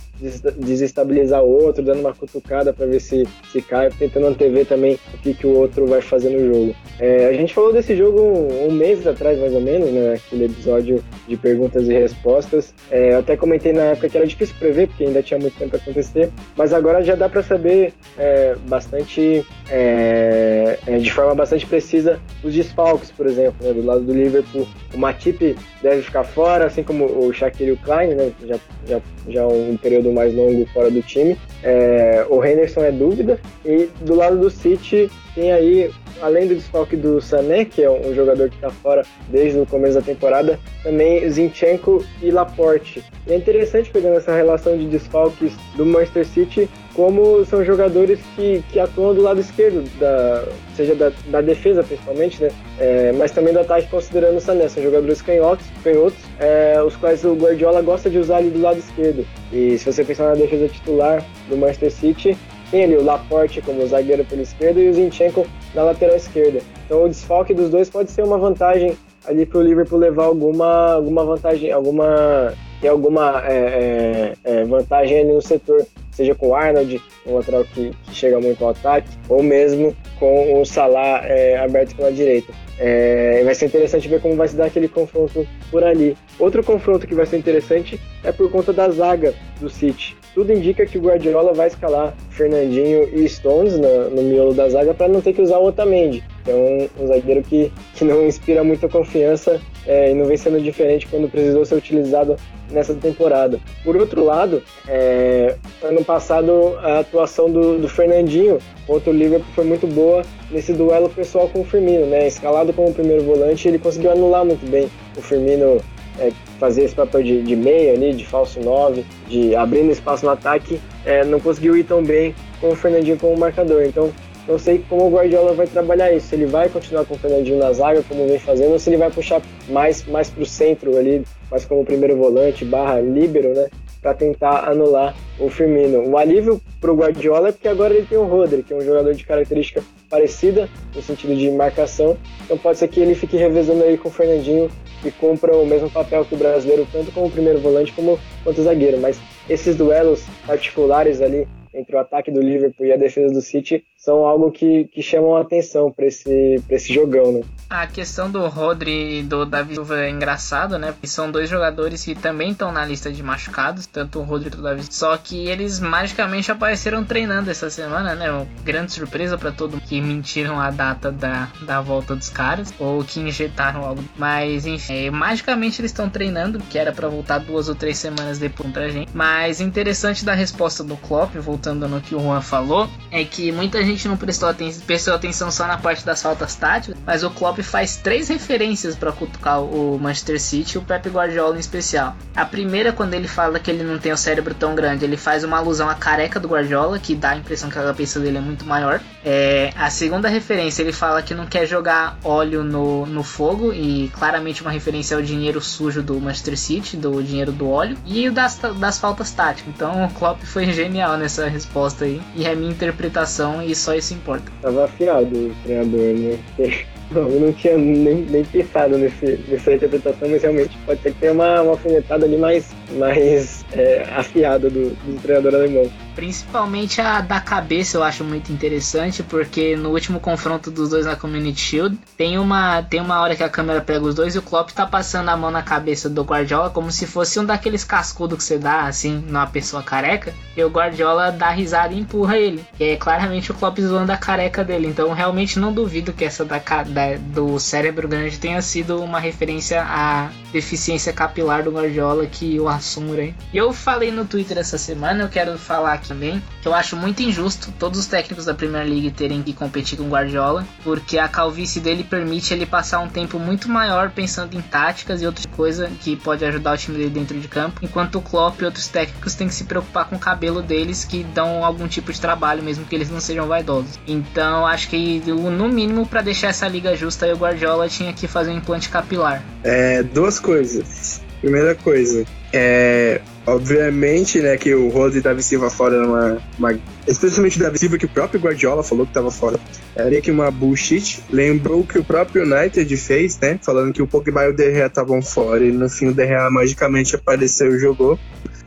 desestabilizar 0.58 1.44
o 1.44 1.64
outro, 1.64 1.84
dando 1.84 2.00
uma 2.00 2.16
cutucada 2.16 2.74
para 2.74 2.88
ver 2.88 3.00
se, 3.00 3.28
se 3.52 3.62
cai, 3.62 3.90
tentando 3.92 4.26
antever 4.26 4.66
também 4.66 4.98
o 5.14 5.18
que, 5.20 5.36
que 5.36 5.46
o 5.46 5.52
outro 5.52 5.86
vai 5.86 6.02
fazer 6.02 6.32
no 6.32 6.52
jogo. 6.52 6.76
É, 7.00 7.28
a 7.28 7.34
gente 7.34 7.54
falou 7.54 7.72
desse 7.72 7.96
jogo 7.96 8.20
um, 8.20 8.70
um, 8.70 8.72
mês 8.72 9.06
atrás, 9.06 9.38
mais 9.38 9.54
ou 9.54 9.62
menos, 9.62 9.92
né? 9.92 10.16
Aquele 10.16 10.46
episódio 10.46 11.04
de 11.28 11.38
perguntas 11.38 11.88
e 11.88 11.94
respostas. 11.94 12.74
É, 12.90 13.14
eu 13.14 13.20
até 13.20 13.38
comentei 13.38 13.72
na 13.72 13.84
época 13.84 14.10
que 14.10 14.18
era 14.18 14.26
difícil 14.26 14.56
prever, 14.58 14.88
porque 14.88 15.04
ainda 15.04 15.22
tinha 15.22 15.40
muito 15.40 15.58
tempo 15.58 15.72
para 15.72 15.80
acontecer, 15.80 16.32
mas 16.56 16.74
agora 16.74 17.04
já 17.04 17.14
dá 17.14 17.30
para 17.30 17.44
saber 17.44 17.94
é, 18.18 18.56
bastante, 18.68 19.46
é, 19.70 20.80
é, 20.88 20.98
de 20.98 21.12
forma 21.12 21.36
bastante 21.36 21.66
precisa, 21.66 22.20
os 22.44 22.54
desfalques, 22.54 23.12
por 23.12 23.26
exemplo, 23.26 23.56
né, 23.66 23.74
do 23.74 23.86
lado 23.86 24.02
do 24.02 24.14
Liverpool. 24.14 24.68
O 24.94 24.98
Matip 24.98 25.56
deve 25.82 26.02
ficar 26.02 26.24
fora, 26.24 26.66
assim 26.66 26.84
como 26.84 27.06
o 27.06 27.34
Shaqiri 27.34 27.70
e 27.70 27.74
o 27.74 27.78
Klein, 27.78 28.16
né, 28.16 28.32
já, 28.46 28.60
já, 28.88 29.02
já 29.28 29.48
um 29.48 29.78
período 29.78 30.12
mais 30.12 30.34
longo 30.34 30.66
fora 30.68 30.90
do 30.90 31.02
time. 31.02 31.38
É, 31.64 32.26
o 32.30 32.44
Henderson 32.44 32.84
é 32.84 32.92
dúvida. 32.92 33.40
E 33.66 33.90
do 34.02 34.16
lado 34.16 34.38
do 34.38 34.50
City 34.50 35.10
tem 35.36 35.52
aí, 35.52 35.92
além 36.22 36.48
do 36.48 36.56
desfalque 36.56 36.96
do 36.96 37.22
Sané, 37.22 37.66
que 37.66 37.84
é 37.84 37.90
um 37.90 38.14
jogador 38.14 38.50
que 38.50 38.56
está 38.56 38.70
fora 38.70 39.04
desde 39.30 39.60
o 39.60 39.66
começo 39.66 39.96
da 39.96 40.02
temporada, 40.02 40.60
também 40.82 41.30
Zinchenko 41.30 42.04
e 42.22 42.32
Laporte. 42.32 43.04
E 43.28 43.34
é 43.34 43.36
interessante 43.36 43.90
pegando 43.92 44.18
essa 44.18 44.36
relação 44.36 44.78
de 44.78 44.88
desfalques 44.88 45.54
do 45.76 45.86
Manchester 45.86 46.26
City 46.26 46.70
como 46.98 47.46
são 47.46 47.64
jogadores 47.64 48.20
que, 48.36 48.64
que 48.72 48.80
atuam 48.80 49.14
do 49.14 49.22
lado 49.22 49.40
esquerdo, 49.40 49.88
da, 50.00 50.46
seja 50.76 50.96
da, 50.96 51.12
da 51.28 51.42
defesa 51.42 51.84
principalmente, 51.84 52.42
né? 52.42 52.50
É, 52.80 53.12
mas 53.12 53.30
também 53.30 53.54
do 53.54 53.60
ataque 53.60 53.88
considerando 53.88 54.38
o 54.38 54.42
Sané. 54.42 54.68
São 54.68 54.82
jogadores 54.82 55.22
canhotos, 55.22 55.68
canhotos 55.84 56.18
é, 56.40 56.82
os 56.82 56.96
quais 56.96 57.24
o 57.24 57.36
Guardiola 57.36 57.84
gosta 57.84 58.10
de 58.10 58.18
usar 58.18 58.38
ali 58.38 58.50
do 58.50 58.60
lado 58.60 58.80
esquerdo. 58.80 59.24
E 59.54 59.78
se 59.78 59.86
você 59.86 60.04
pensar 60.04 60.30
na 60.30 60.34
defesa 60.34 60.68
titular 60.68 61.24
do 61.48 61.56
Manchester 61.56 61.92
City, 61.92 62.38
tem 62.72 62.86
ali 62.86 62.98
o 62.98 63.04
Laporte 63.04 63.62
como 63.62 63.86
zagueiro 63.86 64.26
pela 64.26 64.42
esquerda 64.42 64.80
e 64.80 64.90
o 64.90 64.94
Zinchenko 64.96 65.46
na 65.76 65.84
lateral 65.84 66.16
esquerda. 66.16 66.62
Então 66.84 67.04
o 67.04 67.10
desfalque 67.10 67.54
dos 67.54 67.70
dois 67.70 67.92
pode 67.92 68.10
ser 68.10 68.24
uma 68.24 68.40
vantagem 68.40 68.98
ali 69.28 69.46
para 69.46 69.60
o 69.60 69.62
Liverpool 69.62 70.00
levar 70.00 70.26
alguma, 70.26 70.94
alguma 70.94 71.24
vantagem, 71.24 71.72
alguma 71.72 72.54
ter 72.82 72.88
alguma 72.88 73.44
é, 73.46 73.54
é, 73.54 74.34
é, 74.44 74.64
vantagem 74.64 75.20
ali 75.20 75.34
no 75.34 75.42
setor, 75.42 75.86
seja 76.18 76.34
com 76.34 76.50
o 76.50 76.56
Arnold, 76.56 77.00
um 77.26 77.36
lateral 77.36 77.64
que, 77.64 77.92
que, 77.92 78.16
chega 78.16 78.40
muito 78.40 78.64
ao 78.64 78.72
ataque, 78.72 79.08
ou 79.30 79.44
mesmo 79.44 79.96
com 80.20 80.60
o 80.60 80.66
Salah 80.66 81.22
é, 81.24 81.58
aberto 81.60 81.96
pela 81.96 82.12
direita. 82.12 82.52
É, 82.80 83.44
vai 83.44 83.54
ser 83.54 83.68
interessante 83.68 84.08
ver 84.08 84.20
como 84.20 84.36
vai 84.36 84.48
se 84.48 84.56
dar 84.56 84.66
aquele 84.66 84.88
confronto 84.88 85.48
por 85.70 85.84
ali. 85.84 86.18
Outro 86.40 86.64
confronto 86.64 87.08
que 87.08 87.14
vai 87.14 87.26
ser 87.26 87.38
interessante 87.38 88.00
é 88.24 88.32
por 88.32 88.52
conta 88.52 88.74
da 88.74 88.90
zaga 88.90 89.34
do 89.60 89.70
City. 89.70 90.16
Tudo 90.34 90.54
indica 90.54 90.86
que 90.86 90.98
o 90.98 91.02
Guardiola 91.02 91.54
vai 91.54 91.68
escalar 91.68 92.16
Fernandinho 92.30 93.10
e 93.12 93.28
Stones 93.28 93.78
no, 93.78 94.10
no 94.10 94.22
miolo 94.24 94.54
da 94.54 94.70
zaga 94.70 94.94
para 94.94 95.08
não 95.08 95.22
ter 95.22 95.34
que 95.34 95.42
usar 95.42 95.58
o 95.58 95.66
Otamendi. 95.66 96.24
Então, 96.42 96.88
um 97.00 97.08
zagueiro 97.08 97.42
que, 97.44 97.72
que 97.96 98.06
não 98.06 98.26
inspira 98.26 98.64
muita 98.64 98.88
confiança 98.88 99.60
é, 99.86 100.12
e 100.12 100.14
não 100.14 100.26
vem 100.26 100.38
sendo 100.38 100.62
diferente 100.62 101.08
quando 101.08 101.30
precisou 101.30 101.66
ser 101.66 101.76
utilizado 101.76 102.36
nessa 102.72 102.94
temporada. 102.94 103.60
Por 103.84 103.96
outro 103.96 104.24
lado, 104.24 104.62
é, 104.88 105.56
ano 105.84 106.04
passado 106.04 106.78
a 106.82 107.00
atuação 107.00 107.50
do, 107.50 107.78
do, 107.78 107.88
Fernandinho 107.88 108.60
contra 108.86 109.10
o 109.10 109.14
Liverpool 109.14 109.52
foi 109.54 109.66
muito 109.66 109.88
boa 109.88 110.24
nesse 110.52 110.74
duelo 110.74 111.10
pessoal 111.10 111.50
com 111.50 111.62
o 111.62 111.66
Firmino, 111.66 112.06
né? 112.06 112.28
Escalado 112.28 112.74
como 112.74 112.94
primeiro 112.94 113.24
volante, 113.24 113.68
ele 113.68 113.80
conseguiu 113.80 114.12
anular 114.12 114.46
muito 114.46 114.70
bem 114.70 114.90
o 115.16 115.22
Firmino 115.22 115.82
é, 116.20 116.32
fazer 116.60 116.84
esse 116.84 116.96
papel 116.96 117.24
de, 117.24 117.42
de 117.44 117.56
meia 117.56 117.94
ali, 117.94 118.14
de 118.14 118.26
falso 118.26 118.60
9, 118.60 119.06
de 119.28 119.56
abrindo 119.56 119.92
espaço 119.92 120.26
no 120.26 120.32
ataque, 120.32 120.80
é, 121.06 121.24
não 121.24 121.40
conseguiu 121.40 121.78
ir 121.78 121.84
tão 121.84 122.04
bem 122.04 122.34
com 122.60 122.70
o 122.70 122.76
Fernandinho 122.76 123.18
como 123.18 123.38
marcador. 123.38 123.84
Então, 123.84 124.12
não 124.48 124.58
sei 124.58 124.84
como 124.90 125.08
o 125.08 125.12
Guardiola 125.12 125.54
vai 125.54 125.68
trabalhar 125.68 126.12
isso. 126.14 126.28
Se 126.28 126.36
ele 126.36 126.46
vai 126.46 126.70
continuar 126.70 127.06
com 127.06 127.16
o 127.16 127.18
Fernandinho 127.18 127.60
na 127.60 127.72
zaga, 127.74 128.02
como 128.08 128.26
vem 128.28 128.40
fazendo, 128.40 128.72
ou 128.72 128.80
se 128.80 128.90
ele 128.90 128.98
vai 128.98 129.12
puxar 129.12 129.42
mais, 129.70 130.06
mais 130.06 130.30
para 130.30 130.42
o 130.42 130.46
centro 130.46 130.98
ali, 130.98 131.24
mais 131.50 131.66
como 131.66 131.86
primeiro 131.86 132.16
volante, 132.16 132.66
barra 132.66 133.00
líbero, 133.00 133.54
né? 133.54 133.70
Para 134.02 134.14
tentar 134.14 134.70
anular 134.70 135.16
o 135.40 135.50
Firmino. 135.50 136.08
O 136.08 136.18
alívio 136.18 136.62
para 136.80 136.92
o 136.92 136.96
Guardiola 136.96 137.50
é 137.50 137.52
porque 137.52 137.68
agora 137.68 137.94
ele 137.94 138.06
tem 138.06 138.18
o 138.18 138.26
Rodri, 138.26 138.64
que 138.64 138.74
é 138.74 138.76
um 138.76 138.82
jogador 138.82 139.14
de 139.14 139.26
característica 139.26 139.84
parecida 140.10 140.70
no 140.96 141.02
sentido 141.02 141.36
de 141.36 141.50
marcação. 141.52 142.16
Então 142.46 142.58
pode 142.58 142.78
ser 142.78 142.88
que 142.88 143.00
ele 143.00 143.16
fique 143.16 143.36
revezando 143.36 143.84
aí 143.84 143.98
com 143.98 144.10
o 144.10 144.12
Fernandinho 144.12 144.70
que 145.02 145.12
cumpra 145.12 145.56
o 145.56 145.66
mesmo 145.66 145.90
papel 145.90 146.26
que 146.26 146.36
o 146.36 146.38
brasileiro, 146.38 146.88
tanto 146.92 147.12
como 147.12 147.30
primeiro 147.30 147.60
volante 147.60 147.92
como 147.94 148.20
quanto 148.44 148.64
zagueiro. 148.64 149.00
Mas 149.00 149.20
esses 149.50 149.76
duelos 149.76 150.26
particulares 150.46 151.22
ali 151.22 151.48
entre 151.74 151.96
o 151.96 152.00
ataque 152.00 152.32
do 152.32 152.42
Liverpool 152.42 152.86
e 152.86 152.94
a 152.94 152.98
defesa 152.98 153.34
do 153.34 153.42
City 153.42 153.84
são 154.08 154.26
algo 154.26 154.50
que, 154.50 154.86
que 154.86 155.02
chamam 155.02 155.36
a 155.36 155.42
atenção 155.42 155.92
para 155.92 156.06
esse, 156.06 156.64
esse 156.70 156.94
jogão, 156.94 157.30
né? 157.34 157.42
A 157.70 157.86
questão 157.86 158.32
do 158.32 158.48
Rodri 158.48 159.20
e 159.20 159.24
do 159.24 159.46
Davi 159.46 159.74
Silva 159.74 160.00
é 160.00 160.10
engraçado, 160.10 160.80
né? 160.80 160.94
Porque 160.94 161.08
são 161.08 161.30
dois 161.30 161.50
jogadores 161.50 162.06
que 162.06 162.16
também 162.16 162.52
estão 162.52 162.72
na 162.72 162.86
lista 162.86 163.12
de 163.12 163.22
machucados, 163.22 163.86
tanto 163.86 164.20
o 164.20 164.24
Rodri 164.24 164.50
quanto 164.50 164.60
o 164.60 164.64
Davi. 164.64 164.84
Só 164.90 165.18
que 165.18 165.50
eles 165.50 165.82
magicamente 165.82 166.50
apareceram 166.50 167.04
treinando 167.04 167.52
essa 167.52 167.70
semana, 167.70 168.16
né? 168.16 168.32
Uma 168.32 168.48
grande 168.64 168.94
surpresa 168.94 169.38
para 169.38 169.52
todo 169.52 169.72
mundo 169.74 169.84
que 169.86 170.00
mentiram 170.00 170.58
a 170.58 170.72
data 170.72 171.12
da, 171.12 171.50
da 171.64 171.82
volta 171.82 172.16
dos 172.16 172.30
caras 172.30 172.74
ou 172.80 173.04
que 173.04 173.20
injetaram 173.20 173.84
algo. 173.84 174.02
Mas 174.16 174.66
enfim, 174.66 175.08
é, 175.08 175.12
magicamente 175.12 175.82
eles 175.82 175.92
estão 175.92 176.10
treinando, 176.10 176.60
que 176.60 176.78
era 176.78 176.94
para 176.94 177.10
voltar 177.10 177.40
duas 177.40 177.68
ou 177.68 177.76
três 177.76 177.98
semanas 177.98 178.40
depois 178.40 178.72
pra 178.72 178.88
gente. 178.88 179.10
Mas 179.14 179.60
interessante 179.60 180.24
da 180.24 180.34
resposta 180.34 180.82
do 180.82 180.96
Klopp, 180.96 181.36
voltando 181.36 181.86
no 181.90 182.00
que 182.00 182.16
o 182.16 182.20
Juan 182.22 182.40
falou, 182.40 182.90
é 183.12 183.26
que 183.26 183.52
muita 183.52 183.84
gente 183.84 183.97
não 184.06 184.18
prestou, 184.18 184.50
aten 184.50 184.74
prestou 184.86 185.14
atenção 185.14 185.50
só 185.50 185.66
na 185.66 185.78
parte 185.78 186.06
das 186.06 186.22
faltas 186.22 186.56
táticas, 186.56 186.98
mas 187.06 187.24
o 187.24 187.30
Klopp 187.30 187.60
faz 187.60 187.96
três 187.96 188.28
referências 188.28 188.96
para 188.96 189.12
cutucar 189.12 189.62
o 189.62 189.98
Manchester 189.98 190.42
City 190.42 190.76
e 190.76 190.78
o 190.80 190.82
Pep 190.82 191.08
Guardiola 191.10 191.56
em 191.56 191.60
especial. 191.60 192.16
A 192.36 192.46
primeira, 192.46 192.92
quando 192.92 193.14
ele 193.14 193.28
fala 193.28 193.60
que 193.60 193.72
ele 193.72 193.84
não 193.84 193.98
tem 193.98 194.12
o 194.12 194.18
cérebro 194.18 194.54
tão 194.54 194.76
grande, 194.76 195.06
ele 195.06 195.16
faz 195.16 195.44
uma 195.44 195.58
alusão 195.58 195.90
à 195.90 195.96
careca 195.96 196.40
do 196.40 196.50
Guardiola, 196.50 197.00
que 197.00 197.16
dá 197.16 197.32
a 197.32 197.38
impressão 197.38 197.70
que 197.70 197.80
a 197.80 197.84
cabeça 197.84 198.20
dele 198.20 198.38
é 198.38 198.42
muito 198.42 198.66
maior. 198.66 199.00
É, 199.30 199.72
a 199.76 199.90
segunda 199.90 200.30
referência, 200.30 200.82
ele 200.82 200.94
fala 200.94 201.22
que 201.22 201.36
não 201.36 201.46
quer 201.46 201.66
jogar 201.66 202.18
óleo 202.24 202.64
no, 202.64 203.06
no 203.06 203.24
fogo, 203.24 203.74
e 203.74 204.10
claramente 204.14 204.62
uma 204.62 204.72
referência 204.72 205.18
ao 205.18 205.22
dinheiro 205.22 205.60
sujo 205.60 206.02
do 206.02 206.18
Manchester 206.18 206.58
City, 206.58 206.96
do 206.96 207.22
dinheiro 207.22 207.52
do 207.52 207.70
óleo, 207.70 207.98
e 208.06 208.30
o 208.30 208.32
das, 208.32 208.58
das 208.80 208.98
faltas 208.98 209.32
táticas. 209.32 209.74
Então 209.76 210.06
o 210.06 210.10
Klopp 210.12 210.42
foi 210.44 210.72
genial 210.72 211.18
nessa 211.18 211.46
resposta 211.50 212.06
aí, 212.06 212.22
e 212.38 212.46
é 212.46 212.56
minha 212.56 212.72
interpretação, 212.72 213.62
e 213.62 213.76
só 213.76 213.94
isso 213.94 214.14
importa. 214.14 214.50
Tava 214.62 214.86
afiado 214.86 215.28
o 215.28 215.56
treinador, 215.62 216.14
né? 216.16 216.40
Não, 217.10 217.22
eu 217.30 217.40
não 217.40 217.54
tinha 217.54 217.78
nem, 217.78 218.16
nem 218.24 218.44
pensado 218.44 218.98
nesse, 218.98 219.40
nessa 219.48 219.74
interpretação, 219.74 220.28
mas 220.28 220.42
realmente 220.42 220.78
pode 220.86 221.02
ser 221.02 221.14
que 221.14 221.20
tenha 221.20 221.32
uma, 221.32 221.62
uma 221.62 221.72
alfinetada 221.72 222.26
ali 222.26 222.36
mais, 222.36 222.76
mais 222.92 223.66
é, 223.72 224.08
afiada 224.16 224.70
do, 224.70 224.90
do 224.90 225.22
treinador 225.22 225.56
alemão. 225.56 225.90
Principalmente 226.16 227.00
a 227.00 227.22
da 227.22 227.40
cabeça 227.40 227.98
eu 227.98 228.04
acho 228.04 228.24
muito 228.24 228.52
interessante, 228.52 229.22
porque 229.22 229.76
no 229.76 229.90
último 229.90 230.20
confronto 230.20 230.72
dos 230.72 230.90
dois 230.90 231.06
na 231.06 231.16
Community 231.16 231.60
Shield, 231.60 232.00
tem 232.18 232.40
uma, 232.40 232.82
tem 232.82 233.00
uma 233.00 233.22
hora 233.22 233.36
que 233.36 233.44
a 233.44 233.50
câmera 233.50 233.82
pega 233.82 234.04
os 234.04 234.16
dois 234.16 234.34
e 234.34 234.40
o 234.40 234.42
Klopp 234.42 234.72
tá 234.72 234.86
passando 234.86 235.30
a 235.30 235.38
mão 235.38 235.52
na 235.52 235.62
cabeça 235.62 236.10
do 236.10 236.24
Guardiola 236.24 236.72
como 236.72 236.92
se 236.92 237.06
fosse 237.06 237.40
um 237.40 237.46
daqueles 237.46 237.84
cascudos 237.84 238.38
que 238.38 238.44
você 238.44 238.58
dá, 238.58 238.88
assim, 238.88 239.24
numa 239.28 239.46
pessoa 239.46 239.84
careca, 239.84 240.34
e 240.56 240.64
o 240.64 240.70
Guardiola 240.70 241.32
dá 241.32 241.52
risada 241.52 241.94
e 241.94 242.00
empurra 242.00 242.38
ele. 242.38 242.66
E 242.80 242.84
é 242.84 242.96
claramente 242.96 243.52
o 243.52 243.54
Klopp 243.54 243.78
zoando 243.80 244.12
a 244.12 244.18
careca 244.18 244.64
dele, 244.64 244.88
então 244.88 245.14
realmente 245.14 245.60
não 245.60 245.72
duvido 245.72 246.14
que 246.14 246.26
essa 246.26 246.44
da, 246.44 246.58
da, 246.58 247.16
do 247.18 247.60
cérebro 247.60 248.08
grande 248.08 248.40
tenha 248.40 248.62
sido 248.62 249.00
uma 249.04 249.20
referência 249.20 249.84
à 249.84 250.32
deficiência 250.52 251.14
capilar 251.14 251.64
do 251.64 251.72
Guardiola 251.72 252.26
que 252.26 252.60
o 252.60 252.68
assumo 252.78 253.14
aí. 253.14 253.36
E 253.54 253.58
eu 253.58 253.74
falei 253.74 254.12
no 254.12 254.26
Twitter 254.26 254.58
essa 254.58 254.78
semana, 254.78 255.24
eu 255.24 255.30
quero 255.30 255.58
falar 255.58 255.94
aqui 255.94 256.08
também, 256.08 256.42
que 256.62 256.68
eu 256.68 256.74
acho 256.74 256.96
muito 256.96 257.22
injusto 257.22 257.72
todos 257.78 258.00
os 258.00 258.08
técnicos 258.08 258.46
da 258.46 258.54
Premier 258.54 258.86
League 258.86 259.12
terem 259.12 259.42
que 259.44 259.54
competir 259.54 259.98
com 259.98 260.06
o 260.06 260.10
Guardiola, 260.10 260.66
porque 260.84 261.18
a 261.18 261.28
calvície 261.28 261.80
dele 261.80 262.04
permite 262.04 262.54
ele 262.54 262.66
passar 262.66 263.00
um 263.00 263.10
tempo 263.10 263.40
muito 263.40 263.70
maior 263.70 264.12
pensando 264.12 264.56
em 264.56 264.62
táticas 264.62 265.22
e 265.22 265.26
outras 265.26 265.46
coisas 265.46 265.90
que 266.00 266.16
pode 266.16 266.46
ajudar 266.46 266.74
o 266.74 266.78
time 266.78 266.98
dele 266.98 267.10
dentro 267.10 267.40
de 267.40 267.48
campo, 267.48 267.80
enquanto 267.84 268.18
o 268.18 268.22
Klopp 268.22 268.62
e 268.62 268.66
outros 268.66 268.88
técnicos 268.88 269.36
têm 269.36 269.48
que 269.48 269.54
se 269.54 269.64
preocupar 269.64 270.06
com 270.06 270.16
o 270.16 270.20
cabelo 270.20 270.62
deles 270.62 271.04
que 271.04 271.24
dão 271.24 271.64
algum 271.64 271.88
tipo 271.88 272.12
de 272.12 272.20
trabalho, 272.20 272.64
mesmo 272.64 272.86
que 272.86 272.96
eles 272.96 273.10
não 273.10 273.20
sejam 273.20 273.48
vaidosos. 273.48 274.00
Então 274.08 274.66
acho 274.66 274.90
que 274.90 275.22
no 275.28 275.70
mínimo 275.70 276.06
para 276.06 276.22
deixar 276.22 276.48
essa 276.48 276.68
liga 276.68 276.96
justa, 276.96 277.32
o 277.34 277.38
Guardiola 277.38 277.88
tinha 277.88 278.14
que 278.14 278.28
fazer 278.28 278.52
um 278.52 278.58
implante 278.58 278.90
capilar. 278.90 279.44
É, 279.64 280.04
duas 280.04 280.40
coisas. 280.40 281.22
Primeira 281.42 281.76
coisa, 281.76 282.26
É, 282.54 283.20
obviamente, 283.46 284.40
né, 284.40 284.56
que 284.56 284.74
o 284.74 284.90
Rose 284.90 285.18
e 285.18 285.22
Davi 285.22 285.44
Silva 285.44 285.70
fora 285.70 286.06
uma, 286.06 286.38
uma 286.58 286.80
especialmente 287.06 287.58
o 287.58 287.62
Davi 287.62 287.78
Silva 287.78 287.98
que 287.98 288.06
o 288.06 288.10
próprio 288.10 288.40
Guardiola 288.40 288.84
falou 288.84 289.06
que 289.06 289.12
estava 289.12 289.32
fora. 289.32 289.60
Era 289.96 290.22
que 290.22 290.32
uma 290.32 290.50
bullshit. 290.50 291.24
Lembrou 291.30 291.84
que 291.84 292.00
o 292.00 292.04
próprio 292.04 292.44
United 292.44 292.96
fez, 292.98 293.38
né, 293.40 293.60
falando 293.62 293.94
que 293.94 294.02
o 294.02 294.08
Pogba 294.08 294.46
e 294.46 294.50
o 294.50 294.54
De 294.54 294.64
estavam 294.64 295.22
fora 295.22 295.66
e 295.66 295.72
no 295.72 295.90
fim 295.90 296.08
o 296.08 296.14
De 296.14 296.26
magicamente 296.50 297.16
apareceu 297.16 297.76
e 297.76 297.80
jogou. 297.80 298.18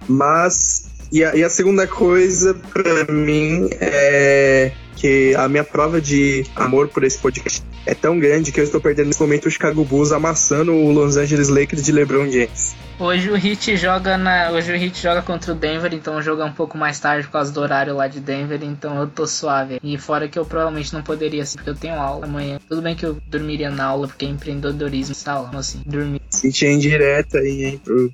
Mas 0.08 0.90
e 1.12 1.24
a, 1.24 1.34
e 1.34 1.42
a 1.42 1.50
segunda 1.50 1.86
coisa 1.86 2.54
para 2.72 3.12
mim 3.12 3.68
é 3.80 4.72
que 5.00 5.34
a 5.34 5.48
minha 5.48 5.64
prova 5.64 5.98
de 5.98 6.44
amor 6.54 6.88
por 6.88 7.02
esse 7.04 7.16
podcast 7.16 7.62
é 7.86 7.94
tão 7.94 8.18
grande 8.18 8.52
que 8.52 8.60
eu 8.60 8.64
estou 8.64 8.80
perdendo 8.80 9.06
nesse 9.06 9.20
momento 9.20 9.46
o 9.46 9.50
Chicago 9.50 9.82
Bulls 9.82 10.12
amassando 10.12 10.74
o 10.74 10.92
Los 10.92 11.16
Angeles 11.16 11.48
Lakers 11.48 11.82
de 11.82 11.90
LeBron 11.90 12.30
James. 12.30 12.76
Hoje 12.98 13.30
o 13.30 13.34
Heat 13.34 13.78
joga 13.78 14.18
na, 14.18 14.50
hoje 14.50 14.70
o 14.70 14.76
Heat 14.76 15.00
joga 15.00 15.22
contra 15.22 15.52
o 15.52 15.54
Denver, 15.54 15.94
então 15.94 16.16
o 16.16 16.22
jogo 16.22 16.42
é 16.42 16.44
um 16.44 16.52
pouco 16.52 16.76
mais 16.76 17.00
tarde 17.00 17.26
por 17.26 17.32
causa 17.32 17.50
do 17.50 17.58
horário 17.58 17.96
lá 17.96 18.06
de 18.08 18.20
Denver, 18.20 18.60
então 18.62 19.00
eu 19.00 19.06
tô 19.06 19.26
suave. 19.26 19.80
E 19.82 19.96
fora 19.96 20.28
que 20.28 20.38
eu 20.38 20.44
provavelmente 20.44 20.92
não 20.92 21.02
poderia, 21.02 21.42
assim, 21.42 21.56
porque 21.56 21.70
eu 21.70 21.74
tenho 21.74 21.94
aula 21.94 22.26
amanhã. 22.26 22.60
Tudo 22.68 22.82
bem 22.82 22.94
que 22.94 23.06
eu 23.06 23.16
dormiria 23.26 23.70
na 23.70 23.86
aula, 23.86 24.06
porque 24.06 24.26
é 24.26 24.28
empreendedorismo 24.28 25.12
está 25.12 25.38
lá, 25.40 25.50
assim, 25.54 25.80
dormir. 25.86 26.20
Senti 26.28 26.66
indireta 26.66 27.38
aí, 27.38 27.64
hein, 27.64 27.80
pro 27.82 28.12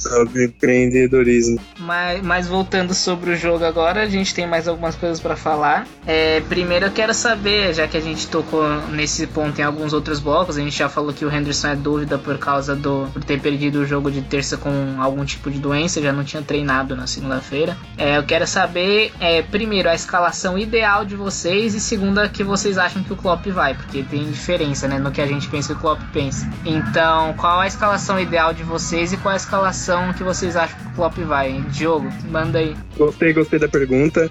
sobre 0.00 0.46
empreendedorismo. 0.46 1.60
Mas, 1.78 2.22
mas 2.22 2.46
voltando 2.46 2.94
sobre 2.94 3.30
o 3.30 3.36
jogo 3.36 3.64
agora, 3.64 4.02
a 4.02 4.06
gente 4.06 4.34
tem 4.34 4.46
mais 4.46 4.66
algumas 4.66 4.94
coisas 4.94 5.20
para 5.20 5.36
falar. 5.36 5.86
É, 6.06 6.40
primeiro 6.48 6.86
eu 6.86 6.90
quero 6.90 7.12
saber, 7.12 7.74
já 7.74 7.86
que 7.86 7.96
a 7.96 8.00
gente 8.00 8.26
tocou 8.28 8.64
nesse 8.88 9.26
ponto 9.26 9.60
em 9.60 9.64
alguns 9.64 9.92
outros 9.92 10.20
blocos, 10.20 10.56
a 10.56 10.60
gente 10.60 10.76
já 10.76 10.88
falou 10.88 11.12
que 11.12 11.24
o 11.24 11.32
Henderson 11.32 11.68
é 11.68 11.76
dúvida 11.76 12.18
por 12.18 12.38
causa 12.38 12.74
do 12.74 13.08
por 13.12 13.22
ter 13.24 13.40
perdido 13.40 13.80
o 13.80 13.86
jogo 13.86 14.10
de 14.10 14.22
terça 14.22 14.56
com 14.56 14.70
algum 15.00 15.24
tipo 15.24 15.50
de 15.50 15.58
doença, 15.58 16.00
já 16.00 16.12
não 16.12 16.24
tinha 16.24 16.42
treinado 16.42 16.96
na 16.96 17.06
segunda-feira. 17.06 17.76
É, 17.96 18.16
eu 18.16 18.22
quero 18.22 18.46
saber, 18.46 19.12
é, 19.20 19.42
primeiro, 19.42 19.88
a 19.88 19.94
escalação 19.94 20.58
ideal 20.58 21.04
de 21.04 21.16
vocês 21.16 21.74
e 21.74 21.80
segunda, 21.80 22.28
que 22.28 22.44
vocês 22.44 22.78
acham 22.78 23.02
que 23.02 23.12
o 23.12 23.16
Klopp 23.16 23.46
vai, 23.48 23.74
porque 23.74 24.02
tem 24.02 24.24
diferença, 24.24 24.86
né, 24.88 24.98
no 24.98 25.10
que 25.10 25.20
a 25.20 25.26
gente 25.26 25.48
pensa 25.48 25.72
e 25.72 25.74
o 25.74 25.78
Klopp 25.78 26.00
pensa. 26.12 26.48
Então, 26.64 27.34
qual 27.34 27.60
a 27.60 27.66
escalação 27.66 28.18
ideal 28.18 28.52
de 28.52 28.62
vocês 28.62 29.12
e 29.12 29.16
qual 29.16 29.34
a 29.34 29.36
escalação 29.36 29.89
que 30.16 30.22
vocês 30.22 30.56
acham 30.56 30.78
que 30.78 30.86
o 30.86 30.90
Klopp 30.94 31.18
vai? 31.18 31.60
Diogo, 31.70 32.08
manda 32.30 32.58
aí. 32.58 32.76
Gostei, 32.96 33.32
gostei 33.32 33.58
da 33.58 33.68
pergunta. 33.68 34.30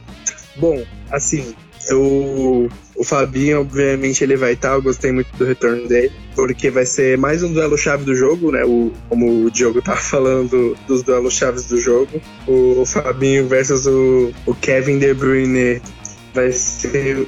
Bom, 0.56 0.84
assim, 1.12 1.54
eu, 1.90 2.70
o 2.96 3.04
Fabinho, 3.04 3.62
obviamente, 3.62 4.24
ele 4.24 4.36
vai 4.36 4.54
estar. 4.54 4.74
Eu 4.74 4.82
gostei 4.82 5.12
muito 5.12 5.36
do 5.38 5.46
retorno 5.46 5.88
dele, 5.88 6.12
porque 6.36 6.70
vai 6.70 6.86
ser 6.86 7.18
mais 7.18 7.44
um 7.44 7.52
duelo-chave 7.52 8.04
do 8.04 8.16
jogo, 8.16 8.52
né? 8.52 8.64
O, 8.64 8.92
como 9.08 9.46
o 9.46 9.52
Diogo 9.52 9.82
tá 9.82 9.96
falando 9.96 10.78
dos 10.88 11.04
duelos-chaves 11.04 11.66
do 11.66 11.80
jogo. 11.80 12.22
O, 12.48 12.82
o, 12.82 12.86
Fabinho 12.86 13.48
versus 13.48 13.86
o, 13.86 14.32
o 14.46 14.54
Kevin 14.56 15.00
De 15.00 15.14
Bruyne 15.14 15.82
vai 16.34 16.52
ser 16.52 17.28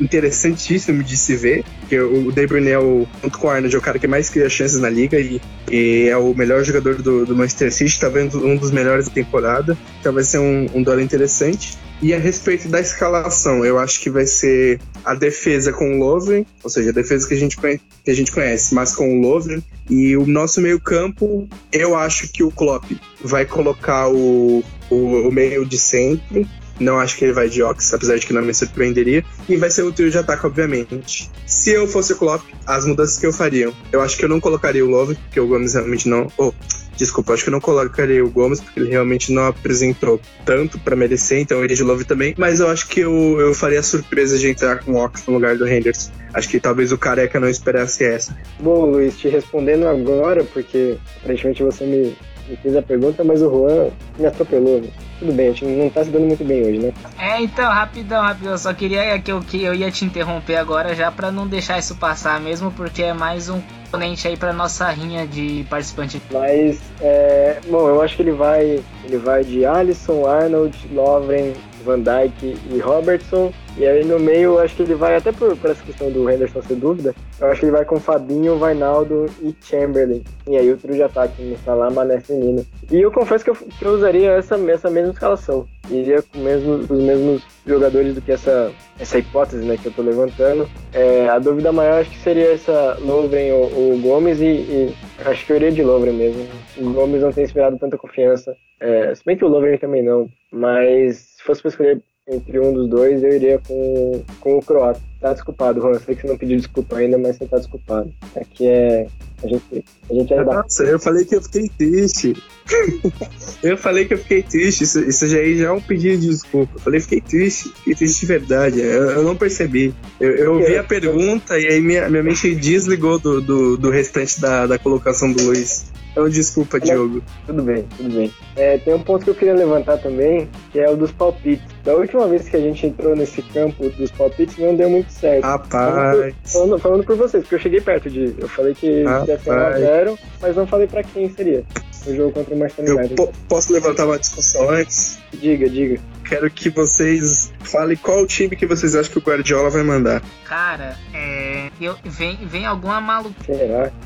interessantíssimo 0.00 1.02
de 1.02 1.16
se 1.16 1.36
ver, 1.36 1.64
porque 1.80 1.98
o 1.98 2.32
De 2.32 2.46
Bruyne 2.46 2.70
é 2.70 2.78
o, 2.78 3.06
junto 3.22 3.38
com 3.38 3.46
o 3.46 3.50
Arnold, 3.50 3.74
é 3.74 3.78
o 3.78 3.82
cara 3.82 3.98
que 3.98 4.06
mais 4.06 4.28
cria 4.28 4.48
chances 4.48 4.80
na 4.80 4.90
liga 4.90 5.18
e, 5.18 5.40
e 5.70 6.08
é 6.08 6.16
o 6.16 6.34
melhor 6.34 6.64
jogador 6.64 7.00
do, 7.00 7.24
do 7.24 7.36
Manchester 7.36 7.72
City, 7.72 7.98
talvez 7.98 8.34
um 8.34 8.56
dos 8.56 8.70
melhores 8.70 9.08
da 9.08 9.14
temporada, 9.14 9.76
então 10.00 10.12
vai 10.12 10.24
ser 10.24 10.38
um, 10.38 10.66
um 10.74 10.82
duelo 10.82 11.00
interessante. 11.00 11.78
E 12.02 12.12
a 12.12 12.18
respeito 12.18 12.68
da 12.68 12.80
escalação, 12.80 13.64
eu 13.64 13.78
acho 13.78 14.00
que 14.00 14.10
vai 14.10 14.26
ser 14.26 14.80
a 15.04 15.14
defesa 15.14 15.72
com 15.72 15.94
o 15.94 15.98
Lovren, 15.98 16.44
ou 16.62 16.68
seja, 16.68 16.90
a 16.90 16.92
defesa 16.92 17.26
que 17.26 17.34
a 17.34 17.36
gente 17.36 17.56
que 17.56 18.10
a 18.10 18.14
gente 18.14 18.32
conhece 18.32 18.74
mas 18.74 18.94
com 18.94 19.18
o 19.18 19.20
Lovren. 19.22 19.62
E 19.88 20.16
o 20.16 20.26
nosso 20.26 20.60
meio-campo, 20.60 21.48
eu 21.72 21.96
acho 21.96 22.28
que 22.28 22.42
o 22.42 22.50
Klopp 22.50 22.84
vai 23.22 23.46
colocar 23.46 24.08
o, 24.08 24.62
o, 24.90 24.96
o 24.96 25.32
meio 25.32 25.64
de 25.64 25.78
sempre, 25.78 26.46
não 26.78 26.98
acho 26.98 27.16
que 27.16 27.24
ele 27.24 27.32
vai 27.32 27.48
de 27.48 27.62
Ox, 27.62 27.92
apesar 27.94 28.16
de 28.16 28.26
que 28.26 28.32
não 28.32 28.42
me 28.42 28.54
surpreenderia. 28.54 29.24
E 29.48 29.56
vai 29.56 29.70
ser 29.70 29.82
o 29.82 29.92
trio 29.92 30.10
de 30.10 30.18
ataque, 30.18 30.46
obviamente. 30.46 31.30
Se 31.46 31.70
eu 31.70 31.86
fosse 31.86 32.12
o 32.12 32.16
Klopp, 32.16 32.42
as 32.66 32.84
mudanças 32.84 33.18
que 33.18 33.26
eu 33.26 33.32
faria. 33.32 33.72
Eu 33.92 34.00
acho 34.00 34.16
que 34.16 34.24
eu 34.24 34.28
não 34.28 34.40
colocaria 34.40 34.84
o 34.84 34.88
Love, 34.88 35.14
porque 35.14 35.40
o 35.40 35.46
Gomes 35.46 35.74
realmente 35.74 36.08
não. 36.08 36.30
Oh, 36.36 36.52
desculpa, 36.96 37.32
acho 37.32 37.44
que 37.44 37.48
eu 37.48 37.52
não 37.52 37.60
colocaria 37.60 38.24
o 38.24 38.30
Gomes, 38.30 38.60
porque 38.60 38.80
ele 38.80 38.90
realmente 38.90 39.32
não 39.32 39.46
apresentou 39.46 40.20
tanto 40.44 40.78
para 40.78 40.96
merecer, 40.96 41.38
então 41.38 41.62
iria 41.62 41.76
de 41.76 41.82
Love 41.82 42.04
também. 42.04 42.34
Mas 42.36 42.60
eu 42.60 42.68
acho 42.68 42.88
que 42.88 43.00
eu, 43.00 43.38
eu 43.40 43.54
faria 43.54 43.80
a 43.80 43.82
surpresa 43.82 44.38
de 44.38 44.48
entrar 44.48 44.82
com 44.82 44.92
o 44.92 45.04
Ox 45.04 45.24
no 45.26 45.34
lugar 45.34 45.56
do 45.56 45.66
Henderson. 45.66 46.10
Acho 46.32 46.48
que 46.48 46.58
talvez 46.58 46.90
o 46.90 46.98
careca 46.98 47.38
não 47.38 47.48
esperasse 47.48 48.04
essa. 48.04 48.36
Bom, 48.58 48.86
Luiz, 48.86 49.16
te 49.16 49.28
respondendo 49.28 49.86
agora, 49.86 50.42
porque 50.44 50.96
aparentemente 51.20 51.62
você 51.62 51.84
me, 51.84 52.16
me 52.48 52.56
fez 52.56 52.76
a 52.76 52.82
pergunta, 52.82 53.24
mas 53.24 53.42
o 53.42 53.50
Juan 53.50 53.90
me 54.18 54.26
atropelou. 54.26 54.80
Né? 54.80 54.88
Tudo 55.18 55.32
bem, 55.32 55.48
a 55.48 55.52
gente 55.52 55.64
não 55.64 55.88
tá 55.90 56.04
se 56.04 56.10
dando 56.10 56.26
muito 56.26 56.44
bem 56.44 56.62
hoje, 56.64 56.78
né? 56.78 56.92
É, 57.18 57.40
então, 57.40 57.70
rapidão, 57.70 58.22
rapidão. 58.22 58.52
Eu 58.52 58.58
só 58.58 58.72
queria 58.74 59.18
que 59.18 59.32
eu, 59.32 59.40
que 59.40 59.62
eu 59.62 59.74
ia 59.74 59.90
te 59.90 60.04
interromper 60.04 60.56
agora 60.56 60.94
já 60.94 61.10
para 61.10 61.30
não 61.30 61.46
deixar 61.46 61.78
isso 61.78 61.94
passar 61.96 62.40
mesmo, 62.40 62.70
porque 62.72 63.02
é 63.02 63.14
mais 63.14 63.48
um 63.48 63.60
componente 63.60 64.26
aí 64.26 64.36
pra 64.36 64.52
nossa 64.52 64.88
rinha 64.90 65.26
de 65.26 65.64
participante. 65.70 66.20
Mas, 66.32 66.80
é, 67.00 67.58
bom, 67.68 67.88
eu 67.88 68.02
acho 68.02 68.16
que 68.16 68.22
ele 68.22 68.32
vai, 68.32 68.82
ele 69.04 69.16
vai 69.18 69.44
de 69.44 69.64
Alisson, 69.64 70.26
Arnold, 70.26 70.76
Lovren, 70.92 71.52
Van 71.84 72.00
Dijk 72.00 72.56
e 72.70 72.78
Robertson. 72.78 73.52
E 73.76 73.84
aí 73.84 74.04
no 74.04 74.20
meio, 74.20 74.58
acho 74.60 74.76
que 74.76 74.82
ele 74.82 74.94
vai, 74.94 75.16
até 75.16 75.32
por, 75.32 75.56
por 75.56 75.70
essa 75.70 75.82
questão 75.82 76.10
do 76.10 76.30
Henderson 76.30 76.62
ser 76.62 76.76
dúvida, 76.76 77.14
eu 77.40 77.48
acho 77.48 77.60
que 77.60 77.66
ele 77.66 77.72
vai 77.72 77.84
com 77.84 77.98
Fabinho, 77.98 78.56
Vainaldo 78.56 79.26
e 79.42 79.54
Chamberlain. 79.60 80.22
E 80.46 80.56
aí 80.56 80.70
o 80.70 80.76
trio 80.76 80.94
de 80.94 81.02
ataque, 81.02 81.42
né? 81.42 81.56
Salah, 81.64 81.90
Mané, 81.90 82.22
Menino. 82.28 82.64
E 82.90 83.00
eu 83.00 83.10
confesso 83.10 83.44
que 83.44 83.50
eu, 83.50 83.54
que 83.56 83.84
eu 83.84 83.94
usaria 83.94 84.32
essa, 84.32 84.56
essa 84.70 84.88
mesma 84.88 85.12
escalação. 85.12 85.66
Iria 85.90 86.22
com 86.22 86.38
mesmo, 86.38 86.74
os 86.74 86.88
mesmos 86.88 87.42
jogadores 87.66 88.14
do 88.14 88.20
que 88.20 88.32
essa, 88.32 88.72
essa 88.98 89.18
hipótese 89.18 89.64
né, 89.64 89.76
que 89.76 89.86
eu 89.86 89.92
tô 89.92 90.02
levantando. 90.02 90.68
É, 90.92 91.28
a 91.28 91.38
dúvida 91.38 91.72
maior 91.72 92.00
acho 92.00 92.10
que 92.10 92.18
seria 92.18 92.52
essa 92.52 92.96
Lovren 93.00 93.52
ou 93.52 93.98
Gomes 93.98 94.40
e, 94.40 94.44
e, 94.44 94.94
acho 95.24 95.44
que 95.44 95.52
eu 95.52 95.56
iria 95.56 95.72
de 95.72 95.82
Lovren 95.82 96.14
mesmo. 96.14 96.46
O 96.78 96.92
Gomes 96.92 97.22
não 97.22 97.32
tem 97.32 97.44
inspirado 97.44 97.78
tanta 97.78 97.98
confiança. 97.98 98.54
É, 98.80 99.14
se 99.14 99.24
bem 99.24 99.36
que 99.36 99.44
o 99.44 99.48
Lovren 99.48 99.78
também 99.78 100.02
não. 100.02 100.28
Mas 100.52 101.16
se 101.36 101.42
fosse 101.42 101.60
para 101.60 101.70
escolher 101.70 102.02
entre 102.26 102.58
um 102.58 102.72
dos 102.72 102.88
dois, 102.88 103.22
eu 103.22 103.34
iria 103.34 103.58
com, 103.58 104.22
com 104.40 104.56
o 104.56 104.62
croata. 104.62 105.00
Tá 105.20 105.32
desculpado, 105.32 105.80
Juan. 105.80 105.98
Sei 105.98 106.14
que 106.14 106.22
você 106.22 106.28
não 106.28 106.38
pediu 106.38 106.56
desculpa 106.56 106.96
ainda, 106.96 107.18
mas 107.18 107.36
você 107.36 107.46
tá 107.46 107.58
desculpado. 107.58 108.12
Aqui 108.34 108.66
é. 108.66 109.06
A 109.42 109.46
gente, 109.46 109.84
a 110.08 110.14
gente 110.14 110.32
é 110.32 110.42
Nossa, 110.42 110.84
eu 110.84 110.98
falei 110.98 111.26
que 111.26 111.34
eu 111.34 111.42
fiquei 111.42 111.68
triste. 111.76 112.34
eu 113.62 113.76
falei 113.76 114.06
que 114.06 114.14
eu 114.14 114.18
fiquei 114.18 114.42
triste. 114.42 114.84
Isso, 114.84 115.00
isso 115.00 115.26
já, 115.28 115.36
já 115.36 115.66
é 115.66 115.70
um 115.70 115.80
pedido 115.80 116.18
de 116.18 116.28
desculpa. 116.28 116.72
Eu 116.76 116.80
falei, 116.80 117.00
fiquei 117.00 117.20
triste. 117.20 117.68
Fiquei 117.68 117.94
triste 117.94 118.20
de 118.20 118.26
verdade. 118.26 118.80
Eu, 118.80 119.10
eu 119.10 119.22
não 119.22 119.36
percebi. 119.36 119.94
Eu, 120.18 120.30
eu 120.30 120.54
ouvi 120.54 120.78
a 120.78 120.84
pergunta 120.84 121.58
e 121.58 121.66
aí 121.66 121.80
minha, 121.80 122.08
minha 122.08 122.22
mente 122.22 122.54
desligou 122.54 123.18
do, 123.18 123.42
do, 123.42 123.76
do 123.76 123.90
restante 123.90 124.40
da, 124.40 124.66
da 124.66 124.78
colocação 124.78 125.30
do 125.30 125.42
Luiz. 125.42 125.92
Então, 126.14 126.28
desculpa, 126.28 126.78
Diogo. 126.78 127.20
Tudo 127.44 127.60
bem, 127.64 127.84
tudo 127.96 128.08
bem. 128.14 128.32
É, 128.54 128.78
tem 128.78 128.94
um 128.94 129.00
ponto 129.02 129.24
que 129.24 129.30
eu 129.30 129.34
queria 129.34 129.52
levantar 129.54 129.98
também, 129.98 130.48
que 130.70 130.78
é 130.78 130.88
o 130.88 130.96
dos 130.96 131.10
palpites. 131.10 131.66
Da 131.82 131.92
última 131.92 132.28
vez 132.28 132.48
que 132.48 132.56
a 132.56 132.60
gente 132.60 132.86
entrou 132.86 133.16
nesse 133.16 133.42
campo 133.42 133.88
dos 133.90 134.12
palpites, 134.12 134.56
não 134.58 134.76
deu 134.76 134.88
muito 134.88 135.10
certo. 135.10 135.42
Rapaz. 135.42 136.34
Falando 136.44 136.70
por, 136.70 136.80
falando, 136.80 137.04
por 137.04 137.16
vocês, 137.16 137.42
porque 137.42 137.56
eu 137.56 137.58
cheguei 137.58 137.80
perto 137.80 138.08
de. 138.08 138.32
Eu 138.38 138.48
falei 138.48 138.74
que 138.74 139.02
Rapaz. 139.02 139.28
ia 139.28 139.38
ser 139.40 139.50
1x0, 139.50 140.18
mas 140.40 140.54
não 140.56 140.66
falei 140.68 140.86
pra 140.86 141.02
quem 141.02 141.28
seria. 141.34 141.64
O 142.06 142.14
jogo 142.14 142.32
contra 142.32 142.54
o 142.54 142.58
Manchester 142.58 142.84
Eu 142.86 142.96
United. 142.96 143.14
po- 143.16 143.32
posso 143.48 143.72
levantar 143.72 144.04
uma 144.06 144.18
discussão 144.18 144.68
antes? 144.70 145.18
Diga, 145.32 145.68
diga. 145.68 145.98
Quero 146.24 146.50
que 146.50 146.70
vocês 146.70 147.52
falem 147.60 147.96
qual 147.96 148.26
time 148.26 148.56
que 148.56 148.66
vocês 148.66 148.94
acham 148.94 149.12
que 149.12 149.18
o 149.18 149.22
Guardiola 149.22 149.70
vai 149.70 149.82
mandar. 149.82 150.22
Cara, 150.44 150.96
é. 151.12 151.70
Eu, 151.80 151.96
vem, 152.04 152.36
vem 152.46 152.66
alguma 152.66 153.00
maluca, 153.00 153.34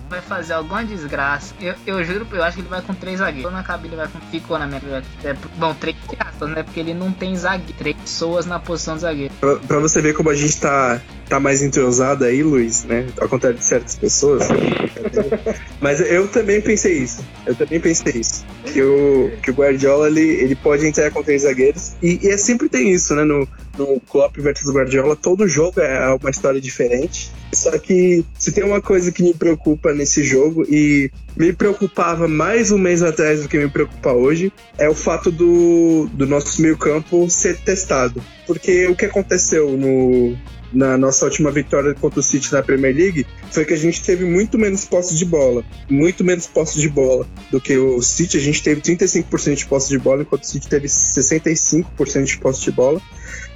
vai 0.08 0.20
fazer 0.22 0.54
alguma 0.54 0.84
desgraça. 0.84 1.54
Eu, 1.60 1.74
eu 1.86 2.02
juro, 2.02 2.26
eu 2.32 2.42
acho 2.42 2.56
que 2.56 2.62
ele 2.62 2.68
vai 2.68 2.80
com 2.80 2.94
três 2.94 3.18
zagueiros. 3.18 3.52
Na 3.52 3.62
cabine 3.62 3.94
ele 3.94 3.96
vai 3.96 4.08
com. 4.08 4.18
Ficou 4.30 4.58
na 4.58 4.66
minha. 4.66 4.80
É, 5.22 5.34
bom, 5.56 5.74
três 5.74 5.96
aspas, 6.18 6.50
né? 6.50 6.62
Porque 6.62 6.80
ele 6.80 6.94
não 6.94 7.12
tem 7.12 7.36
zagueiro. 7.36 7.74
Três 7.76 7.96
pessoas 7.96 8.46
na 8.46 8.58
posição 8.58 8.94
de 8.94 9.02
zagueiro. 9.02 9.34
Pra, 9.40 9.56
pra 9.56 9.78
você 9.78 10.00
ver 10.00 10.14
como 10.14 10.30
a 10.30 10.34
gente 10.34 10.58
tá, 10.60 11.00
tá 11.28 11.38
mais 11.38 11.62
entrosado 11.62 12.24
aí, 12.24 12.42
Luiz, 12.42 12.84
né? 12.84 13.06
Ao 13.20 13.28
contrário 13.28 13.58
de 13.58 13.64
certas 13.64 13.96
pessoas. 13.96 14.48
Mas 15.80 16.00
eu 16.00 16.28
também 16.28 16.60
pensei 16.60 16.98
isso. 16.98 17.24
Eu 17.46 17.54
também 17.54 17.80
pensei 17.80 18.20
isso. 18.20 18.44
Que 18.64 18.82
o, 18.82 19.30
que 19.42 19.50
o 19.50 19.54
Guardiola, 19.54 20.08
ele, 20.08 20.20
ele 20.20 20.54
pode 20.54 20.86
entrar 20.86 21.10
com 21.10 21.22
três 21.22 21.42
zagueiros. 21.42 21.92
E, 22.02 22.07
e 22.22 22.28
é 22.28 22.36
sempre 22.36 22.68
tem 22.68 22.90
isso, 22.90 23.14
né? 23.14 23.24
No, 23.24 23.46
no 23.76 24.00
Klopp 24.00 24.36
versus 24.38 24.72
Guardiola, 24.72 25.16
todo 25.16 25.48
jogo 25.48 25.80
é 25.80 26.08
uma 26.14 26.30
história 26.30 26.60
diferente. 26.60 27.30
Só 27.52 27.76
que 27.78 28.24
se 28.38 28.52
tem 28.52 28.64
uma 28.64 28.80
coisa 28.80 29.10
que 29.10 29.22
me 29.22 29.34
preocupa 29.34 29.92
nesse 29.92 30.22
jogo, 30.22 30.64
e 30.68 31.10
me 31.36 31.52
preocupava 31.52 32.28
mais 32.28 32.70
um 32.70 32.78
mês 32.78 33.02
atrás 33.02 33.42
do 33.42 33.48
que 33.48 33.58
me 33.58 33.68
preocupa 33.68 34.12
hoje, 34.12 34.52
é 34.76 34.88
o 34.88 34.94
fato 34.94 35.30
do, 35.30 36.08
do 36.12 36.26
nosso 36.26 36.60
meio 36.60 36.76
campo 36.76 37.28
ser 37.30 37.56
testado. 37.58 38.22
Porque 38.46 38.86
o 38.86 38.96
que 38.96 39.06
aconteceu 39.06 39.76
no, 39.76 40.36
na 40.72 40.98
nossa 40.98 41.24
última 41.24 41.50
vitória 41.50 41.94
contra 41.94 42.20
o 42.20 42.22
City 42.22 42.52
na 42.52 42.62
Premier 42.62 42.94
League 42.94 43.26
foi 43.50 43.64
que 43.64 43.74
a 43.74 43.76
gente 43.76 44.02
teve 44.02 44.24
muito 44.24 44.58
menos 44.58 44.84
posse 44.84 45.14
de 45.14 45.24
bola. 45.24 45.64
Muito 45.88 46.22
menos 46.22 46.46
posse 46.46 46.78
de 46.78 46.88
bola 46.88 47.26
do 47.50 47.60
que 47.60 47.76
o 47.76 48.00
City. 48.02 48.36
A 48.36 48.40
gente 48.40 48.62
teve 48.62 48.80
35% 48.80 49.54
de 49.54 49.66
posse 49.66 49.88
de 49.88 49.98
bola, 49.98 50.22
enquanto 50.22 50.42
o 50.42 50.46
City 50.46 50.68
teve 50.68 50.86
65% 50.86 52.24
de 52.24 52.38
posse 52.38 52.62
de 52.62 52.72
bola. 52.72 53.00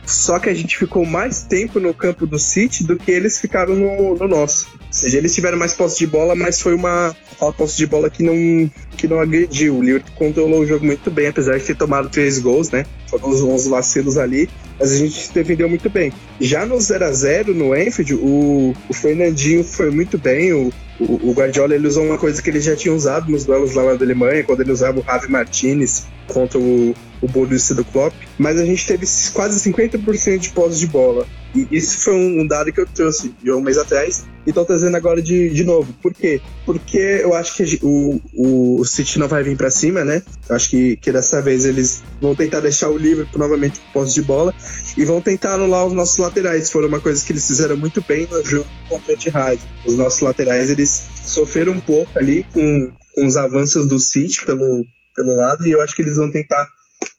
Só 0.04 0.38
que 0.38 0.48
a 0.48 0.54
gente 0.54 0.76
ficou 0.76 1.06
mais 1.06 1.44
tempo 1.44 1.78
no 1.78 1.94
campo 1.94 2.26
do 2.26 2.38
City 2.38 2.84
do 2.84 2.96
que 2.96 3.10
eles 3.10 3.40
ficaram 3.40 3.74
no, 3.74 4.16
no 4.16 4.28
nosso. 4.28 4.68
Ou 4.74 4.92
seja, 4.92 5.18
eles 5.18 5.34
tiveram 5.34 5.58
mais 5.58 5.74
posse 5.74 5.98
de 5.98 6.06
bola, 6.06 6.34
mas 6.34 6.60
foi 6.60 6.74
uma, 6.74 7.16
uma 7.40 7.52
posse 7.52 7.76
de 7.76 7.86
bola 7.86 8.10
que 8.10 8.22
não, 8.22 8.70
que 8.96 9.06
não 9.06 9.20
agrediu. 9.20 9.76
O 9.76 9.82
Liverpool 9.82 10.12
controlou 10.16 10.60
o 10.60 10.66
jogo 10.66 10.84
muito 10.84 11.10
bem, 11.10 11.28
apesar 11.28 11.56
de 11.56 11.64
ter 11.64 11.76
tomado 11.76 12.08
três 12.08 12.38
gols, 12.38 12.70
né? 12.70 12.84
Foram 13.06 13.28
uns, 13.28 13.40
uns 13.40 13.66
vacilos 13.66 14.18
ali, 14.18 14.50
mas 14.82 14.90
a 14.90 14.96
gente 14.96 15.28
se 15.28 15.32
defendeu 15.32 15.68
muito 15.68 15.88
bem. 15.88 16.12
Já 16.40 16.66
no 16.66 16.78
0 16.80 17.04
a 17.04 17.12
0 17.12 17.54
no 17.54 17.72
Enfield, 17.72 18.14
o, 18.14 18.74
o 18.88 18.92
Fernandinho 18.92 19.62
foi 19.62 19.92
muito 19.92 20.18
bem, 20.18 20.52
o, 20.52 20.72
o, 20.98 21.30
o, 21.30 21.32
Guardiola 21.32 21.76
ele 21.76 21.86
usou 21.86 22.04
uma 22.04 22.18
coisa 22.18 22.42
que 22.42 22.50
ele 22.50 22.60
já 22.60 22.74
tinha 22.74 22.92
usado 22.92 23.30
nos 23.30 23.44
duelos 23.44 23.74
lá 23.74 23.84
na 23.84 23.90
Alemanha, 23.92 24.42
quando 24.42 24.60
ele 24.60 24.72
usava 24.72 24.98
o 24.98 25.04
Javi 25.04 25.30
Martinez 25.30 26.08
contra 26.26 26.58
o, 26.58 26.96
o 27.20 27.28
Borussia 27.28 27.76
do 27.76 27.84
Klopp, 27.84 28.12
mas 28.36 28.58
a 28.58 28.64
gente 28.64 28.84
teve 28.84 29.06
quase 29.32 29.70
50% 29.70 30.38
de 30.38 30.50
posse 30.50 30.80
de 30.80 30.88
bola. 30.88 31.28
E 31.54 31.68
isso 31.70 31.98
foi 31.98 32.14
um 32.14 32.44
dado 32.44 32.72
que 32.72 32.80
eu 32.80 32.86
trouxe 32.86 33.32
de 33.40 33.52
um 33.52 33.60
mês 33.60 33.78
atrás 33.78 34.24
e 34.46 34.50
estou 34.50 34.64
trazendo 34.64 34.96
agora 34.96 35.22
de, 35.22 35.50
de 35.50 35.64
novo. 35.64 35.92
Por 36.02 36.12
quê? 36.12 36.40
Porque 36.64 36.98
eu 36.98 37.34
acho 37.34 37.56
que 37.56 37.78
o, 37.82 38.20
o, 38.34 38.84
City 38.84 39.18
não 39.18 39.28
vai 39.28 39.42
vir 39.42 39.56
para 39.56 39.70
cima, 39.70 40.04
né? 40.04 40.22
Eu 40.48 40.56
acho 40.56 40.70
que, 40.70 40.96
que 40.96 41.12
dessa 41.12 41.40
vez 41.40 41.64
eles 41.64 42.02
vão 42.20 42.34
tentar 42.34 42.60
deixar 42.60 42.88
o 42.88 42.96
Liverpool 42.96 43.38
novamente 43.38 43.80
com 43.80 43.92
posse 43.92 44.14
de 44.14 44.22
bola 44.22 44.54
e 44.96 45.04
vão 45.04 45.20
tentar 45.20 45.54
anular 45.54 45.86
os 45.86 45.92
nossos 45.92 46.18
laterais. 46.18 46.70
Foram 46.70 46.88
uma 46.88 47.00
coisa 47.00 47.24
que 47.24 47.32
eles 47.32 47.46
fizeram 47.46 47.76
muito 47.76 48.02
bem 48.06 48.26
no 48.30 48.44
jogo 48.44 48.66
contra 48.88 49.12
o 49.12 49.14
Etihad. 49.14 49.60
Os 49.86 49.96
nossos 49.96 50.20
laterais 50.20 50.70
eles 50.70 51.04
sofreram 51.24 51.72
um 51.72 51.80
pouco 51.80 52.18
ali 52.18 52.44
com, 52.52 52.92
com 53.14 53.26
os 53.26 53.36
avanços 53.36 53.86
do 53.86 53.98
City 53.98 54.44
pelo, 54.44 54.84
pelo 55.14 55.36
lado 55.36 55.66
e 55.66 55.70
eu 55.70 55.80
acho 55.80 55.94
que 55.94 56.02
eles 56.02 56.16
vão 56.16 56.30
tentar 56.30 56.66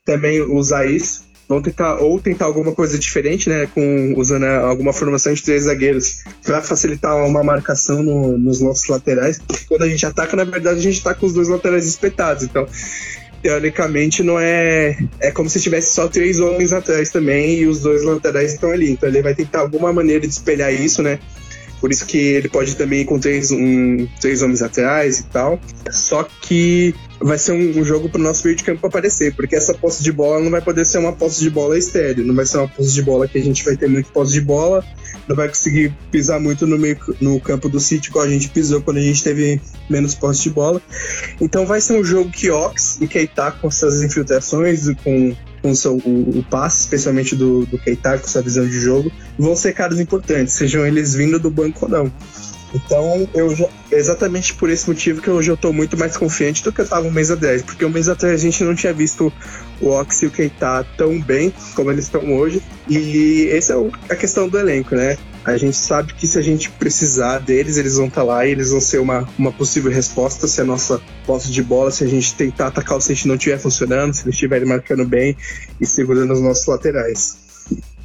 também 0.05 0.41
usar 0.41 0.85
isso 0.85 1.32
vão 1.53 1.61
tentar 1.61 1.95
ou 1.97 2.19
tentar 2.19 2.45
alguma 2.45 2.73
coisa 2.73 2.97
diferente, 2.97 3.49
né, 3.49 3.67
com 3.73 4.13
usando 4.17 4.45
alguma 4.45 4.93
formação 4.93 5.33
de 5.33 5.43
três 5.43 5.63
zagueiros 5.63 6.23
para 6.43 6.61
facilitar 6.61 7.15
uma 7.25 7.43
marcação 7.43 8.01
no, 8.03 8.37
nos 8.37 8.59
nossos 8.59 8.87
laterais. 8.87 9.39
Quando 9.67 9.83
a 9.83 9.89
gente 9.89 10.05
ataca, 10.05 10.35
na 10.35 10.43
verdade, 10.43 10.79
a 10.79 10.81
gente 10.81 10.97
está 10.97 11.13
com 11.13 11.25
os 11.25 11.33
dois 11.33 11.47
laterais 11.47 11.85
espetados. 11.85 12.43
Então, 12.43 12.67
teoricamente, 13.41 14.23
não 14.23 14.39
é 14.39 14.97
é 15.19 15.31
como 15.31 15.49
se 15.49 15.59
tivesse 15.59 15.93
só 15.93 16.07
três 16.07 16.39
homens 16.39 16.73
atrás 16.73 17.09
também 17.09 17.59
e 17.59 17.67
os 17.67 17.81
dois 17.81 18.03
laterais 18.03 18.53
estão 18.53 18.71
ali. 18.71 18.91
Então, 18.91 19.07
ele 19.07 19.21
vai 19.21 19.35
tentar 19.35 19.59
alguma 19.59 19.91
maneira 19.93 20.21
de 20.21 20.33
espelhar 20.33 20.73
isso, 20.73 21.03
né? 21.03 21.19
Por 21.83 21.91
isso 21.91 22.05
que 22.05 22.17
ele 22.17 22.47
pode 22.47 22.77
também 22.77 23.01
ir 23.01 23.05
com 23.05 23.19
três, 23.19 23.51
um, 23.51 24.07
três 24.21 24.41
homens 24.41 24.61
atrás 24.61 25.19
e 25.19 25.23
tal. 25.25 25.59
Só 25.91 26.23
que 26.23 26.95
vai 27.19 27.37
ser 27.37 27.51
um, 27.51 27.81
um 27.81 27.83
jogo 27.83 28.07
para 28.07 28.21
o 28.21 28.23
nosso 28.23 28.45
meio 28.45 28.55
de 28.55 28.63
campo 28.63 28.87
aparecer, 28.87 29.35
porque 29.35 29.53
essa 29.53 29.73
posse 29.73 30.01
de 30.01 30.09
bola 30.09 30.39
não 30.39 30.49
vai 30.49 30.61
poder 30.61 30.85
ser 30.85 30.99
uma 30.99 31.11
posse 31.11 31.41
de 31.41 31.49
bola 31.49 31.77
estéreo, 31.77 32.25
não 32.25 32.33
vai 32.33 32.45
ser 32.45 32.59
uma 32.59 32.69
posse 32.69 32.93
de 32.93 33.01
bola 33.01 33.27
que 33.27 33.37
a 33.37 33.41
gente 33.41 33.65
vai 33.65 33.75
ter 33.75 33.89
muito 33.89 34.09
posse 34.13 34.31
de 34.31 34.39
bola, 34.39 34.81
não 35.27 35.35
vai 35.35 35.49
conseguir 35.49 35.93
pisar 36.09 36.39
muito 36.39 36.65
no, 36.65 36.77
meio, 36.77 36.97
no 37.19 37.37
campo 37.41 37.67
do 37.67 37.81
City, 37.81 38.09
como 38.09 38.23
a 38.23 38.29
gente 38.29 38.47
pisou 38.47 38.81
quando 38.81 38.95
a 38.95 39.01
gente 39.01 39.21
teve 39.21 39.59
menos 39.89 40.15
posse 40.15 40.43
de 40.43 40.51
bola. 40.51 40.81
Então 41.41 41.65
vai 41.65 41.81
ser 41.81 41.99
um 41.99 42.03
jogo 42.05 42.31
que 42.31 42.49
Ox 42.49 42.97
e 43.01 43.07
Keita 43.09 43.51
com 43.51 43.67
essas 43.67 44.01
infiltrações, 44.01 44.89
com 45.03 45.35
com 45.63 45.71
o, 45.71 46.39
o, 46.39 46.43
passe, 46.43 46.81
especialmente 46.81 47.37
do, 47.37 47.65
do 47.65 47.79
Keita, 47.79 48.17
com 48.19 48.25
essa 48.25 48.41
visão 48.41 48.67
de 48.67 48.77
jogo, 48.77 49.09
vão 49.39 49.55
ser 49.55 49.71
caras 49.73 49.97
importantes, 49.97 50.53
sejam 50.53 50.85
eles 50.85 51.15
vindo 51.15 51.39
do 51.39 51.49
banco 51.49 51.85
ou 51.85 51.89
não. 51.91 52.11
Então, 52.75 53.29
eu 53.33 53.55
já, 53.55 53.69
exatamente 53.91 54.53
por 54.55 54.69
esse 54.69 54.89
motivo 54.89 55.21
que 55.21 55.29
hoje 55.29 55.49
eu 55.49 55.55
tô 55.55 55.71
muito 55.71 55.97
mais 55.97 56.17
confiante 56.17 56.63
do 56.63 56.71
que 56.71 56.81
eu 56.81 56.87
tava 56.87 57.07
um 57.07 57.11
mês 57.11 57.31
atrás, 57.31 57.61
porque 57.61 57.85
um 57.85 57.89
mês 57.89 58.09
atrás 58.09 58.33
a 58.33 58.37
gente 58.37 58.63
não 58.63 58.75
tinha 58.75 58.91
visto 58.91 59.31
o 59.79 59.89
Ox 59.89 60.23
e 60.23 60.25
o 60.25 60.31
Keita 60.31 60.85
tão 60.97 61.21
bem 61.21 61.53
como 61.75 61.91
eles 61.91 62.05
estão 62.05 62.33
hoje, 62.33 62.61
e 62.89 63.47
essa 63.51 63.73
é 63.73 64.13
a 64.13 64.15
questão 64.15 64.49
do 64.49 64.59
elenco, 64.59 64.95
né? 64.95 65.17
A 65.45 65.57
gente 65.57 65.75
sabe 65.75 66.13
que 66.13 66.25
se 66.25 66.39
a 66.39 66.41
gente 66.41 66.69
precisar 66.69 67.39
deles, 67.39 67.75
eles 67.75 67.95
vão 67.95 68.07
estar 68.07 68.21
tá 68.21 68.27
lá 68.27 68.45
e 68.45 68.51
eles 68.51 68.71
vão 68.71 68.79
ser 68.79 68.99
uma, 68.99 69.27
uma 69.37 69.51
possível 69.51 69.91
resposta 69.91 70.47
se 70.47 70.61
a 70.61 70.63
nossa 70.63 71.01
posse 71.25 71.51
de 71.51 71.61
bola, 71.61 71.91
se 71.91 72.03
a 72.03 72.07
gente 72.07 72.33
tentar 72.33 72.67
atacar 72.67 72.97
o 72.97 73.01
Saints 73.01 73.25
não 73.25 73.35
estiver 73.35 73.59
funcionando, 73.59 74.13
se 74.13 74.23
eles 74.23 74.35
estiverem 74.35 74.67
marcando 74.67 75.05
bem 75.05 75.35
e 75.81 75.85
segurando 75.85 76.31
os 76.31 76.41
nossos 76.41 76.65
laterais. 76.65 77.42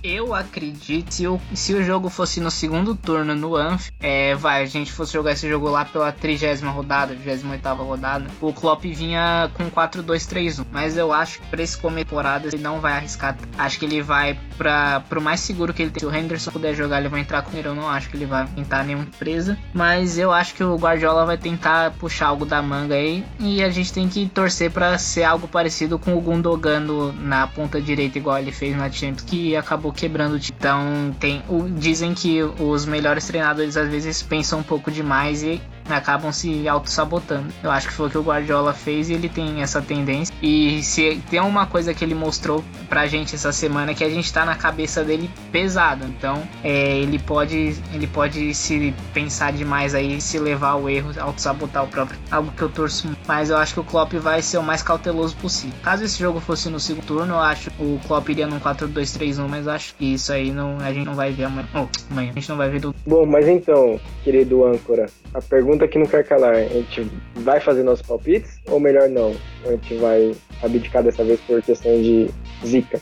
Eu 0.02 0.34
acredito, 0.34 1.12
se 1.12 1.26
o, 1.26 1.40
se 1.54 1.74
o 1.74 1.82
jogo 1.82 2.08
fosse 2.08 2.40
no 2.40 2.50
segundo 2.50 2.94
turno 2.94 3.34
no 3.34 3.54
Anf, 3.54 3.90
é, 4.00 4.34
vai, 4.34 4.62
a 4.62 4.66
gente 4.66 4.92
fosse 4.92 5.12
jogar 5.12 5.32
esse 5.32 5.48
jogo 5.48 5.68
lá 5.68 5.84
pela 5.84 6.10
30 6.10 6.68
rodada, 6.70 7.14
28 7.14 7.68
rodada, 7.74 8.26
o 8.40 8.52
Klopp 8.52 8.84
vinha 8.84 9.50
com 9.54 9.70
4-2-3-1. 9.70 10.64
Mas 10.72 10.96
eu 10.96 11.12
acho 11.12 11.40
que 11.40 11.46
pra 11.46 11.62
esse 11.62 11.76
começo 11.76 11.98
temporada 11.98 12.46
ele 12.46 12.58
não 12.58 12.80
vai 12.80 12.92
arriscar. 12.92 13.36
Acho 13.56 13.78
que 13.78 13.84
ele 13.84 14.00
vai 14.00 14.38
para 14.56 15.00
pro 15.00 15.20
mais 15.20 15.40
seguro 15.40 15.74
que 15.74 15.82
ele 15.82 15.90
tem. 15.90 16.00
Se 16.00 16.06
o 16.06 16.14
Henderson 16.14 16.50
puder 16.50 16.74
jogar, 16.74 16.98
ele 17.00 17.08
vai 17.08 17.20
entrar 17.20 17.42
com 17.42 17.56
ele. 17.56 17.68
Eu 17.68 17.74
não 17.74 17.88
acho 17.88 18.08
que 18.08 18.16
ele 18.16 18.26
vai 18.26 18.46
tentar 18.46 18.84
nenhuma 18.84 19.06
presa. 19.18 19.58
Mas 19.74 20.18
eu 20.18 20.32
acho 20.32 20.54
que 20.54 20.64
o 20.64 20.76
Guardiola 20.76 21.26
vai 21.26 21.36
tentar 21.36 21.92
puxar 21.92 22.28
algo 22.28 22.46
da 22.46 22.62
manga 22.62 22.94
aí. 22.94 23.24
E 23.38 23.62
a 23.62 23.70
gente 23.70 23.92
tem 23.92 24.08
que 24.08 24.28
torcer 24.28 24.70
para 24.70 24.96
ser 24.98 25.24
algo 25.24 25.48
parecido 25.48 25.98
com 25.98 26.16
o 26.16 26.20
Gundogan 26.20 26.78
na 27.20 27.46
ponta 27.46 27.80
direita, 27.80 28.18
igual 28.18 28.38
ele 28.38 28.52
fez 28.52 28.76
na 28.76 28.90
Champions, 28.90 29.22
que 29.22 29.56
acabou 29.56 29.87
acabou 29.88 29.92
quebrando 29.92 30.34
o 30.34 30.38
time. 30.38 30.56
Então, 30.58 31.14
tem, 31.18 31.42
o, 31.48 31.68
dizem 31.68 32.14
que 32.14 32.42
os 32.42 32.84
melhores 32.84 33.26
treinadores 33.26 33.76
às 33.76 33.88
vezes 33.88 34.22
pensam 34.22 34.60
um 34.60 34.62
pouco 34.62 34.90
demais 34.90 35.42
e 35.42 35.60
acabam 35.94 36.32
se 36.32 36.68
auto-sabotando. 36.68 37.48
Eu 37.62 37.70
acho 37.70 37.88
que 37.88 37.94
foi 37.94 38.06
o 38.06 38.10
que 38.10 38.18
o 38.18 38.22
Guardiola 38.22 38.72
fez 38.72 39.08
e 39.08 39.14
ele 39.14 39.28
tem 39.28 39.62
essa 39.62 39.80
tendência. 39.80 40.34
E 40.42 40.82
se 40.82 41.20
tem 41.30 41.40
uma 41.40 41.66
coisa 41.66 41.94
que 41.94 42.04
ele 42.04 42.14
mostrou 42.14 42.64
pra 42.88 43.06
gente 43.06 43.34
essa 43.34 43.52
semana 43.52 43.92
é 43.92 43.94
que 43.94 44.04
a 44.04 44.10
gente 44.10 44.32
tá 44.32 44.44
na 44.44 44.54
cabeça 44.54 45.04
dele 45.04 45.30
pesado. 45.50 46.04
Então 46.06 46.42
é, 46.62 46.98
ele 46.98 47.18
pode 47.18 47.74
ele 47.92 48.06
pode 48.06 48.54
se 48.54 48.94
pensar 49.12 49.52
demais 49.52 49.94
aí, 49.94 50.20
se 50.20 50.38
levar 50.38 50.70
ao 50.70 50.88
erro, 50.88 51.10
auto-sabotar 51.18 51.84
o 51.84 51.88
próprio. 51.88 52.18
Algo 52.30 52.50
que 52.52 52.62
eu 52.62 52.68
torço. 52.68 53.08
Mas 53.26 53.50
eu 53.50 53.56
acho 53.56 53.74
que 53.74 53.80
o 53.80 53.84
Klopp 53.84 54.12
vai 54.14 54.42
ser 54.42 54.58
o 54.58 54.62
mais 54.62 54.82
cauteloso 54.82 55.36
possível. 55.36 55.76
Caso 55.82 56.04
esse 56.04 56.18
jogo 56.18 56.40
fosse 56.40 56.68
no 56.68 56.78
segundo 56.78 57.08
turno, 57.08 57.34
eu 57.34 57.40
acho 57.40 57.70
que 57.70 57.82
o 57.82 57.98
Klopp 58.06 58.28
iria 58.28 58.46
num 58.46 58.60
4-2-3-1, 58.60 59.48
mas 59.48 59.66
acho 59.66 59.94
que 59.94 60.14
isso 60.14 60.32
aí 60.32 60.50
não, 60.50 60.78
a 60.78 60.92
gente 60.92 61.06
não 61.06 61.14
vai 61.14 61.32
ver 61.32 61.44
amanhã. 61.44 61.68
Oh, 61.74 61.86
amanhã. 62.10 62.30
A 62.30 62.34
gente 62.34 62.48
não 62.48 62.56
vai 62.56 62.68
ver 62.68 62.80
do. 62.80 62.94
Bom, 63.06 63.24
mas 63.24 63.48
então, 63.48 64.00
querido 64.22 64.64
âncora, 64.64 65.06
a 65.32 65.40
pergunta 65.40 65.77
que 65.86 65.98
não 65.98 66.06
quer 66.06 66.24
calar: 66.24 66.54
a 66.54 66.62
gente 66.68 67.10
vai 67.36 67.60
fazer 67.60 67.82
nossos 67.82 68.04
palpites 68.04 68.58
ou 68.66 68.80
melhor 68.80 69.08
não? 69.08 69.36
A 69.64 69.70
gente 69.72 69.94
vai 69.96 70.34
abdicar 70.62 71.02
dessa 71.02 71.22
vez 71.22 71.40
por 71.40 71.62
questão 71.62 71.92
de 72.00 72.30
zica? 72.64 73.00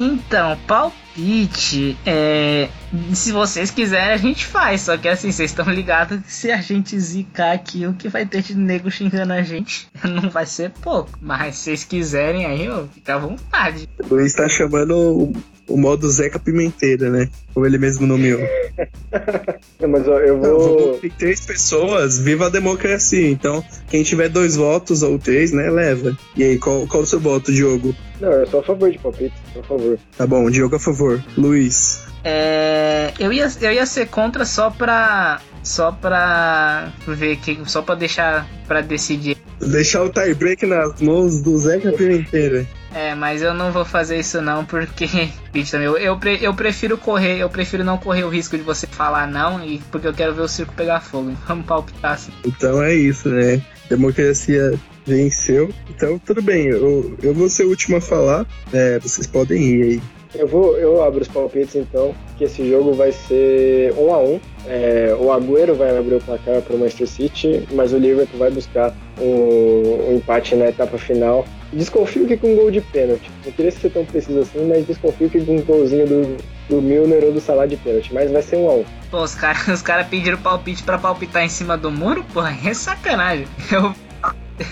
Então, 0.00 0.56
palpite, 0.66 1.96
é... 2.06 2.68
se 3.12 3.32
vocês 3.32 3.70
quiserem 3.70 4.12
a 4.12 4.16
gente 4.16 4.46
faz, 4.46 4.82
só 4.82 4.96
que 4.96 5.08
assim, 5.08 5.32
vocês 5.32 5.50
estão 5.50 5.68
ligados 5.68 6.20
que 6.22 6.32
se 6.32 6.52
a 6.52 6.60
gente 6.60 6.98
zicar 6.98 7.52
aqui, 7.52 7.84
o 7.84 7.92
que 7.92 8.08
vai 8.08 8.24
ter 8.24 8.42
de 8.42 8.56
nego 8.56 8.90
xingando 8.90 9.32
a 9.32 9.42
gente 9.42 9.88
não 10.04 10.30
vai 10.30 10.46
ser 10.46 10.70
pouco, 10.70 11.18
mas 11.20 11.56
se 11.56 11.64
vocês 11.64 11.84
quiserem 11.84 12.46
aí, 12.46 12.68
ó, 12.68 12.84
fica 12.86 13.16
à 13.16 13.18
vontade. 13.18 13.88
O 14.08 14.14
Luiz 14.14 14.34
tá 14.34 14.48
chamando 14.48 15.32
o 15.68 15.76
modo 15.76 16.10
Zeca 16.10 16.38
Pimenteira, 16.38 17.10
né? 17.10 17.28
Como 17.52 17.66
ele 17.66 17.78
mesmo 17.78 18.06
nomeou. 18.06 18.40
Mas 19.80 20.08
ó, 20.08 20.18
eu 20.18 20.40
vou. 20.40 20.98
Tem 20.98 21.10
três 21.10 21.44
pessoas, 21.44 22.18
viva 22.18 22.46
a 22.46 22.48
democracia. 22.48 23.28
Então, 23.28 23.64
quem 23.88 24.02
tiver 24.02 24.28
dois 24.28 24.56
votos 24.56 25.02
ou 25.02 25.18
três, 25.18 25.52
né, 25.52 25.70
leva. 25.70 26.16
E 26.36 26.42
aí, 26.42 26.58
qual, 26.58 26.86
qual 26.86 27.02
o 27.02 27.06
seu 27.06 27.20
voto, 27.20 27.52
Diogo? 27.52 27.94
Não, 28.20 28.32
eu 28.32 28.46
sou 28.46 28.60
a 28.60 28.62
favor 28.62 28.90
de 28.90 28.98
palpite, 28.98 29.34
por 29.52 29.64
favor. 29.64 29.98
Tá 30.16 30.26
bom, 30.26 30.50
Diogo 30.50 30.76
a 30.76 30.80
favor. 30.80 31.22
Luiz. 31.36 32.06
É, 32.24 33.12
eu, 33.18 33.32
ia, 33.32 33.48
eu 33.60 33.72
ia 33.72 33.86
ser 33.86 34.08
contra 34.08 34.44
só 34.44 34.70
pra. 34.70 35.40
Só 35.62 35.92
pra 35.92 36.92
ver 37.06 37.36
que. 37.36 37.58
Só 37.66 37.82
pra 37.82 37.94
deixar. 37.94 38.48
pra 38.66 38.80
decidir. 38.80 39.36
Deixar 39.60 40.02
o 40.04 40.10
tie 40.10 40.34
break 40.34 40.64
nas 40.66 41.00
mãos 41.00 41.40
do 41.40 41.58
Zeca 41.58 41.92
Pimenteira. 41.92 42.66
É, 42.94 43.14
mas 43.14 43.42
eu 43.42 43.52
não 43.52 43.70
vou 43.70 43.84
fazer 43.84 44.18
isso 44.18 44.40
não, 44.40 44.64
porque. 44.64 45.06
Eu, 45.72 45.96
eu, 45.96 46.18
eu 46.40 46.54
prefiro 46.54 46.96
correr, 46.96 47.38
eu 47.38 47.50
prefiro 47.50 47.82
não 47.82 47.98
correr 47.98 48.22
o 48.22 48.28
risco 48.28 48.56
de 48.56 48.62
você 48.62 48.86
falar 48.86 49.26
não, 49.26 49.64
e 49.64 49.78
porque 49.90 50.06
eu 50.06 50.14
quero 50.14 50.32
ver 50.32 50.42
o 50.42 50.48
circo 50.48 50.72
pegar 50.74 51.00
fogo. 51.00 51.32
Vamos 51.48 51.66
palpitar 51.66 52.12
assim. 52.12 52.30
Então 52.44 52.80
é 52.80 52.94
isso, 52.94 53.28
né? 53.28 53.60
Democracia 53.88 54.78
venceu. 55.04 55.68
Então 55.90 56.16
tudo 56.20 56.40
bem, 56.40 56.66
eu, 56.66 57.16
eu 57.20 57.34
vou 57.34 57.48
ser 57.48 57.64
o 57.64 57.70
último 57.70 57.96
a 57.96 58.00
falar. 58.00 58.46
É, 58.72 59.00
vocês 59.00 59.26
podem 59.26 59.60
ir 59.60 59.82
aí. 59.82 60.02
Eu 60.34 60.46
vou, 60.46 60.76
eu 60.76 61.02
abro 61.02 61.22
os 61.22 61.28
palpites 61.28 61.74
então, 61.74 62.14
que 62.38 62.44
esse 62.44 62.68
jogo 62.68 62.92
vai 62.94 63.12
ser 63.12 63.92
um 63.98 64.14
a 64.14 64.18
um. 64.18 64.40
É, 64.66 65.14
o 65.18 65.32
Agüero 65.32 65.74
vai 65.74 65.96
abrir 65.96 66.14
o 66.14 66.20
placar 66.20 66.62
para 66.62 66.74
o 66.74 66.78
Manchester 66.78 67.08
City, 67.08 67.68
mas 67.72 67.92
o 67.92 67.98
Liverpool 67.98 68.38
vai 68.38 68.50
buscar 68.50 68.94
um, 69.20 70.10
um 70.10 70.16
empate 70.16 70.54
na 70.54 70.68
etapa 70.68 70.96
final 70.96 71.44
Desconfio 71.72 72.26
que 72.26 72.36
com 72.36 72.56
gol 72.56 72.70
de 72.70 72.80
pênalti. 72.80 73.30
Não 73.44 73.52
queria 73.52 73.70
ser 73.70 73.90
tão 73.90 74.04
preciso 74.04 74.40
assim, 74.40 74.66
mas 74.66 74.86
desconfio 74.86 75.28
que 75.28 75.44
com 75.44 75.56
um 75.56 75.62
golzinho 75.62 76.06
do, 76.06 76.36
do 76.68 76.80
Milner 76.80 77.24
ou 77.24 77.32
do 77.32 77.40
Salah 77.40 77.66
de 77.66 77.76
pênalti. 77.76 78.12
Mas 78.14 78.30
vai 78.30 78.40
ser 78.40 78.56
um 78.56 78.70
a 78.70 78.74
um. 78.74 78.84
Pô, 79.10 79.22
os 79.22 79.34
caras 79.34 79.68
os 79.68 79.82
cara 79.82 80.04
pediram 80.04 80.38
palpite 80.38 80.82
pra 80.82 80.96
palpitar 80.96 81.44
em 81.44 81.48
cima 81.48 81.76
do 81.76 81.90
muro? 81.90 82.24
Porra, 82.32 82.56
é 82.64 82.72
sacanagem. 82.72 83.46
Eu 83.70 83.94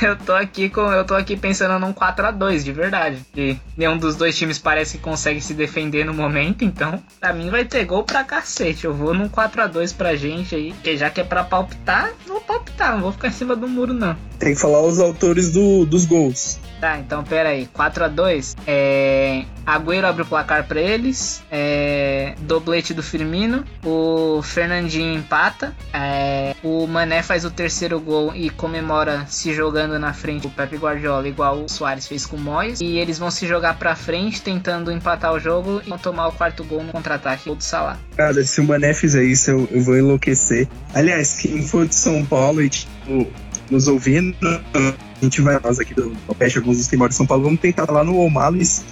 eu 0.03 0.17
tô 0.17 0.33
aqui 0.33 0.69
com. 0.69 0.81
Eu 0.93 1.05
tô 1.05 1.15
aqui 1.15 1.37
pensando 1.37 1.79
num 1.79 1.93
4 1.93 2.27
a 2.27 2.31
2 2.31 2.65
de 2.65 2.73
verdade. 2.73 3.19
E 3.37 3.57
nenhum 3.77 3.97
dos 3.97 4.17
dois 4.17 4.37
times 4.37 4.59
parece 4.59 4.99
que 4.99 5.05
consegue 5.05 5.41
se 5.41 5.55
defender 5.55 6.05
no 6.05 6.15
momento, 6.15 6.65
então 6.65 7.03
pra 7.21 7.33
mim 7.33 7.51
vai 7.51 7.65
ter 7.65 7.85
gol 7.85 8.05
pra 8.05 8.25
cacete. 8.25 8.85
Eu 8.85 8.95
vou 8.95 9.15
num 9.15 9.29
4 9.29 9.63
a 9.63 9.67
2 9.67 9.93
pra 9.93 10.17
gente 10.17 10.55
aí, 10.55 10.75
que 10.83 10.97
já 10.97 11.11
que 11.11 11.21
é 11.21 11.25
pra 11.25 11.45
palpitar, 11.45 12.13
vou 12.27 12.41
palpitar, 12.41 12.93
não 12.93 13.01
vou 13.01 13.13
ficar 13.13 13.29
em 13.29 13.33
cima 13.33 13.55
do 13.55 13.69
muro 13.69 13.93
não. 13.93 14.17
Tem 14.39 14.55
que 14.55 14.61
falar 14.61 14.83
os 14.83 14.99
autores 14.99 15.51
do, 15.51 15.87
dos 15.87 16.05
gols. 16.05 16.59
Tá, 16.81 16.99
então 16.99 17.25
pera 17.25 17.51
aí. 17.51 17.67
4 17.73 18.05
a 18.05 18.09
2 18.09 18.57
é... 18.67 19.45
Agüero 19.65 20.07
abre 20.07 20.23
o 20.23 20.27
placar 20.27 20.67
para 20.67 20.81
eles. 20.81 21.43
É... 21.51 22.35
Doblete 22.41 22.95
do 22.95 23.03
Firmino. 23.03 23.65
O 23.85 24.41
Fernandinho 24.43 25.15
empata. 25.15 25.75
É... 25.93 26.55
O 26.63 26.87
Mané 26.87 27.23
faz 27.23 27.45
o 27.45 27.51
terceiro 27.51 27.99
gol 28.01 28.35
e 28.35 28.51
comemora 28.51 29.25
se 29.29 29.53
jogando 29.55 29.99
na 29.99 30.13
frente 30.13 30.47
o 30.47 30.51
Pepe 30.51 30.77
Guardiola, 30.77 31.27
igual 31.27 31.65
o 31.65 31.69
Soares 31.69 32.07
fez 32.07 32.27
com 32.27 32.37
o 32.37 32.41
Moyes. 32.41 32.81
E 32.81 32.99
eles 32.99 33.19
vão 33.19 33.31
se 33.31 33.47
jogar 33.47 33.79
pra 33.79 33.97
frente, 33.97 34.43
tentando 34.43 34.93
empatar 34.93 35.33
o 35.33 35.41
jogo 35.41 35.81
e 35.85 35.89
vão 35.89 35.99
tomar 35.99 36.29
o 36.29 36.33
quarto 36.33 36.63
gol 36.65 36.83
no 36.83 36.93
contra-ataque 36.93 37.53
do 37.55 37.63
Salah. 37.63 37.99
Cara, 38.17 38.45
se 38.45 38.61
o 38.61 38.65
Mané 38.65 38.95
fizer 38.95 39.25
isso, 39.25 39.51
eu, 39.51 39.69
eu 39.71 39.83
vou 39.83 39.97
enlouquecer. 39.97 40.69
Aliás, 40.95 41.37
quem 41.37 41.63
for 41.67 41.87
de 41.87 41.95
São 41.95 42.25
Paulo 42.25 42.63
e 42.63 42.69
tipo, 42.69 43.27
nos 43.71 43.89
ouvindo, 43.89 44.37
a 44.43 44.95
gente 45.23 45.41
vai, 45.41 45.59
nós 45.63 45.79
aqui 45.79 45.95
do 45.95 46.13
Peste, 46.39 46.59
alguns 46.59 46.79
dos 46.79 46.89
que 46.89 46.97
moram 46.97 47.11
em 47.11 47.15
São 47.15 47.27
Paulo, 47.27 47.45
vamos 47.45 47.61
tentar 47.61 47.91
lá 47.91 48.05
no 48.05 48.19
O'Malley's 48.19 48.85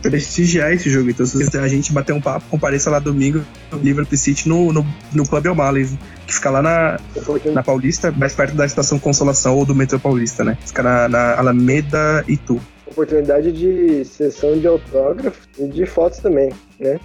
prestigiar 0.00 0.72
esse 0.72 0.88
jogo. 0.88 1.10
Então, 1.10 1.26
se 1.26 1.42
você 1.42 1.58
a 1.58 1.68
gente 1.68 1.92
bater 1.92 2.12
um 2.12 2.20
papo, 2.20 2.46
compareça 2.48 2.90
lá 2.90 2.98
domingo 2.98 3.44
no 3.70 3.78
Liverpool 3.78 4.16
City 4.16 4.48
no, 4.48 4.72
no, 4.72 4.86
no 5.12 5.26
Clube 5.26 5.48
O'Malley's, 5.48 5.96
que 6.26 6.34
fica 6.34 6.50
lá 6.50 6.62
na, 6.62 7.00
na 7.52 7.62
Paulista, 7.62 8.10
mais 8.12 8.34
perto 8.34 8.54
da 8.54 8.64
Estação 8.64 8.98
Consolação 8.98 9.56
ou 9.56 9.66
do 9.66 9.74
Metrô 9.74 9.98
Paulista, 9.98 10.44
né? 10.44 10.56
Fica 10.64 10.82
na, 10.82 11.08
na 11.08 11.38
Alameda 11.38 12.24
Itu. 12.28 12.60
Oportunidade 12.86 13.52
de 13.52 14.04
sessão 14.04 14.58
de 14.58 14.66
autógrafo 14.66 15.40
e 15.58 15.66
de 15.66 15.86
fotos 15.86 16.18
também, 16.18 16.50
né? 16.78 17.00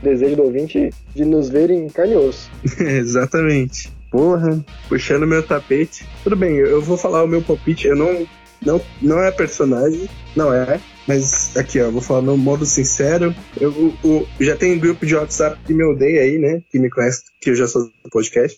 Desejo 0.00 0.36
do 0.36 0.42
ouvinte 0.44 0.90
de 1.14 1.24
nos 1.24 1.48
ver 1.48 1.70
em 1.70 1.88
carne 1.88 2.12
e 2.12 2.16
osso. 2.16 2.48
Exatamente. 2.78 3.92
Porra, 4.14 4.64
puxando 4.88 5.26
meu 5.26 5.42
tapete. 5.42 6.06
Tudo 6.22 6.36
bem, 6.36 6.54
eu 6.54 6.80
vou 6.80 6.96
falar 6.96 7.24
o 7.24 7.26
meu 7.26 7.42
palpite. 7.42 7.88
Eu 7.88 7.96
não. 7.96 8.24
Não, 8.64 8.80
não 9.02 9.20
é 9.20 9.30
personagem, 9.32 10.08
não 10.36 10.54
é. 10.54 10.80
Mas 11.06 11.54
aqui, 11.56 11.80
ó, 11.80 11.90
vou 11.90 12.00
falar 12.00 12.22
no 12.22 12.36
modo 12.36 12.64
sincero. 12.64 13.34
Eu, 13.60 13.92
eu 14.04 14.26
já 14.40 14.56
tem 14.56 14.78
grupo 14.78 15.04
de 15.04 15.16
WhatsApp 15.16 15.58
que 15.66 15.74
me 15.74 15.84
odeia 15.84 16.22
aí, 16.22 16.38
né? 16.38 16.62
Que 16.70 16.78
me 16.78 16.88
conhece, 16.88 17.24
que 17.40 17.50
eu 17.50 17.56
já 17.56 17.66
sou 17.66 17.82
do 17.82 18.10
podcast. 18.10 18.56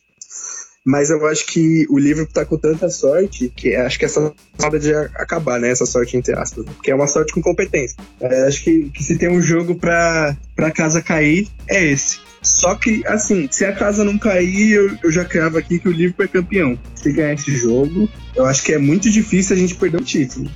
Mas 0.87 1.11
eu 1.11 1.27
acho 1.27 1.45
que 1.47 1.85
o 1.91 1.99
livro 1.99 2.25
tá 2.25 2.45
com 2.45 2.57
tanta 2.57 2.89
sorte 2.89 3.53
que 3.57 3.75
acho 3.75 3.99
que 3.99 4.05
essa 4.05 4.33
hora 4.63 4.79
de 4.79 4.95
acabar, 4.95 5.59
né? 5.59 5.69
Essa 5.69 5.85
sorte 5.85 6.17
entre 6.17 6.33
aspas. 6.39 6.65
Porque 6.65 6.93
é 6.93 6.95
uma 6.95 7.09
sorte 7.09 7.33
com 7.33 7.43
competência. 7.43 7.97
É, 8.21 8.47
acho 8.47 8.63
que, 8.63 8.89
que 8.91 9.03
se 9.03 9.19
tem 9.19 9.29
um 9.29 9.43
jogo 9.43 9.75
pra, 9.75 10.37
pra 10.55 10.71
casa 10.71 11.03
cair, 11.03 11.49
é 11.69 11.85
esse. 11.85 12.21
Só 12.41 12.77
que, 12.77 13.03
assim, 13.05 13.49
se 13.51 13.65
a 13.65 13.73
casa 13.73 14.05
não 14.05 14.17
cair, 14.17 14.75
eu, 14.75 14.97
eu 15.03 15.11
já 15.11 15.25
cravo 15.25 15.59
aqui 15.59 15.81
que 15.81 15.89
o 15.89 15.93
Liverpool 15.93 16.25
é 16.25 16.29
campeão. 16.29 16.79
Se 16.95 17.13
ganhar 17.13 17.35
esse 17.35 17.51
jogo, 17.57 18.09
eu 18.37 18.47
acho 18.47 18.63
que 18.63 18.73
é 18.73 18.79
muito 18.79 19.11
difícil 19.11 19.57
a 19.57 19.59
gente 19.59 19.75
perder 19.75 20.01
o 20.01 20.05
título. 20.05 20.49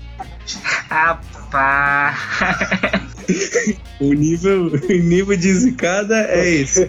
Rapaz. 0.89 2.17
o, 4.01 4.13
nível, 4.13 4.67
o 4.67 4.93
nível 4.93 5.37
de 5.37 5.53
zicada 5.53 6.25
é 6.31 6.49
esse. 6.49 6.89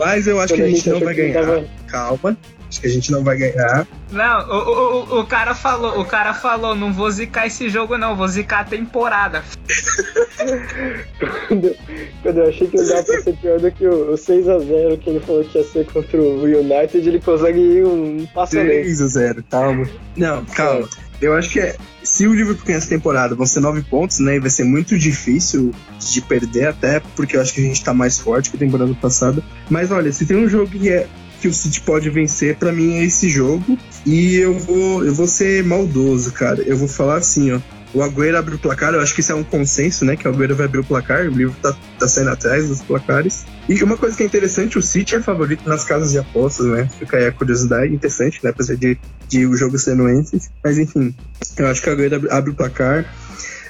Mas 0.00 0.26
eu 0.26 0.40
acho 0.40 0.54
que 0.54 0.62
a 0.62 0.68
gente 0.68 0.90
não 0.90 0.98
vai 0.98 1.14
ganhar. 1.14 1.64
Calma. 1.86 2.36
Acho 2.76 2.82
que 2.82 2.86
a 2.88 2.90
gente 2.90 3.10
não 3.10 3.24
vai 3.24 3.38
ganhar. 3.38 3.86
Não, 4.12 4.48
o, 4.50 5.14
o, 5.16 5.20
o 5.20 5.26
cara 5.26 5.54
falou, 5.54 5.98
o 5.98 6.04
cara 6.04 6.34
falou, 6.34 6.76
não 6.76 6.92
vou 6.92 7.10
zicar 7.10 7.46
esse 7.46 7.70
jogo 7.70 7.96
não, 7.96 8.14
vou 8.14 8.28
zicar 8.28 8.60
a 8.60 8.64
temporada. 8.64 9.42
quando, 11.48 11.74
quando, 12.22 12.38
eu 12.38 12.48
achei 12.50 12.68
que 12.68 12.76
ele 12.76 12.86
dava 12.86 13.02
pra 13.02 13.22
ser 13.22 13.36
pior 13.38 13.58
do 13.58 13.72
que 13.72 13.86
o, 13.86 14.12
o 14.12 14.14
6x0 14.14 14.98
que 14.98 15.08
ele 15.08 15.20
falou 15.20 15.42
que 15.42 15.56
ia 15.56 15.64
ser 15.64 15.86
contra 15.86 16.20
o 16.20 16.42
United, 16.42 17.08
ele 17.08 17.18
consegue 17.18 17.58
ir 17.58 17.86
um 17.86 18.26
passo 18.26 18.56
6x0, 18.56 19.42
calma. 19.50 19.88
Não, 20.14 20.44
calma. 20.44 20.86
Eu 21.18 21.34
acho 21.34 21.48
que 21.48 21.60
é, 21.60 21.76
se 22.02 22.26
o 22.26 22.34
Liverpool 22.34 22.66
ganhar 22.66 22.76
essa 22.76 22.90
temporada 22.90 23.34
vão 23.34 23.46
ser 23.46 23.60
nove 23.60 23.80
pontos, 23.80 24.18
né? 24.18 24.36
E 24.36 24.38
vai 24.38 24.50
ser 24.50 24.64
muito 24.64 24.98
difícil 24.98 25.72
de 25.98 26.20
perder, 26.20 26.68
até 26.68 27.00
porque 27.00 27.38
eu 27.38 27.40
acho 27.40 27.54
que 27.54 27.60
a 27.62 27.64
gente 27.64 27.82
tá 27.82 27.94
mais 27.94 28.18
forte 28.18 28.50
que 28.50 28.56
a 28.56 28.60
temporada 28.60 28.92
passada. 29.00 29.42
Mas 29.70 29.90
olha, 29.90 30.12
se 30.12 30.26
tem 30.26 30.36
um 30.36 30.46
jogo 30.46 30.70
que 30.70 30.90
é 30.90 31.06
que 31.40 31.48
o 31.48 31.54
City 31.54 31.80
pode 31.80 32.08
vencer, 32.10 32.56
para 32.56 32.72
mim 32.72 32.94
é 32.94 33.04
esse 33.04 33.28
jogo. 33.28 33.78
E 34.04 34.36
eu 34.36 34.58
vou, 34.58 35.04
eu 35.04 35.14
vou 35.14 35.26
ser 35.26 35.62
maldoso, 35.64 36.32
cara. 36.32 36.62
Eu 36.62 36.76
vou 36.76 36.88
falar 36.88 37.16
assim, 37.16 37.52
ó. 37.52 37.60
O 37.94 38.02
Agüero 38.02 38.36
abre 38.36 38.54
o 38.54 38.58
placar, 38.58 38.92
eu 38.92 39.00
acho 39.00 39.14
que 39.14 39.20
isso 39.20 39.32
é 39.32 39.34
um 39.34 39.44
consenso, 39.44 40.04
né? 40.04 40.16
Que 40.16 40.28
o 40.28 40.30
Agüero 40.30 40.54
vai 40.54 40.66
abrir 40.66 40.80
o 40.80 40.84
placar, 40.84 41.26
o 41.26 41.30
livro 41.30 41.56
tá, 41.62 41.74
tá 41.98 42.06
saindo 42.06 42.30
atrás 42.30 42.68
dos 42.68 42.82
placares. 42.82 43.46
E 43.68 43.82
uma 43.82 43.96
coisa 43.96 44.14
que 44.14 44.22
é 44.22 44.26
interessante, 44.26 44.76
o 44.76 44.82
City 44.82 45.14
é 45.14 45.22
favorito 45.22 45.66
nas 45.66 45.84
casas 45.84 46.12
de 46.12 46.18
apostas, 46.18 46.66
né? 46.66 46.88
Fica 46.98 47.16
aí 47.16 47.26
a 47.26 47.32
curiosidade 47.32 47.94
interessante, 47.94 48.40
né? 48.42 48.50
Apesar 48.50 48.76
de, 48.76 48.98
de 49.28 49.46
o 49.46 49.56
jogo 49.56 49.78
ser 49.78 49.94
no 49.94 50.10
Enfield. 50.10 50.46
Mas 50.62 50.78
enfim, 50.78 51.14
eu 51.56 51.66
acho 51.68 51.80
que 51.80 51.88
o 51.88 51.92
Agüero 51.92 52.28
abre 52.30 52.50
o 52.50 52.54
placar. 52.54 53.06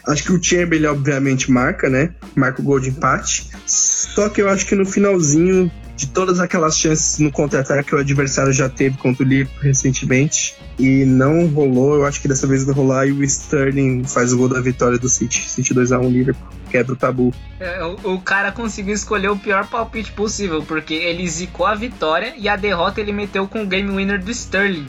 Acho 0.09 0.25
que 0.25 0.33
o 0.33 0.43
Chamberlain, 0.43 0.87
obviamente, 0.87 1.51
marca, 1.51 1.89
né? 1.89 2.11
Marca 2.35 2.61
o 2.61 2.65
gol 2.65 2.81
de 2.81 2.91
empate. 2.91 3.51
Só 3.67 4.29
que 4.29 4.41
eu 4.41 4.49
acho 4.49 4.67
que 4.67 4.75
no 4.75 4.87
finalzinho 4.87 5.71
de 5.97 6.07
todas 6.09 6.39
aquelas 6.41 6.79
chances 6.79 7.19
no 7.19 7.33
contra-ataque 7.33 7.89
que 7.89 7.95
o 7.95 7.99
adversário 7.99 8.53
já 8.53 8.69
teve 8.69 8.99
contra 8.99 9.25
o 9.25 9.27
Liverpool 9.27 9.63
recentemente 9.63 10.55
e 10.79 11.05
não 11.05 11.47
rolou. 11.47 11.95
Eu 11.95 12.05
acho 12.05 12.21
que 12.21 12.29
dessa 12.29 12.47
vez 12.47 12.65
vai 12.65 12.75
rolar 12.75 13.07
e 13.07 13.13
o 13.13 13.25
Sterling 13.25 14.05
faz 14.05 14.33
o 14.33 14.37
gol 14.37 14.49
da 14.49 14.61
vitória 14.61 14.99
do 14.99 15.09
City. 15.09 15.49
City 15.49 15.75
2x1 15.75 16.11
Liverpool. 16.11 16.49
Quebra 16.71 16.93
o 16.93 16.97
tabu. 16.97 17.33
É, 17.59 17.83
o, 17.83 18.15
o, 18.15 18.21
cara 18.21 18.53
conseguiu 18.53 18.93
escolher 18.93 19.29
o 19.29 19.39
pior 19.39 19.67
palpite 19.69 20.13
possível, 20.13 20.63
porque 20.63 20.95
ele 20.95 21.27
zicou 21.27 21.65
a 21.65 21.75
vitória 21.75 22.35
e 22.37 22.49
a 22.49 22.57
derrota 22.57 23.01
ele 23.01 23.13
meteu 23.13 23.47
com 23.49 23.63
o 23.63 23.67
game 23.67 23.91
winner 23.91 24.23
do 24.23 24.31
Sterling. 24.31 24.87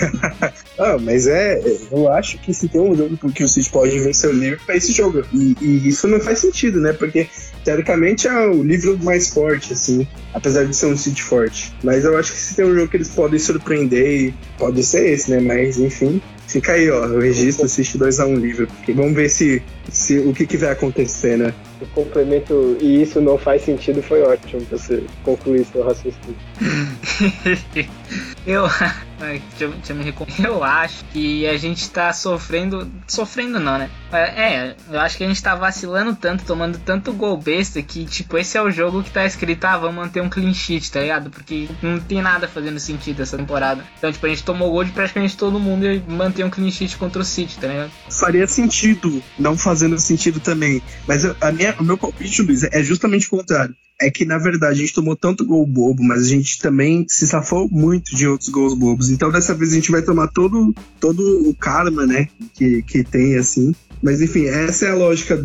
ah, 0.78 0.98
mas 1.00 1.26
é. 1.26 1.60
Eu 1.90 2.08
acho 2.12 2.38
que 2.38 2.52
se 2.52 2.68
tem 2.68 2.80
um 2.80 2.94
jogo 2.94 3.16
que 3.32 3.44
o 3.44 3.48
City 3.48 3.70
pode 3.70 3.98
vencer 3.98 4.30
o 4.30 4.32
Liverpool 4.32 4.74
é 4.74 4.76
esse 4.76 4.92
jogo. 4.92 5.24
E, 5.32 5.56
e, 5.60 5.88
isso 5.88 6.06
não 6.08 6.20
faz 6.20 6.38
sentido, 6.40 6.80
né? 6.80 6.92
Porque 6.92 7.28
teoricamente 7.64 8.28
é 8.28 8.46
o 8.46 8.62
livro 8.62 8.98
mais 9.02 9.28
forte, 9.28 9.72
assim, 9.72 10.06
apesar 10.34 10.64
de 10.64 10.74
ser 10.74 10.86
um 10.86 10.96
City 10.96 11.22
forte. 11.22 11.72
Mas 11.82 12.04
eu 12.04 12.16
acho 12.18 12.32
que 12.32 12.38
se 12.38 12.54
tem 12.56 12.64
um 12.64 12.74
jogo 12.74 12.88
que 12.88 12.96
eles 12.96 13.08
podem 13.08 13.38
surpreender, 13.38 14.32
pode 14.58 14.82
ser 14.82 15.10
esse, 15.10 15.30
né? 15.30 15.40
Mas 15.40 15.78
enfim. 15.78 16.20
Fica 16.46 16.72
aí, 16.72 16.90
ó, 16.90 17.06
o 17.06 17.18
registro 17.20 17.64
assiste 17.64 17.98
2x1 17.98 18.26
um 18.26 18.36
livro. 18.36 18.68
Vamos 18.94 19.14
ver 19.14 19.30
se, 19.30 19.62
se 19.90 20.18
o 20.18 20.34
que, 20.34 20.46
que 20.46 20.58
vai 20.58 20.70
acontecer, 20.70 21.38
né? 21.38 21.54
O 21.82 21.86
complemento, 21.86 22.76
e 22.80 23.02
isso 23.02 23.20
não 23.20 23.36
faz 23.36 23.62
sentido, 23.62 24.00
foi 24.00 24.22
ótimo 24.22 24.62
pra 24.62 24.78
você 24.78 25.02
concluir 25.24 25.64
seu 25.64 25.82
raciocínio. 25.82 26.36
eu, 28.46 28.68
deixa, 29.18 29.64
eu, 29.64 29.72
deixa 29.72 29.92
eu 29.92 29.96
me 29.96 30.14
Eu 30.38 30.62
acho 30.62 31.04
que 31.06 31.46
a 31.46 31.56
gente 31.56 31.88
tá 31.90 32.12
sofrendo. 32.12 32.90
Sofrendo 33.08 33.58
não, 33.58 33.78
né? 33.78 33.90
É, 34.12 34.74
eu 34.90 35.00
acho 35.00 35.16
que 35.16 35.24
a 35.24 35.28
gente 35.28 35.42
tá 35.42 35.54
vacilando 35.54 36.14
tanto, 36.14 36.44
tomando 36.44 36.78
tanto 36.78 37.12
gol 37.12 37.36
besta 37.36 37.82
que, 37.82 38.04
tipo, 38.04 38.36
esse 38.36 38.56
é 38.56 38.62
o 38.62 38.70
jogo 38.70 39.02
que 39.02 39.10
tá 39.10 39.24
escrito, 39.24 39.64
ah, 39.64 39.78
vamos 39.78 39.96
manter 39.96 40.20
um 40.20 40.28
clean 40.28 40.52
sheet, 40.52 40.90
tá 40.90 41.00
ligado? 41.00 41.30
Porque 41.30 41.68
não 41.82 41.98
tem 41.98 42.20
nada 42.20 42.46
fazendo 42.46 42.78
sentido 42.78 43.22
essa 43.22 43.36
temporada. 43.36 43.84
Então, 43.98 44.12
tipo, 44.12 44.26
a 44.26 44.28
gente 44.28 44.44
tomou 44.44 44.70
gol 44.70 44.84
de 44.84 44.92
praticamente 44.92 45.36
todo 45.36 45.58
mundo 45.58 45.86
e 45.86 46.00
manter 46.08 46.44
um 46.44 46.50
clean 46.50 46.70
sheet 46.70 46.96
contra 46.96 47.22
o 47.22 47.24
City, 47.24 47.58
tá 47.58 47.66
ligado? 47.66 47.90
Faria 48.10 48.46
sentido, 48.46 49.22
não 49.38 49.56
fazendo 49.56 49.98
sentido 49.98 50.40
também. 50.40 50.82
Mas 51.06 51.24
a 51.24 51.52
minha, 51.52 51.71
o 51.78 51.84
meu 51.84 51.96
palpite, 51.96 52.42
Luiz, 52.42 52.64
é 52.64 52.82
justamente 52.82 53.26
o 53.26 53.30
contrário 53.30 53.74
é 54.02 54.10
que 54.10 54.24
na 54.24 54.36
verdade 54.36 54.80
a 54.80 54.82
gente 54.82 54.94
tomou 54.94 55.14
tanto 55.14 55.44
gol 55.44 55.64
bobo, 55.64 56.02
mas 56.02 56.22
a 56.22 56.28
gente 56.28 56.58
também 56.58 57.06
se 57.08 57.26
safou 57.26 57.68
muito 57.70 58.16
de 58.16 58.26
outros 58.26 58.48
gols 58.48 58.74
bobos. 58.74 59.10
Então 59.10 59.30
dessa 59.30 59.54
vez 59.54 59.72
a 59.72 59.76
gente 59.76 59.92
vai 59.92 60.02
tomar 60.02 60.28
todo, 60.28 60.74
todo 60.98 61.48
o 61.48 61.54
karma, 61.54 62.04
né, 62.04 62.28
que, 62.54 62.82
que 62.82 63.04
tem 63.04 63.36
assim. 63.36 63.72
Mas 64.02 64.20
enfim, 64.20 64.46
essa 64.46 64.86
é 64.86 64.90
a 64.90 64.96
lógica 64.96 65.40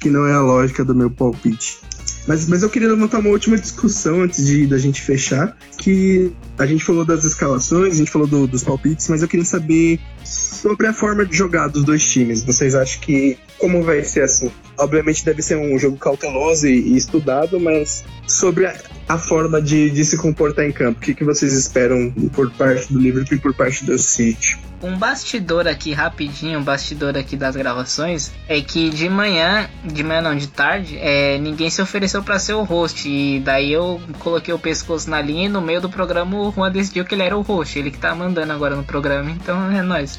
que 0.00 0.10
não 0.10 0.26
é 0.26 0.32
a 0.32 0.40
lógica 0.40 0.84
do 0.84 0.94
meu 0.94 1.10
palpite. 1.10 1.78
Mas, 2.26 2.46
mas 2.46 2.62
eu 2.62 2.70
queria 2.70 2.88
levantar 2.88 3.18
uma 3.18 3.30
última 3.30 3.58
discussão 3.58 4.22
antes 4.22 4.44
de 4.44 4.66
da 4.66 4.78
gente 4.78 5.00
fechar, 5.00 5.56
que 5.76 6.30
a 6.56 6.66
gente 6.66 6.84
falou 6.84 7.04
das 7.04 7.24
escalações, 7.24 7.94
a 7.94 7.96
gente 7.96 8.10
falou 8.10 8.28
do, 8.28 8.46
dos 8.46 8.62
palpites, 8.62 9.08
mas 9.08 9.22
eu 9.22 9.28
queria 9.28 9.44
saber 9.44 9.98
sobre 10.24 10.86
a 10.86 10.92
forma 10.92 11.26
de 11.26 11.36
jogar 11.36 11.68
dos 11.68 11.84
dois 11.84 12.04
times. 12.08 12.44
Vocês 12.44 12.74
acham 12.74 13.00
que 13.00 13.36
como 13.62 13.80
vai 13.80 14.02
ser 14.02 14.24
assim? 14.24 14.50
Obviamente 14.76 15.24
deve 15.24 15.40
ser 15.40 15.56
um 15.56 15.78
jogo 15.78 15.96
cauteloso 15.96 16.66
e, 16.66 16.94
e 16.94 16.96
estudado, 16.96 17.60
mas 17.60 18.04
sobre 18.26 18.66
a, 18.66 18.74
a 19.08 19.16
forma 19.16 19.62
de, 19.62 19.88
de, 19.88 20.04
se 20.04 20.16
comportar 20.16 20.64
em 20.64 20.72
campo, 20.72 20.98
o 20.98 21.00
que, 21.00 21.14
que 21.14 21.22
vocês 21.22 21.52
esperam 21.52 22.12
por 22.34 22.50
parte 22.50 22.92
do 22.92 22.98
Liverpool 22.98 23.36
e 23.36 23.40
por 23.40 23.54
parte 23.54 23.84
do 23.84 23.96
City? 23.96 24.58
Um 24.82 24.98
bastidor 24.98 25.68
aqui, 25.68 25.92
rapidinho, 25.92 26.58
um 26.58 26.62
bastidor 26.64 27.16
aqui 27.16 27.36
das 27.36 27.54
gravações, 27.54 28.32
é 28.48 28.60
que 28.60 28.90
de 28.90 29.08
manhã, 29.08 29.70
de 29.84 30.02
manhã 30.02 30.22
não, 30.22 30.34
de 30.34 30.48
tarde, 30.48 30.98
é, 30.98 31.38
ninguém 31.38 31.70
se 31.70 31.80
ofereceu 31.80 32.20
para 32.20 32.40
ser 32.40 32.54
o 32.54 32.64
host. 32.64 33.08
E 33.08 33.38
daí 33.38 33.72
eu 33.72 34.00
coloquei 34.18 34.52
o 34.52 34.58
pescoço 34.58 35.08
na 35.08 35.22
linha 35.22 35.46
e 35.46 35.48
no 35.48 35.60
meio 35.60 35.80
do 35.80 35.88
programa 35.88 36.36
o 36.36 36.50
Juan 36.50 36.72
decidiu 36.72 37.04
que 37.04 37.14
ele 37.14 37.22
era 37.22 37.38
o 37.38 37.42
host. 37.42 37.78
Ele 37.78 37.92
que 37.92 37.98
tá 37.98 38.12
mandando 38.12 38.52
agora 38.52 38.74
no 38.74 38.82
programa, 38.82 39.30
então 39.30 39.70
é 39.70 39.82
nóis. 39.82 40.18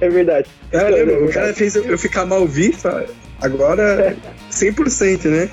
É 0.00 0.08
verdade. 0.08 0.48
Caramba, 0.70 1.24
o 1.24 1.32
cara 1.32 1.54
fez 1.54 1.76
eu, 1.76 1.98
ficar 1.98 2.26
mal 2.26 2.46
visto, 2.46 2.88
agora 3.40 4.16
100%, 4.50 5.24
né? 5.26 5.50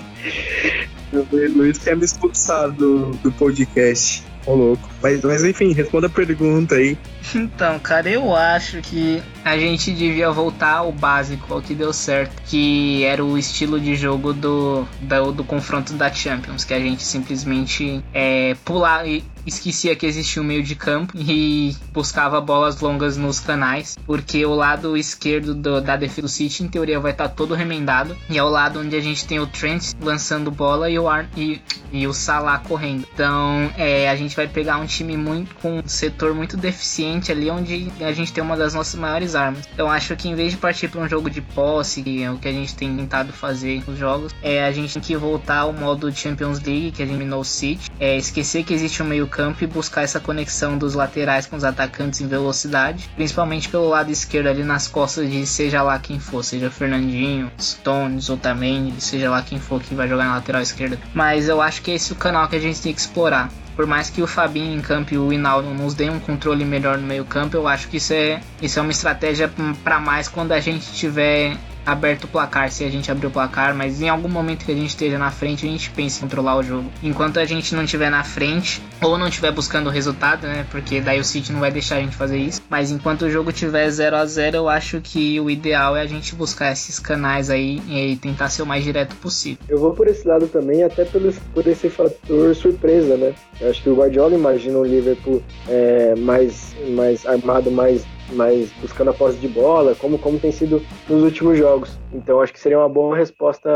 O 1.13 1.25
Luiz 1.57 1.77
quer 1.77 1.95
me 1.95 2.03
expulsar 2.03 2.69
do, 2.71 3.11
do 3.11 3.31
podcast. 3.31 4.23
Ô, 4.47 4.55
louco. 4.55 4.89
Mas, 5.01 5.21
mas 5.21 5.43
enfim, 5.43 5.73
responda 5.73 6.07
a 6.07 6.09
pergunta 6.09 6.75
aí. 6.75 6.97
Então, 7.35 7.77
cara, 7.79 8.09
eu 8.09 8.33
acho 8.33 8.81
que 8.81 9.21
a 9.43 9.57
gente 9.57 9.91
devia 9.91 10.31
voltar 10.31 10.77
ao 10.77 10.91
básico, 10.91 11.53
ao 11.53 11.61
que 11.61 11.75
deu 11.75 11.91
certo, 11.91 12.41
que 12.45 13.03
era 13.03 13.23
o 13.23 13.37
estilo 13.37 13.77
de 13.77 13.95
jogo 13.95 14.31
do, 14.31 14.87
do, 15.01 15.31
do 15.33 15.43
confronto 15.43 15.93
da 15.93 16.11
Champions, 16.11 16.63
que 16.63 16.73
a 16.73 16.79
gente 16.79 17.03
simplesmente 17.03 18.01
é, 18.13 18.55
pular 18.63 19.05
e 19.05 19.21
esquecia 19.47 19.95
que 19.95 20.05
existia 20.05 20.41
um 20.41 20.45
meio 20.45 20.63
de 20.63 20.75
campo 20.75 21.13
e 21.15 21.75
buscava 21.93 22.39
bolas 22.41 22.79
longas 22.79 23.17
nos 23.17 23.39
canais, 23.39 23.97
porque 24.05 24.45
o 24.45 24.53
lado 24.53 24.97
esquerdo 24.97 25.55
do, 25.55 25.81
da 25.81 25.95
defesa 25.95 26.21
do 26.21 26.27
City, 26.27 26.63
em 26.63 26.67
teoria, 26.67 26.99
vai 26.99 27.11
estar 27.11 27.29
tá 27.29 27.35
todo 27.35 27.53
remendado, 27.53 28.15
e 28.29 28.37
é 28.37 28.43
o 28.43 28.49
lado 28.49 28.79
onde 28.79 28.95
a 28.95 29.01
gente 29.01 29.25
tem 29.25 29.39
o 29.39 29.47
Trent 29.47 29.93
lançando 30.01 30.51
bola 30.51 30.89
e 30.89 30.97
o, 30.97 31.07
Ar, 31.07 31.29
e, 31.35 31.61
e 31.91 32.07
o 32.07 32.13
Salah 32.13 32.59
correndo. 32.59 33.07
Então, 33.13 33.71
é, 33.77 34.09
a 34.09 34.15
gente 34.15 34.35
vai 34.35 34.47
pegar 34.47 34.77
um 34.77 34.85
time 34.85 35.15
muito 35.15 35.55
com 35.55 35.79
um 35.79 35.87
setor 35.87 36.33
muito 36.33 36.57
deficiente 36.57 37.31
ali, 37.31 37.49
onde 37.49 37.91
a 38.01 38.11
gente 38.11 38.33
tem 38.33 38.43
uma 38.43 38.57
das 38.57 38.73
nossas 38.73 38.99
maiores 38.99 39.35
armas. 39.35 39.67
Então, 39.73 39.89
acho 39.89 40.15
que 40.15 40.27
em 40.27 40.35
vez 40.35 40.51
de 40.51 40.57
partir 40.57 40.87
para 40.87 41.01
um 41.01 41.07
jogo 41.07 41.29
de 41.29 41.41
posse, 41.41 42.01
que 42.01 42.23
é 42.23 42.31
o 42.31 42.37
que 42.37 42.47
a 42.47 42.51
gente 42.51 42.75
tem 42.75 42.95
tentado 42.95 43.31
fazer 43.31 43.83
nos 43.87 43.97
jogos, 43.97 44.33
é 44.41 44.65
a 44.65 44.71
gente 44.71 44.93
tem 44.93 45.01
que 45.01 45.15
voltar 45.15 45.59
ao 45.59 45.73
modo 45.73 46.11
Champions 46.11 46.59
League, 46.61 46.91
que 46.91 47.01
eliminou 47.01 47.41
o 47.41 47.45
City, 47.45 47.89
é 47.99 48.17
esquecer 48.17 48.63
que 48.63 48.73
existe 48.73 49.01
um 49.01 49.05
meio 49.05 49.27
campo 49.37 49.63
e 49.63 49.67
buscar 49.67 50.01
essa 50.01 50.19
conexão 50.19 50.79
dos 50.79 50.95
laterais 50.95 51.45
com 51.45 51.55
os 51.55 51.63
atacantes 51.63 52.19
em 52.21 52.27
velocidade, 52.27 53.07
principalmente 53.15 53.69
pelo 53.69 53.87
lado 53.87 54.09
esquerdo 54.09 54.47
ali 54.47 54.63
nas 54.63 54.87
costas 54.87 55.29
de 55.29 55.45
seja 55.45 55.83
lá 55.83 55.99
quem 55.99 56.19
for, 56.19 56.43
seja 56.43 56.71
Fernandinho, 56.71 57.51
Stones, 57.61 58.31
Otamendi, 58.31 58.99
seja 58.99 59.29
lá 59.29 59.43
quem 59.43 59.59
for 59.59 59.79
que 59.79 59.93
vai 59.93 60.07
jogar 60.07 60.25
na 60.25 60.35
lateral 60.35 60.63
esquerda. 60.63 60.97
Mas 61.13 61.47
eu 61.47 61.61
acho 61.61 61.83
que 61.83 61.91
esse 61.91 62.11
é 62.11 62.15
o 62.15 62.17
canal 62.17 62.47
que 62.47 62.55
a 62.55 62.59
gente 62.59 62.81
tem 62.81 62.91
que 62.91 62.99
explorar. 62.99 63.51
Por 63.75 63.85
mais 63.85 64.09
que 64.09 64.23
o 64.23 64.27
Fabinho 64.27 64.75
em 64.75 64.81
campo 64.81 65.13
e 65.13 65.19
o 65.19 65.31
Hinaldo 65.31 65.69
nos 65.69 65.93
deem 65.93 66.09
um 66.09 66.19
controle 66.19 66.65
melhor 66.65 66.97
no 66.97 67.05
meio 67.05 67.23
campo, 67.23 67.55
eu 67.55 67.67
acho 67.67 67.87
que 67.89 67.97
isso 67.97 68.11
é, 68.11 68.41
isso 68.59 68.79
é 68.79 68.81
uma 68.81 68.91
estratégia 68.91 69.51
para 69.83 69.99
mais 69.99 70.27
quando 70.27 70.51
a 70.51 70.59
gente 70.59 70.91
tiver 70.93 71.55
aberto 71.87 72.25
o 72.25 72.27
placar, 72.27 72.69
se 72.69 72.83
a 72.83 72.89
gente 72.89 73.09
abrir 73.09 73.27
o 73.27 73.31
placar, 73.31 73.73
mas 73.73 74.01
em 74.01 74.09
algum 74.09 74.27
momento 74.27 74.65
que 74.65 74.71
a 74.73 74.75
gente 74.75 74.89
esteja 74.89 75.17
na 75.17 75.31
frente, 75.31 75.65
a 75.65 75.69
gente 75.69 75.89
pensa 75.91 76.19
em 76.19 76.21
controlar 76.21 76.57
o 76.57 76.63
jogo. 76.63 76.91
Enquanto 77.01 77.39
a 77.39 77.45
gente 77.45 77.73
não 77.73 77.85
estiver 77.85 78.11
na 78.11 78.25
frente, 78.25 78.81
ou 79.01 79.17
não 79.17 79.29
estiver 79.29 79.53
buscando 79.53 79.87
o 79.87 79.89
resultado, 79.89 80.45
né? 80.45 80.65
Porque 80.69 80.99
daí 80.99 81.19
o 81.19 81.23
City 81.23 81.53
não 81.53 81.61
vai 81.61 81.71
deixar 81.71 81.95
a 81.95 81.99
gente 82.01 82.15
fazer 82.15 82.37
isso. 82.37 82.61
Mas 82.69 82.91
enquanto 82.91 83.21
o 83.21 83.29
jogo 83.29 83.53
tiver 83.53 83.89
0 83.89 84.17
a 84.17 84.25
0 84.25 84.57
eu 84.57 84.67
acho 84.67 84.99
que 84.99 85.39
o 85.39 85.49
ideal 85.49 85.95
é 85.95 86.01
a 86.01 86.05
gente 86.05 86.35
buscar 86.35 86.73
esses 86.73 86.99
canais 86.99 87.49
aí 87.49 87.81
e 87.87 88.17
tentar 88.17 88.49
ser 88.49 88.63
o 88.63 88.65
mais 88.65 88.83
direto 88.83 89.15
possível. 89.15 89.59
Eu 89.69 89.79
vou 89.79 89.93
por 89.93 90.07
esse 90.07 90.27
lado 90.27 90.47
também, 90.47 90.83
até 90.83 91.05
pelo, 91.05 91.31
por 91.53 91.65
esse 91.67 91.89
fator 91.89 92.53
surpresa, 92.53 93.15
né? 93.15 93.33
Eu 93.61 93.69
acho 93.69 93.81
que 93.81 93.89
o 93.89 93.95
Guardiola 93.95 94.35
imagina 94.35 94.77
um 94.77 94.83
Liverpool 94.83 95.41
é, 95.69 96.15
mais, 96.15 96.75
mais 96.89 97.25
armado, 97.25 97.71
mais 97.71 98.03
mas 98.33 98.71
buscando 98.81 99.09
a 99.11 99.13
posse 99.13 99.37
de 99.37 99.47
bola, 99.47 99.95
como, 99.95 100.17
como 100.17 100.39
tem 100.39 100.51
sido 100.51 100.81
nos 101.07 101.23
últimos 101.23 101.57
jogos. 101.57 101.97
Então 102.13 102.41
acho 102.41 102.53
que 102.53 102.59
seria 102.59 102.79
uma 102.79 102.89
boa 102.89 103.15
resposta 103.15 103.69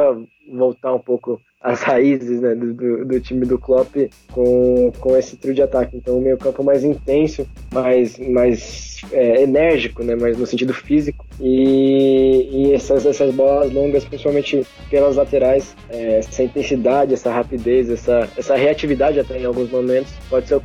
voltar 0.52 0.94
um 0.94 1.00
pouco 1.00 1.40
às 1.62 1.82
raízes 1.84 2.42
né, 2.42 2.56
do, 2.56 3.06
do, 3.06 3.20
time 3.20 3.46
do 3.46 3.58
Klopp 3.58 3.96
com, 4.32 4.92
com 5.00 5.18
esse 5.18 5.38
trio 5.38 5.54
de 5.54 5.62
ataque. 5.62 5.96
Então 5.96 6.18
o 6.18 6.22
meio 6.22 6.38
campo 6.38 6.64
mais 6.64 6.84
intenso, 6.84 7.48
mais, 7.74 8.18
mais 8.18 9.02
é, 9.12 9.44
enérgico, 9.44 10.04
né, 10.04 10.16
mais 10.16 10.38
no 10.38 10.46
sentido 10.46 10.74
físico. 10.74 11.26
E, 11.40 12.50
e 12.52 12.74
essas, 12.74 13.06
essas 13.06 13.34
bolas 13.34 13.72
longas, 13.72 14.04
principalmente 14.06 14.66
pelas 14.90 15.16
laterais, 15.16 15.76
é, 15.90 16.20
essa 16.20 16.44
intensidade, 16.44 17.14
essa 17.14 17.32
rapidez, 17.32 17.90
essa, 17.90 18.28
essa 18.38 18.56
reatividade 18.56 19.20
até 19.20 19.40
em 19.40 19.46
alguns 19.46 19.70
momentos, 19.70 20.12
pode 20.30 20.48
ser 20.48 20.56
o 20.56 20.62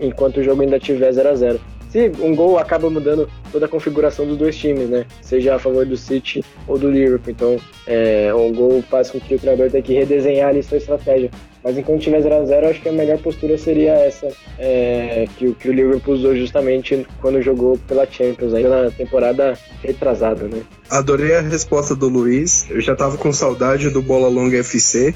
enquanto 0.00 0.38
o 0.38 0.42
jogo 0.42 0.62
ainda 0.62 0.78
tiver 0.78 1.12
0 1.12 1.28
a 1.28 1.34
0 1.34 1.60
se 1.88 2.12
um 2.20 2.34
gol 2.34 2.58
acaba 2.58 2.90
mudando 2.90 3.28
toda 3.50 3.66
a 3.66 3.68
configuração 3.68 4.26
dos 4.26 4.36
dois 4.36 4.56
times, 4.56 4.88
né? 4.88 5.06
Seja 5.22 5.54
a 5.54 5.58
favor 5.58 5.86
do 5.86 5.96
City 5.96 6.44
ou 6.66 6.78
do 6.78 6.90
Liverpool. 6.90 7.32
Então, 7.32 7.56
é, 7.86 8.32
um 8.34 8.52
gol 8.52 8.82
faz 8.82 9.10
com 9.10 9.18
que 9.18 9.34
o 9.34 9.38
treinador 9.38 9.70
tenha 9.70 9.82
que 9.82 9.94
redesenhar 9.94 10.50
ali 10.50 10.62
sua 10.62 10.78
estratégia. 10.78 11.30
Mas 11.64 11.76
enquanto 11.76 12.02
tiver 12.02 12.22
0x0, 12.22 12.70
acho 12.70 12.80
que 12.80 12.88
a 12.88 12.92
melhor 12.92 13.18
postura 13.18 13.58
seria 13.58 13.92
essa 13.92 14.28
é, 14.58 15.26
que, 15.36 15.52
que, 15.54 15.68
o 15.68 15.72
Liverpool 15.72 16.14
usou 16.14 16.36
justamente 16.36 17.06
quando 17.20 17.42
jogou 17.42 17.76
pela 17.88 18.06
Champions, 18.06 18.54
ainda 18.54 18.84
na 18.84 18.90
temporada 18.90 19.58
retrasada, 19.82 20.46
né? 20.46 20.62
Adorei 20.88 21.34
a 21.34 21.40
resposta 21.40 21.96
do 21.96 22.08
Luiz. 22.08 22.70
Eu 22.70 22.80
já 22.80 22.94
tava 22.94 23.16
com 23.18 23.32
saudade 23.32 23.90
do 23.90 24.00
Bola 24.00 24.28
Longa 24.28 24.58
FC. 24.58 25.14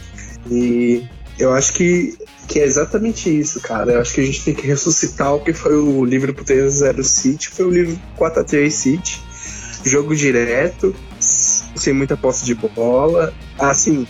E 0.51 1.05
eu 1.39 1.53
acho 1.53 1.73
que 1.73 2.17
que 2.49 2.61
é 2.61 2.65
exatamente 2.65 3.31
isso, 3.31 3.61
cara. 3.61 3.93
Eu 3.93 4.01
acho 4.01 4.15
que 4.15 4.21
a 4.21 4.27
gente 4.27 4.45
tem 4.45 4.55
que 4.55 4.67
ressuscitar 4.67 5.35
o 5.35 5.41
que 5.41 5.53
foi 5.53 5.75
o 5.75 6.05
livro 6.05 6.35
pro 6.35 6.45
3x0 6.45 7.03
City, 7.03 7.49
foi 7.49 7.65
o 7.65 7.71
livro 7.71 7.99
4x3 8.19 8.71
City. 8.71 9.23
Jogo 9.85 10.15
direto, 10.15 10.95
sem 11.19 11.93
muita 11.93 12.17
posse 12.17 12.45
de 12.45 12.55
bola. 12.55 13.33
Assim, 13.59 14.07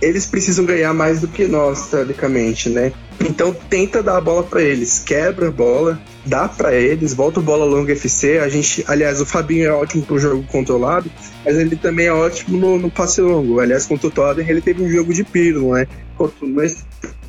eles 0.00 0.26
precisam 0.26 0.64
ganhar 0.64 0.92
mais 0.92 1.20
do 1.20 1.28
que 1.28 1.46
nós, 1.46 1.86
teoricamente, 1.88 2.68
né? 2.68 2.92
Então 3.20 3.52
tenta 3.52 4.02
dar 4.02 4.18
a 4.18 4.20
bola 4.20 4.42
para 4.42 4.62
eles, 4.62 4.98
quebra 4.98 5.48
a 5.48 5.50
bola, 5.50 5.98
dá 6.24 6.46
para 6.46 6.74
eles, 6.74 7.14
volta 7.14 7.40
a 7.40 7.42
bola 7.42 7.64
longa 7.64 7.92
FC. 7.92 8.38
A 8.38 8.48
gente, 8.48 8.84
aliás, 8.86 9.20
o 9.20 9.26
Fabinho 9.26 9.66
é 9.66 9.72
ótimo 9.72 10.04
pro 10.04 10.18
jogo 10.18 10.44
controlado, 10.44 11.10
mas 11.44 11.56
ele 11.56 11.76
também 11.76 12.06
é 12.06 12.12
ótimo 12.12 12.58
no, 12.58 12.78
no 12.78 12.90
passe 12.90 13.20
longo. 13.20 13.58
Aliás, 13.58 13.86
contra 13.86 14.06
o 14.06 14.10
Tottenham 14.10 14.50
ele 14.50 14.60
teve 14.60 14.82
um 14.82 14.90
jogo 14.90 15.14
de 15.14 15.24
piro, 15.24 15.62
não 15.62 15.76
é? 15.76 15.88
Mas 16.42 16.84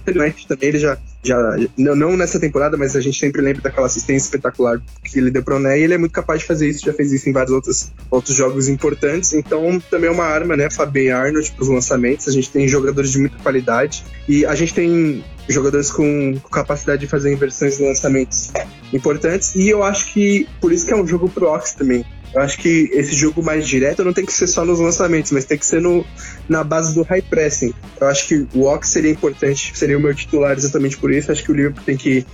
também 0.05 0.33
ele 0.61 0.79
já, 0.79 0.97
já 1.21 1.37
não, 1.77 2.15
nessa 2.15 2.39
temporada, 2.39 2.77
mas 2.77 2.95
a 2.95 3.01
gente 3.01 3.19
sempre 3.19 3.41
lembra 3.41 3.61
daquela 3.61 3.87
assistência 3.87 4.27
espetacular 4.27 4.81
que 5.03 5.19
ele 5.19 5.29
deu 5.29 5.43
para 5.43 5.57
o 5.57 5.67
e 5.67 5.81
ele 5.81 5.93
é 5.93 5.97
muito 5.97 6.13
capaz 6.13 6.39
de 6.39 6.45
fazer 6.45 6.67
isso, 6.69 6.85
já 6.85 6.93
fez 6.93 7.11
isso 7.11 7.29
em 7.29 7.33
vários 7.33 7.51
outros, 7.51 7.91
outros 8.09 8.35
jogos 8.35 8.69
importantes, 8.69 9.33
então 9.33 9.81
também 9.89 10.09
é 10.09 10.11
uma 10.11 10.23
arma, 10.23 10.55
né, 10.55 10.69
Fabien 10.69 11.11
Arnold 11.11 11.51
para 11.51 11.61
os 11.63 11.67
lançamentos, 11.67 12.27
a 12.27 12.31
gente 12.31 12.49
tem 12.49 12.67
jogadores 12.67 13.11
de 13.11 13.19
muita 13.19 13.37
qualidade 13.39 14.05
e 14.29 14.45
a 14.45 14.55
gente 14.55 14.73
tem 14.73 15.23
jogadores 15.49 15.91
com, 15.91 16.37
com 16.41 16.49
capacidade 16.49 17.01
de 17.01 17.07
fazer 17.07 17.31
inversões 17.31 17.77
de 17.77 17.83
lançamentos 17.83 18.51
importantes. 18.91 19.55
E 19.55 19.69
eu 19.69 19.83
acho 19.83 20.13
que 20.13 20.47
por 20.59 20.71
isso 20.71 20.85
que 20.85 20.93
é 20.93 20.95
um 20.95 21.07
jogo 21.07 21.29
pro 21.29 21.47
Ox 21.47 21.73
também, 21.73 22.05
eu 22.33 22.41
acho 22.41 22.57
que 22.57 22.89
esse 22.93 23.15
jogo 23.15 23.41
mais 23.41 23.67
direto 23.67 24.03
não 24.03 24.13
tem 24.13 24.25
que 24.25 24.33
ser 24.33 24.47
só 24.47 24.65
nos 24.65 24.79
lançamentos, 24.79 25.31
mas 25.31 25.45
tem 25.45 25.57
que 25.57 25.65
ser 25.65 25.81
no, 25.81 26.05
na 26.47 26.63
base 26.63 26.93
do 26.93 27.03
high 27.03 27.21
pressing. 27.21 27.73
Eu 27.99 28.07
acho 28.07 28.27
que 28.27 28.47
o 28.53 28.63
Ox 28.63 28.89
seria 28.89 29.11
importante, 29.11 29.71
seria 29.75 29.97
o 29.97 30.01
meu 30.01 30.13
titular 30.13 30.55
exatamente 30.55 30.97
por 30.97 31.11
isso. 31.11 31.31
Acho 31.31 31.43
que 31.43 31.51
o 31.51 31.55
Liverpool 31.55 31.83
tem 31.85 31.97
que 31.97 32.25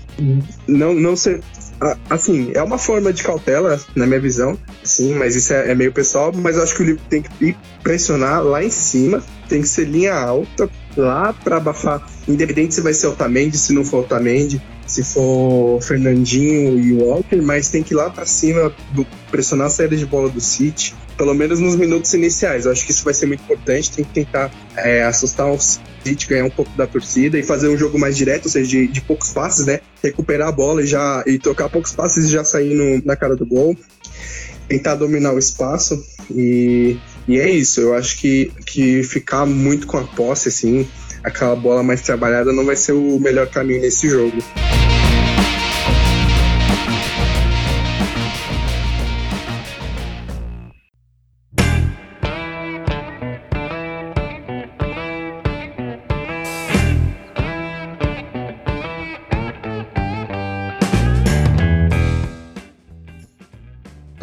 não, 0.67 0.93
não 0.93 1.15
ser 1.15 1.41
assim, 2.09 2.51
é 2.53 2.61
uma 2.61 2.77
forma 2.77 3.11
de 3.11 3.23
cautela, 3.23 3.79
na 3.95 4.05
minha 4.05 4.19
visão, 4.19 4.57
sim, 4.83 5.13
mas 5.15 5.35
isso 5.35 5.53
é, 5.53 5.71
é, 5.71 5.75
meio 5.75 5.91
pessoal, 5.91 6.31
mas 6.33 6.55
eu 6.55 6.63
acho 6.63 6.75
que 6.75 6.81
o 6.81 6.85
Liverpool 6.85 7.09
tem 7.09 7.21
que 7.21 7.45
ir 7.45 7.57
pressionar 7.81 8.43
lá 8.43 8.63
em 8.63 8.69
cima, 8.69 9.21
tem 9.49 9.61
que 9.61 9.67
ser 9.67 9.85
linha 9.85 10.13
alta, 10.13 10.69
lá 10.95 11.33
para 11.33 11.57
abafar, 11.57 12.05
independente 12.27 12.75
se 12.75 12.81
vai 12.81 12.93
ser 12.93 13.07
Otamendi, 13.07 13.57
se 13.57 13.73
não 13.73 13.83
for 13.83 13.99
Otamendi, 13.99 14.61
se 14.93 15.03
for 15.03 15.81
Fernandinho 15.81 16.79
e 16.79 16.93
Walker, 16.93 17.37
mas 17.37 17.69
tem 17.69 17.81
que 17.81 17.95
ir 17.95 17.97
lá 17.97 18.11
para 18.11 18.27
cima, 18.27 18.71
pressionar 19.31 19.65
a 19.65 19.69
saída 19.69 19.97
de 19.97 20.05
bola 20.05 20.29
do 20.29 20.39
City, 20.39 20.93
pelo 21.17 21.33
menos 21.33 21.59
nos 21.59 21.75
minutos 21.75 22.13
iniciais. 22.13 22.65
Eu 22.65 22.71
acho 22.71 22.85
que 22.85 22.91
isso 22.91 23.03
vai 23.03 23.13
ser 23.13 23.25
muito 23.25 23.41
importante. 23.41 23.91
Tem 23.91 24.05
que 24.05 24.13
tentar 24.13 24.51
é, 24.77 25.03
assustar 25.03 25.51
o 25.51 25.57
City, 25.59 26.27
ganhar 26.27 26.45
um 26.45 26.49
pouco 26.51 26.69
da 26.77 26.85
torcida 26.85 27.39
e 27.39 27.43
fazer 27.43 27.69
um 27.69 27.77
jogo 27.77 27.97
mais 27.97 28.15
direto, 28.15 28.45
ou 28.45 28.51
seja, 28.51 28.69
de, 28.69 28.87
de 28.87 29.01
poucos 29.01 29.31
passes, 29.31 29.65
né? 29.65 29.79
Recuperar 30.03 30.49
a 30.49 30.51
bola 30.51 30.83
e 30.83 30.85
já 30.85 31.23
e 31.25 31.39
trocar 31.39 31.69
poucos 31.69 31.93
passes 31.93 32.25
e 32.25 32.29
já 32.29 32.43
sair 32.43 32.75
no, 32.75 33.03
na 33.03 33.15
cara 33.15 33.35
do 33.35 33.47
gol. 33.47 33.75
Tentar 34.67 34.93
dominar 34.93 35.33
o 35.33 35.39
espaço 35.39 36.05
e, 36.29 36.97
e 37.27 37.39
é 37.39 37.49
isso. 37.49 37.81
Eu 37.81 37.95
acho 37.95 38.19
que, 38.19 38.51
que 38.63 39.01
ficar 39.01 39.47
muito 39.47 39.87
com 39.87 39.97
a 39.97 40.03
posse, 40.03 40.49
assim, 40.49 40.87
aquela 41.23 41.55
bola 41.55 41.81
mais 41.81 42.01
trabalhada, 42.01 42.53
não 42.53 42.63
vai 42.63 42.75
ser 42.75 42.91
o 42.91 43.19
melhor 43.19 43.47
caminho 43.47 43.81
nesse 43.81 44.07
jogo. 44.07 44.37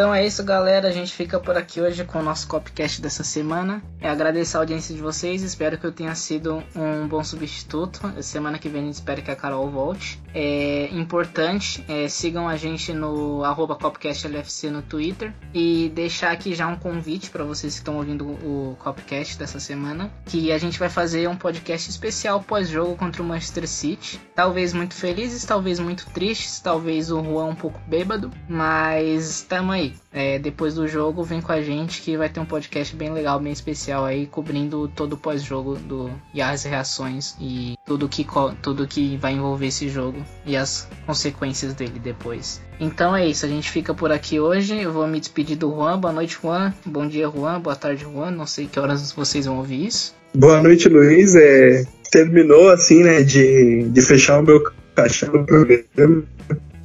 Então 0.01 0.15
é 0.15 0.27
isso, 0.27 0.43
galera. 0.43 0.89
A 0.89 0.93
gente 0.93 1.13
fica 1.13 1.39
por 1.39 1.59
aqui 1.59 1.79
hoje 1.79 2.07
com 2.07 2.21
o 2.21 2.23
nosso 2.23 2.49
copcast 2.49 3.03
dessa 3.03 3.23
semana. 3.23 3.83
É 4.01 4.09
agradecer 4.09 4.57
a 4.57 4.61
audiência 4.61 4.95
de 4.95 5.03
vocês. 5.03 5.43
Espero 5.43 5.77
que 5.77 5.85
eu 5.85 5.93
tenha 5.93 6.15
sido 6.15 6.65
um 6.75 7.07
bom 7.07 7.23
substituto. 7.23 8.01
Semana 8.23 8.59
que 8.59 8.67
vem 8.71 8.81
a 8.81 8.85
gente 8.87 8.95
espera 8.95 9.21
que 9.21 9.31
a 9.31 9.37
Carol 9.37 9.69
volte. 9.69 10.19
É 10.33 10.89
importante, 10.91 11.85
é, 11.87 12.09
sigam 12.09 12.49
a 12.49 12.57
gente 12.57 12.95
no 12.95 13.45
arroba 13.45 13.77
CopcastLFC 13.77 14.71
no 14.71 14.81
Twitter. 14.81 15.35
E 15.53 15.93
deixar 15.95 16.31
aqui 16.31 16.55
já 16.55 16.67
um 16.67 16.77
convite 16.77 17.29
para 17.29 17.45
vocês 17.45 17.75
que 17.75 17.81
estão 17.81 17.99
ouvindo 17.99 18.27
o 18.27 18.79
Copcast 18.79 19.39
dessa 19.39 19.61
semana. 19.61 20.11
Que 20.25 20.51
a 20.51 20.57
gente 20.57 20.79
vai 20.79 20.89
fazer 20.89 21.29
um 21.29 21.37
podcast 21.37 21.91
especial 21.91 22.43
pós-jogo 22.43 22.97
contra 22.97 23.23
o 23.23 23.27
Manchester 23.27 23.69
City. 23.69 24.19
Talvez 24.35 24.73
muito 24.73 24.95
felizes, 24.95 25.45
talvez 25.45 25.79
muito 25.79 26.07
tristes, 26.07 26.59
talvez 26.59 27.13
o 27.13 27.23
Juan 27.23 27.49
um 27.49 27.55
pouco 27.55 27.79
bêbado. 27.87 28.31
Mas 28.49 29.43
tamo 29.43 29.73
aí. 29.73 29.90
É, 30.13 30.39
depois 30.39 30.75
do 30.75 30.89
jogo, 30.89 31.23
vem 31.23 31.41
com 31.41 31.53
a 31.53 31.63
gente 31.63 32.03
que 32.03 32.17
vai 32.17 32.29
ter 32.29 32.41
um 32.41 32.45
podcast 32.45 32.95
bem 32.97 33.13
legal, 33.13 33.39
bem 33.39 33.53
especial 33.53 34.05
aí, 34.05 34.27
cobrindo 34.27 34.89
todo 34.89 35.15
o 35.15 35.17
pós-jogo 35.17 35.77
do 35.77 36.11
e 36.35 36.43
as 36.43 36.65
reações 36.65 37.37
e 37.41 37.75
tudo 37.87 38.09
que 38.09 38.27
tudo 38.63 38.87
que 38.87 39.17
vai 39.17 39.33
envolver 39.33 39.67
esse 39.67 39.89
jogo 39.89 40.19
e 40.45 40.57
as 40.57 40.89
consequências 41.07 41.75
dele 41.75 41.99
depois. 41.99 42.61
Então 42.79 43.15
é 43.15 43.27
isso, 43.27 43.45
a 43.45 43.49
gente 43.49 43.71
fica 43.71 43.93
por 43.95 44.11
aqui 44.11 44.41
hoje. 44.41 44.81
Eu 44.81 44.93
vou 44.93 45.07
me 45.07 45.21
despedir 45.21 45.57
do 45.57 45.71
Juan. 45.71 45.99
Boa 45.99 46.13
noite, 46.13 46.39
Juan. 46.43 46.73
Bom 46.85 47.07
dia, 47.07 47.29
Juan. 47.29 47.61
Boa 47.61 47.77
tarde, 47.77 48.05
Juan. 48.05 48.31
Não 48.31 48.47
sei 48.47 48.67
que 48.67 48.81
horas 48.81 49.13
vocês 49.13 49.47
vão 49.47 49.59
ouvir 49.59 49.87
isso. 49.87 50.15
Boa 50.35 50.63
noite, 50.63 50.89
Luiz. 50.89 51.35
É, 51.35 51.85
terminou 52.11 52.71
assim, 52.71 53.03
né, 53.03 53.23
de, 53.23 53.89
de 53.89 54.03
fechar 54.03 54.41
o 54.41 54.43
meu 54.43 54.63
caixão 54.95 55.31
do 55.33 55.45
programa 55.45 56.25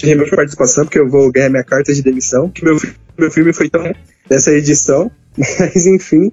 minha 0.03 0.29
participação, 0.29 0.85
porque 0.85 0.99
eu 0.99 1.09
vou 1.09 1.31
ganhar 1.31 1.49
minha 1.49 1.63
carta 1.63 1.93
de 1.93 2.01
demissão, 2.01 2.49
que 2.49 2.63
meu, 2.63 2.77
meu 3.17 3.31
filme 3.31 3.53
foi 3.53 3.69
tão 3.69 3.93
dessa 4.29 4.51
edição, 4.51 5.11
mas 5.37 5.85
enfim. 5.85 6.31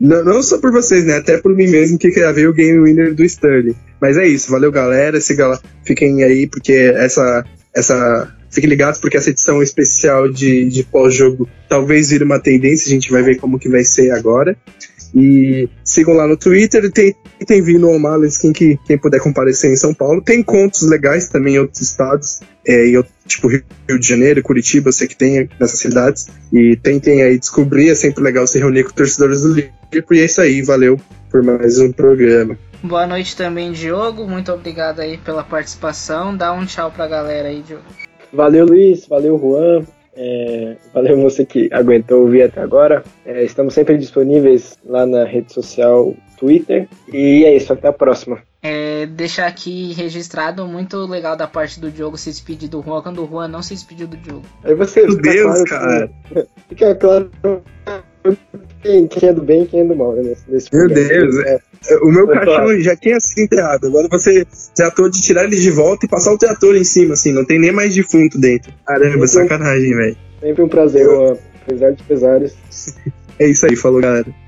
Não, 0.00 0.24
não 0.24 0.42
só 0.42 0.58
por 0.58 0.72
vocês, 0.72 1.04
né? 1.04 1.16
Até 1.16 1.38
por 1.38 1.54
mim 1.54 1.68
mesmo 1.68 1.98
que 1.98 2.10
gravei 2.10 2.46
o 2.46 2.52
Game 2.52 2.80
Winner 2.80 3.14
do 3.14 3.24
Sterling. 3.24 3.76
Mas 4.00 4.16
é 4.16 4.26
isso, 4.26 4.50
valeu 4.50 4.70
galera. 4.72 5.20
Siga, 5.20 5.58
fiquem 5.84 6.22
aí, 6.22 6.46
porque 6.46 6.72
essa. 6.72 7.44
essa 7.74 8.34
Fiquem 8.54 8.70
ligados, 8.70 9.00
porque 9.00 9.16
essa 9.16 9.30
edição 9.30 9.60
especial 9.60 10.28
de, 10.28 10.68
de 10.68 10.84
pós-jogo 10.84 11.48
talvez 11.68 12.10
vire 12.10 12.22
uma 12.22 12.38
tendência, 12.38 12.86
a 12.86 12.90
gente 12.90 13.10
vai 13.10 13.20
ver 13.20 13.34
como 13.34 13.58
que 13.58 13.68
vai 13.68 13.82
ser 13.82 14.12
agora. 14.12 14.56
E 15.14 15.68
sigam 15.84 16.14
lá 16.14 16.26
no 16.26 16.36
Twitter. 16.36 16.90
Tem, 16.90 17.14
tem 17.46 17.62
vindo 17.62 17.88
o 17.88 17.98
Males, 17.98 18.36
quem, 18.36 18.52
que, 18.52 18.78
quem 18.84 18.98
puder 18.98 19.20
comparecer 19.20 19.70
em 19.70 19.76
São 19.76 19.94
Paulo. 19.94 20.20
Tem 20.20 20.42
contos 20.42 20.82
legais 20.82 21.28
também 21.28 21.54
em 21.54 21.58
outros 21.58 21.80
estados. 21.80 22.40
É, 22.66 22.88
em, 22.88 23.04
tipo 23.26 23.48
Rio 23.48 23.98
de 23.98 24.08
Janeiro, 24.08 24.42
Curitiba, 24.42 24.88
eu 24.88 24.92
sei 24.92 25.06
que 25.06 25.16
tem 25.16 25.48
nessas 25.60 25.78
cidades. 25.78 26.28
E 26.52 26.76
tentem 26.76 27.22
aí 27.22 27.38
descobrir. 27.38 27.90
É 27.90 27.94
sempre 27.94 28.22
legal 28.22 28.46
se 28.46 28.58
reunir 28.58 28.84
com 28.84 28.90
torcedores 28.90 29.42
do 29.42 29.54
Liverpool. 29.54 30.16
E 30.16 30.20
é 30.20 30.24
isso 30.24 30.40
aí. 30.40 30.62
Valeu 30.62 30.98
por 31.30 31.42
mais 31.42 31.78
um 31.78 31.92
programa. 31.92 32.58
Boa 32.82 33.06
noite 33.06 33.36
também, 33.36 33.72
Diogo. 33.72 34.26
Muito 34.26 34.52
obrigado 34.52 35.00
aí 35.00 35.16
pela 35.16 35.42
participação. 35.42 36.36
Dá 36.36 36.52
um 36.52 36.66
tchau 36.66 36.90
pra 36.90 37.06
galera 37.06 37.48
aí, 37.48 37.62
Diogo. 37.62 37.84
Valeu, 38.32 38.66
Luiz. 38.66 39.06
Valeu, 39.06 39.38
Juan. 39.38 39.86
É, 40.16 40.76
valeu 40.92 41.20
você 41.20 41.44
que 41.44 41.68
aguentou 41.72 42.22
ouvir 42.22 42.42
até 42.42 42.60
agora. 42.60 43.02
É, 43.24 43.44
estamos 43.44 43.74
sempre 43.74 43.98
disponíveis 43.98 44.78
lá 44.84 45.04
na 45.06 45.24
rede 45.24 45.52
social 45.52 46.14
Twitter. 46.38 46.88
E 47.12 47.44
é 47.44 47.56
isso, 47.56 47.72
até 47.72 47.88
a 47.88 47.92
próxima. 47.92 48.42
É, 48.62 49.06
deixar 49.06 49.46
aqui 49.46 49.92
registrado 49.92 50.66
muito 50.66 50.96
legal 51.06 51.36
da 51.36 51.46
parte 51.46 51.78
do 51.78 51.90
Diogo 51.90 52.16
se 52.16 52.30
despedir 52.30 52.68
do 52.68 52.82
Juan 52.82 53.02
quando 53.02 53.22
o 53.22 53.28
Juan 53.28 53.48
não 53.48 53.62
se 53.62 53.74
despediu 53.74 54.06
do 54.06 54.16
Diogo. 54.16 54.46
Aí 54.62 54.74
você, 54.74 55.06
Meu 55.06 55.20
Deus, 55.20 55.62
claro, 55.64 55.68
cara. 55.68 56.10
Fica 56.68 56.94
claro 56.94 57.30
quem, 58.82 59.06
quem, 59.06 59.28
é 59.28 59.32
do 59.32 59.42
bem 59.42 59.62
e 59.62 59.66
quem 59.66 59.80
é 59.80 59.84
do 59.84 59.94
mal, 59.94 60.14
né? 60.14 60.34
Nesse 60.48 60.68
Meu 60.72 60.88
Deus, 60.88 61.36
é. 61.44 61.60
o 62.02 62.10
meu 62.10 62.26
cachorro 62.26 62.80
já 62.80 62.96
tinha 62.96 63.20
sido 63.20 63.40
enterrado. 63.40 63.86
Agora 63.86 64.08
você 64.10 64.46
tratou 64.74 65.10
de 65.10 65.20
tirar 65.20 65.44
ele 65.44 65.56
de 65.56 65.70
volta 65.70 66.06
e 66.06 66.08
passar 66.08 66.32
o 66.32 66.38
trator 66.38 66.74
em 66.74 66.84
cima, 66.84 67.14
assim, 67.14 67.32
não 67.32 67.44
tem 67.44 67.58
nem 67.58 67.72
mais 67.72 67.94
defunto 67.94 68.38
dentro. 68.38 68.72
Caramba, 68.86 69.26
sacanagem, 69.26 69.94
velho. 69.94 70.16
Sempre 70.40 70.62
um 70.62 70.68
prazer, 70.68 71.06
apesar 71.62 71.92
de 71.92 72.02
pesares. 72.02 72.56
é 73.38 73.46
isso 73.46 73.66
aí, 73.66 73.76
falou, 73.76 74.00
galera. 74.00 74.43